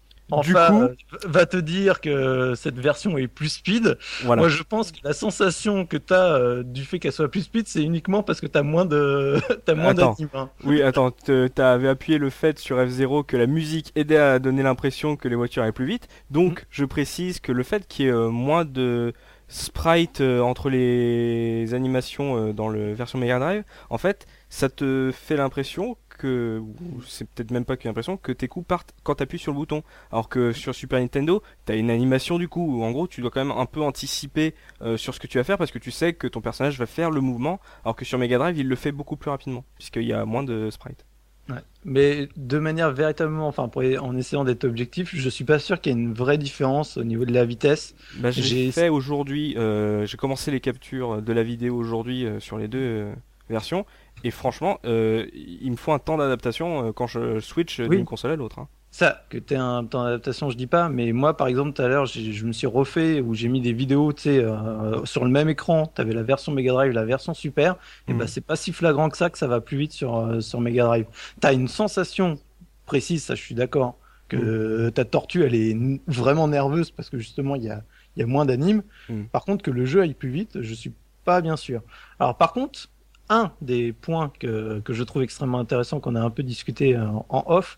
Du 0.42 0.54
Enfin, 0.54 0.66
coup- 0.68 0.82
euh, 0.82 0.94
va 1.26 1.46
te 1.46 1.56
dire 1.56 2.02
que 2.02 2.52
cette 2.54 2.78
version 2.78 3.16
est 3.16 3.28
plus 3.28 3.48
speed. 3.48 3.96
Voilà. 4.24 4.40
Moi, 4.42 4.50
je 4.50 4.62
pense 4.62 4.92
que 4.92 4.98
la 5.02 5.14
sensation 5.14 5.86
que 5.86 5.96
t'as 5.96 6.38
euh, 6.38 6.62
du 6.62 6.84
fait 6.84 6.98
qu'elle 6.98 7.12
soit 7.12 7.30
plus 7.30 7.44
speed, 7.44 7.66
c'est 7.66 7.82
uniquement 7.82 8.22
parce 8.22 8.38
que 8.42 8.46
t'as 8.46 8.62
moins 8.62 8.84
de, 8.84 9.38
t'as 9.64 9.74
moins 9.74 9.94
hein. 9.98 10.50
Oui, 10.64 10.82
attends, 10.82 11.12
te- 11.12 11.46
t'avais 11.48 11.88
appuyé 11.88 12.18
le 12.18 12.28
fait 12.28 12.58
sur 12.58 12.76
F0 12.76 13.24
que 13.24 13.38
la 13.38 13.46
musique 13.46 13.90
aidait 13.96 14.18
à 14.18 14.38
donner 14.38 14.62
l'impression 14.62 15.16
que 15.16 15.28
les 15.28 15.34
voitures 15.34 15.62
allaient 15.62 15.72
plus 15.72 15.86
vite. 15.86 16.08
Donc, 16.30 16.66
je 16.68 16.84
précise 16.84 17.40
que 17.40 17.50
le 17.50 17.62
fait 17.62 17.88
qu'il 17.88 18.04
y 18.04 18.08
ait 18.08 18.12
euh, 18.12 18.28
moins 18.28 18.66
de 18.66 19.14
sprites 19.48 20.20
euh, 20.20 20.40
entre 20.40 20.68
les 20.68 21.72
animations 21.72 22.52
dans 22.52 22.68
le 22.68 22.92
version 22.92 23.18
Mega 23.18 23.38
Drive, 23.38 23.64
en 23.88 23.96
fait, 23.96 24.26
ça 24.50 24.68
te 24.68 25.10
fait 25.10 25.36
l'impression 25.36 25.96
que, 26.18 26.60
c'est 27.06 27.26
peut-être 27.30 27.50
même 27.50 27.64
pas 27.64 27.78
qu'une 27.78 27.90
impression, 27.90 28.18
que 28.18 28.32
tes 28.32 28.46
coups 28.48 28.66
partent 28.66 28.92
quand 29.04 29.14
t'appuies 29.14 29.38
sur 29.38 29.52
le 29.52 29.56
bouton. 29.56 29.82
Alors 30.12 30.28
que 30.28 30.52
sur 30.52 30.74
Super 30.74 31.00
Nintendo, 31.00 31.42
t'as 31.64 31.76
une 31.76 31.90
animation 31.90 32.38
du 32.38 32.48
coup, 32.48 32.76
où 32.78 32.84
en 32.84 32.90
gros, 32.90 33.06
tu 33.08 33.22
dois 33.22 33.30
quand 33.30 33.42
même 33.44 33.56
un 33.56 33.64
peu 33.66 33.80
anticiper 33.80 34.54
euh, 34.82 34.98
sur 34.98 35.14
ce 35.14 35.20
que 35.20 35.26
tu 35.26 35.38
vas 35.38 35.44
faire 35.44 35.56
parce 35.56 35.70
que 35.70 35.78
tu 35.78 35.90
sais 35.90 36.12
que 36.12 36.26
ton 36.26 36.42
personnage 36.42 36.78
va 36.78 36.84
faire 36.86 37.10
le 37.10 37.22
mouvement, 37.22 37.60
alors 37.84 37.96
que 37.96 38.04
sur 38.04 38.18
Mega 38.18 38.36
Drive, 38.36 38.58
il 38.58 38.68
le 38.68 38.76
fait 38.76 38.92
beaucoup 38.92 39.16
plus 39.16 39.30
rapidement, 39.30 39.64
puisqu'il 39.76 40.02
y 40.04 40.12
a 40.12 40.26
moins 40.26 40.42
de 40.42 40.68
sprites. 40.70 41.06
Ouais. 41.48 41.60
Mais 41.86 42.28
de 42.36 42.58
manière 42.58 42.92
véritablement, 42.92 43.48
enfin, 43.48 43.68
pour, 43.68 43.82
en 43.82 44.14
essayant 44.18 44.44
d'être 44.44 44.64
objectif, 44.64 45.14
je 45.14 45.28
suis 45.30 45.44
pas 45.44 45.58
sûr 45.58 45.80
qu'il 45.80 45.92
y 45.92 45.94
ait 45.94 45.98
une 45.98 46.12
vraie 46.12 46.36
différence 46.36 46.98
au 46.98 47.04
niveau 47.04 47.24
de 47.24 47.32
la 47.32 47.46
vitesse. 47.46 47.94
Bah, 48.18 48.30
j'ai 48.30 48.42
J'ai- 48.42 48.70
fait 48.70 48.90
aujourd'hui, 48.90 49.56
euh, 49.56 50.04
j'ai 50.04 50.18
commencé 50.18 50.50
les 50.50 50.60
captures 50.60 51.22
de 51.22 51.32
la 51.32 51.42
vidéo 51.42 51.74
aujourd'hui 51.76 52.26
euh, 52.26 52.38
sur 52.38 52.58
les 52.58 52.68
deux 52.68 52.78
euh, 52.78 53.14
versions, 53.48 53.86
et 54.24 54.30
franchement, 54.30 54.78
euh, 54.84 55.26
il 55.34 55.70
me 55.70 55.76
faut 55.76 55.92
un 55.92 55.98
temps 55.98 56.16
d'adaptation 56.18 56.88
euh, 56.88 56.92
quand 56.92 57.06
je 57.06 57.40
switch 57.40 57.80
Oui. 57.80 57.96
d'une 57.96 58.04
console 58.04 58.32
à 58.32 58.36
l'autre. 58.36 58.58
hein. 58.58 58.68
Ça, 58.90 59.22
que 59.28 59.36
t'aies 59.36 59.54
un 59.56 59.84
temps 59.84 60.02
d'adaptation, 60.04 60.48
je 60.48 60.56
dis 60.56 60.66
pas, 60.66 60.88
mais 60.88 61.12
moi, 61.12 61.36
par 61.36 61.46
exemple, 61.46 61.74
tout 61.74 61.82
à 61.82 61.88
l'heure, 61.88 62.06
je 62.06 62.44
me 62.46 62.52
suis 62.52 62.66
refait 62.66 63.20
où 63.20 63.34
j'ai 63.34 63.48
mis 63.48 63.60
des 63.60 63.74
vidéos, 63.74 64.14
tu 64.14 64.22
sais, 64.22 64.38
euh, 64.42 65.04
sur 65.04 65.24
le 65.26 65.30
même 65.30 65.48
écran. 65.50 65.86
T'avais 65.86 66.14
la 66.14 66.22
version 66.22 66.52
Mega 66.52 66.72
Drive, 66.72 66.92
la 66.92 67.04
version 67.04 67.34
Super, 67.34 67.76
et 68.08 68.12
Mhm. 68.14 68.18
bah 68.18 68.26
c'est 68.26 68.40
pas 68.40 68.56
si 68.56 68.72
flagrant 68.72 69.10
que 69.10 69.18
ça 69.18 69.28
que 69.28 69.36
ça 69.36 69.46
va 69.46 69.60
plus 69.60 69.76
vite 69.76 69.92
sur 69.92 70.16
euh, 70.16 70.40
sur 70.40 70.60
Mega 70.60 70.84
Drive. 70.84 71.06
T'as 71.40 71.52
une 71.52 71.68
sensation 71.68 72.38
précise, 72.86 73.24
ça, 73.24 73.34
je 73.34 73.42
suis 73.42 73.54
d'accord, 73.54 73.98
que 74.28 74.88
ta 74.88 75.04
tortue, 75.04 75.44
elle 75.44 75.54
est 75.54 75.76
vraiment 76.06 76.48
nerveuse 76.48 76.90
parce 76.90 77.10
que 77.10 77.18
justement, 77.18 77.56
il 77.56 77.64
y 77.64 77.70
a 77.70 77.82
y 78.16 78.22
a 78.22 78.26
moins 78.26 78.46
d'anime. 78.46 78.82
Mhm. 79.10 79.28
Par 79.28 79.44
contre, 79.44 79.62
que 79.62 79.70
le 79.70 79.84
jeu 79.84 80.00
aille 80.00 80.14
plus 80.14 80.30
vite, 80.30 80.62
je 80.62 80.74
suis 80.74 80.92
pas 81.26 81.42
bien 81.42 81.56
sûr. 81.56 81.82
Alors, 82.18 82.38
par 82.38 82.52
contre. 82.54 82.88
Un 83.30 83.52
des 83.60 83.92
points 83.92 84.32
que, 84.40 84.80
que 84.80 84.92
je 84.94 85.02
trouve 85.02 85.22
extrêmement 85.22 85.58
intéressant, 85.60 86.00
qu'on 86.00 86.14
a 86.14 86.20
un 86.20 86.30
peu 86.30 86.42
discuté 86.42 86.96
euh, 86.96 87.06
en 87.28 87.44
off, 87.46 87.76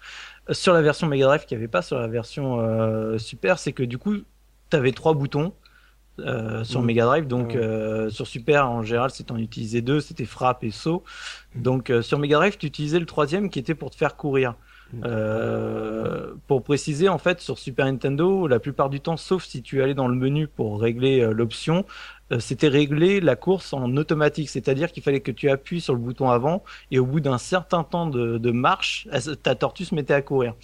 sur 0.50 0.72
la 0.72 0.80
version 0.82 1.06
Mega 1.08 1.26
Drive 1.26 1.44
qu'il 1.44 1.56
n'y 1.58 1.62
avait 1.64 1.68
pas 1.68 1.82
sur 1.82 1.98
la 1.98 2.06
version 2.08 2.60
euh, 2.60 3.18
Super, 3.18 3.58
c'est 3.58 3.72
que 3.72 3.82
du 3.82 3.98
coup, 3.98 4.14
tu 4.70 4.76
avais 4.76 4.92
trois 4.92 5.14
boutons 5.14 5.52
euh, 6.20 6.64
sur 6.64 6.82
Mhm. 6.82 6.86
Mega 6.86 7.04
Drive. 7.06 7.26
Donc 7.26 7.54
euh, 7.56 8.10
sur 8.10 8.26
Super, 8.26 8.70
en 8.70 8.82
général, 8.82 9.10
c'était 9.10 9.32
en 9.32 9.38
utilisait 9.38 9.82
deux, 9.82 10.00
c'était 10.00 10.24
frappe 10.26 10.64
et 10.64 10.70
saut. 10.70 11.04
Donc 11.54 11.90
euh, 11.90 12.02
sur 12.02 12.18
Mega 12.18 12.36
Drive, 12.36 12.58
tu 12.58 12.66
utilisais 12.66 13.00
le 13.00 13.06
troisième 13.06 13.50
qui 13.50 13.58
était 13.58 13.74
pour 13.74 13.90
te 13.90 13.96
faire 13.96 14.16
courir. 14.16 14.54
Mhm. 14.92 15.02
Euh, 15.04 16.34
pour 16.48 16.64
préciser, 16.64 17.08
en 17.08 17.18
fait, 17.18 17.40
sur 17.40 17.58
Super 17.58 17.86
Nintendo, 17.86 18.48
la 18.48 18.58
plupart 18.58 18.90
du 18.90 19.00
temps, 19.00 19.16
sauf 19.16 19.44
si 19.44 19.62
tu 19.62 19.82
allais 19.82 19.94
dans 19.94 20.08
le 20.08 20.16
menu 20.16 20.48
pour 20.48 20.80
régler 20.80 21.20
euh, 21.20 21.32
l'option, 21.32 21.84
euh, 21.84 21.84
c'était 22.38 22.68
régler 22.68 23.20
la 23.20 23.34
course 23.34 23.72
en 23.72 23.96
automatique, 23.96 24.48
c'est-à-dire 24.50 24.92
qu'il 24.92 25.02
fallait 25.02 25.20
que 25.20 25.32
tu 25.32 25.50
appuies 25.50 25.80
sur 25.80 25.94
le 25.94 26.00
bouton 26.00 26.30
avant 26.30 26.62
et 26.90 26.98
au 26.98 27.06
bout 27.06 27.20
d'un 27.20 27.38
certain 27.38 27.82
temps 27.82 28.06
de, 28.06 28.38
de 28.38 28.50
marche, 28.52 29.08
elle- 29.10 29.36
ta 29.36 29.54
tortue 29.54 29.84
se 29.84 29.94
mettait 29.94 30.14
à 30.14 30.22
courir. 30.22 30.54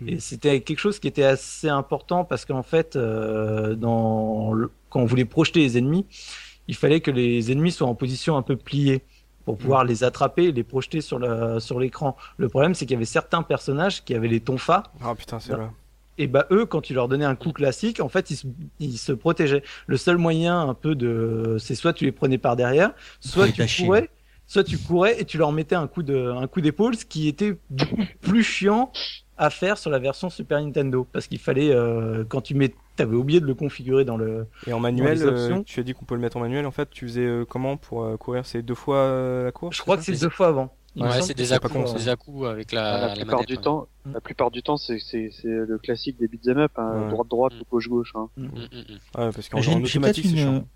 Mhm. 0.00 0.08
Et 0.08 0.20
c'était 0.20 0.60
quelque 0.60 0.78
chose 0.78 0.98
qui 1.00 1.08
était 1.08 1.24
assez 1.24 1.68
important 1.68 2.24
parce 2.24 2.44
qu'en 2.44 2.62
fait, 2.62 2.94
euh, 2.96 3.74
dans 3.74 4.52
le- 4.52 4.70
quand 4.88 5.00
on 5.00 5.06
voulait 5.06 5.24
projeter 5.24 5.60
les 5.60 5.78
ennemis, 5.78 6.06
il 6.68 6.76
fallait 6.76 7.00
que 7.00 7.10
les 7.10 7.50
ennemis 7.50 7.72
soient 7.72 7.88
en 7.88 7.94
position 7.94 8.36
un 8.36 8.42
peu 8.42 8.56
pliée 8.56 9.02
pour 9.44 9.56
pouvoir 9.58 9.84
les 9.84 10.02
attraper 10.04 10.44
et 10.46 10.52
les 10.52 10.64
projeter 10.64 11.00
sur 11.00 11.18
la- 11.18 11.60
sur 11.60 11.78
l'écran. 11.80 12.16
Le 12.36 12.48
problème, 12.48 12.74
c'est 12.74 12.84
qu'il 12.86 12.94
y 12.94 12.96
avait 12.96 13.04
certains 13.04 13.42
personnages 13.42 14.04
qui 14.04 14.14
avaient 14.14 14.26
les 14.28 14.40
tonfas 14.40 14.82
Ah 15.02 15.14
putain, 15.14 15.38
c'est 15.40 15.52
Non. 15.56 15.70
Et 16.18 16.26
bah 16.26 16.46
eux, 16.50 16.66
quand 16.66 16.80
tu 16.80 16.94
leur 16.94 17.08
donnais 17.08 17.24
un 17.24 17.36
coup 17.36 17.52
classique, 17.52 18.00
en 18.00 18.08
fait, 18.08 18.30
ils 18.30 18.36
se, 18.36 18.46
ils 18.80 18.98
se 18.98 19.12
protégeaient. 19.12 19.62
Le 19.86 19.96
seul 19.96 20.16
moyen 20.16 20.60
un 20.60 20.74
peu 20.74 20.94
de, 20.94 21.56
c'est 21.58 21.74
soit 21.74 21.92
tu 21.92 22.04
les 22.04 22.12
prenais 22.12 22.38
par 22.38 22.56
derrière, 22.56 22.92
soit 23.20 23.48
tu 23.48 23.64
courais, 23.84 24.10
soit 24.46 24.64
tu 24.64 24.78
courais 24.78 25.20
et 25.20 25.24
tu 25.24 25.38
leur 25.38 25.52
mettais 25.52 25.74
un 25.74 25.86
coup 25.86 26.02
de, 26.02 26.30
un 26.30 26.46
coup 26.46 26.60
d'épaule, 26.60 26.96
ce 26.96 27.04
qui 27.04 27.28
était 27.28 27.58
du 27.70 27.86
coup 27.86 28.02
plus 28.20 28.42
chiant 28.42 28.90
à 29.38 29.50
faire 29.50 29.76
sur 29.76 29.90
la 29.90 29.98
version 29.98 30.30
Super 30.30 30.60
Nintendo, 30.62 31.06
parce 31.12 31.26
qu'il 31.26 31.38
fallait 31.38 31.70
euh, 31.70 32.24
quand 32.26 32.40
tu 32.40 32.54
mets, 32.54 32.74
t'avais 32.96 33.16
oublié 33.16 33.40
de 33.40 33.46
le 33.46 33.54
configurer 33.54 34.04
dans 34.04 34.16
le. 34.16 34.46
Et 34.66 34.72
en 34.72 34.80
manuel, 34.80 35.18
euh, 35.22 35.62
tu 35.66 35.80
as 35.80 35.82
dit 35.82 35.92
qu'on 35.92 36.06
peut 36.06 36.14
le 36.14 36.20
mettre 36.22 36.38
en 36.38 36.40
manuel. 36.40 36.64
En 36.66 36.70
fait, 36.70 36.88
tu 36.90 37.06
faisais 37.06 37.26
euh, 37.26 37.44
comment 37.44 37.76
pour 37.76 38.18
courir? 38.18 38.46
C'est 38.46 38.62
deux 38.62 38.74
fois 38.74 39.42
la 39.44 39.52
course 39.52 39.76
Je 39.76 39.82
crois 39.82 39.98
que 39.98 40.04
c'est 40.04 40.18
deux 40.18 40.30
fois 40.30 40.48
avant. 40.48 40.74
Ouais, 40.96 41.22
c'est 41.22 41.36
des 41.36 41.52
à 41.52 41.58
coups, 41.58 42.08
à-coups 42.08 42.46
avec 42.46 42.72
la, 42.72 42.84
Ah, 42.94 43.00
la, 43.00 43.06
la 43.08 43.14
plupart 43.16 43.34
manette, 43.36 43.48
du 43.48 43.56
ouais. 43.56 43.60
temps, 43.62 43.88
Mm. 44.06 44.12
la 44.14 44.20
plupart 44.20 44.50
du 44.50 44.62
temps, 44.62 44.76
c'est 44.76 44.98
le 45.44 45.78
classique 45.78 46.18
des 46.18 46.26
beat'em 46.28 46.58
up, 46.58 46.72
hein, 46.76 47.02
Ouais. 47.04 47.10
droite 47.10 47.28
droite 47.28 47.52
Mm. 47.54 47.60
ou 47.60 47.64
gauche 47.70 47.88
gauche. 47.88 48.12
Hein. 48.14 48.28
Mm. 48.36 48.46
Ouais, 48.48 49.30
parce 49.32 49.48
qu'en 49.48 49.58
automatique, 49.60 50.24
c'est 50.24 50.30
une, 50.30 50.36
chiant. 50.38 50.68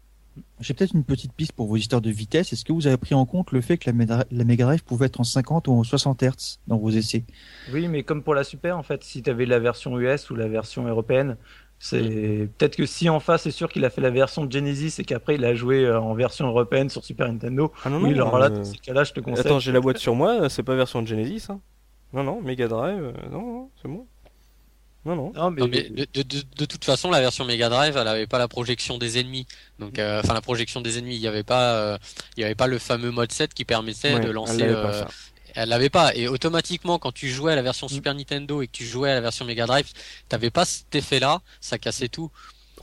j'ai 0.60 0.74
peut-être 0.74 0.94
une 0.94 1.04
petite 1.04 1.32
piste 1.32 1.52
pour 1.52 1.66
vos 1.66 1.76
histoires 1.76 2.00
de 2.02 2.10
vitesse. 2.10 2.52
Est-ce 2.52 2.64
que 2.64 2.72
vous 2.72 2.86
avez 2.86 2.96
pris 2.96 3.14
en 3.14 3.24
compte 3.26 3.50
le 3.52 3.60
fait 3.60 3.78
que 3.78 3.90
la, 3.90 4.24
la 4.30 4.44
Mega 4.44 4.64
Drive 4.64 4.84
pouvait 4.84 5.06
être 5.06 5.20
en 5.20 5.24
50 5.24 5.68
ou 5.68 5.72
en 5.72 5.84
60 5.84 6.22
Hz 6.22 6.58
dans 6.66 6.76
vos 6.78 6.90
essais? 6.90 7.24
Oui, 7.72 7.88
mais 7.88 8.02
comme 8.02 8.22
pour 8.22 8.34
la 8.34 8.44
Super, 8.44 8.76
en 8.78 8.82
fait, 8.82 9.02
si 9.04 9.22
tu 9.22 9.30
avais 9.30 9.46
la 9.46 9.58
version 9.58 9.98
US 9.98 10.30
ou 10.30 10.34
la 10.36 10.48
version 10.48 10.86
européenne, 10.86 11.36
c'est 11.82 12.48
peut-être 12.58 12.76
que 12.76 12.84
si 12.84 13.08
en 13.08 13.20
face, 13.20 13.42
c'est 13.42 13.50
sûr 13.50 13.68
qu'il 13.70 13.84
a 13.86 13.90
fait 13.90 14.02
la 14.02 14.10
version 14.10 14.44
de 14.44 14.52
Genesis 14.52 15.00
et 15.00 15.04
qu'après 15.04 15.36
il 15.36 15.44
a 15.46 15.54
joué 15.54 15.84
euh, 15.86 15.98
en 15.98 16.12
version 16.14 16.46
européenne 16.46 16.90
sur 16.90 17.02
Super 17.04 17.26
Nintendo. 17.26 17.72
Ah 17.84 17.88
non, 17.90 17.96
oui, 18.02 18.10
non, 18.10 18.26
alors 18.26 18.38
là, 18.38 18.46
euh, 18.46 18.50
dans 18.50 18.64
ces 18.64 18.76
cas-là, 18.76 19.02
je 19.04 19.12
te 19.12 19.20
conseille. 19.20 19.46
Attends, 19.46 19.58
j'ai 19.60 19.72
la 19.72 19.80
boîte 19.80 19.96
sur 19.98 20.14
moi, 20.14 20.48
c'est 20.50 20.62
pas 20.62 20.74
version 20.74 21.00
de 21.00 21.08
Genesis. 21.08 21.46
Hein. 21.48 21.60
Non, 22.12 22.22
non, 22.22 22.40
Mega 22.42 22.68
Drive, 22.68 23.02
euh, 23.02 23.12
non, 23.32 23.40
non, 23.40 23.70
c'est 23.80 23.88
bon. 23.88 24.06
Non, 25.06 25.16
non. 25.16 25.32
Non, 25.34 25.50
mais, 25.50 25.60
Non, 25.62 25.68
mais 25.68 25.88
de, 25.88 26.06
de, 26.12 26.22
de, 26.22 26.42
de 26.58 26.64
toute 26.66 26.84
façon, 26.84 27.10
la 27.10 27.20
version 27.20 27.46
Mega 27.46 27.70
Drive, 27.70 27.96
elle 27.96 28.06
avait 28.06 28.26
pas 28.26 28.38
la 28.38 28.48
projection 28.48 28.98
des 28.98 29.18
ennemis. 29.18 29.46
Donc, 29.78 29.98
euh, 29.98 30.20
enfin, 30.22 30.34
la 30.34 30.42
projection 30.42 30.82
des 30.82 30.98
ennemis, 30.98 31.14
il 31.16 31.22
y 31.22 31.26
avait 31.28 31.42
pas, 31.42 31.72
euh, 31.76 31.98
il 32.36 32.42
y 32.42 32.44
avait 32.44 32.54
pas 32.54 32.66
le 32.66 32.76
fameux 32.78 33.10
mode 33.10 33.32
7 33.32 33.54
qui 33.54 33.64
permettait 33.64 34.12
Ouais, 34.14 34.20
de 34.20 34.28
lancer. 34.30 34.62
euh. 34.62 35.02
Elle 35.54 35.68
l'avait 35.68 35.90
pas. 35.90 36.14
Et 36.14 36.28
automatiquement, 36.28 36.98
quand 36.98 37.12
tu 37.12 37.28
jouais 37.28 37.52
à 37.52 37.56
la 37.56 37.62
Mm. 37.62 37.64
version 37.64 37.88
Super 37.88 38.14
Nintendo 38.14 38.62
et 38.62 38.66
que 38.66 38.72
tu 38.72 38.84
jouais 38.84 39.10
à 39.10 39.14
la 39.14 39.20
version 39.20 39.44
Mega 39.44 39.66
Drive, 39.66 39.86
t'avais 40.28 40.50
pas 40.50 40.64
cet 40.64 40.94
effet-là. 40.94 41.40
Ça 41.60 41.78
cassait 41.78 42.08
tout. 42.08 42.30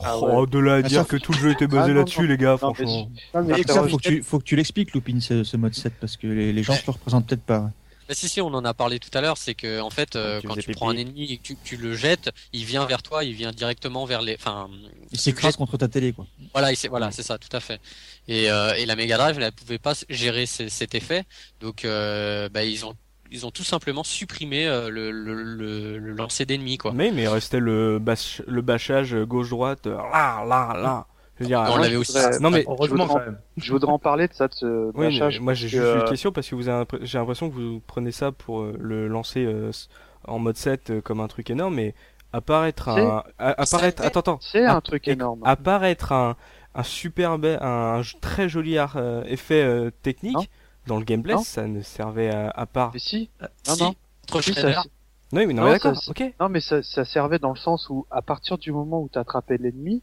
Ah 0.00 0.16
oh, 0.16 0.46
de 0.46 0.58
là 0.60 0.74
à 0.74 0.76
Ah, 0.76 0.82
dire 0.82 1.06
que 1.08 1.16
tout 1.16 1.32
le 1.32 1.38
jeu 1.38 1.50
était 1.50 1.66
basé 1.66 1.82
Ah, 1.82 1.88
non, 1.88 1.94
là-dessus, 1.94 2.26
les 2.28 2.36
gars, 2.36 2.56
Non, 2.62 2.68
mais 2.68 2.74
franchement. 2.74 3.10
Non, 3.34 3.42
mais 3.42 3.58
Et 3.58 3.60
après, 3.62 3.72
ça, 3.72 3.82
ouais, 3.82 3.88
faut 3.90 3.96
que 3.98 4.02
tu, 4.08 4.22
faut 4.22 4.38
que 4.38 4.44
tu 4.44 4.54
l'expliques, 4.54 4.94
Looping, 4.94 5.20
ce, 5.20 5.42
ce 5.42 5.56
mode 5.56 5.74
7, 5.74 5.94
parce 6.00 6.16
que 6.16 6.28
les, 6.28 6.52
les 6.52 6.62
gens 6.62 6.74
se 6.74 6.86
le 6.86 6.92
représentent 6.92 7.26
peut-être 7.26 7.42
pas. 7.42 7.70
Bah, 8.08 8.14
si 8.14 8.28
si, 8.28 8.40
on 8.40 8.46
en 8.48 8.64
a 8.64 8.72
parlé 8.72 8.98
tout 8.98 9.10
à 9.12 9.20
l'heure, 9.20 9.36
c'est 9.36 9.54
que 9.54 9.80
en 9.80 9.90
fait, 9.90 10.16
euh, 10.16 10.40
tu 10.40 10.46
quand 10.48 10.54
tu 10.54 10.72
prends 10.72 10.88
un 10.90 10.96
ennemi 10.96 11.32
et 11.32 11.36
que 11.36 11.42
tu, 11.42 11.56
tu 11.62 11.76
le 11.76 11.94
jettes, 11.94 12.30
il 12.54 12.64
vient 12.64 12.86
vers 12.86 13.02
toi, 13.02 13.22
il 13.22 13.34
vient 13.34 13.52
directement 13.52 14.06
vers 14.06 14.22
les, 14.22 14.34
enfin, 14.34 14.70
Il 15.12 15.20
s'écrase 15.20 15.56
contre 15.56 15.76
ta 15.76 15.88
télé, 15.88 16.12
quoi. 16.14 16.26
Voilà, 16.54 16.72
voilà, 16.88 17.10
c'est 17.12 17.22
ça, 17.22 17.36
tout 17.36 17.54
à 17.54 17.60
fait. 17.60 17.80
Et, 18.26 18.50
euh, 18.50 18.72
et 18.74 18.86
la 18.86 18.96
Mega 18.96 19.18
Drive, 19.18 19.36
elle 19.38 19.44
ne 19.44 19.50
pouvait 19.50 19.78
pas 19.78 19.92
gérer 20.08 20.46
ce- 20.46 20.68
cet 20.68 20.94
effet, 20.94 21.24
donc 21.60 21.84
euh, 21.84 22.48
bah, 22.48 22.64
ils 22.64 22.86
ont 22.86 22.94
ils 23.30 23.44
ont 23.44 23.50
tout 23.50 23.62
simplement 23.64 24.04
supprimé 24.04 24.66
euh, 24.66 24.88
le, 24.88 25.10
le, 25.10 25.34
le, 25.34 25.98
le 25.98 26.12
lancer 26.12 26.46
d'ennemis 26.46 26.78
quoi. 26.78 26.92
Mais, 26.92 27.10
mais 27.12 27.24
il 27.24 27.28
restait 27.28 27.60
le, 27.60 27.98
bâch- 27.98 28.42
le 28.46 28.62
bâchage 28.62 29.14
gauche-droite, 29.14 29.86
euh, 29.86 29.96
là, 29.96 30.42
là, 30.48 30.72
là. 30.74 31.06
Je 31.38 31.44
veux 31.44 31.48
dire, 31.48 31.60
On 31.68 31.78
euh, 31.78 31.80
l'avait 31.82 31.96
aussi. 31.96 32.12
voudrais- 32.12 32.38
Non 32.40 32.50
mais 32.50 32.64
Heureusement 32.66 33.06
voudrais- 33.06 33.20
quand 33.24 33.30
même. 33.30 33.38
Je 33.56 33.72
voudrais 33.72 33.92
en 33.92 33.98
parler 33.98 34.26
de 34.28 34.34
ça, 34.34 34.48
de 34.48 34.54
ce 34.54 34.90
Oui, 34.96 35.20
moi 35.40 35.54
j'ai 35.54 35.68
juste 35.68 35.82
que, 35.82 35.94
une 35.94 36.00
euh, 36.02 36.08
question 36.08 36.32
parce 36.32 36.48
que 36.48 36.54
vous 36.54 36.68
avez 36.68 36.84
j'ai 37.02 37.18
l'impression 37.18 37.48
que 37.48 37.54
vous 37.54 37.80
prenez 37.86 38.10
ça 38.12 38.32
pour 38.32 38.62
euh, 38.62 38.76
le 38.78 39.06
lancer 39.08 39.44
euh, 39.44 39.70
en 40.26 40.38
mode 40.38 40.56
7 40.56 40.90
euh, 40.90 41.00
comme 41.00 41.20
un 41.20 41.28
truc 41.28 41.48
énorme, 41.50 41.76
mais 41.76 41.94
apparaître 42.32 42.88
un, 42.88 43.22
a- 43.38 43.60
apparaître, 43.62 44.02
attends, 44.04 44.20
attends, 44.20 44.38
C'est 44.40 44.64
un 44.64 44.80
truc 44.80 45.06
énorme. 45.08 45.40
apparaître 45.44 46.12
un, 46.12 46.36
un 46.74 46.82
super, 46.82 47.38
be- 47.38 47.58
un, 47.62 48.02
très 48.20 48.48
joli 48.48 48.76
euh, 48.78 49.22
effet 49.24 49.62
euh, 49.62 49.90
technique 50.02 50.34
Non. 50.36 50.44
dans 50.86 50.98
le 50.98 51.04
gameplay, 51.04 51.34
Non. 51.34 51.42
ça 51.42 51.66
ne 51.66 51.80
servait 51.82 52.30
à, 52.30 52.50
à 52.50 52.66
part. 52.66 52.90
Mais 52.92 52.98
si, 52.98 53.30
non, 53.40 53.74
Si, 53.74 53.82
non. 53.82 53.94
Trop 54.26 54.42
Si, 54.42 54.52
ça-. 54.54 54.82
Oui, 55.32 55.46
mais 55.46 55.52
non, 55.54 55.62
Non, 55.62 55.68
mais 55.68 55.74
d'accord, 55.74 55.96
ça- 55.96 56.10
ok. 56.10 56.34
non, 56.40 56.48
mais 56.48 56.60
ça, 56.60 56.82
ça 56.82 57.04
servait 57.04 57.38
dans 57.38 57.50
le 57.50 57.56
sens 57.58 57.88
où, 57.90 58.06
à 58.10 58.22
partir 58.22 58.58
du 58.58 58.72
moment 58.72 59.00
où 59.00 59.08
tu 59.12 59.18
attrapais 59.18 59.56
l'ennemi, 59.58 60.02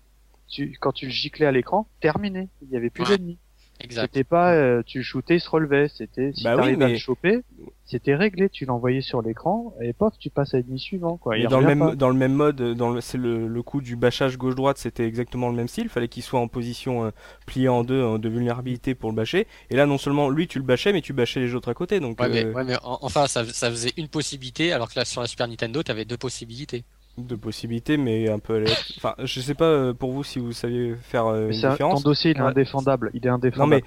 tu, 0.56 0.78
quand 0.80 0.91
tu 0.91 1.06
le 1.06 1.12
giclais 1.12 1.45
à 1.45 1.51
l'écran, 1.51 1.88
terminé. 2.01 2.47
Il 2.62 2.70
n'y 2.70 2.78
avait 2.78 2.89
plus 2.89 3.03
Ouais. 3.03 3.18
d'ennemis. 3.18 3.38
Exact. 3.82 4.03
C'était 4.03 4.24
pas, 4.24 4.53
euh, 4.53 4.84
tu 4.86 4.99
le 4.99 5.03
shootais, 5.03 5.36
il 5.36 5.39
se 5.41 5.49
relevait. 5.49 5.89
C'était, 5.89 6.32
si 6.34 6.45
Bah 6.45 6.51
oui, 6.56 6.62
t'arrivais 6.62 6.86
à 6.86 6.88
le 6.88 6.97
choper, 6.97 7.39
c'était 7.84 8.16
réglé. 8.16 8.47
Tu 8.47 8.64
l'envoyais 8.64 9.01
sur 9.01 9.22
l'écran 9.22 9.74
et 9.82 9.91
pof, 9.91 10.14
tu 10.18 10.30
passes 10.30 10.53
à 10.53 10.58
l'ennemi 10.58 10.80
suivant, 10.80 11.18
quoi. 11.18 11.38
Il 11.38 11.45
dans 11.49 11.60
le 11.60 11.66
même 11.68 11.80
pas. 11.80 11.93
dans 11.95 12.08
le 12.08 12.16
même 12.16 12.34
mode, 12.34 12.56
dans 12.78 12.91
le 12.91 13.01
c'est 13.01 13.18
le, 13.18 13.49
le 13.49 13.64
coup 13.64 13.82
du 13.82 13.97
bâchage 13.97 14.38
gauche 14.38 14.56
droite, 14.56 14.78
c'était 14.78 15.06
exactement 15.06 15.49
le 15.49 15.56
même 15.58 15.68
style. 15.68 15.89
Fallait 15.89 16.08
qu'il 16.08 16.24
soit 16.24 16.39
en 16.39 16.47
position 16.47 17.03
euh, 17.03 17.12
pliée 17.45 17.68
en 17.68 17.84
deux 17.84 18.01
euh, 18.01 18.18
de 18.18 18.30
vulnérabilité 18.30 18.95
pour 18.95 19.10
le 19.10 19.16
bâcher. 19.18 19.45
Et 19.70 19.76
là, 19.76 19.86
non 19.86 19.97
seulement 19.97 20.30
lui 20.30 20.47
tu 20.47 20.58
le 20.58 20.64
bâchais, 20.64 20.93
mais 20.93 21.01
tu 21.01 21.12
bâchais 21.12 21.41
les 21.41 21.53
autres 21.53 21.68
à 21.68 21.74
côté. 21.74 21.99
Donc 21.99 22.22
Ouais, 22.22 22.30
mais, 22.30 22.45
euh, 22.45 22.53
ouais, 22.53 22.64
mais 22.64 22.78
en- 22.82 22.99
enfin, 23.01 23.28
ça, 23.28 23.43
ça 23.43 23.70
faisait 23.70 23.91
une 23.97 24.08
possibilité, 24.08 24.72
alors 24.72 24.89
que 24.89 24.97
là, 24.97 25.03
sur 25.03 25.20
la 25.20 25.28
Super 25.28 25.49
Nintendo, 25.49 25.84
t'avais 25.84 26.06
deux 26.06 26.18
possibilités. 26.18 26.86
De 27.18 27.36
possibilités, 27.36 27.97
mais 27.97 28.30
un 28.30 28.39
peu. 28.39 28.63
Enfin, 28.97 29.16
je 29.24 29.39
sais 29.39 29.53
pas 29.53 29.66
euh, 29.66 29.93
pour 29.93 30.11
vous 30.11 30.24
si 30.24 30.39
vous 30.39 30.51
saviez 30.51 30.95
faire 31.01 31.26
euh, 31.28 31.49
une 31.49 31.66
un- 31.66 31.72
différence. 31.72 32.03
ton 32.03 32.09
dossier, 32.09 32.32
il 32.32 32.38
est 32.38 32.41
Ouais. 32.41 32.47
indéfendable. 32.47 33.11
Il 33.13 33.26
est 33.26 33.30
Non 33.30 33.36
indéfendable, 33.36 33.84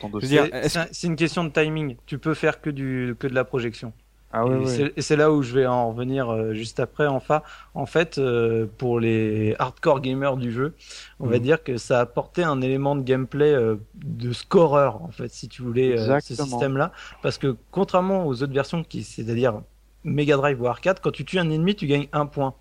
C'est- 0.68 1.06
une 1.06 1.16
question 1.16 1.44
de 1.44 1.50
timing. 1.50 1.96
Tu 2.06 2.18
peux 2.18 2.34
faire 2.34 2.60
que 2.60 2.70
du 2.70 3.14
que 3.18 3.26
de 3.26 3.34
la 3.34 3.44
projection. 3.44 3.92
Ah 4.30 4.44
et 4.60 4.66
c'est- 4.66 4.92
et 4.94 5.00
c'est 5.00 5.16
là 5.16 5.32
où 5.32 5.42
je 5.42 5.54
vais 5.54 5.64
en 5.66 5.88
revenir 5.90 6.28
euh, 6.30 6.52
juste 6.52 6.80
après. 6.80 7.06
Enfin, 7.06 7.40
en 7.74 7.86
fait, 7.86 8.18
euh, 8.18 8.66
pour 8.76 9.00
les 9.00 9.56
hardcore 9.58 10.00
gamers 10.02 10.36
du 10.36 10.52
jeu, 10.52 10.74
on 11.18 11.26
va 11.26 11.36
Mhm. 11.36 11.42
dire 11.42 11.62
que 11.64 11.78
ça 11.78 11.98
a 11.98 12.02
apporté 12.02 12.42
un 12.42 12.60
élément 12.60 12.94
de 12.94 13.00
gameplay 13.02 13.54
euh, 13.54 13.76
de 13.94 14.32
scoreur, 14.34 15.02
en 15.02 15.10
fait, 15.10 15.30
si 15.32 15.48
tu 15.48 15.62
voulais, 15.62 15.98
euh, 15.98 16.20
ce 16.20 16.34
système-là. 16.34 16.92
Parce 17.22 17.38
que 17.38 17.56
contrairement 17.70 18.26
aux 18.26 18.42
autres 18.42 18.52
versions, 18.52 18.84
qui 18.84 19.02
c'est-à-dire 19.02 19.62
Mega 20.04 20.36
Drive 20.36 20.60
ou 20.60 20.66
arcade, 20.66 21.00
quand 21.00 21.10
tu 21.10 21.24
tues 21.24 21.38
un 21.38 21.50
ennemi, 21.50 21.74
tu 21.74 21.86
gagnes 21.86 22.08
un 22.12 22.26
point. 22.26 22.54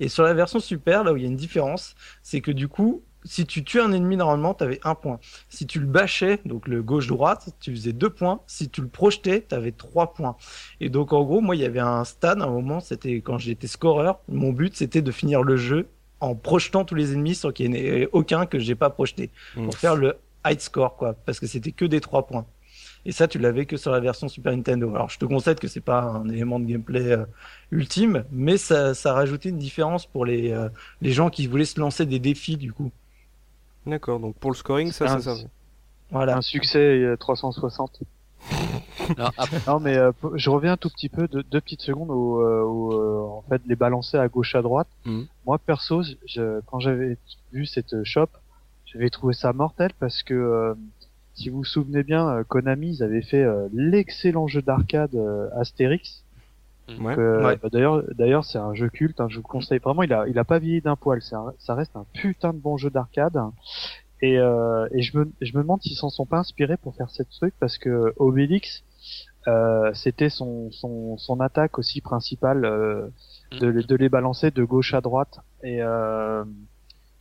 Et 0.00 0.08
sur 0.08 0.24
la 0.24 0.34
version 0.34 0.60
Super, 0.60 1.04
là 1.04 1.12
où 1.12 1.16
il 1.16 1.22
y 1.22 1.26
a 1.26 1.28
une 1.28 1.36
différence, 1.36 1.94
c'est 2.22 2.40
que 2.40 2.50
du 2.50 2.68
coup, 2.68 3.02
si 3.24 3.46
tu 3.46 3.64
tues 3.64 3.80
un 3.80 3.92
ennemi 3.92 4.16
normalement, 4.16 4.54
tu 4.54 4.64
avais 4.64 4.80
un 4.82 4.94
point. 4.94 5.20
Si 5.48 5.66
tu 5.66 5.78
le 5.78 5.86
bâchais, 5.86 6.40
donc 6.44 6.66
le 6.68 6.82
gauche-droite, 6.82 7.50
tu 7.60 7.70
faisais 7.72 7.92
deux 7.92 8.10
points. 8.10 8.40
Si 8.46 8.68
tu 8.68 8.80
le 8.80 8.88
projetais, 8.88 9.44
tu 9.46 9.54
avais 9.54 9.72
trois 9.72 10.14
points. 10.14 10.36
Et 10.80 10.88
donc 10.88 11.12
en 11.12 11.22
gros, 11.22 11.40
moi, 11.40 11.54
il 11.54 11.62
y 11.62 11.64
avait 11.64 11.80
un 11.80 12.04
stade, 12.04 12.40
un 12.40 12.48
moment, 12.48 12.80
c'était 12.80 13.16
quand 13.16 13.38
j'étais 13.38 13.66
scoreur, 13.66 14.20
mon 14.28 14.52
but 14.52 14.74
c'était 14.74 15.02
de 15.02 15.12
finir 15.12 15.42
le 15.42 15.56
jeu 15.56 15.88
en 16.20 16.34
projetant 16.34 16.84
tous 16.84 16.94
les 16.94 17.12
ennemis 17.12 17.34
sans 17.34 17.50
qu'il 17.50 17.70
n'y 17.70 17.78
en 17.78 17.82
ait 17.82 18.08
aucun 18.12 18.46
que 18.46 18.58
j'ai 18.58 18.74
pas 18.74 18.90
projeté. 18.90 19.30
Pour 19.54 19.74
faire 19.76 19.96
le 19.96 20.16
high 20.46 20.60
score, 20.60 20.96
quoi. 20.96 21.14
Parce 21.14 21.40
que 21.40 21.46
c'était 21.46 21.72
que 21.72 21.84
des 21.84 22.00
trois 22.00 22.26
points. 22.26 22.46
Et 23.06 23.12
ça, 23.12 23.26
tu 23.28 23.38
l'avais 23.38 23.64
que 23.66 23.76
sur 23.76 23.90
la 23.92 24.00
version 24.00 24.28
Super 24.28 24.54
Nintendo. 24.54 24.90
Alors, 24.94 25.08
je 25.08 25.18
te 25.18 25.24
concède 25.24 25.58
que 25.58 25.68
c'est 25.68 25.80
pas 25.80 26.02
un 26.02 26.28
élément 26.28 26.60
de 26.60 26.66
gameplay 26.66 27.12
euh, 27.12 27.24
ultime, 27.70 28.24
mais 28.30 28.56
ça, 28.58 28.92
ça 28.94 29.14
rajoutait 29.14 29.48
une 29.48 29.58
différence 29.58 30.04
pour 30.06 30.24
les, 30.26 30.52
euh, 30.52 30.68
les 31.00 31.12
gens 31.12 31.30
qui 31.30 31.46
voulaient 31.46 31.64
se 31.64 31.80
lancer 31.80 32.04
des 32.04 32.18
défis, 32.18 32.56
du 32.58 32.72
coup. 32.72 32.90
D'accord, 33.86 34.20
donc 34.20 34.36
pour 34.36 34.50
le 34.50 34.56
scoring, 34.56 34.92
ça, 34.92 35.06
C'est 35.08 35.22
ça, 35.22 35.30
un- 35.30 35.36
ça. 35.36 35.42
Voilà. 36.10 36.36
Un 36.36 36.42
succès 36.42 36.78
euh, 37.02 37.16
360. 37.20 38.00
Alors, 39.16 39.32
après, 39.38 39.60
Non, 39.66 39.80
mais 39.80 39.96
euh, 39.96 40.12
je 40.34 40.50
reviens 40.50 40.72
un 40.72 40.76
tout 40.76 40.90
petit 40.90 41.08
peu, 41.08 41.26
de, 41.28 41.40
deux 41.42 41.60
petites 41.60 41.82
secondes, 41.82 42.10
au, 42.10 42.40
euh, 42.42 42.62
au, 42.62 42.92
euh, 42.92 43.38
en 43.38 43.44
fait, 43.48 43.62
les 43.66 43.76
balancer 43.76 44.18
à 44.18 44.28
gauche 44.28 44.54
à 44.54 44.62
droite. 44.62 44.88
Mhm. 45.06 45.26
Moi, 45.46 45.58
perso, 45.58 46.02
je, 46.26 46.60
quand 46.66 46.80
j'avais 46.80 47.16
vu 47.52 47.64
cette 47.66 48.04
shop, 48.04 48.28
j'avais 48.84 49.08
trouvé 49.08 49.32
ça 49.34 49.52
mortel 49.52 49.90
parce 49.98 50.22
que, 50.22 50.34
euh, 50.34 50.74
si 51.40 51.48
vous 51.48 51.58
vous 51.58 51.64
souvenez 51.64 52.02
bien, 52.02 52.28
euh, 52.28 52.44
Konami, 52.44 52.96
ils 52.96 53.02
avaient 53.02 53.22
fait 53.22 53.42
euh, 53.42 53.68
l'excellent 53.72 54.46
jeu 54.46 54.62
d'arcade 54.62 55.14
euh, 55.14 55.48
Astérix. 55.56 56.24
Ouais. 56.98 57.14
que, 57.14 57.44
Ouais. 57.44 57.56
bah, 57.62 57.68
d'ailleurs, 57.70 58.02
d'ailleurs, 58.16 58.44
c'est 58.44 58.58
un 58.58 58.74
jeu 58.74 58.88
culte. 58.88 59.20
hein, 59.20 59.28
je 59.28 59.36
vous 59.36 59.42
le 59.42 59.48
conseille 59.48 59.78
vraiment. 59.78 60.02
Il 60.02 60.12
a, 60.12 60.26
il 60.26 60.36
a 60.40 60.44
pas 60.44 60.58
vieilli 60.58 60.80
d'un 60.80 60.96
poil. 60.96 61.22
C'est 61.22 61.36
un- 61.36 61.52
ça 61.58 61.74
reste 61.76 61.94
un 61.94 62.04
putain 62.14 62.52
de 62.52 62.58
bon 62.58 62.76
jeu 62.76 62.90
d'arcade. 62.90 63.38
Et, 64.22 64.38
euh, 64.38 64.88
et 64.92 65.00
je 65.00 65.16
me, 65.16 65.30
je 65.40 65.56
me 65.56 65.62
demande 65.62 65.80
s'ils 65.82 65.96
s'en 65.96 66.10
sont 66.10 66.26
pas 66.26 66.38
inspirés 66.38 66.76
pour 66.76 66.94
faire 66.96 67.08
cette 67.10 67.30
truc 67.30 67.54
parce 67.60 67.78
que 67.78 68.12
Obélix, 68.16 68.82
euh, 69.48 69.90
c'était 69.94 70.28
son, 70.30 70.70
son, 70.72 71.16
son 71.16 71.40
attaque 71.40 71.78
aussi 71.78 72.00
principale 72.00 72.64
euh, 72.64 73.06
de, 73.60 73.68
les- 73.68 73.84
de 73.84 73.96
les 73.96 74.08
balancer 74.08 74.50
de 74.50 74.64
gauche 74.64 74.92
à 74.92 75.00
droite. 75.00 75.38
Et, 75.62 75.82
euh, 75.82 76.44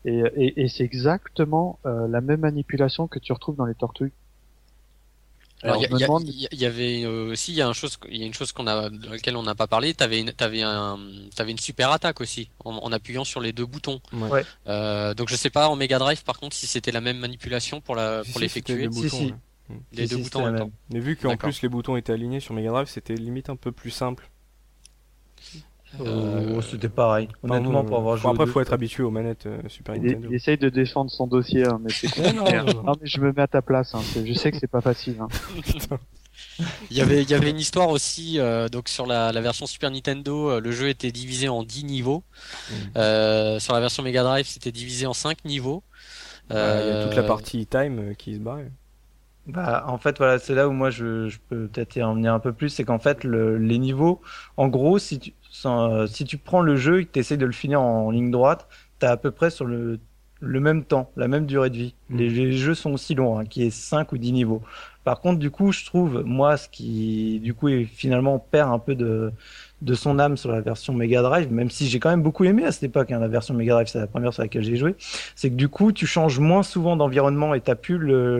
et, 0.05 0.23
et, 0.35 0.61
et 0.61 0.67
c'est 0.67 0.83
exactement 0.83 1.79
euh, 1.85 2.07
la 2.07 2.21
même 2.21 2.41
manipulation 2.41 3.07
que 3.07 3.19
tu 3.19 3.33
retrouves 3.33 3.55
dans 3.55 3.65
les 3.65 3.75
tortues. 3.75 4.13
Alors, 5.61 5.75
Alors, 5.75 5.83
il 5.91 5.97
y, 5.97 6.03
demande- 6.03 6.23
avait 6.65 7.03
euh, 7.03 7.31
aussi 7.31 7.51
il 7.51 7.57
y 7.57 7.61
a 7.61 7.67
un 7.67 7.73
chose 7.73 7.97
il 8.09 8.15
y 8.15 8.23
a 8.23 8.25
une 8.25 8.33
chose 8.33 8.53
qu'on 8.53 8.65
a 8.65 8.89
de 8.89 9.09
laquelle 9.09 9.35
on 9.35 9.43
n'a 9.43 9.55
pas 9.55 9.67
parlé 9.67 9.93
t'avais 9.93 10.21
une 10.21 10.31
t'avais 10.31 10.61
un 10.61 10.97
t'avais 11.35 11.51
une 11.51 11.57
super 11.59 11.91
attaque 11.91 12.21
aussi 12.21 12.49
en, 12.63 12.75
en 12.75 12.91
appuyant 12.93 13.25
sur 13.25 13.41
les 13.41 13.51
deux 13.51 13.65
boutons 13.65 13.99
Ouais. 14.13 14.45
Euh, 14.67 15.13
donc 15.13 15.27
je 15.27 15.35
sais 15.35 15.49
pas 15.49 15.67
en 15.67 15.75
Mega 15.75 15.99
Drive 15.99 16.23
par 16.23 16.39
contre 16.39 16.55
si 16.55 16.65
c'était 16.65 16.93
la 16.93 17.01
même 17.01 17.17
manipulation 17.17 17.81
pour 17.81 17.95
la 17.97 18.23
Si, 18.23 18.31
pour 18.31 18.39
si, 18.39 18.43
l'effectuer 18.43 18.83
deux 18.83 18.91
Si, 18.91 19.01
boutons, 19.01 19.17
si. 19.17 19.33
les 19.91 20.03
Si, 20.03 20.07
deux 20.07 20.15
si, 20.15 20.21
boutons 20.23 20.39
en 20.39 20.45
la 20.45 20.51
même 20.51 20.59
temps 20.61 20.71
Mais 20.93 20.99
vu 21.01 21.17
qu'en 21.17 21.29
D'accord. 21.31 21.49
plus 21.49 21.61
les 21.61 21.67
boutons 21.67 21.97
étaient 21.97 22.13
alignés 22.13 22.39
sur 22.39 22.53
Mega 22.53 22.69
Drive, 22.69 22.87
c'était 22.87 23.15
limite 23.15 23.49
un 23.49 23.57
peu 23.57 23.73
plus 23.73 23.91
simple. 23.91 24.29
Euh, 26.01 26.55
Oh, 26.57 26.61
c'était 26.61 26.89
pareil. 26.89 27.29
Honnêtement, 27.43 27.83
pour 27.83 27.97
avoir 27.97 28.17
joué. 28.17 28.31
après, 28.31 28.45
deux, 28.45 28.51
faut 28.51 28.61
être 28.61 28.73
habitué 28.73 29.03
aux 29.03 29.11
manettes 29.11 29.45
euh, 29.45 29.59
Super 29.67 29.95
Il, 29.95 30.03
Nintendo. 30.03 30.27
il 30.29 30.35
essaye 30.35 30.57
de 30.57 30.69
défendre 30.69 31.09
son 31.09 31.27
dossier, 31.27 31.65
hein, 31.65 31.79
mais 31.81 31.91
c'est 31.91 32.33
non, 32.33 32.45
mais 33.01 33.07
je 33.07 33.19
me 33.19 33.31
mets 33.31 33.41
à 33.41 33.47
ta 33.47 33.61
place. 33.61 33.95
Hein. 33.95 34.01
Je 34.15 34.33
sais 34.33 34.51
que 34.51 34.57
c'est 34.59 34.67
pas 34.67 34.81
facile. 34.81 35.17
Hein. 35.19 35.27
Il 36.91 36.97
y 36.97 37.01
avait, 37.01 37.21
il 37.23 37.29
y 37.29 37.33
avait 37.33 37.49
une 37.49 37.59
histoire 37.59 37.89
aussi, 37.89 38.39
euh, 38.39 38.67
donc 38.69 38.89
sur 38.89 39.05
la, 39.05 39.31
la 39.31 39.41
version 39.41 39.65
Super 39.65 39.91
Nintendo, 39.91 40.49
euh, 40.51 40.59
le 40.59 40.71
jeu 40.71 40.89
était 40.89 41.11
divisé 41.11 41.47
en 41.47 41.63
10 41.63 41.85
niveaux. 41.85 42.23
Mm. 42.69 42.73
Euh, 42.97 43.59
sur 43.59 43.73
la 43.73 43.79
version 43.79 44.03
Mega 44.03 44.23
Drive, 44.23 44.47
c'était 44.47 44.71
divisé 44.71 45.05
en 45.05 45.13
5 45.13 45.45
niveaux. 45.45 45.83
Il 46.49 46.55
y 46.55 46.59
a 46.59 47.05
toute 47.05 47.15
la 47.15 47.23
partie 47.23 47.65
time 47.67 47.99
euh, 47.99 48.13
qui 48.13 48.35
se 48.35 48.39
barre. 48.39 48.59
Bah, 49.51 49.83
en 49.87 49.97
fait, 49.97 50.17
voilà, 50.19 50.37
c'est 50.37 50.53
là 50.53 50.67
où 50.67 50.71
moi 50.73 50.91
je, 50.91 51.27
je 51.27 51.39
peux 51.39 51.67
peut-être 51.67 51.95
y 51.95 52.03
en 52.03 52.13
venir 52.13 52.33
un 52.33 52.39
peu 52.39 52.53
plus, 52.53 52.69
c'est 52.69 52.83
qu'en 52.83 52.99
fait, 52.99 53.23
le- 53.23 53.57
les 53.57 53.79
niveaux, 53.79 54.21
en 54.57 54.67
gros, 54.67 54.99
si 54.99 55.17
tu, 55.19 55.33
sans- 55.49 55.89
euh, 55.91 56.07
si 56.07 56.23
tu 56.25 56.37
prends 56.37 56.61
le 56.61 56.75
jeu 56.75 56.99
et 57.01 57.05
que 57.05 57.11
tu 57.13 57.19
essaies 57.19 57.37
de 57.37 57.45
le 57.47 57.51
finir 57.51 57.81
en 57.81 58.11
ligne 58.11 58.29
droite, 58.31 58.67
tu 58.99 59.05
à 59.07 59.17
peu 59.17 59.31
près 59.31 59.49
sur 59.49 59.65
le, 59.65 59.99
le 60.41 60.59
même 60.59 60.83
temps, 60.85 61.11
la 61.15 61.27
même 61.27 61.47
durée 61.47 61.71
de 61.71 61.77
vie. 61.77 61.95
Mm. 62.09 62.17
Les, 62.17 62.29
les 62.29 62.51
jeux 62.57 62.75
sont 62.75 62.91
aussi 62.93 63.15
longs, 63.15 63.39
hein, 63.39 63.45
qui 63.45 63.63
est 63.63 63.71
5 63.71 64.11
ou 64.11 64.17
10 64.19 64.33
niveaux. 64.33 64.61
Par 65.03 65.19
contre, 65.21 65.39
du 65.39 65.49
coup, 65.49 65.71
je 65.71 65.83
trouve, 65.85 66.21
moi, 66.25 66.57
ce 66.57 66.69
qui, 66.69 67.39
du 67.39 67.53
coup, 67.55 67.69
est, 67.69 67.85
finalement, 67.85 68.37
perd 68.39 68.71
un 68.71 68.79
peu 68.79 68.93
de, 68.93 69.31
de 69.81 69.93
son 69.93 70.19
âme 70.19 70.35
sur 70.37 70.51
la 70.51 70.61
version 70.61 70.93
Mega 70.93 71.21
Drive, 71.21 71.51
même 71.51 71.69
si 71.69 71.87
j'ai 71.87 71.99
quand 71.99 72.09
même 72.09 72.21
beaucoup 72.21 72.43
aimé 72.43 72.65
à 72.65 72.71
cette 72.71 72.83
époque, 72.83 73.11
hein, 73.11 73.19
la 73.19 73.27
version 73.29 73.53
Mega 73.53 73.73
Drive, 73.73 73.87
c'est 73.87 73.99
la 73.99 74.07
première 74.07 74.33
sur 74.33 74.43
laquelle 74.43 74.63
j'ai 74.63 74.75
joué, 74.75 74.95
c'est 75.35 75.49
que 75.49 75.55
du 75.55 75.69
coup, 75.69 75.91
tu 75.91 76.05
changes 76.05 76.39
moins 76.39 76.63
souvent 76.63 76.97
d'environnement 76.97 77.53
et 77.53 77.61
t'as 77.61 77.75
plus 77.75 77.97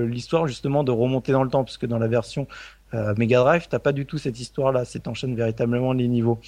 l'histoire 0.08 0.48
justement 0.48 0.84
de 0.84 0.92
remonter 0.92 1.32
dans 1.32 1.44
le 1.44 1.50
temps, 1.50 1.64
puisque 1.64 1.86
dans 1.86 2.00
la 2.00 2.08
version 2.08 2.48
euh, 2.94 3.14
Mega 3.18 3.40
Drive, 3.40 3.68
t'as 3.70 3.80
pas 3.80 3.92
du 3.94 4.06
tout 4.06 4.18
cette 4.18 4.40
histoire-là, 4.40 4.84
c'est 4.86 5.00
t'enchaînes 5.04 5.36
véritablement 5.36 5.94
les 5.94 6.08
niveaux. 6.08 6.40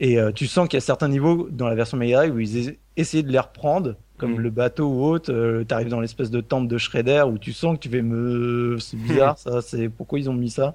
Et 0.00 0.18
euh, 0.18 0.32
tu 0.32 0.46
sens 0.46 0.66
qu'il 0.68 0.76
y 0.76 0.82
a 0.82 0.84
certains 0.84 1.08
niveaux 1.08 1.48
dans 1.50 1.68
la 1.68 1.74
version 1.74 1.96
Mega 1.98 2.16
Drive 2.18 2.34
où 2.34 2.40
ils 2.40 2.56
essa- 2.58 2.72
essayaient 2.96 3.22
de 3.22 3.30
les 3.32 3.38
reprendre, 3.38 3.96
comme 4.16 4.34
Mm. 4.34 4.38
le 4.40 4.50
bateau 4.50 4.88
ou 4.88 5.04
autre, 5.04 5.32
euh, 5.32 5.64
t'arrives 5.64 5.88
dans 5.88 6.00
l'espèce 6.00 6.30
de 6.30 6.40
temple 6.40 6.68
de 6.68 6.78
Shredder 6.78 7.22
où 7.26 7.38
tu 7.38 7.52
sens 7.52 7.76
que 7.76 7.80
tu 7.82 7.88
fais 7.90 8.02
me, 8.02 8.78
c'est 8.80 8.96
bizarre 8.96 9.36
ça, 9.38 9.60
c'est 9.62 9.88
pourquoi 9.90 10.18
ils 10.18 10.28
ont 10.30 10.34
mis 10.34 10.50
ça, 10.50 10.74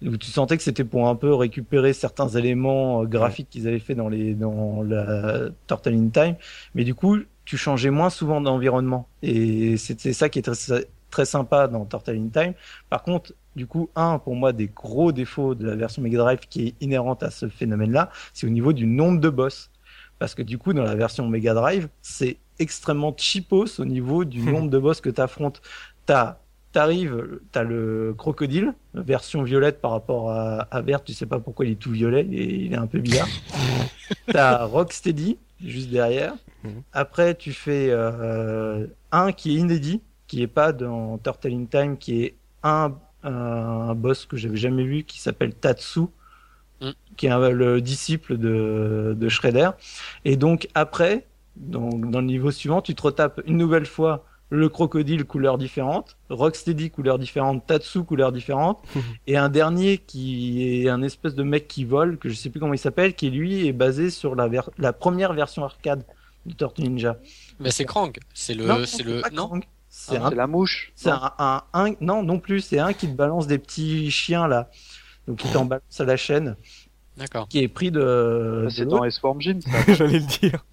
tu 0.00 0.30
sentais 0.30 0.56
que 0.56 0.62
c'était 0.62 0.84
pour 0.84 1.08
un 1.08 1.14
peu 1.14 1.34
récupérer 1.34 1.92
certains 1.92 2.28
éléments 2.28 3.02
euh, 3.02 3.06
graphiques 3.06 3.50
qu'ils 3.50 3.68
avaient 3.68 3.78
fait 3.78 3.94
dans 3.94 4.08
les 4.08 4.34
dans 4.34 4.82
la 4.82 5.48
Turtle 5.66 5.94
in 5.94 6.08
Time, 6.08 6.36
mais 6.74 6.84
du 6.84 6.94
coup 6.94 7.18
tu 7.44 7.56
changeais 7.56 7.90
moins 7.90 8.10
souvent 8.10 8.40
d'environnement 8.40 9.08
et 9.22 9.76
c'était 9.76 10.12
ça 10.12 10.28
qui 10.28 10.38
est 10.38 10.42
très 10.42 10.84
très 11.10 11.24
sympa 11.24 11.68
dans 11.68 11.84
Turtle 11.84 12.16
in 12.16 12.28
Time. 12.28 12.54
Par 12.88 13.02
contre, 13.02 13.34
du 13.56 13.66
coup, 13.66 13.90
un 13.96 14.18
pour 14.18 14.36
moi 14.36 14.52
des 14.52 14.68
gros 14.68 15.12
défauts 15.12 15.54
de 15.54 15.66
la 15.66 15.76
version 15.76 16.02
Mega 16.02 16.18
Drive 16.18 16.40
qui 16.48 16.68
est 16.68 16.74
inhérente 16.80 17.22
à 17.22 17.30
ce 17.30 17.48
phénomène-là, 17.48 18.10
c'est 18.32 18.46
au 18.46 18.50
niveau 18.50 18.72
du 18.72 18.86
nombre 18.86 19.20
de 19.20 19.28
boss. 19.28 19.70
Parce 20.18 20.34
que 20.34 20.42
du 20.42 20.58
coup, 20.58 20.72
dans 20.72 20.82
la 20.82 20.94
version 20.94 21.28
Mega 21.28 21.54
Drive, 21.54 21.88
c'est 22.02 22.38
extrêmement 22.58 23.14
cheapos 23.16 23.80
au 23.80 23.84
niveau 23.84 24.24
du 24.24 24.40
nombre 24.52 24.70
de 24.70 24.78
boss 24.78 25.00
que 25.00 25.10
tu 25.10 25.20
affrontes. 25.20 25.60
T'as 26.06 26.38
T'arrives, 26.72 27.40
t'as 27.50 27.64
le 27.64 28.14
crocodile, 28.16 28.74
version 28.94 29.42
violette 29.42 29.80
par 29.80 29.90
rapport 29.90 30.30
à, 30.30 30.60
à 30.70 30.80
vert, 30.82 31.02
tu 31.02 31.12
sais 31.12 31.26
pas 31.26 31.40
pourquoi 31.40 31.66
il 31.66 31.72
est 31.72 31.76
tout 31.76 31.90
violet, 31.90 32.24
il 32.30 32.40
est, 32.40 32.44
il 32.66 32.72
est 32.72 32.76
un 32.76 32.86
peu 32.86 33.00
bizarre. 33.00 33.26
t'as 34.32 34.64
Rocksteady, 34.66 35.36
juste 35.64 35.90
derrière. 35.90 36.34
Mhm. 36.62 36.82
Après, 36.92 37.34
tu 37.34 37.52
fais 37.52 37.88
euh, 37.90 38.86
un 39.10 39.32
qui 39.32 39.56
est 39.56 39.58
inédit, 39.58 40.00
qui 40.28 40.42
est 40.42 40.46
pas 40.46 40.72
dans 40.72 41.18
Turtle 41.18 41.52
in 41.52 41.64
Time, 41.64 41.96
qui 41.98 42.22
est 42.22 42.34
un, 42.62 42.92
un 43.24 43.94
boss 43.96 44.24
que 44.26 44.36
j'avais 44.36 44.56
jamais 44.56 44.84
vu, 44.84 45.02
qui 45.04 45.20
s'appelle 45.20 45.54
Tatsu, 45.54 46.02
Mm. 46.82 46.90
qui 47.18 47.26
est 47.26 47.30
un- 47.30 47.50
le 47.50 47.82
disciple 47.82 48.38
de, 48.38 49.14
de 49.18 49.28
Shredder. 49.28 49.68
Et 50.24 50.36
donc 50.36 50.66
après, 50.74 51.26
donc, 51.56 52.10
dans 52.10 52.20
le 52.20 52.26
niveau 52.26 52.50
suivant, 52.50 52.80
tu 52.80 52.94
te 52.94 53.02
retapes 53.02 53.42
une 53.44 53.58
nouvelle 53.58 53.84
fois 53.84 54.24
le 54.52 54.68
crocodile 54.68 55.24
couleur 55.24 55.58
différente, 55.58 56.16
Rocksteady 56.28 56.90
couleur 56.90 57.18
différente, 57.18 57.64
Tatsu 57.66 58.02
couleur 58.02 58.32
différente, 58.32 58.82
et 59.28 59.36
un 59.36 59.48
dernier 59.48 59.98
qui 59.98 60.82
est 60.84 60.88
un 60.88 61.02
espèce 61.02 61.34
de 61.36 61.42
mec 61.44 61.68
qui 61.68 61.84
vole, 61.84 62.18
que 62.18 62.28
je 62.28 62.34
sais 62.34 62.50
plus 62.50 62.58
comment 62.60 62.74
il 62.74 62.78
s'appelle, 62.78 63.14
qui 63.14 63.30
lui 63.30 63.66
est 63.68 63.72
basé 63.72 64.10
sur 64.10 64.34
la, 64.34 64.48
ver- 64.48 64.70
la 64.78 64.92
première 64.92 65.32
version 65.34 65.64
arcade 65.64 66.04
de 66.46 66.52
Tortue 66.54 66.82
Ninja. 66.82 67.16
Mais 67.60 67.70
c'est 67.70 67.84
Krang. 67.84 68.12
C'est 68.34 68.54
le, 68.54 68.66
non, 68.66 68.80
c'est 68.86 69.02
le, 69.04 69.22
non. 69.32 69.46
Krang. 69.48 69.64
C'est 69.88 70.16
Ah, 70.18 70.26
un 70.26 70.28
C'est 70.30 70.36
la 70.36 70.46
mouche. 70.46 70.92
c'est 70.94 71.10
non 71.10 71.16
un, 71.16 71.32
un, 71.38 71.62
un- 71.86 71.94
non, 72.00 72.22
non 72.22 72.38
plus, 72.38 72.60
c'est 72.60 72.78
un 72.78 72.92
qui 72.92 73.08
te 73.08 73.14
balance 73.16 73.46
des 73.46 73.58
petits 73.58 74.10
chiens 74.10 74.46
là. 74.48 74.70
Donc 75.28 75.38
qui 75.38 75.48
t'en 75.52 75.64
balance 75.64 76.00
à 76.00 76.04
la 76.04 76.16
chaîne, 76.16 76.56
D'accord. 77.16 77.46
qui 77.48 77.58
est 77.58 77.68
pris 77.68 77.90
de. 77.90 78.66
Ça, 78.68 78.76
C'est 78.76 78.86
dans. 78.86 79.04
S-Form 79.04 79.40
Gym, 79.40 79.60
ça. 79.60 79.70
J'allais 79.94 80.18
le 80.20 80.26
dire. 80.40 80.64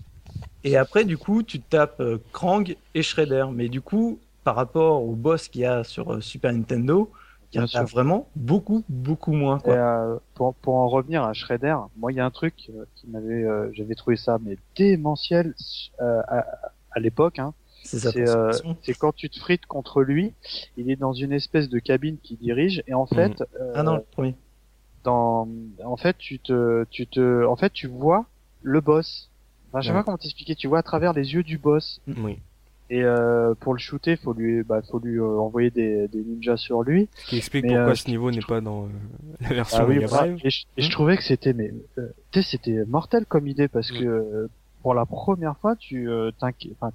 Et 0.67 0.77
après, 0.77 1.05
du 1.05 1.17
coup, 1.17 1.43
tu 1.43 1.59
tapes 1.59 1.99
euh, 2.01 2.17
Krang 2.33 2.75
et 2.93 3.01
Shredder. 3.01 3.45
Mais 3.53 3.69
du 3.69 3.81
coup, 3.81 4.19
par 4.43 4.55
rapport 4.55 5.03
au 5.03 5.13
boss 5.15 5.47
qu'il 5.47 5.61
y 5.61 5.65
a 5.65 5.83
sur 5.83 6.13
euh, 6.13 6.21
Super 6.21 6.51
Nintendo, 6.51 7.11
il 7.53 7.61
y 7.61 7.63
en 7.63 7.67
a 7.79 7.83
vraiment 7.85 8.27
beaucoup, 8.35 8.83
beaucoup 8.89 9.31
moins. 9.31 9.59
Et, 9.59 9.63
Quoi. 9.63 9.73
euh, 9.75 10.17
pour, 10.35 10.53
pour 10.55 10.75
en 10.75 10.89
revenir 10.89 11.23
à 11.23 11.31
Shredder, 11.33 11.75
moi 11.95 12.11
il 12.11 12.15
y 12.15 12.19
a 12.19 12.25
un 12.25 12.31
truc 12.31 12.53
qui 12.55 13.07
m'avait, 13.07 13.45
j'avais 13.71 13.95
trouvé 13.95 14.17
ça 14.17 14.37
mais 14.43 14.57
démentiel 14.75 15.55
à, 15.99 16.45
à 16.91 16.99
l'époque. 16.99 17.39
Hein. 17.39 17.53
c'est 17.83 18.27
euh, 18.27 18.51
quand 18.99 19.15
tu 19.15 19.29
te 19.29 19.39
frites 19.39 19.65
contre 19.65 20.01
lui, 20.01 20.33
il 20.75 20.91
est 20.91 20.97
dans 20.97 21.13
une 21.13 21.31
espèce 21.31 21.69
de 21.69 21.79
cabine 21.79 22.17
qui 22.21 22.35
dirige 22.35 22.83
et 22.87 22.93
en 22.93 23.05
fait, 23.05 23.41
euh, 23.61 23.71
Ah 23.75 23.83
non, 23.83 23.95
le 23.95 24.01
premier. 24.01 24.35
dans, 25.05 25.47
en 25.85 25.95
fait 25.97 26.17
tu 26.17 26.39
te, 26.39 26.83
tu 26.89 27.07
te, 27.07 27.45
en 27.45 27.55
fait 27.55 27.71
tu 27.71 27.87
vois 27.87 28.25
le 28.61 28.81
boss. 28.81 29.29
Enfin, 29.77 29.81
je 29.81 29.87
sais 29.87 29.93
Ouais. 29.93 29.99
pas 29.99 30.03
comment 30.03 30.17
t'expliquer. 30.17 30.55
Tu 30.55 30.67
vois 30.67 30.79
à 30.79 30.83
travers 30.83 31.13
les 31.13 31.33
yeux 31.33 31.43
du 31.43 31.57
boss. 31.57 32.01
Oui. 32.23 32.39
Et 32.89 33.03
euh, 33.03 33.53
pour 33.59 33.73
le 33.73 33.79
shooter, 33.79 34.15
faut 34.15 34.31
lui, 34.33 34.63
bah, 34.63 34.81
faut 34.89 34.99
lui 34.99 35.19
euh, 35.19 35.27
envoyer 35.39 35.69
des, 35.71 36.07
des 36.07 36.23
ninjas 36.23 36.55
sur 36.55 36.83
lui. 36.83 37.09
Ce 37.15 37.25
qui 37.25 37.37
explique 37.37 37.65
Mais, 37.65 37.73
pourquoi 37.73 37.91
euh, 37.91 37.95
ce 37.95 38.09
niveau 38.09 38.31
n'est 38.31 38.39
pas 38.39 38.61
dans 38.61 38.87
la 39.41 39.49
version 39.49 39.79
Ah 39.81 39.85
oui. 39.85 39.99
Drive. 39.99 40.39
et, 40.43 40.49
je, 40.49 40.63
et 40.77 40.81
je 40.81 40.89
trouvais 40.89 41.17
que 41.17 41.23
c'était 41.23 41.51
mais 41.53 41.73
c'était 42.43 42.85
mortel 42.85 43.25
comme 43.25 43.47
idée 43.47 43.67
parce 43.67 43.91
Mm. 43.91 43.99
que 43.99 44.49
pour 44.83 44.93
la 44.93 45.05
première 45.05 45.57
fois 45.57 45.75
tu 45.75 46.07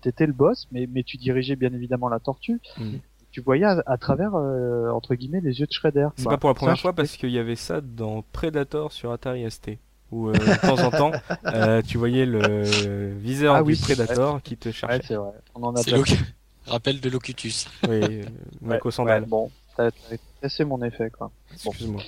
t'étais 0.01 0.26
le 0.26 0.33
boss 0.33 0.66
mais 0.72 0.89
mais 0.91 1.03
tu 1.03 1.18
dirigeais 1.18 1.57
bien 1.57 1.72
évidemment 1.74 2.09
la 2.09 2.20
tortue 2.20 2.61
Mm. 2.78 2.97
tu 3.30 3.41
voyais 3.43 3.64
à, 3.66 3.83
à 3.85 3.97
travers 3.99 4.35
entre 4.35 5.14
guillemets 5.14 5.41
les 5.43 5.61
yeux 5.61 5.66
de 5.66 5.72
Shredder 5.72 6.09
C'est 6.16 6.24
Bah, 6.24 6.30
pas 6.33 6.37
pour 6.39 6.49
la 6.51 6.55
première 6.55 6.78
fois 6.80 6.93
parce 6.95 7.16
qu'il 7.18 7.30
y 7.30 7.39
avait 7.39 7.57
ça 7.57 7.80
dans 7.83 8.22
Predator 8.33 8.93
sur 8.93 9.12
Atari 9.12 9.51
ST. 9.51 9.72
Où 10.13 10.29
euh, 10.29 10.33
de 10.35 10.61
temps 10.61 10.83
en 10.85 10.91
temps, 10.91 11.11
euh, 11.47 11.81
tu 11.83 11.97
voyais 11.99 12.27
le 12.27 13.13
viseur 13.19 13.57
Ah 13.57 13.63
du 13.63 13.73
oui, 13.73 13.77
Predator 13.77 14.43
qui 14.43 14.57
te 14.57 14.69
ouais 14.69 14.75
cherchait. 14.77 15.03
c'est 15.07 15.15
vrai 15.15 15.33
on 15.55 15.63
en 15.65 15.75
a 15.75 15.83
C'est 15.83 15.91
déjà 15.93 16.17
Rappel 16.67 17.01
de 17.01 17.11
Locutus. 17.11 17.67
Oui, 17.89 18.21
euh, 18.21 18.25
aux 18.63 18.69
ouais, 18.69 18.81
sandales. 18.91 19.25
bon 19.27 19.51
t'as 19.77 19.91
cassé 20.43 20.65
mon 20.65 20.83
effet 20.83 21.11
quoi 21.11 21.31
Excuse-moi. 21.55 22.03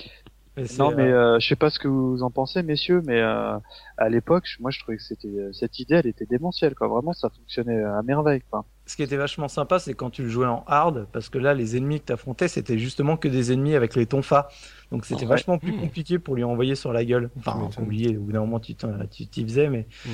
Mais 0.55 0.63
non 0.77 0.91
mais 0.91 1.03
euh, 1.11 1.35
euh, 1.35 1.39
je 1.39 1.47
sais 1.47 1.55
pas 1.55 1.69
ce 1.69 1.79
que 1.79 1.87
vous 1.87 2.21
en 2.23 2.31
pensez 2.31 2.63
messieurs 2.63 3.01
mais 3.05 3.19
euh, 3.19 3.57
à 3.97 4.07
l'époque 4.09 4.45
je- 4.47 4.61
moi 4.61 4.71
je 4.71 4.79
trouvais 4.79 4.97
que 4.97 5.03
c'était 5.03 5.27
euh, 5.27 5.51
cette 5.51 5.79
idée 5.79 5.95
elle 5.95 6.07
était 6.07 6.25
démentielle 6.25 6.75
quoi 6.75 6.87
vraiment 6.87 7.11
ça 7.13 7.29
fonctionnait 7.29 7.83
à 7.83 8.01
merveille 8.03 8.41
quoi 8.49 8.65
ce 8.85 8.95
qui 8.95 9.03
était 9.03 9.17
vachement 9.17 9.47
sympa, 9.47 9.79
c'est 9.79 9.93
quand 9.93 10.09
tu 10.09 10.23
le 10.23 10.29
jouais 10.29 10.45
en 10.45 10.63
hard, 10.67 11.07
parce 11.11 11.29
que 11.29 11.37
là, 11.37 11.53
les 11.53 11.75
ennemis 11.75 11.99
que 11.99 12.05
t'affrontais, 12.05 12.47
c'était 12.47 12.77
justement 12.77 13.17
que 13.17 13.27
des 13.27 13.51
ennemis 13.51 13.75
avec 13.75 13.95
les 13.95 14.05
tonfas. 14.05 14.47
Donc 14.91 15.05
c'était 15.05 15.21
Ouais. 15.23 15.27
vachement 15.27 15.57
plus 15.57 15.71
Mmh. 15.71 15.79
compliqué 15.81 16.19
pour 16.19 16.35
lui 16.35 16.43
envoyer 16.43 16.75
sur 16.75 16.93
la 16.93 17.03
gueule. 17.03 17.29
Enfin, 17.37 17.69
oublier, 17.81 18.17
au 18.17 18.21
bout 18.21 18.31
d'un 18.31 18.41
moment, 18.41 18.59
tu 18.59 18.75
t'y 18.75 19.43
faisais, 19.43 19.69
mais... 19.69 19.87
Mmh. 20.05 20.09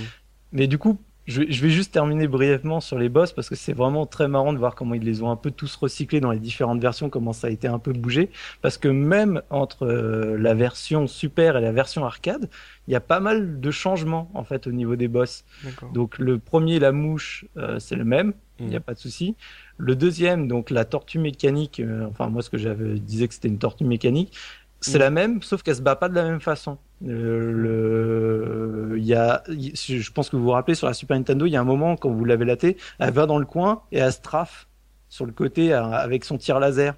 Mais 0.54 0.68
du 0.68 0.78
coup, 0.78 1.00
je 1.28 1.42
vais, 1.44 1.70
juste 1.70 1.94
terminer 1.94 2.28
brièvement 2.28 2.80
sur 2.82 2.98
les 2.98 3.08
boss, 3.08 3.32
parce 3.32 3.48
que 3.48 3.56
c'est 3.56 3.74
vraiment 3.74 4.06
très 4.06 4.28
marrant 4.28 4.54
de 4.54 4.58
voir 4.58 4.76
comment 4.76 4.96
ils 4.96 5.04
les 5.04 5.22
ont 5.22 5.30
un 5.30 5.36
peu 5.36 5.52
tous 5.52 5.76
recyclés 5.76 6.20
dans 6.20 6.32
les 6.32 6.40
différentes 6.40 6.82
versions, 6.82 7.10
comment 7.10 7.32
ça 7.32 7.48
a 7.48 7.50
été 7.52 7.68
un 7.68 7.80
peu 7.80 7.94
bougé. 7.94 8.32
Parce 8.62 8.78
que 8.78 8.88
même 8.88 9.42
entre 9.50 9.86
euh, 9.86 10.38
la 10.38 10.54
version 10.54 11.08
Super 11.08 11.58
et 11.58 11.62
la 11.62 11.72
version 11.72 12.06
arcade, 12.06 12.50
il 12.88 12.94
y 12.94 12.96
a 12.96 13.00
pas 13.00 13.20
mal 13.20 13.60
de 13.60 13.72
changements, 13.72 14.30
en 14.34 14.44
fait, 14.44 14.68
au 14.68 14.72
niveau 14.72 14.96
des 14.96 15.08
boss. 15.08 15.46
Donc 15.94 16.18
le 16.18 16.40
premier, 16.40 16.80
la 16.80 16.92
mouche, 16.92 17.46
euh, 17.56 17.80
c'est 17.80 17.96
le 17.96 18.04
même, 18.04 18.34
il 18.62 18.68
n'y 18.70 18.76
a 18.76 18.80
Mhm. 18.80 18.84
pas 18.84 18.94
de 18.94 19.00
souci. 19.00 19.36
Le 19.78 19.96
deuxième, 19.96 20.48
donc 20.48 20.70
la 20.70 20.86
tortue 20.86 21.20
mécanique, 21.20 21.80
euh, 21.80 22.08
enfin 22.10 22.30
moi 22.30 22.42
ce 22.42 22.50
que 22.50 22.58
j'avais 22.58 23.00
disais 23.00 23.28
que 23.28 23.34
c'était 23.34 23.48
une 23.48 23.60
tortue 23.60 23.86
mécanique, 23.86 24.36
c'est 24.80 24.94
Mhm. 24.98 25.00
la 25.00 25.10
même, 25.12 25.42
sauf 25.44 25.64
qu'elle 25.64 25.76
se 25.76 25.82
bat 25.82 25.96
pas 25.96 26.10
de 26.10 26.16
la 26.16 26.24
même 26.24 26.40
façon. 26.42 26.78
Euh, 27.06 27.52
le, 27.52 28.98
il 28.98 29.06
y 29.06 29.14
a, 29.16 29.44
je 29.50 30.12
pense 30.12 30.30
que 30.30 30.36
vous 30.36 30.44
vous 30.44 30.52
rappelez 30.52 30.76
sur 30.76 30.88
la 30.88 30.94
Super 30.94 31.18
Nintendo, 31.18 31.46
il 31.46 31.52
y 31.52 31.56
a 31.56 31.62
un 31.62 31.66
moment 31.66 31.96
quand 31.98 32.10
vous 32.12 32.26
l'avez 32.26 32.46
laté, 32.46 32.78
elle 33.00 33.12
va 33.14 33.26
dans 33.26 33.38
le 33.40 33.46
coin 33.46 33.82
et 33.92 33.98
elle 34.00 34.14
se 34.14 34.22
trafe 34.22 34.68
sur 35.10 35.26
le 35.26 35.32
côté 35.34 35.74
euh, 35.74 35.84
avec 35.84 36.24
son 36.26 36.38
tir 36.38 36.60
laser. 36.60 36.96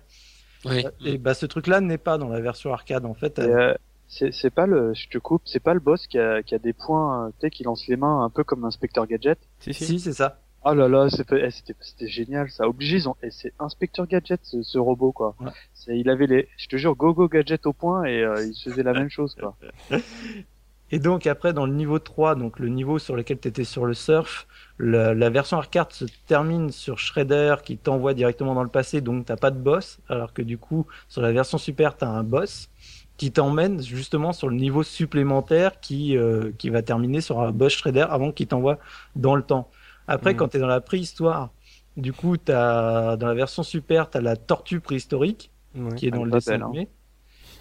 Oui. 0.65 0.85
Et 1.03 1.17
bah 1.17 1.33
ce 1.33 1.45
truc-là 1.45 1.81
n'est 1.81 1.97
pas 1.97 2.17
dans 2.17 2.29
la 2.29 2.39
version 2.39 2.71
arcade 2.73 3.05
en 3.05 3.13
fait. 3.13 3.37
Elle- 3.39 3.51
euh, 3.51 3.73
c'est 4.07 4.49
pas 4.53 4.65
le, 4.67 4.93
je 4.93 5.07
te 5.09 5.17
coupe, 5.17 5.41
c'est 5.45 5.59
pas 5.59 5.73
le 5.73 5.79
boss 5.79 6.07
qui 6.07 6.19
a, 6.19 6.43
qui 6.43 6.53
a 6.55 6.59
des 6.59 6.73
points, 6.73 7.25
euh, 7.27 7.29
tu 7.31 7.35
sais, 7.41 7.49
qui 7.49 7.63
lance 7.63 7.87
les 7.87 7.97
mains 7.97 8.23
un 8.23 8.29
peu 8.29 8.43
comme 8.43 8.61
l'inspecteur 8.61 9.07
Gadget? 9.07 9.39
Si, 9.59 9.73
si. 9.73 9.85
Si 9.85 9.99
c'est 9.99 10.13
ça. 10.13 10.39
Oh 10.65 10.73
là 10.73 10.87
là, 10.87 11.09
c'était 11.09 11.45
eh, 11.45 11.51
c'était 11.51 12.07
génial, 12.07 12.49
ça. 12.49 12.67
Obligé, 12.67 12.97
ils 12.97 13.09
ont, 13.09 13.15
et 13.21 13.31
c'est 13.31 13.53
inspecteur 13.59 14.07
Gadget 14.07 14.39
ce, 14.43 14.63
ce 14.63 14.77
robot 14.77 15.11
quoi. 15.11 15.35
Ouais. 15.41 15.51
Il 15.87 16.09
avait 16.09 16.27
les, 16.27 16.47
je 16.57 16.67
te 16.67 16.77
jure, 16.77 16.95
Go 16.95 17.13
Go 17.13 17.27
Gadget 17.27 17.65
au 17.65 17.73
point 17.73 18.05
et 18.05 18.23
euh, 18.23 18.45
il 18.45 18.55
faisait 18.55 18.83
la 18.83 18.93
même 18.93 19.09
chose 19.09 19.35
quoi. 19.35 19.57
Et 20.91 20.99
donc 20.99 21.27
après 21.27 21.53
dans 21.53 21.65
le 21.65 21.73
niveau 21.73 21.99
3, 21.99 22.35
donc 22.35 22.59
le 22.59 22.69
niveau 22.69 22.99
sur 22.99 23.15
lequel 23.15 23.39
tu 23.39 23.47
étais 23.47 23.63
sur 23.63 23.85
le 23.85 23.93
surf, 23.93 24.47
la, 24.79 25.13
la 25.13 25.29
version 25.29 25.57
arcade 25.57 25.91
se 25.91 26.05
termine 26.27 26.69
sur 26.69 26.99
Shredder 26.99 27.55
qui 27.65 27.77
t'envoie 27.77 28.13
directement 28.13 28.53
dans 28.53 28.63
le 28.63 28.69
passé, 28.69 29.01
donc 29.01 29.25
t'as 29.25 29.35
pas 29.35 29.51
de 29.51 29.57
boss, 29.57 29.99
alors 30.07 30.33
que 30.33 30.41
du 30.41 30.57
coup 30.57 30.85
sur 31.09 31.21
la 31.21 31.31
version 31.31 31.57
super 31.57 31.97
t'as 31.97 32.07
un 32.07 32.23
boss 32.23 32.69
qui 33.17 33.31
t'emmène 33.31 33.81
justement 33.81 34.33
sur 34.33 34.49
le 34.49 34.55
niveau 34.55 34.83
supplémentaire 34.83 35.79
qui 35.79 36.15
euh, 36.15 36.51
qui 36.57 36.69
va 36.69 36.81
terminer 36.83 37.21
sur 37.21 37.41
un 37.41 37.51
boss 37.51 37.73
Shredder 37.73 38.05
avant 38.09 38.31
qu'il 38.31 38.47
t'envoie 38.47 38.77
dans 39.15 39.35
le 39.35 39.43
temps. 39.43 39.69
Après 40.07 40.31
Mhm. 40.31 40.37
quand 40.37 40.47
t'es 40.49 40.59
dans 40.59 40.67
la 40.67 40.81
préhistoire, 40.81 41.51
du 41.97 42.13
coup 42.13 42.37
t'as 42.37 43.15
dans 43.17 43.27
la 43.27 43.33
version 43.33 43.63
super 43.63 44.09
t'as 44.09 44.21
la 44.21 44.35
tortue 44.35 44.79
préhistorique 44.79 45.51
qui 45.95 46.07
est 46.07 46.11
dans 46.11 46.23
le 46.25 46.31
dessin 46.31 46.51
belle, 46.53 46.61
hein. 46.63 46.65
animé. 46.67 46.89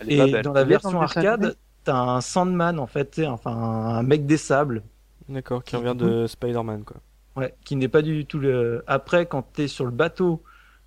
Et 0.09 0.33
belle. 0.33 0.43
dans 0.45 0.53
la 0.53 0.65
version 0.65 1.01
arcade, 1.01 1.57
t'as 1.85 1.95
un 1.97 2.21
Sandman 2.21 2.79
en 2.79 2.87
fait, 2.87 3.11
tu 3.11 3.23
sais, 3.23 3.27
enfin 3.27 3.53
un 3.53 4.03
mec 4.03 4.27
des 4.27 4.37
sables, 4.37 4.83
D'accord, 5.29 5.63
qui 5.65 5.77
revient 5.77 5.95
de 5.97 6.27
Spider-Man, 6.27 6.85
quoi. 6.85 6.97
ouais, 7.37 7.55
qui 7.65 7.77
n'est 7.77 7.89
pas 7.89 8.03
du 8.03 8.27
tout 8.27 8.39
le. 8.39 8.83
Après, 8.87 9.27
quand 9.27 9.43
t'es 9.53 9.69
sur 9.69 9.85
le 9.85 9.91
bateau, 9.93 10.43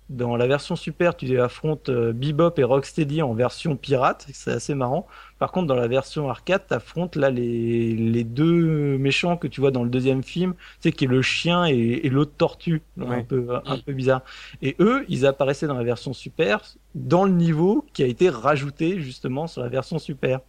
dans 0.08 0.36
la 0.36 0.46
version 0.46 0.76
super, 0.76 1.16
tu 1.16 1.40
affrontes 1.40 1.88
euh, 1.88 2.12
Bebop 2.12 2.52
et 2.58 2.64
Rocksteady 2.64 3.22
en 3.22 3.34
version 3.34 3.76
pirate, 3.76 4.26
c'est 4.32 4.52
assez 4.52 4.74
marrant. 4.74 5.06
Par 5.38 5.50
contre, 5.52 5.66
dans 5.66 5.74
la 5.74 5.88
version 5.88 6.30
arcade, 6.30 6.66
t'affrontes 6.66 7.16
là 7.16 7.30
les 7.30 7.92
les 7.94 8.24
deux 8.24 8.96
méchants 8.98 9.36
que 9.36 9.48
tu 9.48 9.60
vois 9.60 9.70
dans 9.72 9.82
le 9.84 9.90
deuxième 9.90 10.22
film, 10.22 10.54
tu 10.54 10.60
sais, 10.90 10.92
qui 10.92 11.04
est 11.04 11.08
le 11.08 11.22
chien 11.22 11.66
et, 11.66 11.74
et 12.04 12.08
l'autre 12.10 12.32
tortue, 12.36 12.82
un 13.00 13.18
Ouais. 13.18 13.22
peu 13.22 13.48
un 13.64 13.78
peu 13.78 13.92
bizarre. 13.92 14.22
Et 14.62 14.76
eux, 14.80 15.04
ils 15.08 15.26
apparaissaient 15.26 15.66
dans 15.66 15.76
la 15.78 15.84
version 15.84 16.12
super, 16.12 16.60
dans 16.94 17.24
le 17.24 17.32
niveau 17.32 17.84
qui 17.92 18.02
a 18.02 18.06
été 18.06 18.28
rajouté 18.30 19.00
justement 19.00 19.46
sur 19.46 19.62
la 19.62 19.68
version 19.68 19.98
super. 19.98 20.40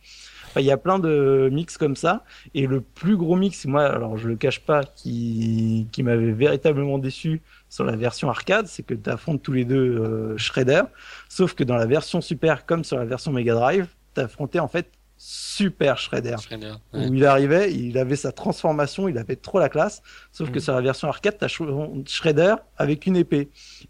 Enfin, 0.58 0.64
il 0.64 0.68
y 0.68 0.72
a 0.72 0.78
plein 0.78 0.98
de 0.98 1.50
mix 1.52 1.78
comme 1.78 1.96
ça. 1.96 2.24
Et 2.56 2.66
le 2.66 2.82
plus 2.82 3.16
gros 3.16 3.36
mix, 3.36 3.66
moi, 3.66 3.86
alors 3.86 4.18
je 4.18 4.28
le 4.28 4.36
cache 4.36 4.62
pas, 4.62 4.84
qui, 4.84 5.88
qui 5.92 6.02
m'avait 6.02 6.32
véritablement 6.32 6.98
déçu 6.98 7.44
sur 7.70 7.84
la 7.84 7.96
version 7.96 8.28
arcade, 8.30 8.66
c'est 8.66 8.82
que 8.82 8.96
tu 8.96 9.08
affrontes 9.10 9.44
tous 9.44 9.52
les 9.54 9.66
deux 9.66 10.00
euh, 10.00 10.38
Shredder. 10.38 10.82
Sauf 11.30 11.54
que 11.54 11.64
dans 11.64 11.76
la 11.76 11.86
version 11.86 12.22
Super, 12.22 12.66
comme 12.66 12.84
sur 12.84 12.98
la 12.98 13.06
version 13.06 13.32
Mega 13.32 13.54
Drive, 13.54 13.88
tu 14.16 14.22
affrontais 14.22 14.58
en 14.60 14.68
fait 14.68 14.90
Super 15.18 16.00
Shredder. 16.00 16.38
Shredder, 16.42 16.74
ouais. 16.94 17.08
Où 17.08 17.14
il 17.14 17.26
arrivait, 17.26 17.72
il 17.74 17.96
avait 18.00 18.16
sa 18.16 18.32
transformation, 18.32 19.08
il 19.08 19.18
avait 19.20 19.36
trop 19.36 19.60
la 19.60 19.70
classe. 19.70 20.02
Sauf 20.32 20.50
que 20.50 20.56
Mhm. 20.56 20.62
sur 20.64 20.74
la 20.74 20.82
version 20.82 21.08
arcade, 21.08 21.38
t'as 21.38 21.48
Shredder 21.48 22.56
avec 22.78 23.06
une 23.06 23.16
épée. 23.16 23.50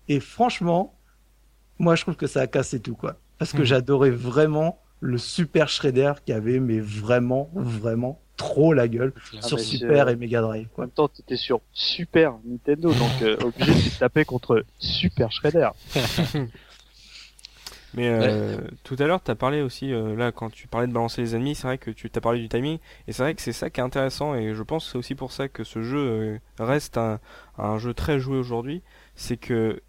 Et 0.10 0.20
franchement, 0.20 0.98
moi 1.80 1.96
je 1.96 2.02
trouve 2.02 2.16
que 2.18 2.28
ça 2.28 2.42
a 2.42 2.48
cassé 2.48 2.82
tout 2.82 2.96
quoi. 2.96 3.16
Parce 3.38 3.54
que 3.54 3.60
Mhm. 3.60 3.64
j'adorais 3.66 4.10
vraiment 4.10 4.82
le 5.00 5.18
Super 5.18 5.70
Shredder 5.70 6.14
qui 6.26 6.34
avait 6.34 6.60
mais 6.60 6.80
vraiment, 6.80 7.50
vraiment 7.56 8.20
trop 8.36 8.74
la 8.74 8.88
gueule 8.88 9.14
Ah, 9.38 9.42
sur 9.42 9.60
Super 9.60 10.08
c'est- 10.08 10.14
et 10.14 10.16
Mega 10.16 10.42
Drive 10.42 10.68
En 10.78 10.82
même 10.82 10.92
temps, 10.92 11.08
t'étais 11.08 11.38
sur 11.38 11.62
Super 11.74 12.34
Nintendo, 12.46 12.94
donc 12.94 13.22
euh, 13.22 13.36
obligé 13.44 13.74
de 13.74 13.80
te 13.96 14.00
taper 14.00 14.26
contre 14.26 14.64
Super 14.80 15.32
Shredder. 15.32 15.70
Mais 17.94 18.10
euh, 18.10 18.58
tout 18.84 18.96
à 19.00 19.06
l'heure, 19.08 19.24
tu 19.24 19.32
as 19.32 19.36
parlé 19.36 19.62
aussi, 19.62 19.92
euh, 19.92 20.16
là, 20.16 20.32
quand 20.32 20.52
tu 20.52 20.68
parlais 20.68 20.88
de 20.88 20.94
balancer 20.94 21.22
les 21.22 21.36
ennemis, 21.36 21.56
c'est 21.56 21.64
vrai 21.68 21.78
que 21.78 21.90
tu 21.90 22.10
t'as 22.12 22.20
parlé 22.22 22.40
du 22.40 22.50
timing, 22.50 22.78
et 23.08 23.12
c'est 23.12 23.24
vrai 23.24 23.34
que 23.34 23.42
c'est 23.42 23.54
ça 23.54 23.70
qui 23.70 23.80
est 23.80 23.84
intéressant, 23.84 24.36
et 24.36 24.54
je 24.54 24.62
pense 24.62 24.86
que 24.86 24.92
c'est 24.92 24.98
aussi 25.00 25.16
pour 25.16 25.32
ça 25.32 25.48
que 25.48 25.64
ce 25.64 25.82
jeu 25.82 25.98
euh, 25.98 26.40
reste 26.60 26.98
un, 26.98 27.20
un 27.58 27.80
jeu 27.80 27.94
très 27.94 28.20
joué 28.20 28.38
aujourd'hui, 28.38 28.84
c'est 29.16 29.38
que 29.38 29.82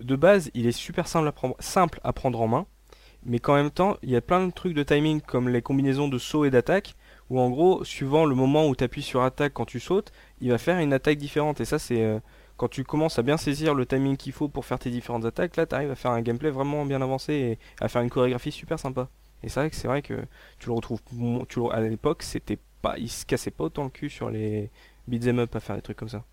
de 0.00 0.16
base, 0.16 0.50
il 0.54 0.66
est 0.66 0.72
super 0.72 1.06
simple 1.06 1.28
à 1.28 1.32
prendre, 1.32 1.54
simple 1.60 2.00
à 2.02 2.12
prendre 2.12 2.40
en 2.40 2.48
main, 2.48 2.66
mais 3.24 3.38
qu'en 3.38 3.54
même 3.54 3.70
temps, 3.70 3.96
il 4.02 4.10
y 4.10 4.16
a 4.16 4.20
plein 4.20 4.46
de 4.46 4.52
trucs 4.52 4.74
de 4.74 4.82
timing 4.82 5.20
comme 5.20 5.48
les 5.48 5.62
combinaisons 5.62 6.08
de 6.08 6.18
saut 6.18 6.44
et 6.44 6.50
d'attaque, 6.50 6.94
où 7.30 7.40
en 7.40 7.50
gros, 7.50 7.84
suivant 7.84 8.24
le 8.24 8.34
moment 8.34 8.66
où 8.68 8.76
tu 8.76 8.84
appuies 8.84 9.02
sur 9.02 9.22
attaque 9.22 9.52
quand 9.54 9.64
tu 9.64 9.80
sautes, 9.80 10.12
il 10.40 10.50
va 10.50 10.58
faire 10.58 10.78
une 10.78 10.92
attaque 10.92 11.18
différente. 11.18 11.60
Et 11.60 11.64
ça, 11.64 11.78
c'est 11.78 12.02
euh, 12.02 12.18
quand 12.56 12.68
tu 12.68 12.84
commences 12.84 13.18
à 13.18 13.22
bien 13.22 13.36
saisir 13.36 13.74
le 13.74 13.86
timing 13.86 14.16
qu'il 14.16 14.32
faut 14.32 14.48
pour 14.48 14.64
faire 14.64 14.78
tes 14.78 14.90
différentes 14.90 15.24
attaques, 15.24 15.56
là, 15.56 15.66
tu 15.66 15.74
arrives 15.74 15.90
à 15.90 15.94
faire 15.94 16.10
un 16.10 16.20
gameplay 16.20 16.50
vraiment 16.50 16.84
bien 16.84 17.00
avancé 17.00 17.32
et 17.32 17.58
à 17.80 17.88
faire 17.88 18.02
une 18.02 18.10
chorégraphie 18.10 18.52
super 18.52 18.78
sympa. 18.78 19.08
Et 19.42 19.48
c'est 19.48 19.60
vrai 19.60 19.70
que 19.70 19.76
c'est 19.76 19.88
vrai 19.88 20.02
que 20.02 20.14
tu 20.58 20.68
le 20.68 20.74
retrouves, 20.74 21.00
tu 21.48 21.60
à 21.70 21.80
l'époque, 21.80 22.22
c'était 22.22 22.58
pas, 22.80 22.98
il 22.98 23.08
se 23.08 23.24
cassait 23.24 23.50
pas 23.50 23.64
autant 23.64 23.84
le 23.84 23.90
cul 23.90 24.10
sur 24.10 24.30
les 24.30 24.70
beat'em 25.08 25.38
up 25.40 25.56
à 25.56 25.60
faire 25.60 25.76
des 25.76 25.82
trucs 25.82 25.96
comme 25.96 26.08
ça. 26.08 26.24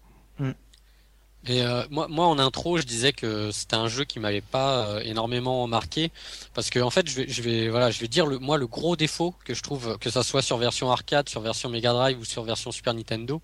Et 1.47 1.61
euh, 1.63 1.83
moi, 1.89 2.07
moi, 2.09 2.27
en 2.27 2.37
intro, 2.37 2.77
je 2.77 2.83
disais 2.83 3.13
que 3.13 3.49
c'était 3.51 3.75
un 3.77 3.87
jeu 3.87 4.03
qui 4.03 4.19
m'avait 4.19 4.41
pas 4.41 4.85
euh, 4.87 4.99
énormément 4.99 5.65
marqué 5.67 6.11
parce 6.53 6.69
que 6.69 6.79
en 6.79 6.89
fait, 6.89 7.09
je 7.09 7.15
vais, 7.15 7.25
je 7.29 7.41
vais, 7.41 7.69
voilà, 7.69 7.91
je 7.91 7.99
vais 8.01 8.09
dire 8.09 8.25
le, 8.25 8.39
moi 8.39 8.57
le 8.57 8.67
gros 8.67 8.97
défaut 8.97 9.33
que 9.45 9.53
je 9.53 9.61
trouve, 9.63 9.97
que 9.99 10.09
ça 10.09 10.21
soit 10.23 10.41
sur 10.41 10.57
version 10.57 10.91
arcade, 10.91 11.29
sur 11.29 11.39
version 11.41 11.69
Mega 11.69 11.93
Drive 11.93 12.19
ou 12.19 12.25
sur 12.25 12.43
version 12.43 12.71
Super 12.73 12.93
Nintendo, 12.93 13.41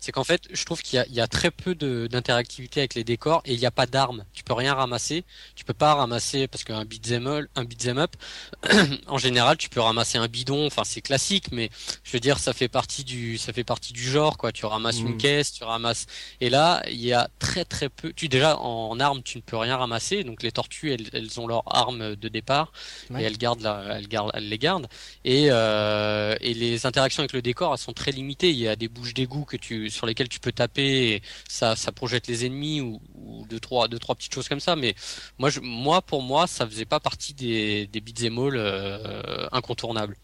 c'est 0.00 0.12
qu'en 0.12 0.22
fait, 0.24 0.42
je 0.52 0.64
trouve 0.64 0.80
qu'il 0.80 1.04
y 1.10 1.14
y 1.14 1.20
a 1.20 1.26
très 1.26 1.50
peu 1.50 1.74
d'interactivité 1.74 2.80
avec 2.80 2.94
les 2.94 3.04
décors 3.04 3.42
et 3.44 3.52
il 3.54 3.58
n'y 3.58 3.66
a 3.66 3.70
pas 3.72 3.86
d'armes. 3.86 4.24
Tu 4.32 4.44
peux 4.44 4.52
rien 4.54 4.74
ramasser. 4.74 5.24
Tu 5.56 5.64
peux 5.64 5.74
pas 5.74 5.94
ramasser 5.94 6.46
parce 6.46 6.62
qu'un 6.64 6.84
beat'em 6.84 7.26
up, 7.26 7.46
un 7.56 7.64
beat'em 7.64 7.98
up, 7.98 8.14
en 9.08 9.18
général, 9.18 9.56
tu 9.56 9.68
peux 9.68 9.80
ramasser 9.80 10.18
un 10.18 10.28
bidon. 10.28 10.66
Enfin, 10.66 10.82
c'est 10.84 11.00
classique, 11.02 11.46
mais 11.52 11.70
je 12.04 12.12
veux 12.12 12.20
dire, 12.20 12.38
ça 12.38 12.52
fait 12.52 12.68
partie 12.68 13.04
du, 13.04 13.38
ça 13.38 13.52
fait 13.52 13.64
partie 13.64 13.92
du 13.92 14.02
genre, 14.02 14.38
quoi. 14.38 14.52
Tu 14.52 14.66
ramasses 14.66 15.00
Mm. 15.00 15.06
une 15.08 15.16
caisse, 15.16 15.52
tu 15.52 15.64
ramasses. 15.64 16.06
Et 16.40 16.48
là, 16.50 16.82
il 16.88 17.00
y 17.00 17.12
a 17.12 17.23
très 17.38 17.64
très 17.64 17.88
peu. 17.88 18.12
Tu 18.12 18.28
déjà 18.28 18.58
en 18.58 18.98
armes, 19.00 19.22
tu 19.22 19.38
ne 19.38 19.42
peux 19.42 19.56
rien 19.56 19.76
ramasser. 19.76 20.24
Donc 20.24 20.42
les 20.42 20.52
tortues, 20.52 20.92
elles, 20.92 21.08
elles 21.12 21.40
ont 21.40 21.46
leurs 21.46 21.62
armes 21.66 22.16
de 22.16 22.28
départ 22.28 22.72
Ouais. 23.10 23.22
et 23.22 23.24
elles 23.26 23.38
gardent, 23.38 23.60
la, 23.62 23.96
elles 23.98 24.08
gardent, 24.08 24.30
elles 24.34 24.48
les 24.48 24.58
gardent. 24.58 24.86
Et 25.24 25.46
euh, 25.50 26.34
et 26.40 26.54
les 26.54 26.86
interactions 26.86 27.20
avec 27.22 27.32
le 27.32 27.42
décor, 27.42 27.72
elles 27.72 27.78
sont 27.78 27.92
très 27.92 28.10
limitées. 28.12 28.50
Il 28.50 28.56
y 28.58 28.68
a 28.68 28.76
des 28.76 28.88
bouches 28.88 29.14
d'égout 29.14 29.44
que 29.44 29.56
tu, 29.56 29.90
sur 29.90 30.06
lesquelles 30.06 30.28
tu 30.28 30.40
peux 30.40 30.52
taper. 30.52 31.14
Et 31.14 31.22
ça, 31.48 31.76
ça 31.76 31.92
projette 31.92 32.26
les 32.26 32.46
ennemis 32.46 32.80
ou, 32.80 33.00
ou 33.14 33.46
deux 33.46 33.60
trois, 33.60 33.88
deux 33.88 33.98
trois 33.98 34.14
petites 34.14 34.34
choses 34.34 34.48
comme 34.48 34.60
ça. 34.60 34.76
Mais 34.76 34.94
moi, 35.38 35.50
je, 35.50 35.60
moi 35.60 36.02
pour 36.02 36.22
moi, 36.22 36.46
ça 36.46 36.66
faisait 36.66 36.84
pas 36.84 37.00
partie 37.00 37.34
des 37.34 37.86
des 37.88 38.00
beat'em 38.00 38.38
all 38.38 38.54
euh, 38.56 39.46
incontournables. 39.52 40.16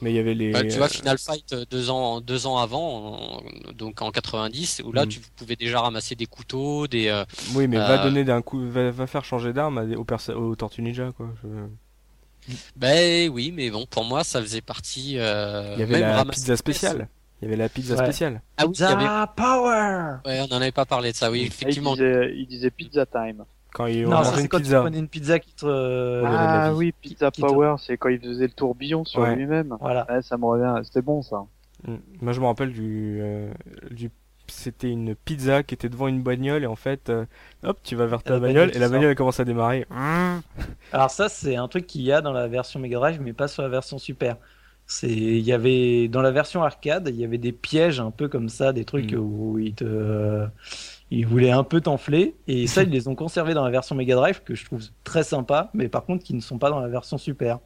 Mais 0.00 0.12
il 0.12 0.16
y 0.16 0.18
avait 0.18 0.34
les. 0.34 0.50
Bah, 0.52 0.62
tu 0.62 0.76
vois 0.76 0.86
euh, 0.86 0.88
Final 0.88 1.18
Fight 1.18 1.54
deux 1.70 1.90
ans 1.90 2.20
deux 2.20 2.46
ans 2.46 2.58
avant, 2.58 3.38
en- 3.38 3.42
donc 3.72 4.02
en 4.02 4.10
90, 4.10 4.82
où 4.84 4.92
là 4.92 5.04
Mm. 5.06 5.08
tu 5.08 5.20
pouvais 5.36 5.56
déjà 5.56 5.80
ramasser 5.80 6.14
des 6.14 6.26
couteaux, 6.44 6.86
des 6.86 7.08
euh, 7.08 7.24
Oui, 7.54 7.66
mais 7.68 7.76
va 7.76 8.00
Euh, 8.00 8.04
donner 8.04 8.24
d'un 8.24 8.42
coup, 8.42 8.60
va, 8.68 8.90
va 8.90 9.06
faire 9.06 9.24
changer 9.24 9.52
d'arme 9.52 9.78
à 9.78 9.84
des- 9.84 9.96
aux, 9.96 10.04
perso- 10.04 10.32
aux 10.34 10.54
Tortues 10.54 10.82
Ninja, 10.82 11.10
quoi. 11.16 11.28
Je- 11.42 11.48
ben 12.76 13.30
oui, 13.30 13.52
mais 13.56 13.70
bon 13.70 13.86
pour 13.88 14.04
moi 14.04 14.22
ça 14.22 14.40
faisait 14.42 14.60
partie. 14.60 15.14
euh, 15.18 15.72
Il 15.76 15.80
y 15.80 15.82
avait 15.82 16.00
même 16.00 16.16
la 16.16 16.24
pizza 16.26 16.56
spéciale. 16.56 17.08
Il 17.40 17.46
y 17.46 17.48
avait 17.48 17.56
la 17.56 17.68
pizza 17.70 17.94
Ouais. 17.94 18.04
spéciale. 18.04 18.42
Ah 18.58 18.66
oui, 18.66 18.72
il 18.74 18.80
y 18.80 18.84
avait... 18.84 18.96
Pizza 18.96 19.32
Power 19.34 20.16
ouais, 20.26 20.40
on 20.40 20.54
en 20.54 20.60
avait 20.60 20.70
pas 20.72 20.84
parlé 20.84 21.12
de 21.12 21.16
ça. 21.16 21.30
Oui, 21.30 21.40
il, 21.42 21.46
effectivement. 21.46 21.94
disait, 21.94 22.32
il 22.36 22.46
disait 22.46 22.70
pizza 22.70 23.06
time. 23.06 23.44
Quand 23.72 23.86
ont 23.86 23.88
Non, 23.88 24.10
ça 24.22 24.30
mangé 24.30 24.30
c'est 24.36 24.40
une 24.42 24.48
quand 24.48 24.58
tu 24.58 24.62
pizza. 24.64 24.80
prenais 24.82 24.98
une 24.98 25.08
pizza 25.08 25.38
qui 25.38 25.52
te... 25.54 25.66
euh, 25.66 26.22
ah 26.26 26.72
oui, 26.74 26.92
pizza 27.00 27.30
Qui- 27.30 27.40
qui 27.40 27.48
te- 27.48 27.52
power, 27.52 27.74
c'est 27.78 27.96
quand 27.96 28.08
il 28.10 28.20
faisait 28.20 28.46
le 28.46 28.52
tourbillon 28.52 29.04
sur 29.04 29.22
Ouais. 29.22 29.34
lui-même. 29.34 29.76
Voilà. 29.80 30.06
Ouais, 30.10 30.22
ça 30.22 30.36
me 30.36 30.44
revient, 30.44 30.84
c'était 30.84 31.02
bon 31.02 31.22
ça. 31.22 31.44
Mm. 31.88 31.94
Moi, 32.20 32.32
je 32.34 32.40
me 32.40 32.46
rappelle 32.46 32.72
du, 32.72 33.18
euh, 33.20 33.50
du, 33.90 34.10
c'était 34.54 34.90
une 34.90 35.14
pizza 35.14 35.62
qui 35.62 35.74
était 35.74 35.88
devant 35.88 36.08
une 36.08 36.22
bagnole 36.22 36.62
et 36.64 36.66
en 36.66 36.76
fait, 36.76 37.10
euh, 37.10 37.26
hop, 37.62 37.78
tu 37.82 37.96
vas 37.96 38.06
vers 38.06 38.22
ta 38.22 38.34
la 38.34 38.40
bagnole 38.40 38.68
bagnole 38.68 38.70
et 38.74 38.78
la 38.78 38.88
bagnole 38.88 39.10
elle 39.10 39.16
commence 39.16 39.40
à 39.40 39.44
démarrer. 39.44 39.86
Alors 40.92 41.10
ça, 41.10 41.28
c'est 41.28 41.56
un 41.56 41.68
truc 41.68 41.86
qu'il 41.86 42.02
y 42.02 42.12
a 42.12 42.20
dans 42.20 42.32
la 42.32 42.48
version 42.48 42.80
Mega 42.80 42.98
Drive, 42.98 43.20
mais 43.20 43.32
pas 43.32 43.48
sur 43.48 43.62
la 43.62 43.68
version 43.68 43.98
Super. 43.98 44.36
C'est, 44.86 45.08
il 45.10 45.40
y 45.40 45.52
avait 45.52 46.08
dans 46.08 46.20
la 46.22 46.30
version 46.30 46.62
arcade, 46.62 47.08
il 47.08 47.16
y 47.16 47.24
avait 47.24 47.38
des 47.38 47.52
pièges 47.52 48.00
un 48.00 48.10
peu 48.10 48.28
comme 48.28 48.48
ça, 48.50 48.72
des 48.72 48.84
trucs 48.84 49.12
Mm. 49.12 49.18
où 49.18 49.58
ils 49.58 49.74
te, 49.74 50.46
ils 51.10 51.26
voulaient 51.26 51.50
un 51.50 51.64
peu 51.64 51.80
t'enfler, 51.80 52.36
et 52.46 52.66
ça 52.66 52.82
ils 52.82 52.90
les 52.90 53.08
ont 53.08 53.14
conservés 53.14 53.54
dans 53.54 53.64
la 53.64 53.70
version 53.70 53.94
Mega 53.94 54.14
Drive 54.14 54.42
que 54.44 54.54
je 54.54 54.64
trouve 54.64 54.82
très 55.04 55.24
sympa, 55.24 55.70
mais 55.74 55.88
par 55.88 56.04
contre 56.04 56.22
qui 56.24 56.34
ne 56.34 56.40
sont 56.40 56.58
pas 56.58 56.70
dans 56.70 56.80
la 56.80 56.88
version 56.88 57.18
Super, 57.18 57.60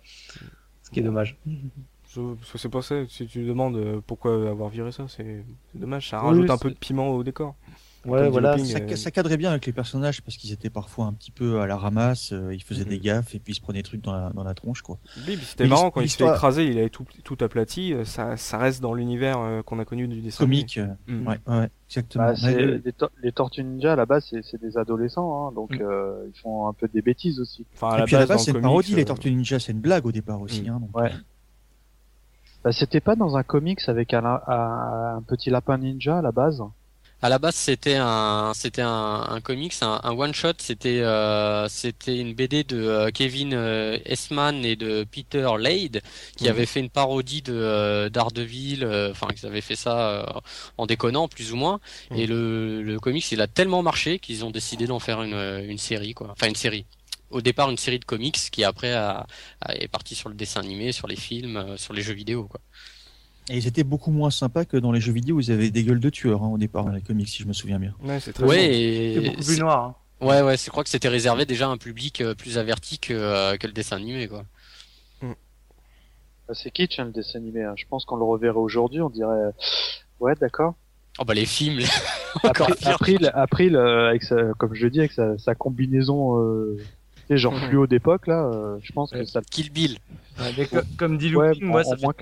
ce 0.82 0.90
qui 0.90 1.00
est 1.00 1.02
dommage. 1.02 1.36
Je- 2.14 2.34
Parce 2.34 2.52
que 2.52 2.58
c'est 2.58 2.68
pas 2.68 2.82
ça. 2.82 2.94
Si 3.08 3.26
tu 3.26 3.44
demandes 3.44 3.76
euh, 3.76 4.00
pourquoi 4.06 4.48
avoir 4.48 4.68
viré 4.70 4.92
ça, 4.92 5.04
c'est 5.08 5.44
c'est 5.72 5.78
dommage. 5.80 6.08
Ça 6.08 6.20
Oui, 6.22 6.28
rajoute 6.30 6.50
un 6.50 6.58
peu 6.58 6.70
de 6.70 6.74
piment 6.76 7.10
au 7.10 7.22
décor. 7.22 7.54
Ouais, 8.06 8.20
Comme 8.20 8.28
voilà. 8.28 8.56
Ça, 8.58 8.78
euh, 8.78 8.96
ça 8.96 9.10
cadrait 9.10 9.36
bien 9.36 9.50
avec 9.50 9.66
les 9.66 9.72
personnages 9.72 10.22
parce 10.22 10.36
qu'ils 10.36 10.52
étaient 10.52 10.70
parfois 10.70 11.06
un 11.06 11.12
petit 11.12 11.32
peu 11.32 11.60
à 11.60 11.66
la 11.66 11.76
ramasse, 11.76 12.32
euh, 12.32 12.54
ils 12.54 12.62
faisaient 12.62 12.84
Mhm. 12.84 12.90
des 12.90 12.98
gaffes 13.00 13.34
et 13.34 13.40
puis 13.40 13.52
ils 13.52 13.56
se 13.56 13.60
prenaient 13.60 13.80
des 13.80 13.88
trucs 13.88 14.00
dans 14.02 14.12
la, 14.12 14.30
dans 14.30 14.44
la 14.44 14.54
tronche 14.54 14.82
quoi. 14.82 14.98
Oui, 15.26 15.36
c'était 15.42 15.66
marrant 15.66 15.90
quand 15.90 16.00
il 16.00 16.08
se 16.08 16.16
fait 16.16 16.24
écraser, 16.24 16.64
il 16.64 16.78
avait 16.78 16.88
tout, 16.90 17.04
tout 17.24 17.36
aplati. 17.40 17.92
euh, 17.92 18.04
Ça, 18.04 18.36
ça 18.36 18.56
reste 18.56 18.80
dans 18.80 18.94
l'univers 18.94 19.38
euh, 19.40 19.62
qu'on 19.62 19.78
a 19.80 19.84
connu 19.84 20.06
du 20.08 20.20
dessin. 20.22 20.44
Comique, 20.44 20.78
euh, 20.78 20.86
Mm. 21.08 21.26
ouais, 21.26 21.38
ouais, 21.48 21.58
ouais, 21.58 21.70
exactement. 21.88 22.24
Bah, 22.32 22.34
Ouais, 22.44 22.78
les, 22.84 22.92
tor- 22.92 23.10
les 23.22 23.32
Tortues 23.32 23.64
Ninja 23.64 23.92
à 23.92 23.96
la 23.96 24.06
base 24.06 24.26
c'est 24.30 24.42
c'est 24.44 24.60
des 24.60 24.78
adolescents, 24.78 25.48
hein, 25.48 25.52
donc 25.52 25.72
Mm. 25.72 25.82
euh, 25.82 26.24
ils 26.32 26.38
font 26.40 26.68
un 26.68 26.72
peu 26.72 26.88
des 26.88 27.02
bêtises 27.02 27.40
aussi. 27.40 27.66
Enfin, 27.74 27.90
à 27.90 27.96
Et 27.96 27.98
la 27.98 28.04
puis 28.06 28.14
à 28.16 28.20
la 28.20 28.26
base, 28.26 28.36
base, 28.36 28.44
c'est 28.44 28.50
une 28.52 28.54
comics, 28.54 28.62
parodie, 28.62 28.94
les 28.94 29.04
Tortues 29.04 29.30
Ninja, 29.32 29.58
c'est 29.58 29.72
une 29.72 29.80
blague 29.80 30.06
au 30.06 30.12
départ 30.12 30.40
aussi. 30.40 30.62
Mm. 30.62 30.68
Hein, 30.68 30.80
donc, 30.80 30.96
Ouais. 30.96 31.10
Bah, 32.62 32.70
c'était 32.72 33.00
pas 33.00 33.16
dans 33.16 33.36
un 33.36 33.42
comics 33.42 33.88
avec 33.88 34.14
un, 34.14 34.24
un, 34.24 35.16
un 35.16 35.22
petit 35.22 35.50
lapin 35.50 35.78
ninja 35.78 36.18
à 36.18 36.22
la 36.22 36.30
base. 36.32 36.62
À 37.20 37.28
la 37.28 37.40
base, 37.40 37.56
c'était 37.56 37.96
un, 37.96 38.52
c'était 38.54 38.82
un, 38.82 39.24
un 39.28 39.40
comics, 39.40 39.74
un, 39.82 39.98
un 40.04 40.12
one 40.12 40.32
shot. 40.32 40.52
C'était, 40.58 41.00
euh, 41.00 41.68
c'était 41.68 42.16
une 42.20 42.32
BD 42.34 42.62
de 42.62 42.76
euh, 42.80 43.10
Kevin 43.10 43.54
euh, 43.54 43.98
Essman 44.04 44.64
et 44.64 44.76
de 44.76 45.02
Peter 45.02 45.48
Lade 45.58 46.00
qui 46.36 46.46
Mhm. 46.46 46.50
avaient 46.50 46.66
fait 46.66 46.78
une 46.78 46.90
parodie 46.90 47.42
de 47.42 47.52
euh, 47.54 48.08
Daredevil. 48.08 48.84
euh, 48.84 49.10
Enfin, 49.10 49.26
qu'ils 49.34 49.46
avaient 49.46 49.60
fait 49.62 49.74
ça 49.74 49.98
euh, 50.20 50.40
en 50.76 50.86
déconnant 50.86 51.26
plus 51.26 51.52
ou 51.52 51.56
moins. 51.56 51.80
Mhm. 52.12 52.16
Et 52.18 52.26
le, 52.28 52.82
le 52.82 53.00
comics, 53.00 53.32
il 53.32 53.40
a 53.40 53.48
tellement 53.48 53.82
marché 53.82 54.20
qu'ils 54.20 54.44
ont 54.44 54.52
décidé 54.52 54.86
d'en 54.86 55.00
faire 55.00 55.20
une, 55.22 55.34
une 55.68 55.78
série, 55.78 56.14
quoi. 56.14 56.28
Enfin, 56.30 56.46
une 56.48 56.54
série. 56.54 56.86
Au 57.30 57.40
départ, 57.42 57.70
une 57.70 57.76
série 57.76 57.98
de 57.98 58.04
comics 58.04 58.36
qui 58.50 58.64
après 58.64 58.92
a, 58.92 59.26
a- 59.60 59.74
est 59.74 59.88
partie 59.88 60.14
sur 60.14 60.28
le 60.28 60.34
dessin 60.34 60.60
animé, 60.60 60.92
sur 60.92 61.06
les 61.06 61.16
films, 61.16 61.56
euh, 61.56 61.76
sur 61.76 61.92
les 61.92 62.02
jeux 62.02 62.14
vidéo, 62.14 62.44
quoi. 62.44 62.60
Et 63.50 63.56
ils 63.56 63.66
étaient 63.66 63.84
beaucoup 63.84 64.10
moins 64.10 64.30
sympas 64.30 64.64
que 64.64 64.76
dans 64.76 64.92
les 64.92 65.00
jeux 65.00 65.12
vidéo 65.12 65.36
où 65.36 65.40
ils 65.40 65.50
avaient 65.50 65.70
des 65.70 65.82
gueules 65.84 66.00
de 66.00 66.10
tueurs 66.10 66.42
hein, 66.42 66.48
au 66.48 66.58
départ 66.58 66.84
dans 66.84 66.92
les 66.92 67.00
comics, 67.00 67.28
si 67.28 67.42
je 67.42 67.48
me 67.48 67.52
souviens 67.54 67.78
bien. 67.78 67.94
Ouais, 68.02 68.20
c'est 68.20 68.32
très 68.32 68.44
Ouais, 68.44 68.74
et 68.74 69.14
C'est 69.14 69.20
beaucoup 69.20 69.42
plus 69.44 69.58
noir. 69.58 69.84
hein. 70.20 70.26
Ouais, 70.26 70.42
ouais, 70.42 70.56
je 70.56 70.68
crois 70.68 70.84
que 70.84 70.90
c'était 70.90 71.08
réservé 71.08 71.46
déjà 71.46 71.66
à 71.66 71.70
un 71.70 71.76
public 71.78 72.20
euh, 72.20 72.34
plus 72.34 72.58
averti 72.58 72.98
que, 72.98 73.14
euh, 73.14 73.56
que 73.56 73.66
le 73.66 73.72
dessin 73.72 73.96
animé, 73.96 74.26
quoi. 74.28 74.44
Bah, 75.22 76.54
c'est 76.54 76.70
kitsch 76.70 76.98
hein, 76.98 77.06
le 77.06 77.12
dessin 77.12 77.38
animé. 77.38 77.62
hein. 77.62 77.74
Je 77.76 77.84
pense 77.88 78.04
qu'on 78.04 78.16
le 78.16 78.24
reverrait 78.24 78.56
aujourd'hui, 78.58 79.00
on 79.02 79.10
dirait 79.10 79.52
ouais 80.20 80.34
d'accord. 80.40 80.74
Oh 81.20 81.24
bah 81.24 81.34
les 81.34 81.46
films, 81.46 81.80
encore 82.44 82.68
April, 82.70 82.76
pire. 82.76 82.90
April, 82.94 83.30
April, 83.34 83.76
euh, 83.76 84.08
avec 84.08 84.22
sa, 84.22 84.36
comme 84.58 84.74
je 84.74 84.84
le 84.84 84.90
dis, 84.90 85.00
avec 85.00 85.12
sa, 85.12 85.36
sa 85.38 85.54
combinaison, 85.54 86.38
euh, 86.40 86.76
sais, 87.28 87.36
genre 87.38 87.52
Mhm. 87.54 87.60
fluo 87.68 87.86
d'époque 87.86 88.26
là, 88.26 88.44
euh, 88.46 88.78
je 88.82 88.92
pense 88.92 89.12
Ouais. 89.12 89.20
que 89.20 89.24
ça. 89.26 89.40
Kill 89.42 89.70
Bill. 89.72 89.98
Ouais, 90.40 90.52
mais 90.56 90.66
co- 90.66 90.78
comme 90.96 91.18
dit 91.18 91.34
Ouais, 91.34 91.48
Looping, 91.48 91.64
moi 91.66 91.80
en- 91.80 91.84
ça 91.84 91.90
en 91.92 91.96
fait, 91.96 92.02
moins 92.02 92.14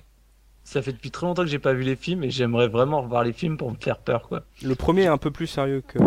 ça 0.65 0.83
fait 0.83 0.93
depuis 0.93 1.11
très 1.11 1.27
longtemps 1.27 1.43
que 1.43 1.49
j'ai 1.49 1.59
pas 1.61 1.73
vu 1.75 1.83
les 1.85 1.95
films 1.97 2.25
et 2.25 2.31
j'aimerais 2.31 2.67
vraiment 2.69 3.03
revoir 3.03 3.23
les 3.25 3.33
films 3.33 3.57
pour 3.57 3.71
me 3.71 3.77
faire 3.81 3.99
peur 3.99 4.29
quoi. 4.29 4.43
Le 4.63 4.75
premier 4.75 5.03
est 5.03 5.07
un 5.09 5.19
peu 5.19 5.31
plus 5.31 5.47
sérieux 5.47 5.83
que. 5.87 5.99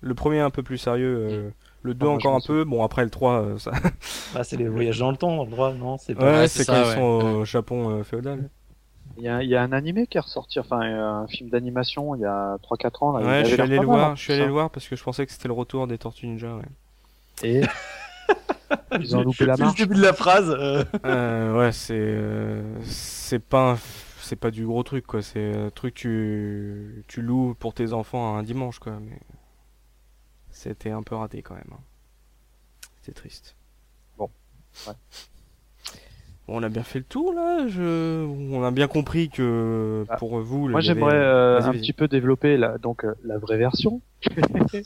Le 0.00 0.14
premier 0.14 0.38
est 0.38 0.40
un 0.40 0.50
peu 0.50 0.62
plus 0.62 0.78
sérieux. 0.78 1.16
euh, 1.30 1.50
Le 1.84 1.94
2 1.94 2.06
Ah, 2.06 2.10
encore 2.10 2.34
un 2.36 2.40
peu. 2.40 2.64
Bon, 2.64 2.84
après 2.84 3.02
le 3.04 3.10
3, 3.10 3.42
euh, 3.42 3.58
ça. 3.58 3.72
Ah, 4.36 4.44
c'est 4.44 4.56
les 4.56 4.68
voyages 4.68 4.98
dans 5.00 5.10
le 5.10 5.16
temps, 5.16 5.36
dans 5.36 5.44
le 5.44 5.50
droit, 5.50 5.72
non 5.74 5.98
C'est 5.98 6.14
pas. 6.14 6.24
Ouais, 6.24 6.38
Ouais, 6.38 6.48
c'est 6.48 6.64
quand 6.64 6.74
ils 6.80 6.88
ouais. 6.88 6.94
sont 6.94 7.00
au 7.40 7.44
Japon 7.44 7.90
euh, 7.90 8.02
féodal. 8.04 8.48
Il 9.18 9.24
y 9.24 9.28
a, 9.28 9.42
il 9.42 9.48
y 9.50 9.56
a 9.56 9.62
un 9.62 9.72
animé 9.72 10.06
qui 10.06 10.16
est 10.16 10.20
ressorti, 10.20 10.58
enfin 10.58 10.80
un 10.80 11.26
film 11.26 11.50
d'animation 11.50 12.14
il 12.14 12.20
y 12.22 12.24
a 12.24 12.56
3-4 12.62 13.02
ans 13.02 13.12
là. 13.18 13.24
Ouais, 13.26 13.32
avait 13.34 13.44
je 13.44 13.52
suis 13.54 13.60
allé 13.60 13.78
le 13.78 13.84
voir. 13.84 14.10
hein, 14.10 14.14
Je 14.16 14.22
suis 14.22 14.32
allé 14.32 14.46
le 14.46 14.52
voir 14.52 14.70
parce 14.70 14.88
que 14.88 14.96
je 14.96 15.02
pensais 15.04 15.26
que 15.26 15.32
c'était 15.32 15.48
le 15.48 15.54
retour 15.54 15.86
des 15.86 15.98
Tortues 15.98 16.26
Ninja. 16.28 16.54
Ouais. 16.56 16.62
Et 17.42 17.62
ils 19.00 19.16
ont 19.16 19.22
loupé 19.22 19.44
la 19.46 19.54
C'est 19.56 19.60
le 19.62 19.66
marche. 19.66 19.78
début 19.78 19.94
de 19.94 20.02
la 20.02 20.12
phrase. 20.12 20.50
euh. 20.50 20.84
Euh, 21.04 21.58
ouais, 21.58 21.72
c'est 21.72 21.94
euh, 21.98 22.62
c'est 22.84 23.38
pas 23.38 23.72
un- 23.72 23.78
c'est 24.20 24.36
pas 24.36 24.50
du 24.50 24.64
gros 24.66 24.82
truc 24.82 25.06
quoi. 25.06 25.20
C'est 25.22 25.54
un 25.56 25.70
truc 25.70 25.94
que 25.94 26.00
tu 26.00 27.04
tu 27.08 27.22
loues 27.22 27.54
pour 27.54 27.74
tes 27.74 27.92
enfants 27.92 28.36
un 28.36 28.42
dimanche 28.42 28.78
quoi. 28.78 28.98
Mais 29.00 29.18
c'était 30.50 30.90
un 30.90 31.02
peu 31.02 31.14
raté 31.16 31.42
quand 31.42 31.54
même. 31.54 31.70
hein. 31.72 31.80
C'est 33.02 33.14
triste. 33.14 33.56
Bon, 34.16 34.30
ouais. 34.86 34.94
Bon, 36.48 36.58
on 36.58 36.62
a 36.62 36.68
bien 36.68 36.82
fait 36.82 36.98
le 36.98 37.04
tour 37.04 37.32
là. 37.32 37.68
Je... 37.68 38.24
On 38.26 38.64
a 38.64 38.70
bien 38.70 38.88
compris 38.88 39.28
que 39.28 40.04
Ah, 40.08 40.16
pour 40.16 40.40
vous. 40.40 40.68
Moi 40.68 40.80
j'aimerais 40.80 41.14
euh, 41.14 41.60
Vas-y, 41.60 41.68
un 41.68 41.72
petit 41.72 41.92
peu 41.92 42.08
développer 42.08 42.56
la, 42.56 42.78
donc 42.78 43.04
euh, 43.04 43.14
la 43.24 43.38
vraie 43.38 43.58
version. 43.58 44.00
il, 44.72 44.82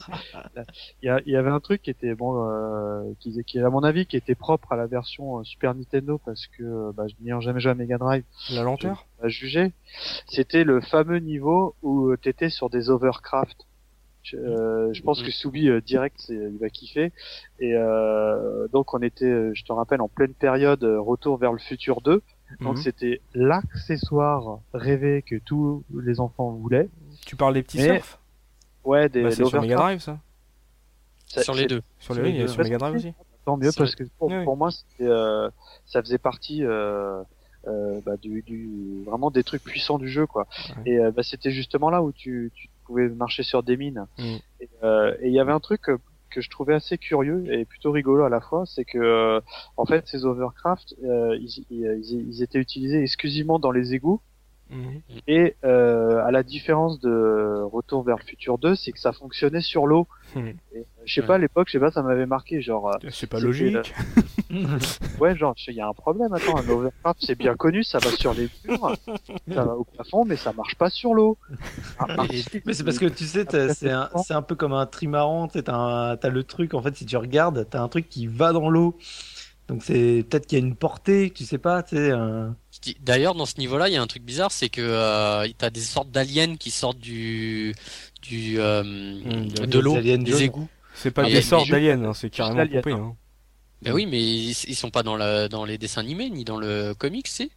y 1.03 1.09
a, 1.09 1.21
il 1.27 1.33
y 1.33 1.37
avait 1.37 1.51
un 1.51 1.61
truc 1.61 1.83
qui 1.83 1.91
était 1.91 2.15
bon, 2.15 2.49
euh, 2.49 3.03
qui, 3.21 3.43
qui 3.45 3.59
à 3.61 3.71
mon 3.71 3.83
avis 3.83 4.07
qui 4.07 4.17
était 4.17 4.35
propre 4.35 4.73
à 4.73 4.77
la 4.77 4.87
version 4.87 5.39
euh, 5.39 5.45
Super 5.45 5.75
Nintendo 5.75 6.21
parce 6.25 6.47
que 6.47 6.63
euh, 6.63 6.93
bah, 6.95 7.07
je 7.07 7.15
n'ayant 7.21 7.41
jamais 7.41 7.61
joué 7.61 7.73
à 7.73 7.75
Mega 7.75 7.99
Drive, 7.99 8.25
la 8.51 8.63
lenteur. 8.63 9.07
à 9.23 9.29
juger, 9.29 9.73
c'était 10.27 10.65
le 10.65 10.81
fameux 10.81 11.19
niveau 11.19 11.75
où 11.83 12.09
euh, 12.09 12.17
t'étais 12.17 12.49
sur 12.51 12.71
des 12.71 12.91
overcraft. 12.91 13.67
Je, 14.29 14.37
euh, 14.37 14.93
je 14.93 15.03
pense 15.03 15.23
que 15.23 15.31
Soubi 15.31 15.69
euh, 15.69 15.81
direct, 15.81 16.17
c'est- 16.19 16.35
il 16.35 16.59
va 16.59 16.69
kiffer. 16.69 17.13
Et 17.61 17.75
euh, 17.75 18.67
donc 18.69 18.93
on 18.93 19.01
était, 19.01 19.25
euh, 19.25 19.53
je 19.55 19.63
te 19.65 19.73
rappelle, 19.73 20.01
en 20.01 20.09
pleine 20.09 20.35
période 20.35 20.83
euh, 20.83 21.01
retour 21.01 21.37
vers 21.39 21.53
le 21.53 21.59
futur 21.61 22.01
2. 22.01 22.23
Donc 22.61 22.77
Mhm. 22.77 22.83
c'était 22.83 23.21
l'accessoire 23.35 24.59
rêvé 24.75 25.23
que 25.23 25.37
tous 25.37 25.85
les 25.95 26.19
enfants 26.21 26.51
voulaient. 26.51 26.89
Tu 27.25 27.37
parles 27.37 27.55
des 27.55 27.63
petits 27.63 27.79
Mais- 27.79 27.95
surf 27.99 28.19
Ouais, 28.85 29.09
des 29.09 29.23
Bah, 29.25 29.31
C'est 29.31 29.45
sur 29.45 29.61
Mega 29.61 29.77
Drive 29.77 30.01
ça 30.01 30.19
ça- 31.27 31.43
Sur 31.43 31.55
les 31.55 31.67
deux. 31.67 31.83
Sur 31.99 32.15
les 32.15 32.23
les 32.23 32.29
oui, 32.29 32.35
il 32.35 32.37
y 32.39 32.41
a 32.41 32.47
deux. 32.47 32.53
sur 32.53 32.63
Mega 32.63 32.79
Drive 32.79 32.95
aussi. 32.97 33.13
Tant 33.45 33.57
mieux 33.57 33.71
parce 33.77 33.95
que 33.95 34.05
pour, 34.19 34.29
Oui, 34.29 34.39
oui. 34.39 34.45
pour 34.45 34.57
moi 34.57 34.71
c'était 34.73 35.05
euh, 35.09 35.49
ça 35.85 36.01
faisait 36.03 36.19
partie 36.19 36.65
euh, 36.65 37.23
euh, 37.69 38.01
bah, 38.05 38.17
du, 38.17 38.43
du 38.43 39.03
vraiment 39.05 39.31
des 39.31 39.43
trucs 39.45 39.63
puissants 39.63 39.99
du 39.99 40.09
jeu 40.09 40.27
quoi. 40.27 40.47
Ouais. 40.79 40.83
Et 40.93 40.99
euh, 40.99 41.11
bah, 41.13 41.23
c'était 41.25 41.51
justement 41.53 41.91
là 41.91 42.03
où 42.03 42.11
tu, 42.13 42.51
tu 42.55 42.69
pouvais 42.87 43.09
marcher 43.09 43.43
sur 43.43 43.63
des 43.63 43.77
mines. 43.77 44.07
Mm. 44.19 44.37
Et 44.61 44.69
euh, 44.83 45.15
et 45.21 45.29
il 45.29 45.33
y 45.35 45.41
avait 45.41 45.53
un 45.53 45.61
truc 45.61 45.83
que, 45.83 45.99
je 46.39 46.51
trouvais 46.51 46.75
assez 46.75 46.99
curieux 46.99 47.51
et 47.51 47.65
plutôt 47.65 47.91
rigolo 47.93 48.25
à 48.25 48.29
la 48.29 48.43
fois, 48.43 48.65
c'est 48.67 48.85
que 48.85 48.99
euh, 48.99 49.41
en 49.79 49.87
fait 49.87 50.07
ces 50.07 50.27
overcraft 50.27 50.95
euh, 51.03 51.35
ils, 51.41 51.65
ils, 51.71 52.01
ils- 52.05 52.29
ils 52.29 52.43
étaient 52.43 52.59
utilisés 52.59 53.01
exclusivement 53.03 53.59
dans 53.59 53.71
les 53.71 53.95
égouts 53.95 54.21
Mhm. 54.69 55.01
et 55.29 55.55
euh, 55.65 56.25
à 56.25 56.31
la 56.33 56.43
différence 56.43 56.99
de 57.01 57.63
Retour 57.73 58.03
vers 58.03 58.17
le 58.17 58.25
futur 58.25 58.59
2, 58.59 58.75
c'est 58.75 58.91
que 58.93 58.99
ça 58.99 59.13
fonctionnait 59.13 59.61
sur 59.61 59.87
l'eau. 59.87 60.09
Et, 60.35 60.41
euh, 60.41 60.83
Je 61.05 61.15
sais 61.15 61.21
Ouais. 61.21 61.27
pas 61.29 61.35
à 61.37 61.39
l'époque, 61.39 61.69
je 61.69 61.73
sais 61.73 61.79
pas, 61.79 61.93
ça 61.93 62.03
m'avait 62.03 62.27
marqué 62.27 62.61
genre 62.61 62.89
euh, 62.89 63.09
C'est 63.11 63.29
pas 63.29 63.39
logique. 63.39 63.95
Ouais, 65.21 65.37
genre, 65.37 65.55
il 65.69 65.75
y 65.75 65.81
a 65.81 65.89
un 65.89 65.93
problème. 65.93 66.33
Attends, 66.33 66.57
un 66.57 66.69
overcraft, 66.69 67.19
c'est 67.21 67.35
bien 67.37 67.55
connu, 67.57 67.83
ça 67.85 67.99
va 67.99 68.11
sur 68.11 68.33
les 68.35 68.49
murs, 68.65 68.95
ça 69.53 69.65
va 69.65 69.75
au 69.77 69.85
plafond, 69.85 70.25
mais 70.25 70.37
ça 70.37 70.53
marche 70.53 70.75
pas 70.77 70.91
sur 70.91 71.15
l'eau. 71.15 71.37
Mais 72.65 72.73
c'est 72.75 72.85
parce 72.85 72.99
que 72.99 73.07
tu 73.07 73.25
sais, 73.25 73.45
c'est 73.75 73.91
un, 73.91 74.09
c'est 74.25 74.35
un 74.35 74.43
peu 74.43 74.55
comme 74.55 74.73
un 74.73 74.87
trimaran, 74.87 75.49
t'as 75.49 76.29
le 76.29 76.43
truc, 76.45 76.75
en 76.75 76.83
fait, 76.83 76.97
si 76.97 77.07
tu 77.07 77.17
regardes, 77.17 77.67
t'as 77.71 77.81
un 77.83 77.89
truc 77.89 78.09
qui 78.09 78.27
va 78.27 78.53
dans 78.53 78.69
l'eau. 78.71 78.97
Donc 79.69 79.83
c'est 79.83 80.25
peut-être 80.29 80.47
qu'il 80.47 80.59
y 80.59 80.63
a 80.63 80.65
une 80.65 80.77
portée, 80.77 81.31
tu 81.35 81.45
sais 81.45 81.59
pas, 81.59 81.83
tu 81.83 81.97
sais. 81.97 82.11
un- 82.13 82.55
D'ailleurs, 83.01 83.35
dans 83.35 83.47
ce 83.47 83.59
niveau-là, 83.59 83.89
il 83.89 83.95
y 83.95 83.97
a 83.97 84.03
un 84.03 84.07
truc 84.07 84.23
bizarre, 84.23 84.53
c'est 84.53 84.69
que 84.69 84.81
euh, 84.81 85.49
t'as 85.59 85.71
des 85.71 85.81
sortes 85.81 86.11
d'aliens 86.11 86.55
qui 86.57 86.71
sortent 86.71 86.99
du 87.01 87.75
du 88.23 88.61
euh, 88.61 88.83
de- 88.85 89.67
de 89.67 89.79
l'eau, 89.81 90.01
des 90.01 90.19
des 90.19 90.43
égouts. 90.45 90.69
C'est 90.95 91.11
pas 91.11 91.25
des 91.25 91.43
sortes 91.43 91.69
d'aliens, 91.69 92.03
hein, 92.05 92.15
c'est 92.15 92.31
carrément 92.31 92.65
pompé. 92.67 92.93
hein. 92.93 93.13
Hein. 93.13 93.17
Ben 93.83 93.93
oui, 93.93 94.07
mais 94.07 94.23
ils, 94.23 94.51
ils 94.69 94.75
sont 94.77 94.91
pas 94.91 95.03
dans 95.03 95.17
la 95.17 95.49
dans 95.49 95.65
les 95.65 95.79
dessins 95.79 96.01
animés 96.01 96.31
ni 96.31 96.45
dans 96.45 96.59
le 96.59 96.95
comics, 96.95 97.27
c'est 97.27 97.51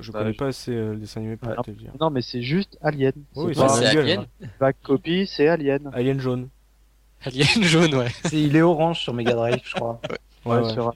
Je 0.00 0.10
Bah, 0.10 0.20
connais 0.20 0.32
je- 0.32 0.38
pas 0.38 0.46
assez 0.48 0.72
euh, 0.72 0.94
les 0.94 1.00
dessins 1.00 1.20
animés 1.20 1.36
pour 1.36 1.48
Ouais. 1.50 1.56
te 1.64 1.70
le 1.70 1.76
dire. 1.76 1.92
Non, 2.00 2.10
mais 2.10 2.22
c'est 2.22 2.42
juste 2.42 2.76
Alien. 2.82 3.12
Oui, 3.36 3.52
c'est 3.54 3.62
Alien, 3.62 3.98
Alien. 3.98 4.26
Back 4.58 4.76
Copy, 4.82 5.26
c'est 5.28 5.46
Alien. 5.46 5.90
Alien 5.92 6.18
jaune. 6.18 6.48
Alien 7.26 7.62
jaune, 7.62 7.94
ouais. 7.94 8.08
Il 8.32 8.56
est 8.56 8.62
orange 8.62 9.00
sur 9.00 9.14
Mega 9.14 9.32
Drive, 9.34 9.60
je 9.64 9.74
crois. 9.74 10.00
Ouais, 10.44 10.56
Ouais, 10.56 10.62
ouais. 10.62 10.72
sur- 10.72 10.92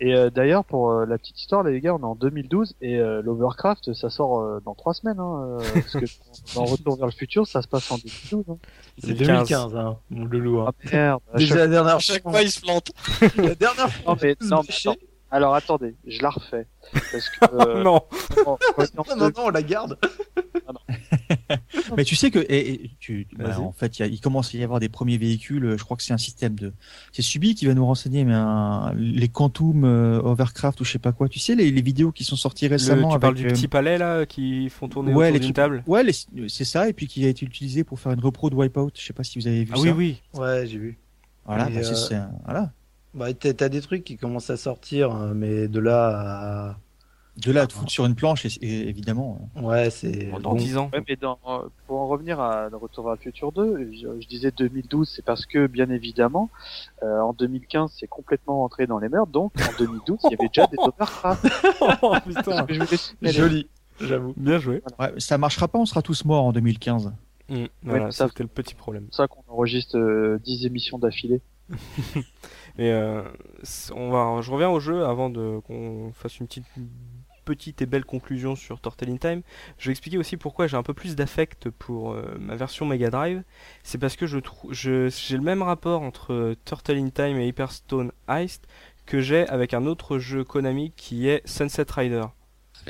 Et 0.00 0.14
euh, 0.14 0.28
d'ailleurs, 0.28 0.64
pour 0.64 0.90
euh, 0.90 1.06
la 1.06 1.16
petite 1.16 1.40
histoire, 1.40 1.62
les 1.62 1.80
gars, 1.80 1.94
on 1.94 2.00
est 2.00 2.04
en 2.04 2.14
2012 2.16 2.74
et 2.82 2.98
euh, 2.98 3.22
l'Overcraft, 3.22 3.94
ça 3.94 4.10
sort 4.10 4.40
euh, 4.40 4.60
dans 4.64 4.74
trois 4.74 4.92
semaines. 4.92 5.18
Hein, 5.20 5.58
euh, 5.58 5.58
parce 5.74 5.92
que 5.92 6.04
dans 6.54 6.64
Retour 6.66 6.96
vers 6.96 7.06
le 7.06 7.12
futur, 7.12 7.46
ça 7.46 7.62
se 7.62 7.68
passe 7.68 7.90
en 7.90 7.96
2012. 7.96 8.44
Hein. 8.50 8.56
C'est 8.98 9.14
2015. 9.14 9.72
2015, 9.72 9.76
hein, 9.76 9.96
mon 10.10 10.24
loulou. 10.26 10.60
Hein. 10.60 10.72
Ah 10.84 10.88
merde. 10.92 11.20
Déjà 11.36 11.48
chaque- 11.54 11.58
la 11.58 11.66
dernière 11.68 12.00
chaque 12.00 12.22
fois, 12.22 12.42
il 12.42 12.50
se 12.50 12.60
plante. 12.60 12.92
la 13.38 13.54
dernière 13.54 13.90
fois, 13.90 14.14
Non, 14.14 14.18
mais, 14.22 14.36
non, 14.42 14.62
mais 14.62 14.74
attends. 14.90 14.96
Alors 15.30 15.54
attendez, 15.54 15.94
je 16.06 16.22
la 16.22 16.30
refais. 16.30 16.66
Parce 16.92 17.28
que. 17.30 17.44
euh, 17.54 17.82
non. 17.82 18.00
non, 18.46 18.56
non, 19.16 19.26
non, 19.26 19.30
on 19.38 19.50
la 19.50 19.62
garde. 19.62 19.98
Mais 21.96 22.04
tu 22.04 22.16
sais 22.16 22.30
que 22.30 22.38
et, 22.38 22.84
et 22.86 22.90
tu, 23.00 23.26
bah, 23.36 23.58
en 23.60 23.72
fait, 23.72 23.98
il, 23.98 24.02
y 24.02 24.04
a- 24.04 24.08
il 24.08 24.20
commence 24.20 24.54
à 24.54 24.58
y 24.58 24.62
avoir 24.64 24.80
des 24.80 24.88
premiers 24.88 25.16
véhicules. 25.18 25.76
Je 25.76 25.84
crois 25.84 25.96
que 25.96 26.02
c'est 26.02 26.12
un 26.12 26.18
système 26.18 26.54
de. 26.54 26.72
C'est 27.12 27.22
Subi 27.22 27.54
qui 27.54 27.66
va 27.66 27.74
nous 27.74 27.84
renseigner, 27.86 28.24
mais 28.24 28.34
un, 28.34 28.92
les 28.96 29.28
Quantum 29.28 29.84
euh, 29.84 30.20
Overcraft 30.22 30.80
ou 30.80 30.84
je 30.84 30.92
sais 30.92 30.98
pas 30.98 31.12
quoi. 31.12 31.28
Tu 31.28 31.38
sais 31.38 31.54
les, 31.54 31.70
les 31.70 31.82
vidéos 31.82 32.12
qui 32.12 32.24
sont 32.24 32.36
sorties 32.36 32.66
Le- 32.68 32.72
récemment 32.74 33.10
tu 33.12 33.18
parles 33.18 33.34
avec, 33.34 33.44
du 33.46 33.50
euh, 33.50 33.54
petit 33.54 33.68
palais 33.68 33.98
là 33.98 34.26
qui 34.26 34.68
font 34.70 34.88
tourner 34.88 35.12
ouais, 35.12 35.26
autour 35.28 35.34
les 35.34 35.40
d'une 35.40 35.52
table? 35.52 35.82
Ouais, 35.86 36.04
c'est 36.48 36.64
ça. 36.64 36.88
Et 36.88 36.92
puis 36.92 37.06
qui 37.06 37.24
a 37.24 37.28
été 37.28 37.44
utilisé 37.46 37.84
pour 37.84 37.98
faire 38.00 38.12
une 38.12 38.20
repro 38.20 38.50
de 38.50 38.54
Wipeout. 38.54 38.90
Je 38.94 39.02
sais 39.04 39.12
pas 39.12 39.24
si 39.24 39.38
vous 39.38 39.46
avez 39.46 39.64
vu 39.64 39.72
Ah 39.74 39.76
ça. 39.76 39.82
oui 39.82 39.90
oui. 39.90 40.22
Ouais, 40.40 40.66
j'ai 40.66 40.78
vu. 40.78 40.98
Voilà, 41.44 41.64
bah, 41.66 41.70
c'est- 41.82 41.90
euh, 41.90 41.94
c'est 41.94 42.14
un- 42.16 42.30
voilà. 42.44 42.72
Bah, 43.16 43.32
t'as 43.34 43.68
des 43.68 43.80
trucs 43.80 44.04
qui 44.04 44.16
commencent 44.16 44.50
à 44.50 44.56
sortir, 44.56 45.10
hein, 45.10 45.32
mais 45.34 45.66
de 45.68 45.80
là 45.80 46.68
à... 46.70 46.76
De 47.44 47.52
là 47.52 47.62
à 47.62 47.66
te 47.66 47.74
foutre 47.74 47.90
sur 47.90 48.06
une 48.06 48.14
planche, 48.14 48.46
et, 48.46 48.48
et- 48.62 48.88
évidemment. 48.88 49.50
Ouais, 49.56 49.90
c'est... 49.90 50.30
Dans 50.30 50.38
bon. 50.52 50.54
10 50.54 50.76
ans. 50.78 50.90
Ouais, 50.94 51.02
mais 51.06 51.16
dans, 51.16 51.38
euh, 51.46 51.68
pour 51.86 52.00
en 52.00 52.08
revenir 52.08 52.40
à 52.40 52.70
le 52.70 52.76
Retour 52.78 53.04
vers 53.04 53.12
le 53.14 53.18
futur 53.20 53.52
2, 53.52 53.90
je, 53.92 54.20
je 54.22 54.26
disais 54.26 54.50
2012, 54.56 55.12
c'est 55.14 55.22
parce 55.24 55.44
que, 55.44 55.66
bien 55.66 55.90
évidemment, 55.90 56.48
euh, 57.02 57.20
en 57.20 57.34
2015, 57.34 57.92
c'est 57.98 58.06
complètement 58.06 58.64
entré 58.64 58.86
dans 58.86 58.98
les 58.98 59.10
mœurs, 59.10 59.26
donc 59.26 59.52
en 59.60 59.78
2012, 59.78 60.18
il 60.24 60.30
y 60.30 60.34
avait 60.34 60.48
déjà 60.48 60.66
des 60.66 60.78
Overcraft. 60.78 61.46
oh 62.02 62.14
putain. 62.26 62.66
Je. 62.70 63.30
Joli, 63.30 63.68
j'avoue. 64.00 64.32
Bien 64.38 64.58
joué. 64.58 64.82
Ouais, 64.98 65.12
ça 65.18 65.36
marchera 65.36 65.68
pas. 65.68 65.78
On 65.78 65.84
sera 65.84 66.00
tous 66.00 66.24
morts 66.24 66.44
en 66.44 66.52
2015. 66.52 67.12
Mm, 67.50 67.64
voilà, 67.82 68.04
mais 68.06 68.12
ça- 68.12 68.28
c'était 68.28 68.44
le 68.44 68.48
petit 68.48 68.74
problème. 68.74 69.08
C'est 69.10 69.16
pour 69.16 69.16
ça 69.16 69.28
qu'on 69.28 69.52
enregistre 69.52 69.98
euh, 69.98 70.40
10 70.42 70.64
émissions 70.64 70.98
d'affilée. 70.98 71.42
Et 72.78 72.90
euh, 72.90 73.22
on 73.94 74.10
va, 74.10 74.40
je 74.42 74.50
reviens 74.50 74.68
au 74.70 74.80
jeu 74.80 75.04
avant 75.06 75.30
de 75.30 75.60
qu'on 75.66 76.12
fasse 76.14 76.38
une 76.40 76.46
petite, 76.46 76.64
petite 77.44 77.80
et 77.80 77.86
belle 77.86 78.04
conclusion 78.04 78.54
sur 78.56 78.80
Turtle 78.80 79.08
in 79.10 79.16
Time. 79.16 79.42
Je 79.78 79.86
vais 79.86 79.92
expliquer 79.92 80.18
aussi 80.18 80.36
pourquoi 80.36 80.66
j'ai 80.66 80.76
un 80.76 80.82
peu 80.82 80.92
plus 80.94 81.16
d'affect 81.16 81.70
pour 81.70 82.12
euh, 82.12 82.36
ma 82.38 82.54
version 82.56 82.84
Mega 82.86 83.08
Drive. 83.08 83.42
C'est 83.82 83.98
parce 83.98 84.16
que 84.16 84.26
je 84.26 84.38
trouve, 84.38 84.72
je, 84.74 85.08
j'ai 85.08 85.36
le 85.36 85.42
même 85.42 85.62
rapport 85.62 86.02
entre 86.02 86.54
Turtle 86.64 86.96
in 86.98 87.08
Time 87.10 87.38
et 87.38 87.46
Hyperstone 87.48 88.12
Heist 88.28 88.66
que 89.06 89.20
j'ai 89.20 89.46
avec 89.48 89.72
un 89.72 89.86
autre 89.86 90.18
jeu 90.18 90.42
Konami 90.44 90.92
qui 90.96 91.28
est 91.28 91.40
Sunset 91.46 91.86
Rider. 91.90 92.24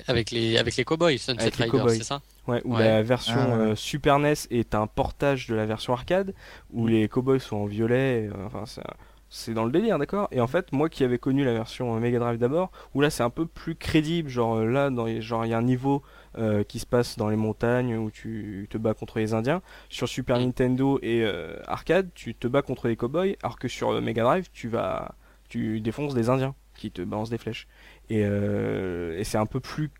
Avec 0.09 0.31
les 0.31 0.59
avec 0.59 0.77
les 0.77 0.85
cowboys, 0.85 1.17
Sunset 1.19 1.43
Avec 1.43 1.71
cowboys. 1.71 1.97
c'est 1.99 2.03
ça? 2.05 2.21
Ouais, 2.49 2.61
où 2.65 2.75
Ouais. 2.75 2.85
la 2.85 3.03
version 3.03 3.35
Ah, 3.39 3.47
ouais. 3.49 3.55
euh, 3.69 3.75
Super 3.77 4.19
NES 4.19 4.35
est 4.51 4.75
un 4.75 4.87
portage 4.87 5.47
de 5.47 5.55
la 5.55 5.65
version 5.65 5.93
arcade, 5.93 6.35
où 6.73 6.87
les 6.87 7.09
cowboys 7.09 7.39
sont 7.41 7.57
en 7.57 7.67
violet, 7.67 8.29
euh, 8.29 8.47
enfin 8.47 8.65
c'est 8.67 8.81
un- 8.81 8.95
c'est 9.29 9.55
dans 9.55 9.65
le 9.65 9.73
délire, 9.73 9.99
d'accord? 9.99 10.29
Et 10.31 10.41
en 10.41 10.47
fait, 10.47 10.73
moi 10.73 10.89
qui 10.89 11.03
avais 11.05 11.19
connu 11.19 11.45
la 11.45 11.53
version 11.53 11.97
euh, 11.97 12.01
Mega 12.01 12.19
Drive 12.19 12.39
d'abord, 12.39 12.71
où 12.95 13.01
là 13.01 13.11
c'est 13.11 13.23
un 13.23 13.31
peu 13.31 13.47
plus 13.47 13.75
crédible, 13.75 14.29
genre 14.29 14.57
euh, 14.57 14.67
là, 14.67 14.91
dans 14.91 15.05
les- 15.05 15.21
genre 15.21 15.45
il 15.45 15.51
y 15.51 15.55
a 15.55 15.59
un 15.59 15.63
niveau 15.63 16.03
euh, 16.39 16.63
qui 16.65 16.79
se 16.79 16.87
passe 16.87 17.17
dans 17.17 17.29
les 17.29 17.37
montagnes 17.37 17.97
où 17.97 18.11
tu 18.11 18.67
te 18.71 18.79
bats 18.79 18.95
contre 18.95 19.19
les 19.19 19.35
Indiens. 19.35 19.63
Sur 19.89 20.09
Super. 20.09 20.39
Nintendo 20.39 20.99
et 21.03 21.23
euh, 21.25 21.59
arcade, 21.67 22.11
tu 22.15 22.35
te 22.35 22.47
bats 22.47 22.63
contre 22.63 22.89
les 22.89 22.97
cowboys, 22.97 23.37
alors 23.43 23.59
que 23.59 23.69
sur 23.69 24.01
Mega 24.01 24.23
Drive, 24.23 24.49
tu 24.53 24.69
vas, 24.69 25.15
tu 25.49 25.81
défonces 25.81 26.15
des 26.15 26.29
Indiens 26.29 26.55
qui 26.75 26.91
te 26.91 27.03
balancent 27.03 27.31
des 27.31 27.39
flèches. 27.39 27.67
Et, 28.11 28.23
euh, 28.25 29.19
et 29.19 29.25
c'est 29.25 29.39
un 29.39 29.47
peu 29.47 29.61
plus 29.61 29.91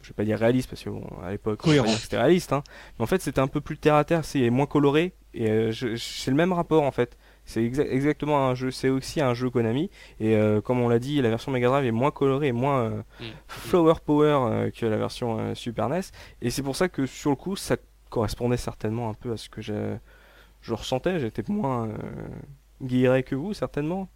je 0.00 0.08
vais 0.08 0.14
pas 0.14 0.24
dire 0.24 0.38
réaliste 0.38 0.70
parce 0.70 0.82
que 0.84 0.90
bon, 0.90 1.04
à 1.24 1.30
l'époque 1.32 1.60
c'était 1.98 2.16
réaliste 2.18 2.52
hein. 2.52 2.62
mais 2.98 3.02
en 3.02 3.06
fait 3.06 3.20
c'était 3.20 3.40
un 3.40 3.48
peu 3.48 3.60
plus 3.60 3.76
terre 3.78 3.96
à 3.96 4.04
terre 4.04 4.24
c'est 4.24 4.48
moins 4.48 4.66
coloré 4.66 5.12
et 5.34 5.50
euh, 5.50 5.72
c'est 5.96 6.30
le 6.30 6.36
même 6.36 6.52
rapport 6.52 6.84
en 6.84 6.92
fait 6.92 7.16
c'est 7.44 7.62
exa- 7.62 7.88
exactement 7.88 8.46
un 8.48 8.54
jeu 8.54 8.70
c'est 8.70 8.88
aussi 8.88 9.20
un 9.20 9.34
jeu 9.34 9.50
Konami. 9.50 9.90
Et 10.20 10.36
euh, 10.36 10.60
comme 10.60 10.80
on 10.80 10.88
l'a 10.88 10.98
dit 10.98 11.20
la 11.22 11.28
version 11.28 11.50
Mega 11.52 11.68
Drive 11.68 11.84
est 11.86 11.90
moins 11.90 12.10
colorée 12.10 12.48
et 12.48 12.52
moins 12.52 12.82
euh, 12.84 13.02
Mm. 13.20 13.24
flower 13.48 13.94
power 14.04 14.26
euh, 14.50 14.70
que 14.70 14.86
la 14.86 14.96
version 14.96 15.54
Super 15.54 15.88
NES 15.88 16.00
et 16.40 16.50
c'est 16.50 16.62
pour 16.62 16.76
ça 16.76 16.88
que 16.88 17.06
sur 17.06 17.30
le 17.30 17.36
coup 17.36 17.56
ça 17.56 17.76
correspondait 18.10 18.56
certainement 18.56 19.08
un 19.10 19.14
peu 19.14 19.32
à 19.32 19.36
ce 19.36 19.48
que 19.48 19.60
je, 19.62 19.96
je 20.60 20.74
ressentais. 20.74 21.18
J'étais 21.18 21.42
moins 21.48 21.88
guilleret 22.82 23.22
que 23.22 23.34
vous 23.34 23.54
certainement 23.54 24.08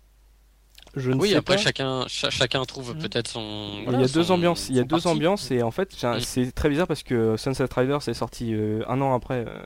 je 0.96 1.10
ne 1.10 1.16
Oui, 1.16 1.28
sais 1.30 1.36
après 1.36 1.56
pas. 1.56 1.62
chacun 1.62 2.04
cha- 2.08 2.30
chacun 2.30 2.64
trouve 2.64 2.94
Mhm. 2.94 3.02
peut-être 3.02 3.28
son. 3.28 3.70
il 3.86 4.00
y 4.00 4.02
a 4.02 4.06
deux 4.08 4.30
ambiances, 4.30 4.68
il 4.70 4.76
y 4.76 4.80
a 4.80 4.84
deux 4.84 5.06
ambiances 5.06 5.50
et 5.50 5.62
en 5.62 5.70
fait 5.70 5.92
Mm. 6.02 6.20
c'est 6.20 6.52
très 6.52 6.68
bizarre 6.68 6.86
parce 6.86 7.02
que 7.02 7.36
Sunset 7.36 7.66
Riders 7.74 8.08
est 8.08 8.14
sorti 8.14 8.54
euh, 8.54 8.82
un 8.88 9.00
an 9.02 9.14
après 9.14 9.44
euh, 9.46 9.58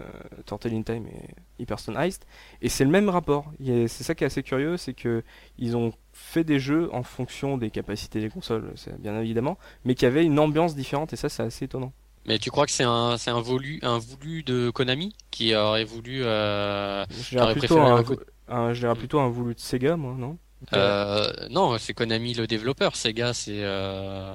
Turtle 0.47 0.75
in 0.75 0.83
Time 0.83 1.07
et 1.07 1.63
Hyperstone 1.63 1.97
Heist 1.97 2.27
et 2.63 2.69
c'est 2.69 2.85
le 2.85 2.91
même 2.91 3.09
rapport. 3.09 3.47
C'est 3.61 4.03
ça 4.05 4.15
qui 4.15 4.25
est 4.25 4.27
assez 4.27 4.43
curieux, 4.43 4.77
c'est 4.77 4.93
que 4.95 5.23
ils 5.59 5.77
ont 5.77 5.93
fait 6.13 6.43
des 6.45 6.59
jeux 6.59 6.89
en 6.93 7.03
fonction 7.03 7.57
des 7.57 7.71
capacités 7.71 8.21
des 8.21 8.29
consoles, 8.29 8.73
bien 8.99 9.19
évidemment, 9.21 9.57
mais 9.85 9.95
qui 9.95 10.05
avaient 10.07 10.25
une 10.25 10.39
ambiance 10.39 10.75
différente 10.75 11.13
et 11.13 11.17
ça 11.17 11.29
c'est 11.29 11.43
assez 11.45 11.65
étonnant. 11.67 11.93
Mais 12.27 12.39
tu 12.39 12.51
crois 12.51 12.67
que 12.67 12.73
c'est 12.73 12.85
un 12.85 13.17
c'est 13.17 13.31
un 13.31 13.41
voulu 13.41 13.79
un 13.83 13.99
voulu 13.99 14.43
de 14.43 14.69
Konami 14.71 15.15
qui 15.31 15.55
aurait 15.55 15.85
voulu 15.85 16.21
euh, 16.23 17.07
préféré 17.07 17.81
un, 17.81 17.97
un 17.97 18.03
coup- 18.03 18.17
un- 18.49 18.73
je 18.75 18.81
dirais 18.81 18.95
plutôt 18.95 19.21
un 19.21 19.29
voulu 19.31 19.55
de 19.55 19.61
Sega 19.61 19.97
moi, 19.97 20.15
non? 20.19 20.37
Euh, 20.75 21.49
non 21.51 21.79
c'est 21.79 21.95
Konami 21.95 22.35
le 22.35 22.47
développeur 22.47 22.95
Sega 22.97 23.33
c'est 23.35 23.63
euh, 23.65 24.35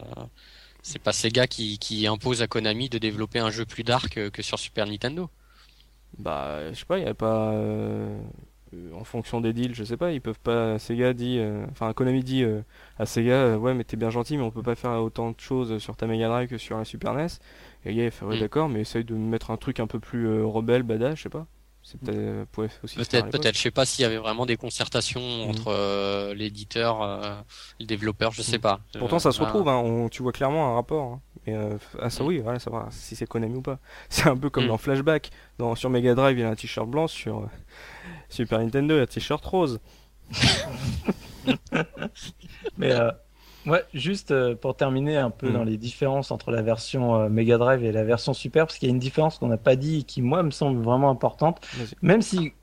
c'est 0.84 1.00
pas 1.00 1.14
Sega 1.14 1.48
qui 1.48 1.80
qui 1.80 2.08
impose 2.08 2.42
à 2.42 2.48
Konami 2.48 2.90
de 2.90 2.98
développer 3.00 3.40
un 3.40 3.52
jeu 3.52 3.66
plus 3.66 3.84
dark 3.84 4.10
que, 4.16 4.30
que 4.30 4.42
sur 4.44 4.60
Super 4.60 4.88
Nintendo. 4.88 5.30
Bah, 6.18 6.72
je 6.72 6.80
sais 6.80 6.86
pas, 6.86 6.98
il 7.00 7.06
y 7.06 7.08
a 7.08 7.14
pas. 7.14 7.52
euh, 7.54 8.18
euh, 8.74 8.94
en 8.94 9.04
fonction 9.04 9.42
des 9.42 9.54
deals, 9.54 9.76
je 9.76 9.84
sais 9.84 9.98
pas, 9.98 10.12
ils 10.14 10.22
peuvent 10.22 10.40
pas. 10.40 10.80
Sega 10.80 11.14
dit. 11.14 11.38
euh, 11.40 11.66
Enfin, 11.72 11.92
Konami 11.94 12.24
dit 12.24 12.44
euh, 12.44 12.62
à 12.98 13.06
Sega 13.06 13.34
euh, 13.34 13.58
Ouais, 13.58 13.74
mais 13.74 13.84
t'es 13.84 13.98
bien 13.98 14.10
gentil, 14.10 14.38
mais 14.38 14.44
on 14.44 14.52
peut 14.52 14.64
pas 14.64 14.76
faire 14.76 14.92
autant 15.04 15.32
de 15.32 15.40
choses 15.40 15.78
sur 15.80 15.96
ta 15.98 16.08
Mega 16.08 16.28
Drive 16.30 16.50
que 16.50 16.58
sur 16.58 16.78
la 16.78 16.86
Super 16.86 17.14
NES. 17.14 17.40
Et 17.86 17.94
il 17.94 18.12
fait 18.12 18.26
ouais 18.26 18.38
Mm. 18.38 18.40
d'accord, 18.40 18.70
mais 18.70 18.82
essaye 18.82 19.04
de 19.04 19.14
mettre 19.16 19.52
un 19.52 19.58
truc 19.58 19.80
un 19.80 19.88
peu 19.88 20.00
plus 20.00 20.28
euh, 20.28 20.46
rebelle, 20.46 20.84
badass, 20.84 21.18
je 21.18 21.24
sais 21.24 21.30
pas. 21.30 21.48
C'est 21.88 22.00
peut-être 22.00 22.18
euh, 22.18 22.46
aussi 22.84 22.96
Peut-être. 22.98 23.54
Je 23.56 23.60
sais 23.62 23.70
pas 23.70 23.86
s'il 23.86 24.02
y 24.02 24.06
avait 24.06 24.18
vraiment 24.18 24.48
des 24.48 24.58
concertations 24.58 25.22
Mhm. 25.44 25.50
entre 25.52 25.68
euh, 25.68 26.34
l'éditeur, 26.34 27.04
euh, 27.04 27.36
le 27.80 27.86
développeur, 27.86 28.32
je 28.32 28.42
sais 28.42 28.58
pas. 28.58 28.80
Pourtant, 28.98 29.18
Euh, 29.18 29.20
ça 29.20 29.32
se 29.32 29.40
retrouve, 29.40 29.70
hein, 29.70 29.78
on- 29.78 30.10
tu 30.10 30.24
vois 30.24 30.32
clairement 30.32 30.72
un 30.72 30.74
rapport. 30.74 31.14
hein. 31.14 31.22
Mais 31.46 31.54
euh, 31.54 31.78
ah, 32.02 32.10
ça, 32.10 32.24
Mm. 32.24 32.28
oui, 32.28 32.40
voilà, 32.40 32.58
savoir 32.58 32.92
si 32.92 33.16
c'est 33.16 33.28
Konami 33.28 33.58
ou 33.58 33.62
pas. 33.62 33.78
C'est 34.10 34.28
un 34.28 34.36
peu 34.36 34.50
comme 34.50 34.66
Mm. 34.66 34.70
dans 34.70 34.78
Flashback. 34.80 35.30
Dans, 35.60 35.76
sur 35.76 35.92
Mega 35.92 36.16
Drive, 36.16 36.40
il 36.40 36.42
y 36.42 36.44
a 36.44 36.50
un 36.50 36.56
t-shirt 36.56 36.90
blanc, 36.90 37.06
sur 37.08 37.38
euh, 37.42 37.46
Super 38.30 38.58
Nintendo, 38.58 38.96
il 38.96 38.98
y 38.98 39.02
a 39.02 39.04
un 39.04 39.06
t-shirt 39.06 39.46
rose. 39.46 39.80
Mais 42.78 42.92
euh, 42.94 43.12
ouais, 43.66 43.84
juste 43.94 44.32
euh, 44.32 44.56
pour 44.56 44.76
terminer 44.76 45.18
un 45.18 45.30
peu 45.32 45.50
Mm. 45.50 45.54
dans 45.54 45.64
les 45.64 45.78
différences 45.78 46.32
entre 46.32 46.52
la 46.52 46.62
version 46.62 47.16
euh, 47.16 47.30
Mega 47.30 47.58
Drive 47.58 47.84
et 47.84 47.92
la 47.92 48.04
version 48.04 48.34
Super, 48.34 48.66
parce 48.68 48.78
qu'il 48.78 48.88
y 48.88 48.92
a 48.92 48.94
une 48.94 49.00
différence 49.00 49.40
qu'on 49.40 49.48
n'a 49.48 49.58
pas 49.58 49.76
dit 49.76 50.00
et 50.00 50.04
qui 50.04 50.22
moi 50.22 50.44
me 50.44 50.52
semble 50.52 50.82
vraiment 50.82 51.10
importante. 51.10 51.66
Même 52.02 52.22
si, 52.22 52.54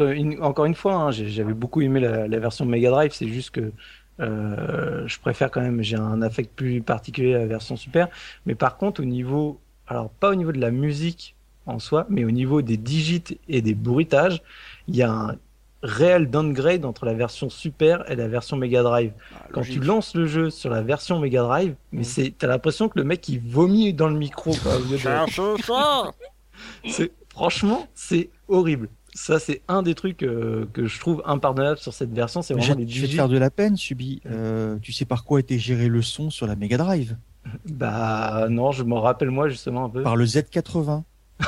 euh, 0.00 0.12
une- 0.12 0.42
encore 0.42 0.64
une 0.66 0.74
fois, 0.74 0.94
hein, 0.94 1.10
j'avais 1.10 1.54
beaucoup 1.54 1.80
aimé 1.82 2.00
la, 2.00 2.28
la 2.28 2.38
version 2.38 2.64
Mega 2.66 2.90
Drive, 2.90 3.12
c'est 3.14 3.28
juste 3.28 3.50
que 3.50 3.72
euh, 4.20 5.06
je 5.06 5.18
préfère 5.20 5.50
quand 5.50 5.60
même, 5.60 5.82
j'ai 5.82 5.96
un 5.96 6.22
affect 6.22 6.54
plus 6.54 6.82
particulier 6.82 7.34
à 7.34 7.38
la 7.38 7.46
version 7.46 7.76
Super. 7.76 8.08
Mais 8.46 8.54
par 8.54 8.76
contre, 8.78 9.02
au 9.02 9.04
niveau, 9.04 9.60
alors 9.86 10.10
pas 10.10 10.30
au 10.30 10.34
niveau 10.34 10.52
de 10.52 10.60
la 10.60 10.70
musique 10.70 11.36
en 11.66 11.78
soi, 11.78 12.06
mais 12.08 12.24
au 12.24 12.30
niveau 12.30 12.62
des 12.62 12.76
digits 12.76 13.38
et 13.48 13.60
des 13.62 13.74
bruitages, 13.74 14.42
il 14.88 14.96
y 14.96 15.02
a 15.02 15.10
un 15.12 15.36
réel 15.82 16.30
downgrade 16.30 16.84
entre 16.84 17.04
la 17.04 17.14
version 17.14 17.50
Super 17.50 18.10
et 18.10 18.16
la 18.16 18.28
version 18.28 18.56
Mega 18.56 18.82
Drive. 18.82 19.12
Quand 19.52 19.62
tu 19.62 19.80
lances 19.80 20.14
le 20.14 20.26
jeu 20.26 20.50
sur 20.50 20.70
la 20.70 20.82
version 20.82 21.18
Mega 21.20 21.42
Drive, 21.42 21.74
mais 21.92 21.98
Mhm. 21.98 22.04
c'est, 22.04 22.34
t'as 22.36 22.46
l'impression 22.46 22.88
que 22.88 22.98
le 22.98 23.04
mec 23.04 23.28
il 23.28 23.40
vomit 23.40 23.92
dans 23.92 24.08
le 24.08 24.16
micro. 24.16 24.52
De- 24.52 24.56
c'est, 26.88 27.12
franchement, 27.28 27.86
c'est 27.94 28.30
horrible. 28.48 28.88
Ça, 29.14 29.38
c'est 29.38 29.62
un 29.68 29.82
des 29.82 29.94
trucs 29.94 30.22
euh, 30.22 30.66
que 30.74 30.86
je 30.86 31.00
trouve 31.00 31.22
impardonnable 31.24 31.78
sur 31.78 31.94
cette 31.94 32.12
version. 32.12 32.42
C'est 32.42 32.52
Je, 32.54 32.58
vraiment 32.72 32.84
je 32.86 33.00
vais 33.00 33.08
te 33.08 33.14
faire 33.14 33.28
de 33.30 33.38
la 33.38 33.50
peine, 33.50 33.76
Subi. 33.76 34.20
Euh, 34.26 34.76
tu 34.82 34.92
sais 34.92 35.06
par 35.06 35.24
quoi 35.24 35.40
était 35.40 35.58
géré 35.58 35.88
le 35.88 36.02
son 36.02 36.28
sur 36.30 36.46
la 36.46 36.54
Mega 36.56 36.76
Drive? 36.76 37.16
Bah 37.64 38.46
non, 38.50 38.72
je 38.72 38.82
m'en 38.82 39.00
rappelle 39.00 39.30
moi 39.30 39.48
justement 39.48 39.84
un 39.84 39.88
peu. 39.88 40.02
Par 40.02 40.16
le 40.16 40.24
Z80. 40.26 41.04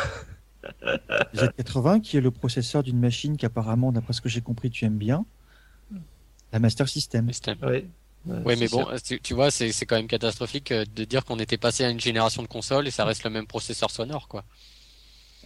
Z80 1.34 2.00
qui 2.00 2.16
est 2.16 2.20
le 2.20 2.30
processeur 2.30 2.82
d'une 2.82 2.98
machine 2.98 3.36
qu'apparemment, 3.36 3.92
d'après 3.92 4.12
ce 4.12 4.20
que 4.20 4.28
j'ai 4.28 4.40
compris, 4.40 4.70
tu 4.70 4.84
aimes 4.84 4.98
bien. 4.98 5.24
La 6.52 6.58
Master 6.58 6.88
System. 6.88 7.30
Ouais. 7.62 7.86
Ouais, 8.26 8.56
mais 8.56 8.68
bon, 8.68 8.86
tu, 9.04 9.20
tu 9.20 9.32
vois, 9.34 9.50
c'est 9.50 9.72
c'est 9.72 9.86
quand 9.86 9.96
même 9.96 10.08
catastrophique 10.08 10.72
euh, 10.72 10.84
de 10.94 11.04
dire 11.04 11.24
qu'on 11.24 11.38
était 11.38 11.56
passé 11.56 11.84
à 11.84 11.88
une 11.88 12.00
génération 12.00 12.42
de 12.42 12.48
consoles 12.48 12.86
et 12.86 12.90
ça 12.90 13.04
reste 13.04 13.24
le 13.24 13.30
même 13.30 13.46
processeur 13.46 13.90
sonore, 13.90 14.28
quoi. 14.28 14.44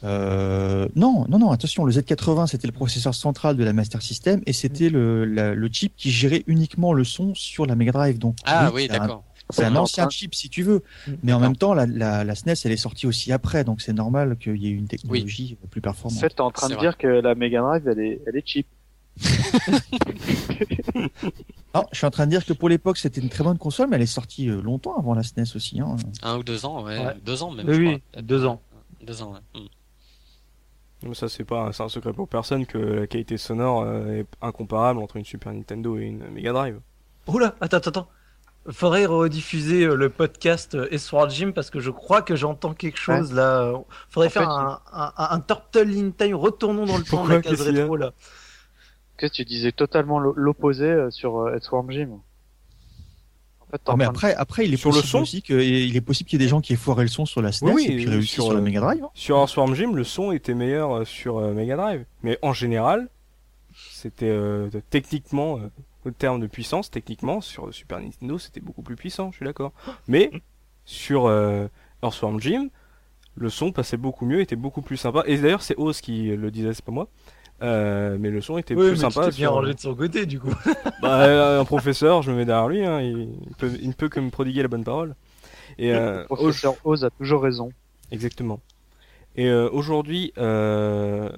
Euh, 0.04 0.88
non, 0.96 1.26
non, 1.28 1.38
non, 1.38 1.52
attention, 1.52 1.84
le 1.84 1.92
Z80 1.92 2.48
c'était 2.48 2.66
le 2.66 2.72
processeur 2.72 3.14
central 3.14 3.56
de 3.56 3.62
la 3.62 3.72
Master 3.72 4.02
System 4.02 4.42
et 4.46 4.52
c'était 4.52 4.88
le, 4.88 5.24
le 5.24 5.68
chip 5.70 5.92
qui 5.96 6.10
gérait 6.10 6.42
uniquement 6.48 6.92
le 6.92 7.04
son 7.04 7.34
sur 7.36 7.66
la 7.66 7.76
Mega 7.76 7.92
Drive. 7.92 8.18
Donc, 8.18 8.36
Ah 8.44 8.72
oui, 8.74 8.88
d'accord. 8.88 9.22
C'est 9.52 9.64
un 9.64 9.76
ancien 9.76 10.08
chip 10.10 10.34
si 10.34 10.48
tu 10.48 10.62
veux, 10.62 10.82
Mm. 11.06 11.12
mais 11.22 11.32
en 11.32 11.40
même 11.40 11.56
temps 11.56 11.74
la, 11.74 11.86
la, 11.86 12.24
la 12.24 12.34
SNES 12.34 12.54
elle 12.64 12.72
est 12.72 12.76
sortie 12.76 13.06
aussi 13.06 13.32
après, 13.32 13.64
donc 13.64 13.80
c'est 13.80 13.92
normal 13.92 14.36
qu'il 14.38 14.56
y 14.56 14.66
ait 14.68 14.70
une 14.70 14.88
technologie 14.88 15.56
plus 15.70 15.78
En 15.80 15.82
performante. 15.82 16.20
fait, 16.20 16.30
t'es 16.30 16.40
en 16.40 16.50
train 16.50 16.68
de 16.68 16.74
vrai. 16.74 16.82
dire 16.82 16.96
que 16.98 17.06
la 17.06 17.34
Mega 17.34 17.60
Drive, 17.60 17.86
elle 17.88 17.98
est, 18.00 18.20
elle 18.26 18.36
est 18.36 18.46
cheap. 18.46 18.66
Non, 21.74 21.84
je 21.90 21.96
suis 21.98 22.06
en 22.06 22.10
train 22.10 22.26
de 22.26 22.30
dire 22.30 22.44
que 22.44 22.52
pour 22.52 22.68
l'époque 22.68 22.98
c'était 22.98 23.20
une 23.20 23.30
très 23.30 23.42
bonne 23.44 23.56
console, 23.58 23.88
mais 23.88 23.96
elle 23.96 24.02
est 24.02 24.06
sortie 24.06 24.48
euh, 24.50 24.60
longtemps 24.60 24.96
avant 24.98 25.14
la 25.14 25.22
SNES 25.22 25.44
aussi. 25.54 25.80
Hein. 25.80 25.96
Un 26.22 26.36
ou 26.38 26.42
deux 26.42 26.66
ans, 26.66 26.84
ouais. 26.84 26.98
Ouais. 26.98 27.14
Deux 27.24 27.42
ans 27.42 27.50
même. 27.50 27.66
Oui, 27.66 27.74
je 27.74 27.80
oui, 27.80 28.02
crois. 28.10 28.22
deux 28.22 28.44
ans. 28.44 28.60
Deux 29.02 29.22
ans, 29.22 29.32
ouais. 29.32 29.60
Mm. 29.60 31.08
Mais 31.08 31.14
ça, 31.14 31.28
c'est 31.28 31.44
pas 31.44 31.72
c'est 31.72 31.82
un 31.82 31.88
secret 31.88 32.12
pour 32.12 32.28
personne 32.28 32.66
que 32.66 32.78
la 32.78 33.06
qualité 33.06 33.36
sonore 33.38 33.82
euh, 33.82 34.20
est 34.20 34.26
incomparable 34.42 35.00
entre 35.00 35.16
une 35.16 35.24
Super 35.24 35.52
Nintendo 35.52 35.98
et 35.98 36.02
une 36.04 36.28
Mega 36.30 36.52
Drive. 36.52 36.78
Oula, 37.26 37.54
attends, 37.60 37.78
attends, 37.78 37.90
attends. 37.90 38.08
Faudrait 38.70 39.06
rediffuser 39.06 39.84
euh, 39.84 39.96
le 39.96 40.08
podcast 40.08 40.76
euh, 40.76 40.96
Sword 40.96 41.30
Gym 41.30 41.52
parce 41.52 41.68
que 41.70 41.80
je 41.80 41.90
crois 41.90 42.22
que 42.22 42.36
j'entends 42.36 42.74
quelque 42.74 42.98
chose 42.98 43.32
là. 43.32 43.72
Faudrait 44.08 44.28
En 44.28 44.30
faire 44.30 44.42
fait, 44.42 44.48
un, 44.48 44.80
un, 44.92 45.12
un, 45.16 45.28
un 45.36 45.40
Turtle 45.40 45.90
in 45.98 46.10
Time. 46.12 46.36
Retournons 46.36 46.86
dans 46.86 46.96
le 46.98 47.02
temps 47.10 47.24
de 47.26 47.30
la 47.32 47.40
case 47.42 47.60
rétro 47.60 47.96
là. 47.96 48.12
Que 49.16 49.26
tu 49.26 49.44
disais 49.44 49.72
totalement 49.72 50.18
l'o- 50.20 50.34
l'opposé 50.36 50.84
euh, 50.86 51.10
sur 51.10 51.38
euh, 51.38 51.54
Earthworm 51.54 51.90
Jim? 51.90 52.20
En 53.60 53.66
fait, 53.70 53.80
Non, 53.88 53.94
en 53.94 53.96
mais 53.96 54.04
train 54.04 54.12
de- 54.12 54.16
après, 54.16 54.34
après 54.34 54.64
il 54.66 54.74
est 54.74 54.76
Sur 54.76 54.90
le 54.90 54.94
possible 54.96 55.10
son 55.10 55.22
aussi 55.22 55.42
que, 55.42 55.54
il 55.54 55.96
est 55.96 56.00
possible 56.00 56.30
qu'il 56.30 56.40
y 56.40 56.42
ait 56.42 56.46
des 56.46 56.50
gens 56.50 56.60
qui 56.60 56.72
aient 56.72 56.76
foiré 56.76 57.02
le 57.02 57.08
son 57.08 57.26
sur 57.26 57.42
la 57.42 57.50
SNES 57.50 57.72
Oui, 57.72 57.84
et 57.84 57.96
puis 57.96 58.04
oui, 58.06 58.10
réussi 58.10 58.34
sur, 58.34 58.44
sur, 58.44 58.54
la 58.54 58.60
Mega 58.60 58.80
Drive. 58.80 59.02
hein. 59.04 59.10
Sur 59.14 59.38
Earthworm 59.38 59.74
Jim, 59.74 59.92
le 59.92 60.04
son 60.04 60.30
était 60.30 60.54
meilleur 60.54 60.98
euh, 60.98 61.04
sur 61.04 61.38
euh, 61.38 61.52
Mega 61.52 61.76
Drive. 61.76 62.04
Mais 62.22 62.38
en 62.42 62.52
général, 62.52 63.08
c'était 63.90 64.28
euh, 64.28 64.68
techniquement, 64.90 65.58
euh, 65.58 65.68
au 66.04 66.10
terme 66.10 66.40
de 66.40 66.46
puissance, 66.46 66.90
techniquement, 66.90 67.40
sur 67.40 67.72
Super 67.72 68.00
Nintendo, 68.00 68.38
c'était 68.38 68.60
beaucoup 68.60 68.82
plus 68.82 68.96
puissant, 68.96 69.30
je 69.30 69.36
suis 69.36 69.44
d'accord. 69.46 69.72
Mais 70.08 70.30
sur 70.84 71.26
euh, 71.26 71.66
Earthworm 72.02 72.40
Jim, 72.40 72.68
le 73.36 73.48
son 73.48 73.72
passait 73.72 73.96
beaucoup 73.96 74.26
mieux, 74.26 74.40
était 74.40 74.56
beaucoup 74.56 74.82
plus 74.82 74.96
sympa. 74.96 75.22
Et 75.26 75.38
d'ailleurs, 75.38 75.62
c'est 75.62 75.76
Oz 75.78 76.00
qui 76.00 76.28
le 76.36 76.50
disait, 76.50 76.74
c'est 76.74 76.84
pas 76.84 76.92
moi. 76.92 77.08
Euh, 77.62 78.16
mais 78.18 78.30
le 78.30 78.40
son 78.40 78.58
était 78.58 78.74
Oui, 78.74 78.88
plus 78.88 79.02
mais 79.02 79.10
sympa. 79.10 79.28
tu 79.30 79.36
bien 79.36 79.46
sur- 79.48 79.52
rangé 79.52 79.74
de 79.74 79.78
son 79.78 79.94
côté 79.94 80.26
du 80.26 80.40
coup. 80.40 80.50
Bah, 81.00 81.22
euh, 81.24 81.60
un 81.60 81.64
professeur, 81.64 82.22
je 82.22 82.30
me 82.32 82.36
mets 82.36 82.44
derrière 82.44 82.68
lui, 82.68 82.84
hein, 82.84 83.00
il, 83.00 83.28
peut, 83.58 83.70
il 83.80 83.88
ne 83.88 83.92
peut 83.92 84.08
que 84.08 84.18
me 84.20 84.30
prodiguer 84.30 84.62
la 84.62 84.68
bonne 84.68 84.82
parole. 84.84 85.14
Et 85.78 85.92
euh, 85.94 86.20
Le 86.22 86.26
professeur 86.26 86.74
Oz 86.84 87.04
a 87.04 87.10
toujours 87.10 87.42
raison. 87.42 87.70
Exactement. 88.10 88.60
Et 89.36 89.48
euh, 89.48 89.68
aujourd'hui, 89.70 90.32
euh, 90.38 91.30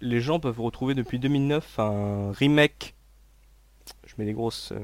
les 0.00 0.20
gens 0.20 0.38
peuvent 0.40 0.60
retrouver 0.60 0.94
depuis 0.94 1.18
2009 1.18 1.78
un 1.78 2.32
remake, 2.32 2.94
mets 4.20 4.26
des 4.26 4.34
grosses 4.34 4.72
euh, 4.72 4.80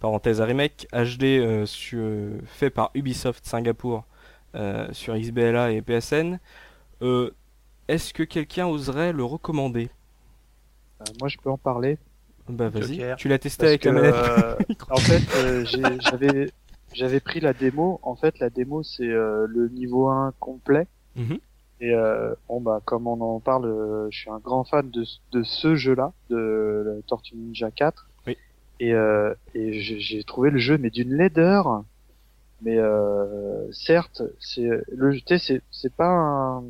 parenthèses 0.00 0.40
à 0.42 0.46
remake, 0.46 0.88
HD 0.92 1.38
euh, 1.38 1.66
sur- 1.66 2.40
fait 2.46 2.70
par 2.70 2.90
Ubisoft 2.94 3.46
Singapour 3.46 4.04
euh, 4.56 4.88
sur 4.92 5.16
XBLA 5.16 5.72
et 5.72 5.82
PSN. 5.82 6.40
Euh, 7.02 7.32
Est-ce 7.88 8.14
que 8.14 8.22
quelqu'un 8.24 8.66
oserait 8.68 9.12
le 9.12 9.24
recommander? 9.24 9.90
Euh, 11.00 11.12
moi, 11.18 11.28
je 11.28 11.38
peux 11.38 11.50
en 11.50 11.58
parler. 11.58 11.98
Bah 12.48 12.68
vas-y, 12.68 13.02
tu 13.16 13.28
l'as 13.28 13.38
testé 13.38 13.66
Parce 13.66 13.68
avec 13.68 13.84
que, 13.84 13.86
la 13.86 13.92
manette. 13.92 14.16
euh, 14.18 14.58
en 14.90 15.02
fait, 15.02 15.24
euh, 15.34 15.64
j'avais 15.64 16.52
j'avais 16.92 17.20
pris 17.20 17.40
la 17.40 17.52
démo. 17.54 18.00
En 18.02 18.16
fait, 18.16 18.38
la 18.38 18.50
démo, 18.50 18.82
c'est 18.82 19.08
euh, 19.08 19.46
le 19.48 19.68
niveau 19.68 20.08
1 20.08 20.32
complet. 20.40 20.86
Mhm. 21.16 21.38
Et 21.80 21.92
euh, 21.94 22.34
bon 22.48 22.60
bah 22.60 22.80
comme 22.84 23.06
on 23.06 23.20
en 23.20 23.40
parle, 23.40 23.66
euh, 23.66 24.08
je 24.10 24.18
suis 24.20 24.30
un 24.30 24.38
grand 24.38 24.64
fan 24.64 24.90
de, 24.90 25.04
de 25.32 25.42
ce 25.44 25.74
jeu-là, 25.76 26.12
de 26.30 26.84
la 26.96 27.02
Tortue 27.02 27.36
Ninja 27.36 27.70
4. 27.70 28.10
Et, 28.80 28.92
euh, 28.92 29.34
et 29.54 29.72
j'ai 29.80 30.24
trouvé 30.24 30.50
le 30.50 30.58
jeu 30.58 30.78
mais 30.78 30.90
d'une 30.90 31.14
laideur. 31.14 31.84
Mais 32.60 32.78
euh, 32.78 33.70
certes, 33.72 34.22
c'est 34.40 34.68
le 34.88 35.18
c'est 35.38 35.62
c'est 35.70 35.94
pas 35.94 36.08
un, 36.08 36.62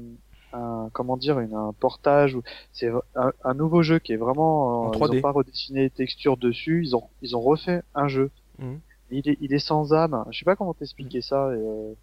un 0.53 0.89
comment 0.93 1.17
dire 1.17 1.39
une, 1.41 1.55
un 1.55 1.73
portage 1.73 2.35
ou 2.35 2.43
c'est 2.73 2.91
un, 3.15 3.33
un 3.45 3.55
nouveau 3.55 3.83
jeu 3.83 3.99
qui 3.99 4.13
est 4.13 4.17
vraiment 4.17 4.85
En 4.85 4.89
euh, 4.89 4.93
3D. 4.93 5.15
ils 5.15 5.19
ont 5.19 5.23
pas 5.23 5.31
redessiné 5.33 5.83
les 5.83 5.91
textures 5.91 6.37
dessus, 6.37 6.83
ils 6.85 6.97
ont 6.97 7.09
ils 7.23 7.37
ont 7.37 7.41
refait 7.41 7.83
un 7.95 8.09
jeu. 8.09 8.31
Mhm. 8.59 8.81
Il 9.11 9.29
est 9.29 9.39
il 9.41 9.53
est 9.53 9.59
sans 9.59 9.93
âme. 9.93 10.25
Je 10.31 10.39
sais 10.39 10.45
pas 10.45 10.57
comment 10.57 10.75
t'expliquer 10.75 11.21
ça. 11.21 11.51
Et, 11.55 11.59
euh, 11.59 11.95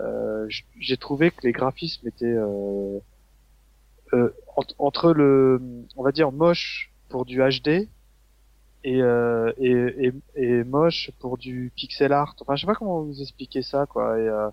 euh, 0.00 0.46
j'ai 0.78 0.96
trouvé 0.96 1.30
que 1.30 1.40
les 1.42 1.52
graphismes 1.52 2.06
étaient 2.08 2.24
euh, 2.26 2.98
euh, 4.14 4.32
ent- 4.56 4.74
entre 4.78 5.12
le, 5.12 5.60
on 5.96 6.02
va 6.02 6.12
dire 6.12 6.32
moche 6.32 6.92
pour 7.08 7.24
du 7.24 7.40
HD 7.40 7.88
et, 8.84 9.02
euh, 9.02 9.52
et, 9.58 10.06
et, 10.06 10.12
et 10.36 10.64
moche 10.64 11.10
pour 11.18 11.36
du 11.38 11.72
pixel 11.76 12.12
art. 12.12 12.34
Enfin, 12.40 12.56
je 12.56 12.62
sais 12.62 12.66
pas 12.66 12.74
comment 12.74 13.02
vous 13.02 13.20
expliquer 13.20 13.62
ça, 13.62 13.86
quoi. 13.86 14.18
Et, 14.18 14.28
euh, 14.28 14.48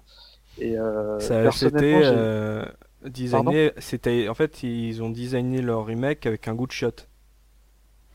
et 0.60 0.78
euh, 0.80 1.20
Ça, 1.20 1.42
personnellement, 1.42 1.80
c'était 1.80 2.04
j'ai- 2.04 2.12
euh, 2.16 2.66
designé, 3.06 3.72
c'était 3.78 4.28
en 4.30 4.34
fait 4.34 4.64
ils 4.64 5.04
ont 5.04 5.10
designé 5.10 5.62
leur 5.62 5.86
remake 5.86 6.26
avec 6.26 6.48
un 6.48 6.56
good 6.56 6.72
shot. 6.72 6.92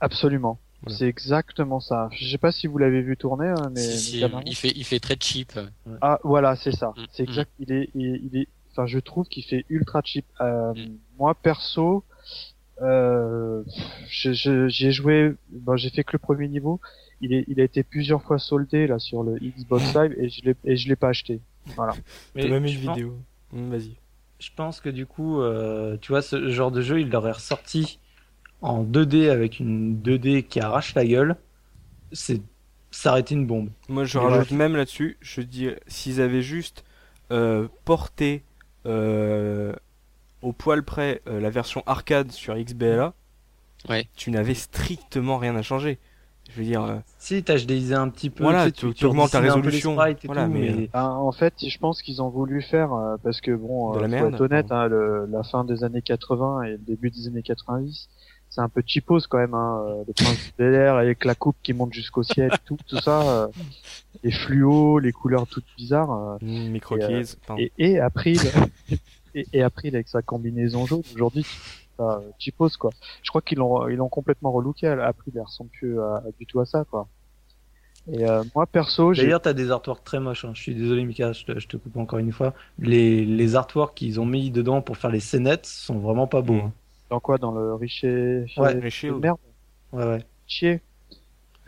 absolument. 0.01 0.59
Voilà. 0.83 0.97
C'est 0.97 1.07
exactement 1.09 1.79
ça. 1.79 2.09
Je 2.13 2.27
sais 2.27 2.39
pas 2.39 2.53
si 2.53 2.67
vous 2.67 2.79
l'avez 2.79 3.03
vu 3.03 3.15
tourner, 3.17 3.49
hein, 3.49 3.71
mais, 3.75 3.81
Si, 3.83 3.99
si, 3.99 4.25
il 4.47 4.57
fait, 4.57 4.73
il 4.75 4.85
fait 4.85 4.99
très 4.99 5.17
cheap. 5.21 5.53
Ah 6.01 6.19
voilà, 6.25 6.57
c'est 6.57 6.73
ça. 6.73 6.95
Mm, 6.97 7.05
C'est 7.13 7.23
exact. 7.25 7.51
Il 7.59 7.71
est, 7.73 7.91
il, 7.95 8.07
est- 8.15 8.21
il 8.33 8.37
est. 8.41 8.49
Enfin, 8.73 8.87
je 8.87 8.99
trouve 8.99 9.27
qu'il 9.29 9.45
fait 9.45 9.65
ultra 9.69 10.01
cheap. 10.05 10.25
Euh, 10.41 10.73
Mm. 10.73 10.97
Moi 11.19 11.35
perso, 11.35 12.03
euh, 12.81 13.63
j'ai 14.09 14.93
joué. 14.93 15.35
J'ai 15.77 15.91
fait 15.91 16.05
que 16.05 16.13
le 16.13 16.19
premier 16.19 16.49
niveau. 16.49 16.81
Il 17.23 17.35
est, 17.35 17.45
il 17.49 17.61
a 17.61 17.65
été 17.65 17.83
plusieurs 17.83 18.23
fois 18.23 18.39
soldé 18.39 18.87
là 18.87 18.99
sur 18.99 19.23
le 19.23 19.39
Xbox 19.39 19.95
Live 19.95 20.15
et 20.19 20.31
je 20.31 20.43
l'ai, 20.43 20.55
et 20.65 20.77
je 20.77 20.89
l'ai 20.89 20.97
pas 20.97 21.09
acheté. 21.09 21.41
Voilà. 21.77 21.93
Mais 22.35 22.49
même 22.49 22.65
une 22.65 22.81
pense- 22.81 22.97
vidéo. 22.97 23.19
Hum, 23.55 23.71
Vas-y. 23.71 23.97
Je 24.39 24.49
pense 24.57 24.81
que 24.81 24.89
du 24.89 25.05
coup, 25.05 25.41
euh, 25.43 25.99
tu 26.01 26.13
vois, 26.13 26.23
ce 26.23 26.49
genre 26.51 26.71
de 26.71 26.81
jeu, 26.81 26.99
il 27.01 27.11
l'aurait 27.11 27.33
ressorti 27.33 27.99
en 28.63 28.85
2D 28.85 29.29
avec 29.29 29.61
une 29.61 30.01
2D 30.01 30.45
qui 30.45 30.61
arrache 30.61 30.95
la 30.95 31.05
gueule. 31.05 31.37
C'est, 32.13 32.41
ça 32.91 33.11
aurait 33.11 33.21
été 33.21 33.35
une 33.35 33.47
bombe. 33.47 33.69
Moi, 33.91 34.05
je 34.05 34.17
rajoute 34.17 34.53
même 34.53 34.77
là-dessus, 34.77 35.19
je 35.21 35.43
dis, 35.43 35.69
s'ils 35.89 36.23
avaient 36.23 36.41
juste 36.43 36.85
euh, 37.31 37.69
porté 37.85 38.43
euh, 38.87 39.75
au 40.43 40.53
poil 40.53 40.83
près 40.83 41.21
euh, 41.29 41.41
la 41.41 41.51
version 41.51 41.83
arcade 41.87 42.33
sur 42.33 42.55
XBLA, 42.57 43.15
Ouais. 43.89 44.07
tu 44.17 44.31
n'avais 44.31 44.55
strictement 44.55 45.39
rien 45.39 45.57
à 45.57 45.63
changer. 45.63 45.99
Je 46.53 46.59
veux 46.59 46.65
dire, 46.65 46.83
euh, 46.83 46.97
Si, 47.19 47.43
t'as 47.45 47.57
HDisé 47.59 47.95
un 47.95 48.09
petit 48.09 48.29
peu. 48.29 48.43
Voilà, 48.43 48.71
tu 48.73 48.93
tu- 48.93 49.07
augmentes 49.07 49.31
ta 49.31 49.41
résolution. 49.41 49.95
Voilà, 49.95 50.15
tout, 50.15 50.29
mais, 50.33 50.49
mais, 50.49 50.91
Ben, 50.93 51.05
en 51.09 51.31
fait, 51.33 51.55
je 51.65 51.79
pense 51.79 52.03
qu'ils 52.03 52.21
ont 52.21 52.29
voulu 52.29 52.61
faire 52.61 52.93
euh, 52.93 53.17
parce 53.23 53.41
que 53.41 53.53
bon, 53.53 53.95
euh, 53.97 54.01
la 54.01 54.09
merde, 54.09 54.35
être 54.35 54.41
honnête, 54.41 54.67
hein, 54.73 54.89
le- 54.89 55.27
la 55.31 55.43
fin 55.45 55.65
des 55.65 55.85
années 55.85 56.03
80 56.03 56.63
et 56.65 56.71
le 56.73 56.79
début 56.79 57.11
des 57.11 57.29
années 57.29 57.43
90, 57.43 58.09
c'est 58.49 58.61
un 58.61 58.69
peu 58.69 58.83
cheapos 58.85 59.21
quand 59.29 59.39
même. 59.39 59.55
Hein, 59.55 59.85
euh, 59.87 60.03
le 60.09 60.13
prince 60.13 60.53
de 60.59 60.65
l'air 60.65 60.97
avec 60.97 61.25
la 61.25 61.37
coupe 61.37 61.57
qui 61.63 61.73
monte 61.73 61.93
jusqu'au 61.95 62.25
ciel, 62.25 62.51
tout, 62.67 62.77
tout 62.89 62.99
ça, 62.99 63.23
euh, 63.23 63.47
les 64.25 64.33
fluos, 64.33 64.99
les 64.99 65.13
couleurs 65.13 65.47
toutes 65.47 65.67
bizarres. 65.77 66.11
euh, 66.11 66.37
micro 66.43 66.97
Et, 66.99 67.05
euh, 67.05 67.23
et, 67.59 67.73
et 67.79 68.01
April, 68.01 68.41
et, 69.35 69.47
et 69.53 69.63
April 69.63 69.95
avec 69.95 70.09
sa 70.09 70.23
combinaison 70.23 70.87
jaune 70.87 71.03
aujourd'hui, 71.15 71.47
euh, 72.01 72.19
cheapos 72.39 72.77
quoi. 72.79 72.91
Je 73.23 73.29
crois 73.31 73.43
qu'ils 73.43 73.59
l'ont, 73.59 73.89
ils 73.89 73.97
l'ont 73.97 74.09
complètement 74.09 74.53
relooké. 74.53 74.87
April, 74.89 75.33
elle 75.37 75.43
ressemble 75.43 75.71
plus 75.71 76.01
à, 76.01 76.23
du 76.39 76.47
tout 76.47 76.61
à 76.61 76.67
ça 76.67 76.85
quoi. 76.85 77.09
Et 78.11 78.29
euh, 78.29 78.43
moi 78.55 78.67
perso, 78.67 79.13
j'ai 79.13 79.23
D'ailleurs, 79.25 79.43
t'as 79.43 79.53
des 79.53 79.71
artworks 79.71 80.03
très 80.03 80.19
moches. 80.21 80.45
hein. 80.47 80.53
Je 80.55 80.63
suis 80.63 80.75
désolé, 80.75 81.05
Mika, 81.05 81.33
je 81.33 81.45
te, 81.45 81.59
je 81.59 81.69
te 81.69 81.77
coupe 81.77 81.97
encore 81.99 82.19
une 82.19 82.33
fois. 82.33 82.55
Les, 82.79 83.25
les 83.27 83.57
artworks 83.57 83.95
qu'ils 83.95 84.19
ont 84.21 84.25
mis 84.27 84.51
dedans 84.51 84.81
pour 84.81 84.97
faire 84.97 85.11
les 85.11 85.21
scénettes 85.21 85.67
sont 85.67 85.99
vraiment 85.99 86.27
pas 86.27 86.41
beaux. 86.41 86.55
Mm. 86.55 86.61
hein. 86.61 86.73
dans 87.11 87.21
quoi? 87.21 87.37
Dans 87.39 87.53
le 87.53 87.75
richer, 87.75 88.47
Ouais. 88.57 88.75
Les 88.81 88.91
shields. 88.91 89.21
merde? 89.21 89.37
Ouais, 89.93 90.05
ouais. 90.05 90.25
chier. 90.47 90.81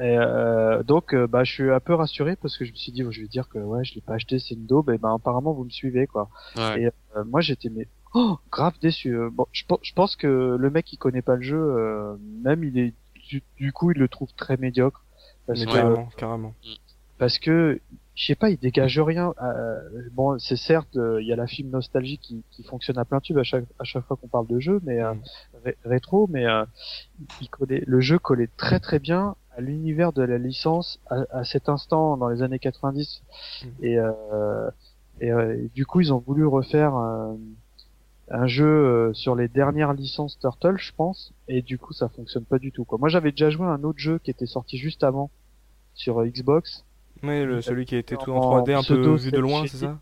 Et 0.01 0.17
euh, 0.19 0.83
donc, 0.83 1.15
euh, 1.15 1.27
bah, 1.27 1.45
je 1.45 1.53
suis 1.53 1.71
un 1.71 1.79
peu 1.81 1.95
rassuré 1.95 2.35
parce 2.37 2.57
que 2.57 2.65
je 2.65 2.73
me 2.73 2.77
suis 2.77 2.93
dit, 2.93 3.05
oh, 3.05 3.11
je 3.13 3.21
vais 3.21 3.29
dire 3.29 3.49
que 3.49 3.59
ouais, 3.59 3.85
je 3.85 3.95
l'ai 3.95 4.01
pas 4.01 4.15
acheté, 4.15 4.39
c'est 4.39 4.55
une 4.55 4.67
daube. 4.67 4.91
Et 4.91 4.99
ben, 4.99 5.15
apparemment, 5.15 5.53
vous 5.53 5.65
me 5.65 5.71
suivez, 5.71 6.07
quoi. 6.07 6.29
Ouais. 6.57 6.83
Et 6.83 6.87
euh, 7.17 7.25
moi, 7.25 7.41
j'étais 7.41 7.69
mais 7.69 7.87
oh, 8.15 8.39
grave 8.51 8.75
déçu. 8.81 9.15
Euh, 9.15 9.31
Bon, 9.31 9.47
je, 9.53 9.65
je 9.83 9.93
pense 9.93 10.17
que 10.17 10.57
le 10.59 10.71
mec, 10.71 10.93
il 10.93 10.97
connaît 10.97 11.23
pas 11.23 11.37
le 11.37 11.43
jeu, 11.43 11.59
euh, 11.61 12.17
même 12.43 12.65
il 12.65 12.79
est 12.79 12.95
du, 13.29 13.43
du 13.57 13.73
coup, 13.73 13.93
il 13.93 13.99
le 13.99 14.09
trouve 14.09 14.33
très 14.35 14.57
médiocre 14.57 15.05
parce 15.47 15.61
Mais 15.61 15.67
que 15.67 15.73
carrément, 15.73 16.09
carrément. 16.17 16.55
parce 17.19 17.39
que 17.39 17.81
je 18.15 18.27
sais 18.27 18.35
pas, 18.35 18.51
il 18.51 18.59
dégage 18.59 18.99
rien. 18.99 19.33
Euh, 19.43 19.79
bon, 20.13 20.39
c'est 20.39 20.57
certes, 20.57 20.97
euh, 20.97 21.23
il 21.23 21.27
y 21.29 21.33
a 21.33 21.37
la 21.37 21.47
film 21.47 21.71
nostalgie 21.71 22.19
qui, 22.19 22.45
qui 22.51 22.63
fonctionne 22.65 22.99
à 22.99 23.05
plein 23.05 23.21
tube 23.21 23.39
à 23.39 23.43
chaque 23.43 23.65
à 23.79 23.85
chaque 23.85 24.05
fois 24.07 24.17
qu'on 24.17 24.29
parle 24.29 24.47
de 24.49 24.59
jeu, 24.59 24.81
mais 24.83 25.01
euh, 25.01 25.15
Mm. 25.15 25.23
ré- 25.65 25.77
rétro, 25.85 26.27
mais 26.29 26.47
euh, 26.47 26.65
il 27.41 27.49
collait, 27.49 27.85
le 27.87 28.01
jeu 28.01 28.19
collait 28.19 28.51
très 28.57 28.81
très 28.81 28.99
bien 28.99 29.35
à 29.57 29.61
l'univers 29.61 30.13
de 30.13 30.23
la 30.23 30.39
licence 30.39 30.99
à, 31.11 31.25
à 31.31 31.45
cet 31.45 31.69
instant 31.69 32.17
dans 32.17 32.29
les 32.29 32.43
années 32.43 32.59
90 32.59 33.23
Mm. 33.65 33.67
et, 33.85 33.99
euh, 33.99 34.71
et, 35.21 35.31
euh, 35.31 35.55
et 35.57 35.71
du 35.75 35.85
coup 35.87 36.01
ils 36.01 36.13
ont 36.13 36.19
voulu 36.27 36.47
refaire 36.47 36.97
euh, 36.97 37.35
un 38.31 38.47
jeu 38.47 38.65
euh, 38.67 39.13
sur 39.13 39.35
les 39.37 39.49
dernières 39.49 39.93
licences 39.93 40.39
Turtle, 40.39 40.77
je 40.79 40.93
pense, 40.97 41.33
et 41.49 41.61
du 41.63 41.79
coup 41.79 41.93
ça 41.93 42.09
fonctionne 42.09 42.45
pas 42.45 42.59
du 42.59 42.73
tout. 42.73 42.85
Quoi. 42.85 42.99
Moi 42.99 43.09
j'avais 43.09 43.31
déjà 43.31 43.51
joué 43.51 43.67
à 43.67 43.71
un 43.71 43.83
autre 43.85 43.99
jeu 43.99 44.19
qui 44.19 44.31
était 44.31 44.47
sorti 44.47 44.79
juste 44.79 45.05
avant 45.05 45.31
sur 45.95 46.21
euh, 46.21 46.27
Xbox. 46.27 46.85
Mais 47.23 47.45
le, 47.45 47.61
celui 47.61 47.85
qui 47.85 47.95
a 47.95 47.99
été 47.99 48.17
tout 48.17 48.33
en 48.33 48.37
En 48.39 48.63
3D, 48.65 48.75
un 48.75 48.83
peu 48.83 49.15
vu 49.15 49.31
de 49.31 49.39
loin, 49.39 49.65
c'est 49.67 49.77
ça? 49.77 49.99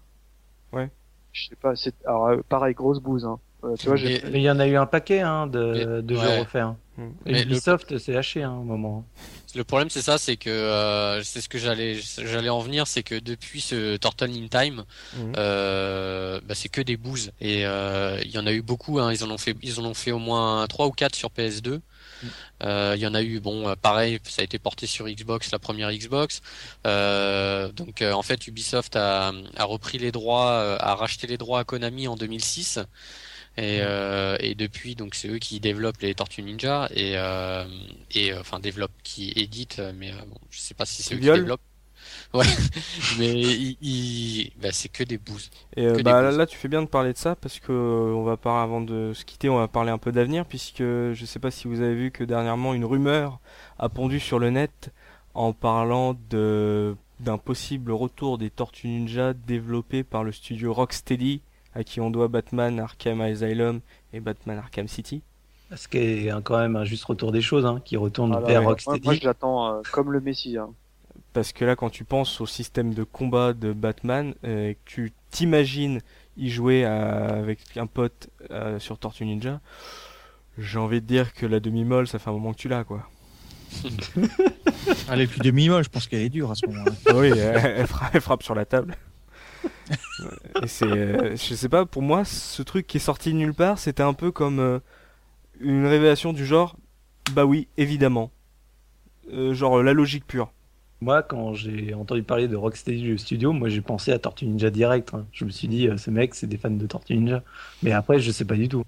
Je 1.33 1.49
sais 1.49 1.57
pas, 1.57 1.77
c'est 1.77 1.95
alors 2.07 2.27
euh, 2.27 2.39
pareil 2.49 2.75
grosse 2.75 2.99
bouse. 3.01 3.25
Hein. 3.25 3.39
Euh, 3.63 3.75
tu 3.77 3.87
vois, 3.89 3.97
Mais 3.97 4.41
il 4.41 4.43
y 4.43 4.51
en 4.51 4.59
a 4.59 4.67
eu 4.67 4.75
un 4.77 4.87
paquet 4.87 5.21
hein, 5.21 5.47
de, 5.47 5.73
Mais- 5.73 6.03
de 6.03 6.15
ouais. 6.17 6.21
jeux 6.21 6.41
refaits. 6.41 6.65
Mm. 6.97 7.03
Et 7.03 7.33
Mais 7.33 7.33
le- 7.33 7.43
Ubisoft 7.53 7.99
s'est 7.99 8.13
lâché 8.13 8.43
hein, 8.43 8.51
un 8.53 8.65
moment. 8.65 9.05
Le 9.57 9.65
problème 9.65 9.91
c'est 9.91 10.03
ça, 10.03 10.17
c'est 10.19 10.37
que 10.37 10.49
euh, 10.51 11.23
c'est 11.25 11.41
ce 11.41 11.49
que 11.49 11.59
j'allais 11.59 11.99
j'allais 12.19 12.49
en 12.49 12.61
venir, 12.61 12.87
c'est 12.87 13.03
que 13.03 13.17
depuis 13.19 13.61
ce 13.61 13.97
Turtle 13.97 14.31
in 14.31 14.47
Time, 14.49 14.85
Mhm. 15.17 15.33
euh, 15.39 16.41
bah, 16.45 16.55
c'est 16.55 16.69
que 16.69 16.81
des 16.81 16.97
bouses 16.97 17.33
et 17.41 17.67
euh, 17.67 18.21
il 18.25 18.31
y 18.31 18.39
en 18.39 18.47
a 18.47 18.53
eu 18.53 18.63
beaucoup. 18.63 19.01
Hein, 19.01 19.13
ils 19.13 19.25
en 19.25 19.31
ont 19.31 19.39
fait 19.39 19.57
ils 19.63 19.81
en 19.81 19.85
ont 19.85 19.95
fait 19.95 20.13
au 20.13 20.19
moins 20.19 20.67
trois 20.69 20.87
ou 20.87 20.93
quatre 20.93 21.17
sur 21.17 21.31
PS2. 21.31 21.81
Euh, 22.63 22.93
Il 22.97 23.01
y 23.03 23.07
en 23.07 23.15
a 23.15 23.23
eu 23.23 23.41
bon 23.41 23.67
euh, 23.69 23.75
pareil, 23.81 24.21
ça 24.25 24.43
a 24.43 24.45
été 24.45 24.59
porté 24.59 24.87
sur 24.87 25.09
Xbox, 25.09 25.51
la 25.53 25.59
première 25.59 25.91
Xbox. 25.91 26.43
Euh, 26.87 27.73
donc 27.73 28.03
euh, 28.03 28.13
en 28.13 28.23
fait 28.23 28.47
Ubisoft 28.47 28.95
a, 28.97 29.33
a 29.57 29.65
repris 29.65 29.99
les 29.99 30.13
droits, 30.13 30.77
a 30.79 30.95
racheté 30.95 31.27
les 31.27 31.39
droits 31.39 31.61
à 31.61 31.65
Konami 31.65 32.09
en 32.09 32.17
2006. 32.17 32.79
Et, 33.61 33.81
euh, 33.83 34.39
et 34.41 34.55
depuis, 34.55 34.95
donc 34.95 35.15
c'est 35.15 35.29
eux 35.29 35.39
qui 35.39 35.61
développent 35.61 36.01
les 36.01 36.15
Tortues 36.15 36.43
Ninja 36.43 36.89
et 36.95 37.13
euh, 37.17 37.67
et 38.11 38.33
euh, 38.33 38.41
enfin 38.41 38.59
développent, 38.59 39.03
qui 39.03 39.33
éditent, 39.37 39.83
mais 39.97 40.13
bon, 40.13 40.39
je 40.49 40.61
sais 40.61 40.73
pas 40.73 40.87
si 40.87 41.03
c'est 41.03 41.15
eux 41.15 41.19
qui 41.19 41.25
développent. 41.25 41.61
Ouais, 42.33 42.47
mais 43.19 43.77
bah, 44.63 44.71
c'est 44.73 44.89
que 44.89 45.05
des 45.05 45.19
bouses. 45.19 45.51
Et 45.77 45.85
euh, 45.85 45.97
que 45.97 46.03
bah, 46.03 46.23
là, 46.23 46.29
bouses. 46.31 46.39
là, 46.39 46.47
tu 46.47 46.57
fais 46.57 46.69
bien 46.69 46.81
de 46.81 46.87
parler 46.87 47.13
de 47.13 47.19
ça 47.19 47.37
parce 47.37 47.61
que 47.61 47.73
on 47.73 48.23
va 48.23 48.39
parler 48.39 48.63
avant 48.63 48.81
de 48.81 49.13
se 49.13 49.27
quitter, 49.27 49.51
on 49.51 49.59
va 49.59 49.69
parler 49.69 49.91
un 49.91 49.99
peu 49.99 50.11
d'avenir 50.11 50.47
puisque 50.47 50.79
je 50.79 51.25
sais 51.27 51.39
pas 51.39 51.51
si 51.51 51.69
vous 51.69 51.83
avez 51.83 51.95
vu 51.95 52.11
que 52.11 52.25
dernièrement 52.25 52.73
une 52.73 52.87
rumeur 52.87 53.41
a 53.79 53.91
pondu 53.91 54.21
sur 54.21 54.39
le 54.39 54.49
net 54.49 54.91
en 55.35 55.53
parlant 55.53 56.17
de 56.31 56.97
d'un 57.19 57.37
possible 57.37 57.93
retour 57.93 58.39
des 58.39 58.49
Tortues 58.49 58.89
Ninja 58.89 59.35
développé 59.35 60.03
par 60.03 60.25
le 60.25 60.33
studio 60.33 60.73
Rocksteady 60.73 61.43
à 61.75 61.85
qui 61.85 62.01
on 62.01 62.11
doit 62.11 62.29
Batman 62.29 62.81
Arkham 62.81 63.21
Asylum 63.21 63.81
et 64.13 64.21
Batman 64.21 64.59
Arkham 64.59 64.89
City. 64.89 65.23
Ce 65.77 65.87
qui 65.87 65.99
est 65.99 66.33
quand 66.43 66.59
même 66.59 66.75
un 66.77 66.85
juste 66.85 67.05
retour 67.05 67.31
des 67.31 67.43
choses, 67.43 67.65
hein, 67.65 67.81
qui 67.85 67.97
retourne 67.97 68.35
Ah 68.37 68.41
là, 68.41 68.47
vers 68.47 68.61
ouais. 68.63 68.67
Rocksteady. 68.67 69.05
moi, 69.05 69.15
je 69.15 69.25
l'attends 69.25 69.73
euh, 69.79 69.83
comme 69.93 70.11
le 70.13 70.21
Messi. 70.21 70.57
Hein. 70.59 70.71
Parce 71.33 71.53
que 71.53 71.65
là, 71.65 71.77
quand 71.77 71.91
tu 71.91 72.03
penses 72.05 72.41
au 72.41 72.47
système 72.47 72.93
de 72.93 73.05
combat 73.05 73.53
de 73.53 73.73
Batman, 73.73 74.35
euh, 74.45 74.73
que 74.73 74.79
tu 74.85 75.13
t'imagines 75.31 76.01
y 76.37 76.51
jouer 76.51 76.85
à- 76.85 77.27
avec 77.37 77.61
un 77.77 77.87
pote 77.87 78.31
euh, 78.51 78.81
sur 78.81 78.99
Tortue 78.99 79.25
Ninja, 79.27 79.61
j'ai 80.59 80.79
envie 80.81 81.01
de 81.01 81.07
dire 81.07 81.33
que 81.35 81.47
la 81.47 81.61
demi-molle, 81.61 82.09
ça 82.09 82.19
fait 82.19 82.31
un 82.31 82.33
moment 82.33 82.53
que 82.53 82.59
tu 82.59 82.69
l'as, 82.69 82.83
quoi. 82.83 83.09
Elle 85.13 85.21
est 85.21 85.27
plus 85.27 85.41
demi-molle, 85.41 85.85
je 85.85 85.89
pense 85.89 86.09
qu'elle 86.09 86.23
est 86.23 86.29
dure 86.31 86.51
à 86.51 86.55
ce 86.57 86.67
moment-là. 86.67 86.93
oui, 87.15 87.29
elle, 87.29 87.75
elle 87.79 87.87
fra- 87.87 88.11
elle 88.13 88.21
frappe 88.21 88.43
sur 88.43 88.55
la 88.57 88.65
table. 88.65 88.97
Et 90.63 90.67
c'est, 90.67 90.87
euh, 90.87 91.37
je 91.37 91.55
sais 91.55 91.69
pas, 91.69 91.87
pour 91.87 92.03
moi, 92.03 92.25
ce 92.25 92.63
truc 92.63 92.87
qui 92.87 92.99
est 92.99 93.01
sorti 93.01 93.33
de 93.33 93.39
nulle 93.39 93.55
part, 93.55 93.79
c'était 93.79 94.03
un 94.03 94.13
peu 94.13 94.31
comme 94.31 94.59
euh, 94.59 94.79
une 95.61 95.87
révélation 95.87 96.33
du 96.33 96.45
genre, 96.47 96.77
bah 97.33 97.45
oui, 97.45 97.69
évidemment. 97.77 98.31
Euh, 99.33 99.55
genre 99.55 99.83
la 99.83 99.93
logique 99.93 100.27
pure. 100.27 100.51
Moi, 101.01 101.23
quand 101.23 101.55
j'ai 101.55 101.95
entendu 101.95 102.23
parler 102.23 102.47
de 102.49 102.57
Rocksteady 102.57 103.05
le 103.05 103.19
studio, 103.19 103.53
moi 103.53 103.69
j'ai 103.71 103.81
pensé 103.81 104.13
à 104.13 104.19
Tortue 104.19 104.47
Ninja 104.47 104.71
direct. 104.71 105.15
hein. 105.15 105.25
Je 105.33 105.45
me 105.45 105.51
suis 105.51 105.69
dit, 105.69 105.89
euh, 105.89 105.97
ce 105.97 106.11
mec, 106.11 106.35
c'est 106.35 106.47
des 106.47 106.59
fans 106.59 106.71
de 106.71 106.87
Tortue 106.87 107.17
Ninja. 107.17 107.43
Mais 107.83 107.93
après, 107.93 108.19
je 108.21 108.31
sais 108.31 108.45
pas 108.45 108.57
du 108.57 108.69
tout. 108.69 108.85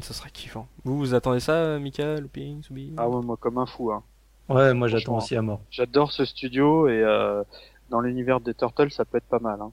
Ça 0.00 0.14
serait 0.14 0.30
kiffant. 0.30 0.68
Vous, 0.84 0.96
vous 0.96 1.14
attendez 1.14 1.40
ça, 1.40 1.78
Mika, 1.78 2.16
Looping, 2.20 2.62
Soubi? 2.62 2.92
Ah 2.96 3.08
ouais, 3.08 3.22
moi 3.22 3.36
comme 3.36 3.58
un 3.58 3.66
fou. 3.66 3.90
Hein. 3.90 4.02
Ouais, 4.48 4.72
moi 4.72 4.88
j'attends 4.88 5.18
aussi 5.18 5.36
à 5.36 5.42
mort. 5.42 5.60
J'adore 5.70 6.12
ce 6.12 6.24
studio 6.24 6.88
et 6.88 7.02
euh, 7.02 7.42
dans 7.90 8.00
l'univers 8.00 8.40
des 8.40 8.54
Turtles, 8.54 8.90
ça 8.90 9.04
peut 9.04 9.18
être 9.18 9.28
pas 9.28 9.40
mal. 9.40 9.60
Hein. 9.60 9.72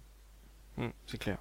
Hmm, 0.77 0.89
c'est 1.07 1.17
clair. 1.17 1.37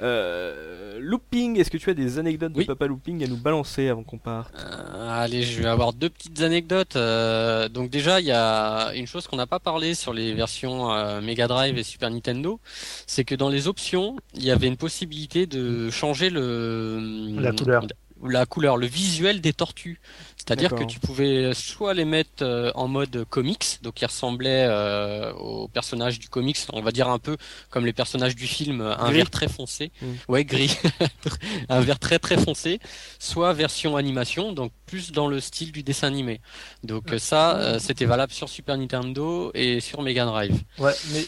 Euh, 0.00 0.98
looping, 1.00 1.58
est-ce 1.60 1.70
que 1.70 1.76
tu 1.76 1.88
as 1.88 1.94
des 1.94 2.18
anecdotes 2.18 2.52
Oui. 2.56 2.64
de 2.64 2.66
Papa 2.66 2.86
Looping 2.88 3.22
à 3.22 3.28
nous 3.28 3.36
balancer 3.36 3.88
avant 3.88 4.02
qu'on 4.02 4.18
parte? 4.18 4.52
Euh, 4.58 5.22
allez, 5.22 5.42
je 5.44 5.62
vais 5.62 5.68
avoir 5.68 5.92
deux 5.92 6.10
petites 6.10 6.40
anecdotes. 6.40 6.96
Euh, 6.96 7.68
donc 7.68 7.90
déjà, 7.90 8.20
il 8.20 8.26
y 8.26 8.32
a 8.32 8.92
une 8.94 9.06
chose 9.06 9.28
qu'on 9.28 9.36
n'a 9.36 9.46
pas 9.46 9.60
parlé 9.60 9.94
sur 9.94 10.12
les 10.12 10.34
versions 10.34 10.92
euh, 10.92 11.20
Mega 11.20 11.46
Drive 11.46 11.78
et 11.78 11.84
Super 11.84 12.10
Nintendo, 12.10 12.58
c'est 13.06 13.24
que 13.24 13.36
dans 13.36 13.48
les 13.48 13.68
options, 13.68 14.16
il 14.34 14.44
y 14.44 14.50
avait 14.50 14.66
une 14.66 14.76
possibilité 14.76 15.46
de 15.46 15.90
changer 15.90 16.28
le 16.30 17.30
La 17.38 17.52
couleur. 17.52 17.86
La 18.24 18.46
couleur, 18.46 18.76
le 18.76 18.86
visuel 18.86 19.40
des 19.40 19.52
tortues. 19.52 20.00
C'est-à-dire 20.36 20.74
que 20.74 20.84
tu 20.84 21.00
pouvais 21.00 21.54
soit 21.54 21.94
les 21.94 22.04
mettre 22.04 22.42
euh, 22.42 22.70
en 22.74 22.86
mode 22.86 23.24
comics, 23.30 23.78
donc 23.82 23.94
qui 23.94 24.04
ressemblaient 24.04 24.66
euh, 24.68 25.32
aux 25.34 25.68
personnages 25.68 26.18
du 26.18 26.28
comics, 26.28 26.58
on 26.74 26.82
va 26.82 26.90
dire 26.92 27.08
un 27.08 27.18
peu 27.18 27.38
comme 27.70 27.86
les 27.86 27.94
personnages 27.94 28.36
du 28.36 28.46
film, 28.46 28.82
un 28.82 29.06
Gris. 29.06 29.14
vert 29.14 29.30
très 29.30 29.48
foncé, 29.48 29.90
Mm. 30.02 30.06
ouais 30.28 30.44
gris, 30.44 30.76
un 31.70 31.80
vert 31.80 31.98
très 31.98 32.18
très 32.18 32.36
foncé, 32.36 32.78
soit 33.18 33.54
version 33.54 33.96
animation, 33.96 34.52
donc 34.52 34.72
plus 34.84 35.12
dans 35.12 35.28
le 35.28 35.40
style 35.40 35.72
du 35.72 35.82
dessin 35.82 36.08
animé. 36.08 36.40
Donc 36.82 37.10
euh, 37.12 37.18
ça, 37.18 37.56
euh, 37.58 37.78
c'était 37.78 38.04
valable 38.04 38.32
sur 38.32 38.50
Super 38.50 38.76
Nintendo 38.76 39.50
et 39.54 39.80
sur 39.80 40.02
Mega 40.02 40.26
Drive. 40.26 40.60
Ouais, 40.78 40.92
mais 41.12 41.24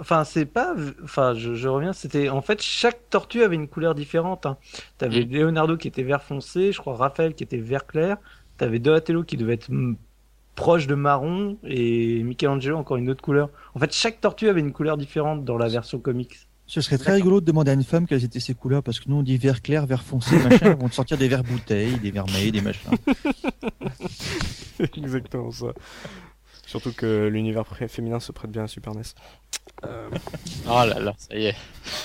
enfin 0.00 0.24
c'est 0.24 0.46
pas, 0.46 0.74
enfin 1.02 1.34
je, 1.34 1.54
je 1.54 1.68
reviens, 1.68 1.92
c'était 1.92 2.28
en 2.28 2.42
fait 2.42 2.62
chaque 2.62 3.10
tortue 3.10 3.42
avait 3.42 3.54
une 3.54 3.68
couleur 3.68 3.94
différente. 3.94 4.46
Hein. 4.46 4.56
T'avais. 4.98 5.22
Leonardo 5.22 5.76
qui 5.76 5.88
était 5.88 6.02
vert 6.02 6.22
foncé, 6.22 6.72
je 6.72 6.78
crois 6.78 6.96
Raphaël 6.96 7.34
qui 7.34 7.44
était 7.44 7.58
vert 7.58 7.86
clair, 7.86 8.16
t'avais 8.56 8.78
Donatello 8.78 9.24
qui 9.24 9.36
devait 9.36 9.54
être 9.54 9.68
mm, 9.70 9.96
proche 10.54 10.86
de 10.86 10.94
marron 10.94 11.56
et 11.64 12.22
Michelangelo 12.22 12.76
encore 12.76 12.96
une 12.96 13.10
autre 13.10 13.22
couleur. 13.22 13.50
En 13.74 13.78
fait 13.78 13.92
chaque 13.92 14.20
tortue 14.20 14.48
avait 14.48 14.60
une 14.60 14.72
couleur 14.72 14.96
différente 14.96 15.44
dans 15.44 15.58
la 15.58 15.68
version 15.68 15.98
comics. 15.98 16.36
Ce 16.68 16.82
serait 16.82 16.98
très 16.98 17.14
rigolo 17.14 17.40
de 17.40 17.46
demander 17.46 17.70
à 17.70 17.74
une 17.74 17.82
femme 17.82 18.06
quelles 18.06 18.24
étaient 18.24 18.40
ses 18.40 18.52
couleurs, 18.52 18.82
parce 18.82 19.00
que 19.00 19.08
nous 19.08 19.16
on 19.16 19.22
dit 19.22 19.38
vert 19.38 19.62
clair, 19.62 19.86
vert 19.86 20.02
foncé, 20.02 20.36
machin, 20.36 20.72
ils 20.76 20.76
vont 20.76 20.90
te 20.90 20.94
sortir 20.94 21.16
des 21.16 21.26
verts 21.26 21.42
bouteilles, 21.42 21.98
des 21.98 22.10
verts 22.10 22.26
mailles, 22.26 22.52
des 22.52 22.60
machins. 22.60 22.90
C'est 24.76 24.98
exactement 24.98 25.50
ça. 25.50 25.68
Surtout 26.68 26.92
que 26.92 27.28
l'univers 27.28 27.64
féminin 27.88 28.20
se 28.20 28.30
prête 28.30 28.50
bien 28.50 28.64
à 28.64 28.68
Super 28.68 28.94
NES. 28.94 29.00
Euh... 29.86 30.10
Oh 30.66 30.84
là 30.84 31.00
là, 31.00 31.14
ça 31.16 31.34
y 31.34 31.46
est. 31.46 31.56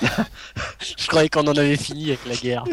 je 0.79 1.05
croyais 1.07 1.27
qu'on 1.27 1.45
en 1.47 1.57
avait 1.57 1.75
fini 1.75 2.05
avec 2.11 2.25
la 2.25 2.35
guerre. 2.35 2.63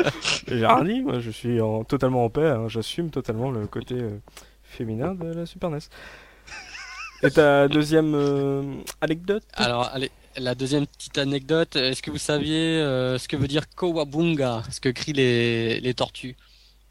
J'ai 0.48 0.66
rien 0.66 0.82
dit, 0.82 1.02
moi 1.02 1.20
je 1.20 1.30
suis 1.30 1.60
en, 1.60 1.84
totalement 1.84 2.24
en 2.24 2.30
paix, 2.30 2.48
hein. 2.48 2.66
j'assume 2.66 3.10
totalement 3.10 3.52
le 3.52 3.68
côté 3.68 3.94
euh, 3.94 4.18
féminin 4.64 5.14
de 5.14 5.32
la 5.32 5.46
Super 5.46 5.70
NES. 5.70 5.78
Et 7.22 7.30
ta 7.30 7.68
deuxième 7.68 8.16
euh, 8.16 8.62
anecdote? 9.00 9.44
Alors, 9.54 9.88
allez, 9.92 10.10
la 10.36 10.56
deuxième 10.56 10.88
petite 10.88 11.16
anecdote, 11.16 11.76
est-ce 11.76 12.02
que 12.02 12.10
vous 12.10 12.18
saviez 12.18 12.80
euh, 12.80 13.18
ce 13.18 13.28
que 13.28 13.36
veut 13.36 13.46
dire 13.46 13.68
Kowabunga, 13.70 14.64
ce 14.72 14.80
que 14.80 14.88
crient 14.88 15.12
les, 15.12 15.78
les 15.78 15.94
tortues? 15.94 16.36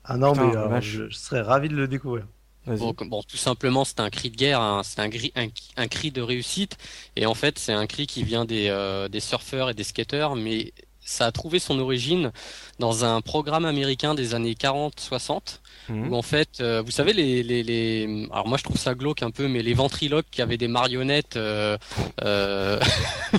Ah 0.06 0.16
non, 0.16 0.34
mais 0.34 0.82
je, 0.82 1.10
serais 1.10 1.42
ravi 1.42 1.68
de 1.68 1.76
le 1.76 1.90
découvrir. 1.90 2.26
Bon, 2.68 2.96
bon, 2.98 3.22
tout 3.24 3.38
simplement, 3.38 3.86
c'est 3.86 4.00
un 4.00 4.10
cri 4.10 4.32
de 4.32 4.36
guerre, 4.36 4.82
c'est 4.84 5.00
un, 5.00 5.10
un, 5.36 5.48
un, 5.78 5.88
cri 5.88 6.10
de 6.12 6.22
réussite, 6.22 6.78
et 7.16 7.28
en 7.28 7.36
fait, 7.36 7.60
c'est 7.60 7.74
un 7.74 7.86
cri 7.86 8.08
qui 8.08 8.24
vient 8.24 8.46
des, 8.46 8.70
euh, 8.70 9.08
des 9.08 9.20
surfeurs 9.20 9.70
et 9.70 9.76
des 9.76 9.84
skateurs, 9.84 10.36
mais 10.36 10.74
ça 11.00 11.28
a 11.28 11.32
trouvé 11.32 11.60
son 11.60 11.80
origine 11.80 12.32
dans 12.80 13.06
un 13.06 13.22
programme 13.22 13.66
américain 13.66 14.16
des 14.16 14.34
années 14.34 14.56
40-60 14.56 15.60
Où 15.90 16.16
en 16.16 16.22
fait, 16.22 16.62
euh, 16.62 16.82
vous 16.84 16.92
savez 16.92 17.14
les, 17.14 17.44
les, 17.44 17.64
les, 17.64 18.28
alors 18.32 18.48
moi 18.48 18.58
je 18.58 18.64
trouve 18.64 18.78
ça 18.78 18.96
glauque 18.96 19.24
un 19.24 19.32
peu, 19.32 19.48
mais 19.48 19.62
les 19.62 19.74
ventriloques 19.74 20.26
qui 20.32 20.42
avaient 20.42 20.58
des 20.58 20.68
marionnettes, 20.68 21.38
euh, 21.38 21.78
euh... 22.24 22.80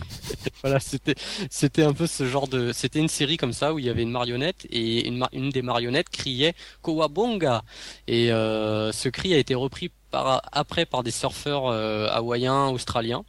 voilà, 0.62 0.78
c'était 0.80 1.14
c'était 1.50 1.82
un 1.82 1.92
peu 1.92 2.06
ce 2.06 2.24
genre 2.26 2.48
de, 2.48 2.72
c'était 2.72 3.00
une 3.00 3.08
série 3.08 3.36
comme 3.36 3.52
ça 3.52 3.74
où 3.74 3.78
il 3.78 3.84
y 3.84 3.90
avait 3.90 4.02
une 4.02 4.10
marionnette 4.10 4.66
et 4.70 5.06
une, 5.08 5.26
une 5.32 5.50
des 5.50 5.62
marionnettes 5.62 6.08
criait 6.08 6.54
Kowabonga 6.82 7.62
et 8.06 8.32
euh, 8.32 8.92
ce 8.92 9.08
cri 9.08 9.34
a 9.34 9.38
été 9.38 9.54
repris 9.54 9.90
par, 10.10 10.42
après 10.52 10.86
par 10.86 11.02
des 11.02 11.10
surfeurs 11.10 11.66
euh, 11.66 12.08
hawaïens, 12.10 12.68
australiens. 12.68 13.24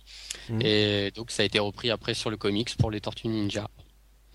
Mhm. 0.49 0.61
Et 0.61 1.11
donc 1.15 1.31
ça 1.31 1.44
a 1.44 1.45
été 1.45 1.60
repris 1.60 1.91
après 1.91 2.14
sur 2.14 2.30
le 2.30 2.38
comics 2.38 2.76
pour 2.77 2.91
les 2.91 3.02
Tortues 3.02 3.27
Ninja. 3.27 3.68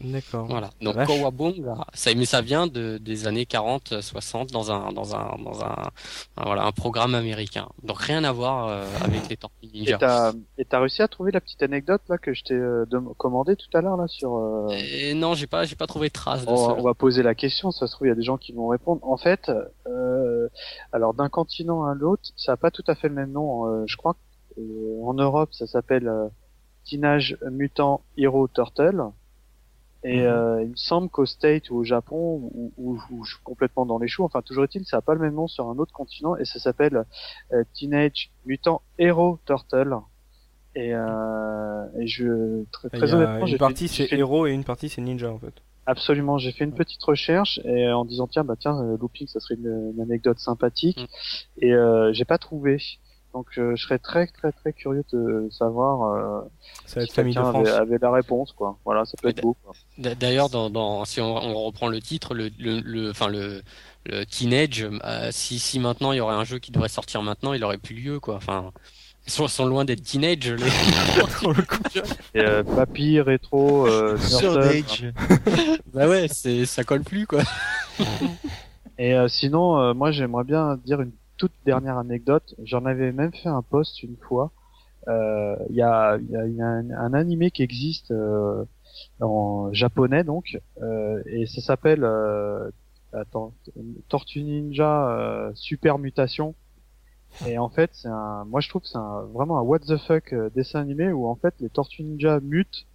D'accord. 0.04 0.46
Voilà. 0.46 0.70
Donc 0.80 0.96
Kowabunga, 1.06 1.74
ça, 1.94 2.10
mais 2.14 2.24
ça 2.24 2.40
vient 2.40 2.66
de, 2.66 2.98
des 2.98 3.26
années 3.26 3.46
40, 3.46 4.00
60 4.00 4.50
dans 4.50 4.72
un, 4.72 4.92
dans 4.92 5.14
un, 5.14 5.36
dans 5.42 5.64
un, 5.64 5.90
voilà, 6.36 6.64
un 6.64 6.72
programme 6.72 7.14
américain. 7.14 7.68
Donc 7.82 7.98
rien 7.98 8.24
à 8.24 8.32
voir 8.32 8.68
euh, 8.68 8.84
avec 9.02 9.28
les 9.28 9.36
Tortues 9.36 9.68
Ninja. 9.72 10.32
Et 10.58 10.64
t'as, 10.64 10.80
réussi 10.80 11.02
à 11.02 11.08
trouver 11.08 11.30
la 11.32 11.40
petite 11.40 11.62
anecdote 11.62 12.02
là 12.08 12.18
que 12.18 12.34
je 12.34 12.42
t'ai 12.42 12.54
euh, 12.54 12.84
commandé 13.16 13.56
tout 13.56 13.76
à 13.76 13.80
l'heure 13.80 13.96
là 13.96 14.08
sur. 14.08 14.36
Euh... 14.36 14.68
Et 14.70 15.14
non, 15.14 15.34
j'ai 15.34 15.46
pas, 15.46 15.64
j'ai 15.64 15.76
pas 15.76 15.86
trouvé 15.86 16.08
de 16.08 16.12
trace. 16.12 16.44
De 16.44 16.50
on, 16.50 16.78
on 16.78 16.82
va 16.82 16.94
poser 16.94 17.22
la 17.22 17.34
question. 17.34 17.70
Ça 17.70 17.86
se 17.86 17.92
trouve 17.92 18.06
il 18.06 18.10
y 18.10 18.12
a 18.12 18.16
des 18.16 18.22
gens 18.22 18.38
qui 18.38 18.52
vont 18.52 18.68
répondre. 18.68 19.00
En 19.02 19.16
fait, 19.16 19.50
euh, 19.86 20.48
alors 20.92 21.14
d'un 21.14 21.28
continent 21.28 21.84
à 21.84 21.94
l'autre, 21.94 22.30
ça 22.36 22.52
a 22.52 22.56
pas 22.56 22.70
tout 22.70 22.84
à 22.86 22.94
fait 22.94 23.08
le 23.08 23.14
même 23.14 23.32
nom. 23.32 23.66
Euh, 23.66 23.84
je 23.86 23.96
crois 23.96 24.16
en 25.02 25.14
Europe, 25.14 25.48
ça 25.54 25.66
s'appelle 25.66 26.12
Teenage 26.84 27.38
Mutant 27.50 28.02
Hero 28.18 28.48
Turtle. 28.48 29.02
Et 30.04 30.20
mhm. 30.20 30.26
euh, 30.26 30.62
il 30.62 30.70
me 30.70 30.76
semble 30.76 31.08
qu'au 31.08 31.26
State 31.26 31.70
ou 31.70 31.76
au 31.76 31.84
Japon, 31.84 32.50
où, 32.76 32.98
je 33.24 33.30
suis 33.30 33.42
complètement 33.44 33.86
dans 33.86 33.98
les 33.98 34.08
choux, 34.08 34.24
enfin 34.24 34.42
toujours 34.42 34.64
est-il, 34.64 34.84
ça 34.84 34.96
a 34.96 35.00
pas 35.00 35.14
le 35.14 35.20
même 35.20 35.34
nom 35.34 35.46
sur 35.46 35.68
un 35.68 35.78
autre 35.78 35.92
continent 35.92 36.36
et 36.36 36.44
ça 36.44 36.58
s'appelle 36.58 37.04
euh, 37.52 37.62
Teenage 37.74 38.30
Mutant 38.44 38.82
Hero 38.98 39.38
Turtle. 39.46 39.96
Et, 40.74 40.94
euh, 40.94 41.84
et 41.98 42.06
je 42.06 42.64
très, 42.72 42.88
très 42.88 43.14
honnêtement, 43.14 43.46
une 43.46 43.58
partie 43.58 43.88
c'est 43.88 44.10
Hero 44.10 44.46
et 44.46 44.52
une 44.52 44.64
partie 44.64 44.88
c'est 44.88 45.02
Ninja 45.02 45.30
en 45.30 45.38
fait. 45.38 45.52
Absolument, 45.84 46.38
j'ai 46.38 46.52
fait 46.52 46.64
une 46.64 46.74
petite 46.74 47.02
recherche 47.02 47.60
et 47.64 47.90
en 47.90 48.04
disant 48.04 48.26
tiens 48.26 48.44
bah 48.44 48.54
tiens 48.58 48.80
euh, 48.80 48.96
looping 48.96 49.26
ça 49.26 49.40
serait 49.40 49.56
une, 49.56 50.00
anecdote 50.00 50.38
sympathique 50.38 51.00
mm. 51.00 51.64
et 51.64 51.72
euh, 51.74 52.12
j'ai 52.12 52.24
pas 52.24 52.38
trouvé. 52.38 52.78
Donc 53.34 53.46
euh, 53.56 53.74
je 53.76 53.82
serais 53.82 53.98
très 53.98 54.26
très 54.26 54.52
très 54.52 54.72
curieux 54.72 55.04
de 55.12 55.48
savoir 55.50 56.14
euh, 56.14 56.40
si 56.86 57.06
quelqu'un 57.08 57.46
avait, 57.46 57.70
avait, 57.70 57.98
la 58.00 58.10
réponse 58.10 58.52
quoi. 58.52 58.78
Voilà, 58.84 59.04
ça 59.04 59.16
peut 59.20 59.28
être 59.28 59.40
beau. 59.40 59.56
D'ailleurs, 59.98 60.50
dans, 60.50 60.68
dans, 60.68 61.04
si 61.04 61.20
on, 61.20 61.34
on, 61.36 61.64
reprend 61.64 61.88
le 61.88 62.00
titre, 62.00 62.34
le, 62.34 62.50
le, 62.58 62.80
le 62.80 63.10
enfin 63.10 63.28
le, 63.28 63.62
le 64.04 64.24
teenage, 64.26 64.86
euh, 65.04 65.28
si, 65.32 65.58
si 65.58 65.78
maintenant 65.78 66.12
il 66.12 66.18
y 66.18 66.20
aurait 66.20 66.34
un 66.34 66.44
jeu 66.44 66.58
qui 66.58 66.72
devrait 66.72 66.88
sortir 66.88 67.22
maintenant, 67.22 67.52
il 67.54 67.64
aurait 67.64 67.78
plus 67.78 67.94
lieu 67.94 68.20
quoi. 68.20 68.36
Enfin, 68.36 68.70
ils 69.26 69.32
sont, 69.32 69.46
sont 69.46 69.66
loin 69.66 69.84
d'être 69.84 70.02
teenage 70.02 70.52
les. 70.52 70.66
Et, 72.34 72.40
euh, 72.40 72.64
papy 72.64 73.20
rétro. 73.20 73.86
Euh, 73.86 74.16
bah 75.94 76.08
ouais, 76.08 76.26
c'est 76.28 76.66
ça 76.66 76.82
colle 76.82 77.02
plus 77.02 77.26
quoi. 77.26 77.42
Et 78.98 79.14
euh, 79.14 79.28
sinon, 79.28 79.78
euh, 79.78 79.94
moi 79.94 80.10
j'aimerais 80.10 80.44
bien 80.44 80.76
dire 80.84 81.00
une 81.00 81.12
toute 81.42 81.52
dernière 81.66 81.98
anecdote, 81.98 82.54
j'en 82.62 82.84
avais 82.84 83.10
même 83.10 83.32
fait 83.32 83.48
un 83.48 83.62
post 83.62 84.04
une 84.04 84.16
fois. 84.16 84.52
Euh, 85.08 85.56
il 85.70 85.74
y 85.74 85.82
a, 85.82 86.16
y 86.16 86.62
un, 86.62 86.88
un, 86.92 87.14
animé 87.14 87.50
qui 87.50 87.64
existe 87.64 88.12
euh, 88.12 88.64
en 89.20 89.72
japonais 89.72 90.22
donc, 90.22 90.60
euh, 90.82 91.20
et 91.26 91.46
ça 91.46 91.60
s'appelle 91.60 92.06
attends, 93.12 93.54
Tortue 94.08 94.44
Ninja 94.44 95.50
Super 95.56 95.98
Mutation. 95.98 96.54
Et 97.48 97.58
en 97.58 97.70
fait, 97.70 97.90
c'est 97.92 98.06
un, 98.06 98.44
moi 98.44 98.60
je 98.60 98.68
trouve 98.68 98.82
que 98.82 98.88
c'est 98.88 98.98
un, 98.98 99.22
vraiment 99.34 99.58
un 99.58 99.62
what 99.62 99.80
the 99.80 99.96
fuck 99.96 100.32
dessin 100.54 100.78
animé 100.78 101.10
où 101.10 101.26
en 101.26 101.34
fait 101.34 101.54
les 101.58 101.70
Tortues 101.70 102.04
Ninja 102.04 102.38
mutent 102.38 102.86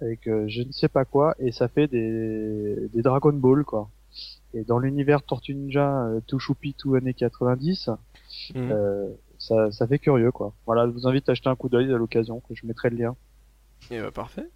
avec 0.00 0.24
je 0.24 0.62
ne 0.62 0.72
sais 0.72 0.88
pas 0.88 1.04
quoi 1.04 1.36
et 1.38 1.52
ça 1.52 1.68
fait 1.68 1.86
des, 1.86 2.88
des 2.92 3.02
Dragon 3.02 3.34
Ball 3.34 3.64
quoi. 3.64 3.88
Et 4.54 4.62
dans 4.62 4.78
l'univers 4.78 5.22
Tortue 5.22 5.54
Ninja, 5.54 6.04
euh, 6.04 6.20
tout 6.26 6.38
choupi, 6.38 6.74
tout 6.74 6.94
années 6.94 7.12
90, 7.12 7.90
mhm. 8.54 8.70
euh, 8.70 9.08
ça, 9.38 9.70
ça 9.72 9.86
fait 9.86 9.98
curieux 9.98 10.30
quoi. 10.30 10.54
Voilà, 10.64 10.86
je 10.86 10.92
vous 10.92 11.06
invite 11.06 11.28
à 11.28 11.32
acheter 11.32 11.48
un 11.48 11.56
coup 11.56 11.68
d'œil 11.68 11.92
à 11.92 11.96
l'occasion, 11.96 12.40
que 12.40 12.54
je 12.54 12.64
mettrai 12.64 12.90
le 12.90 12.96
lien. 12.96 13.16
Et 13.90 14.00
bah 14.00 14.12
parfait. 14.12 14.48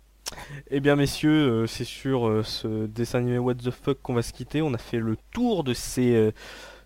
Eh 0.70 0.80
bien 0.80 0.94
messieurs, 0.94 1.62
euh, 1.62 1.66
c'est 1.66 1.84
sur 1.84 2.42
ce 2.44 2.86
dessin 2.86 3.18
animé 3.18 3.38
What 3.38 3.56
the 3.56 3.70
fuck 3.70 4.00
qu'on 4.00 4.14
va 4.14 4.22
se 4.22 4.32
quitter. 4.32 4.62
On 4.62 4.72
a 4.72 4.78
fait 4.78 4.98
le 4.98 5.16
tour 5.32 5.64
de 5.64 5.74
ces 5.74 6.32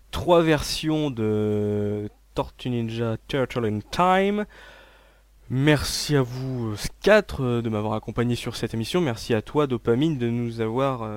trois 0.09 0.41
versions 0.41 1.11
de 1.11 2.09
Tortue 2.33 2.71
Ninja 2.71 3.17
Turtle 3.27 3.65
in 3.65 3.79
Time. 3.91 4.45
Merci 5.49 6.15
à 6.15 6.23
vous 6.23 6.73
quatre 7.01 7.61
de 7.61 7.69
m'avoir 7.69 7.93
accompagné 7.93 8.35
sur 8.35 8.55
cette 8.55 8.73
émission. 8.73 9.01
Merci 9.01 9.35
à 9.35 9.43
toi 9.43 9.67
Dopamine 9.67 10.17
de 10.17 10.29
nous 10.29 10.61
avoir 10.61 11.07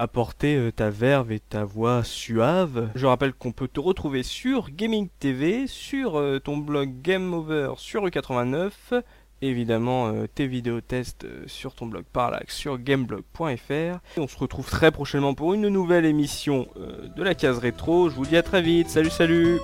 apporter 0.00 0.56
euh, 0.56 0.72
ta 0.72 0.88
verve 0.88 1.30
et 1.30 1.40
ta 1.40 1.64
voix 1.64 2.02
suave. 2.02 2.88
Je 2.94 3.06
rappelle 3.06 3.34
qu'on 3.34 3.52
peut 3.52 3.68
te 3.68 3.80
retrouver 3.80 4.22
sur 4.22 4.70
Gaming 4.70 5.08
TV, 5.18 5.66
sur 5.66 6.18
euh, 6.18 6.38
ton 6.38 6.56
blog 6.56 7.02
Game 7.02 7.34
Over 7.34 7.74
sur 7.76 8.06
E89, 8.06 8.70
évidemment 9.42 10.08
euh, 10.08 10.26
tes 10.26 10.46
vidéos 10.46 10.80
tests 10.80 11.26
sur 11.46 11.74
ton 11.74 11.86
blog 11.86 12.04
Parallax 12.12 12.56
sur 12.56 12.78
gameblog.fr. 12.78 13.98
On 14.16 14.26
se 14.26 14.38
retrouve 14.38 14.68
très 14.68 14.90
prochainement 14.90 15.34
pour 15.34 15.52
une 15.52 15.68
nouvelle 15.68 16.06
émission 16.06 16.66
de 17.16 17.22
la 17.22 17.34
case 17.34 17.58
rétro. 17.58 18.08
Je 18.08 18.14
vous 18.14 18.24
dis 18.24 18.38
à 18.38 18.42
très 18.42 18.62
vite. 18.62 18.88
Salut 18.88 19.10
salut. 19.10 19.60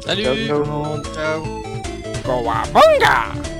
Salut. 0.00 0.24
Ciao. 0.24 1.02
ciao. 1.14 1.44
ciao. 2.24 3.59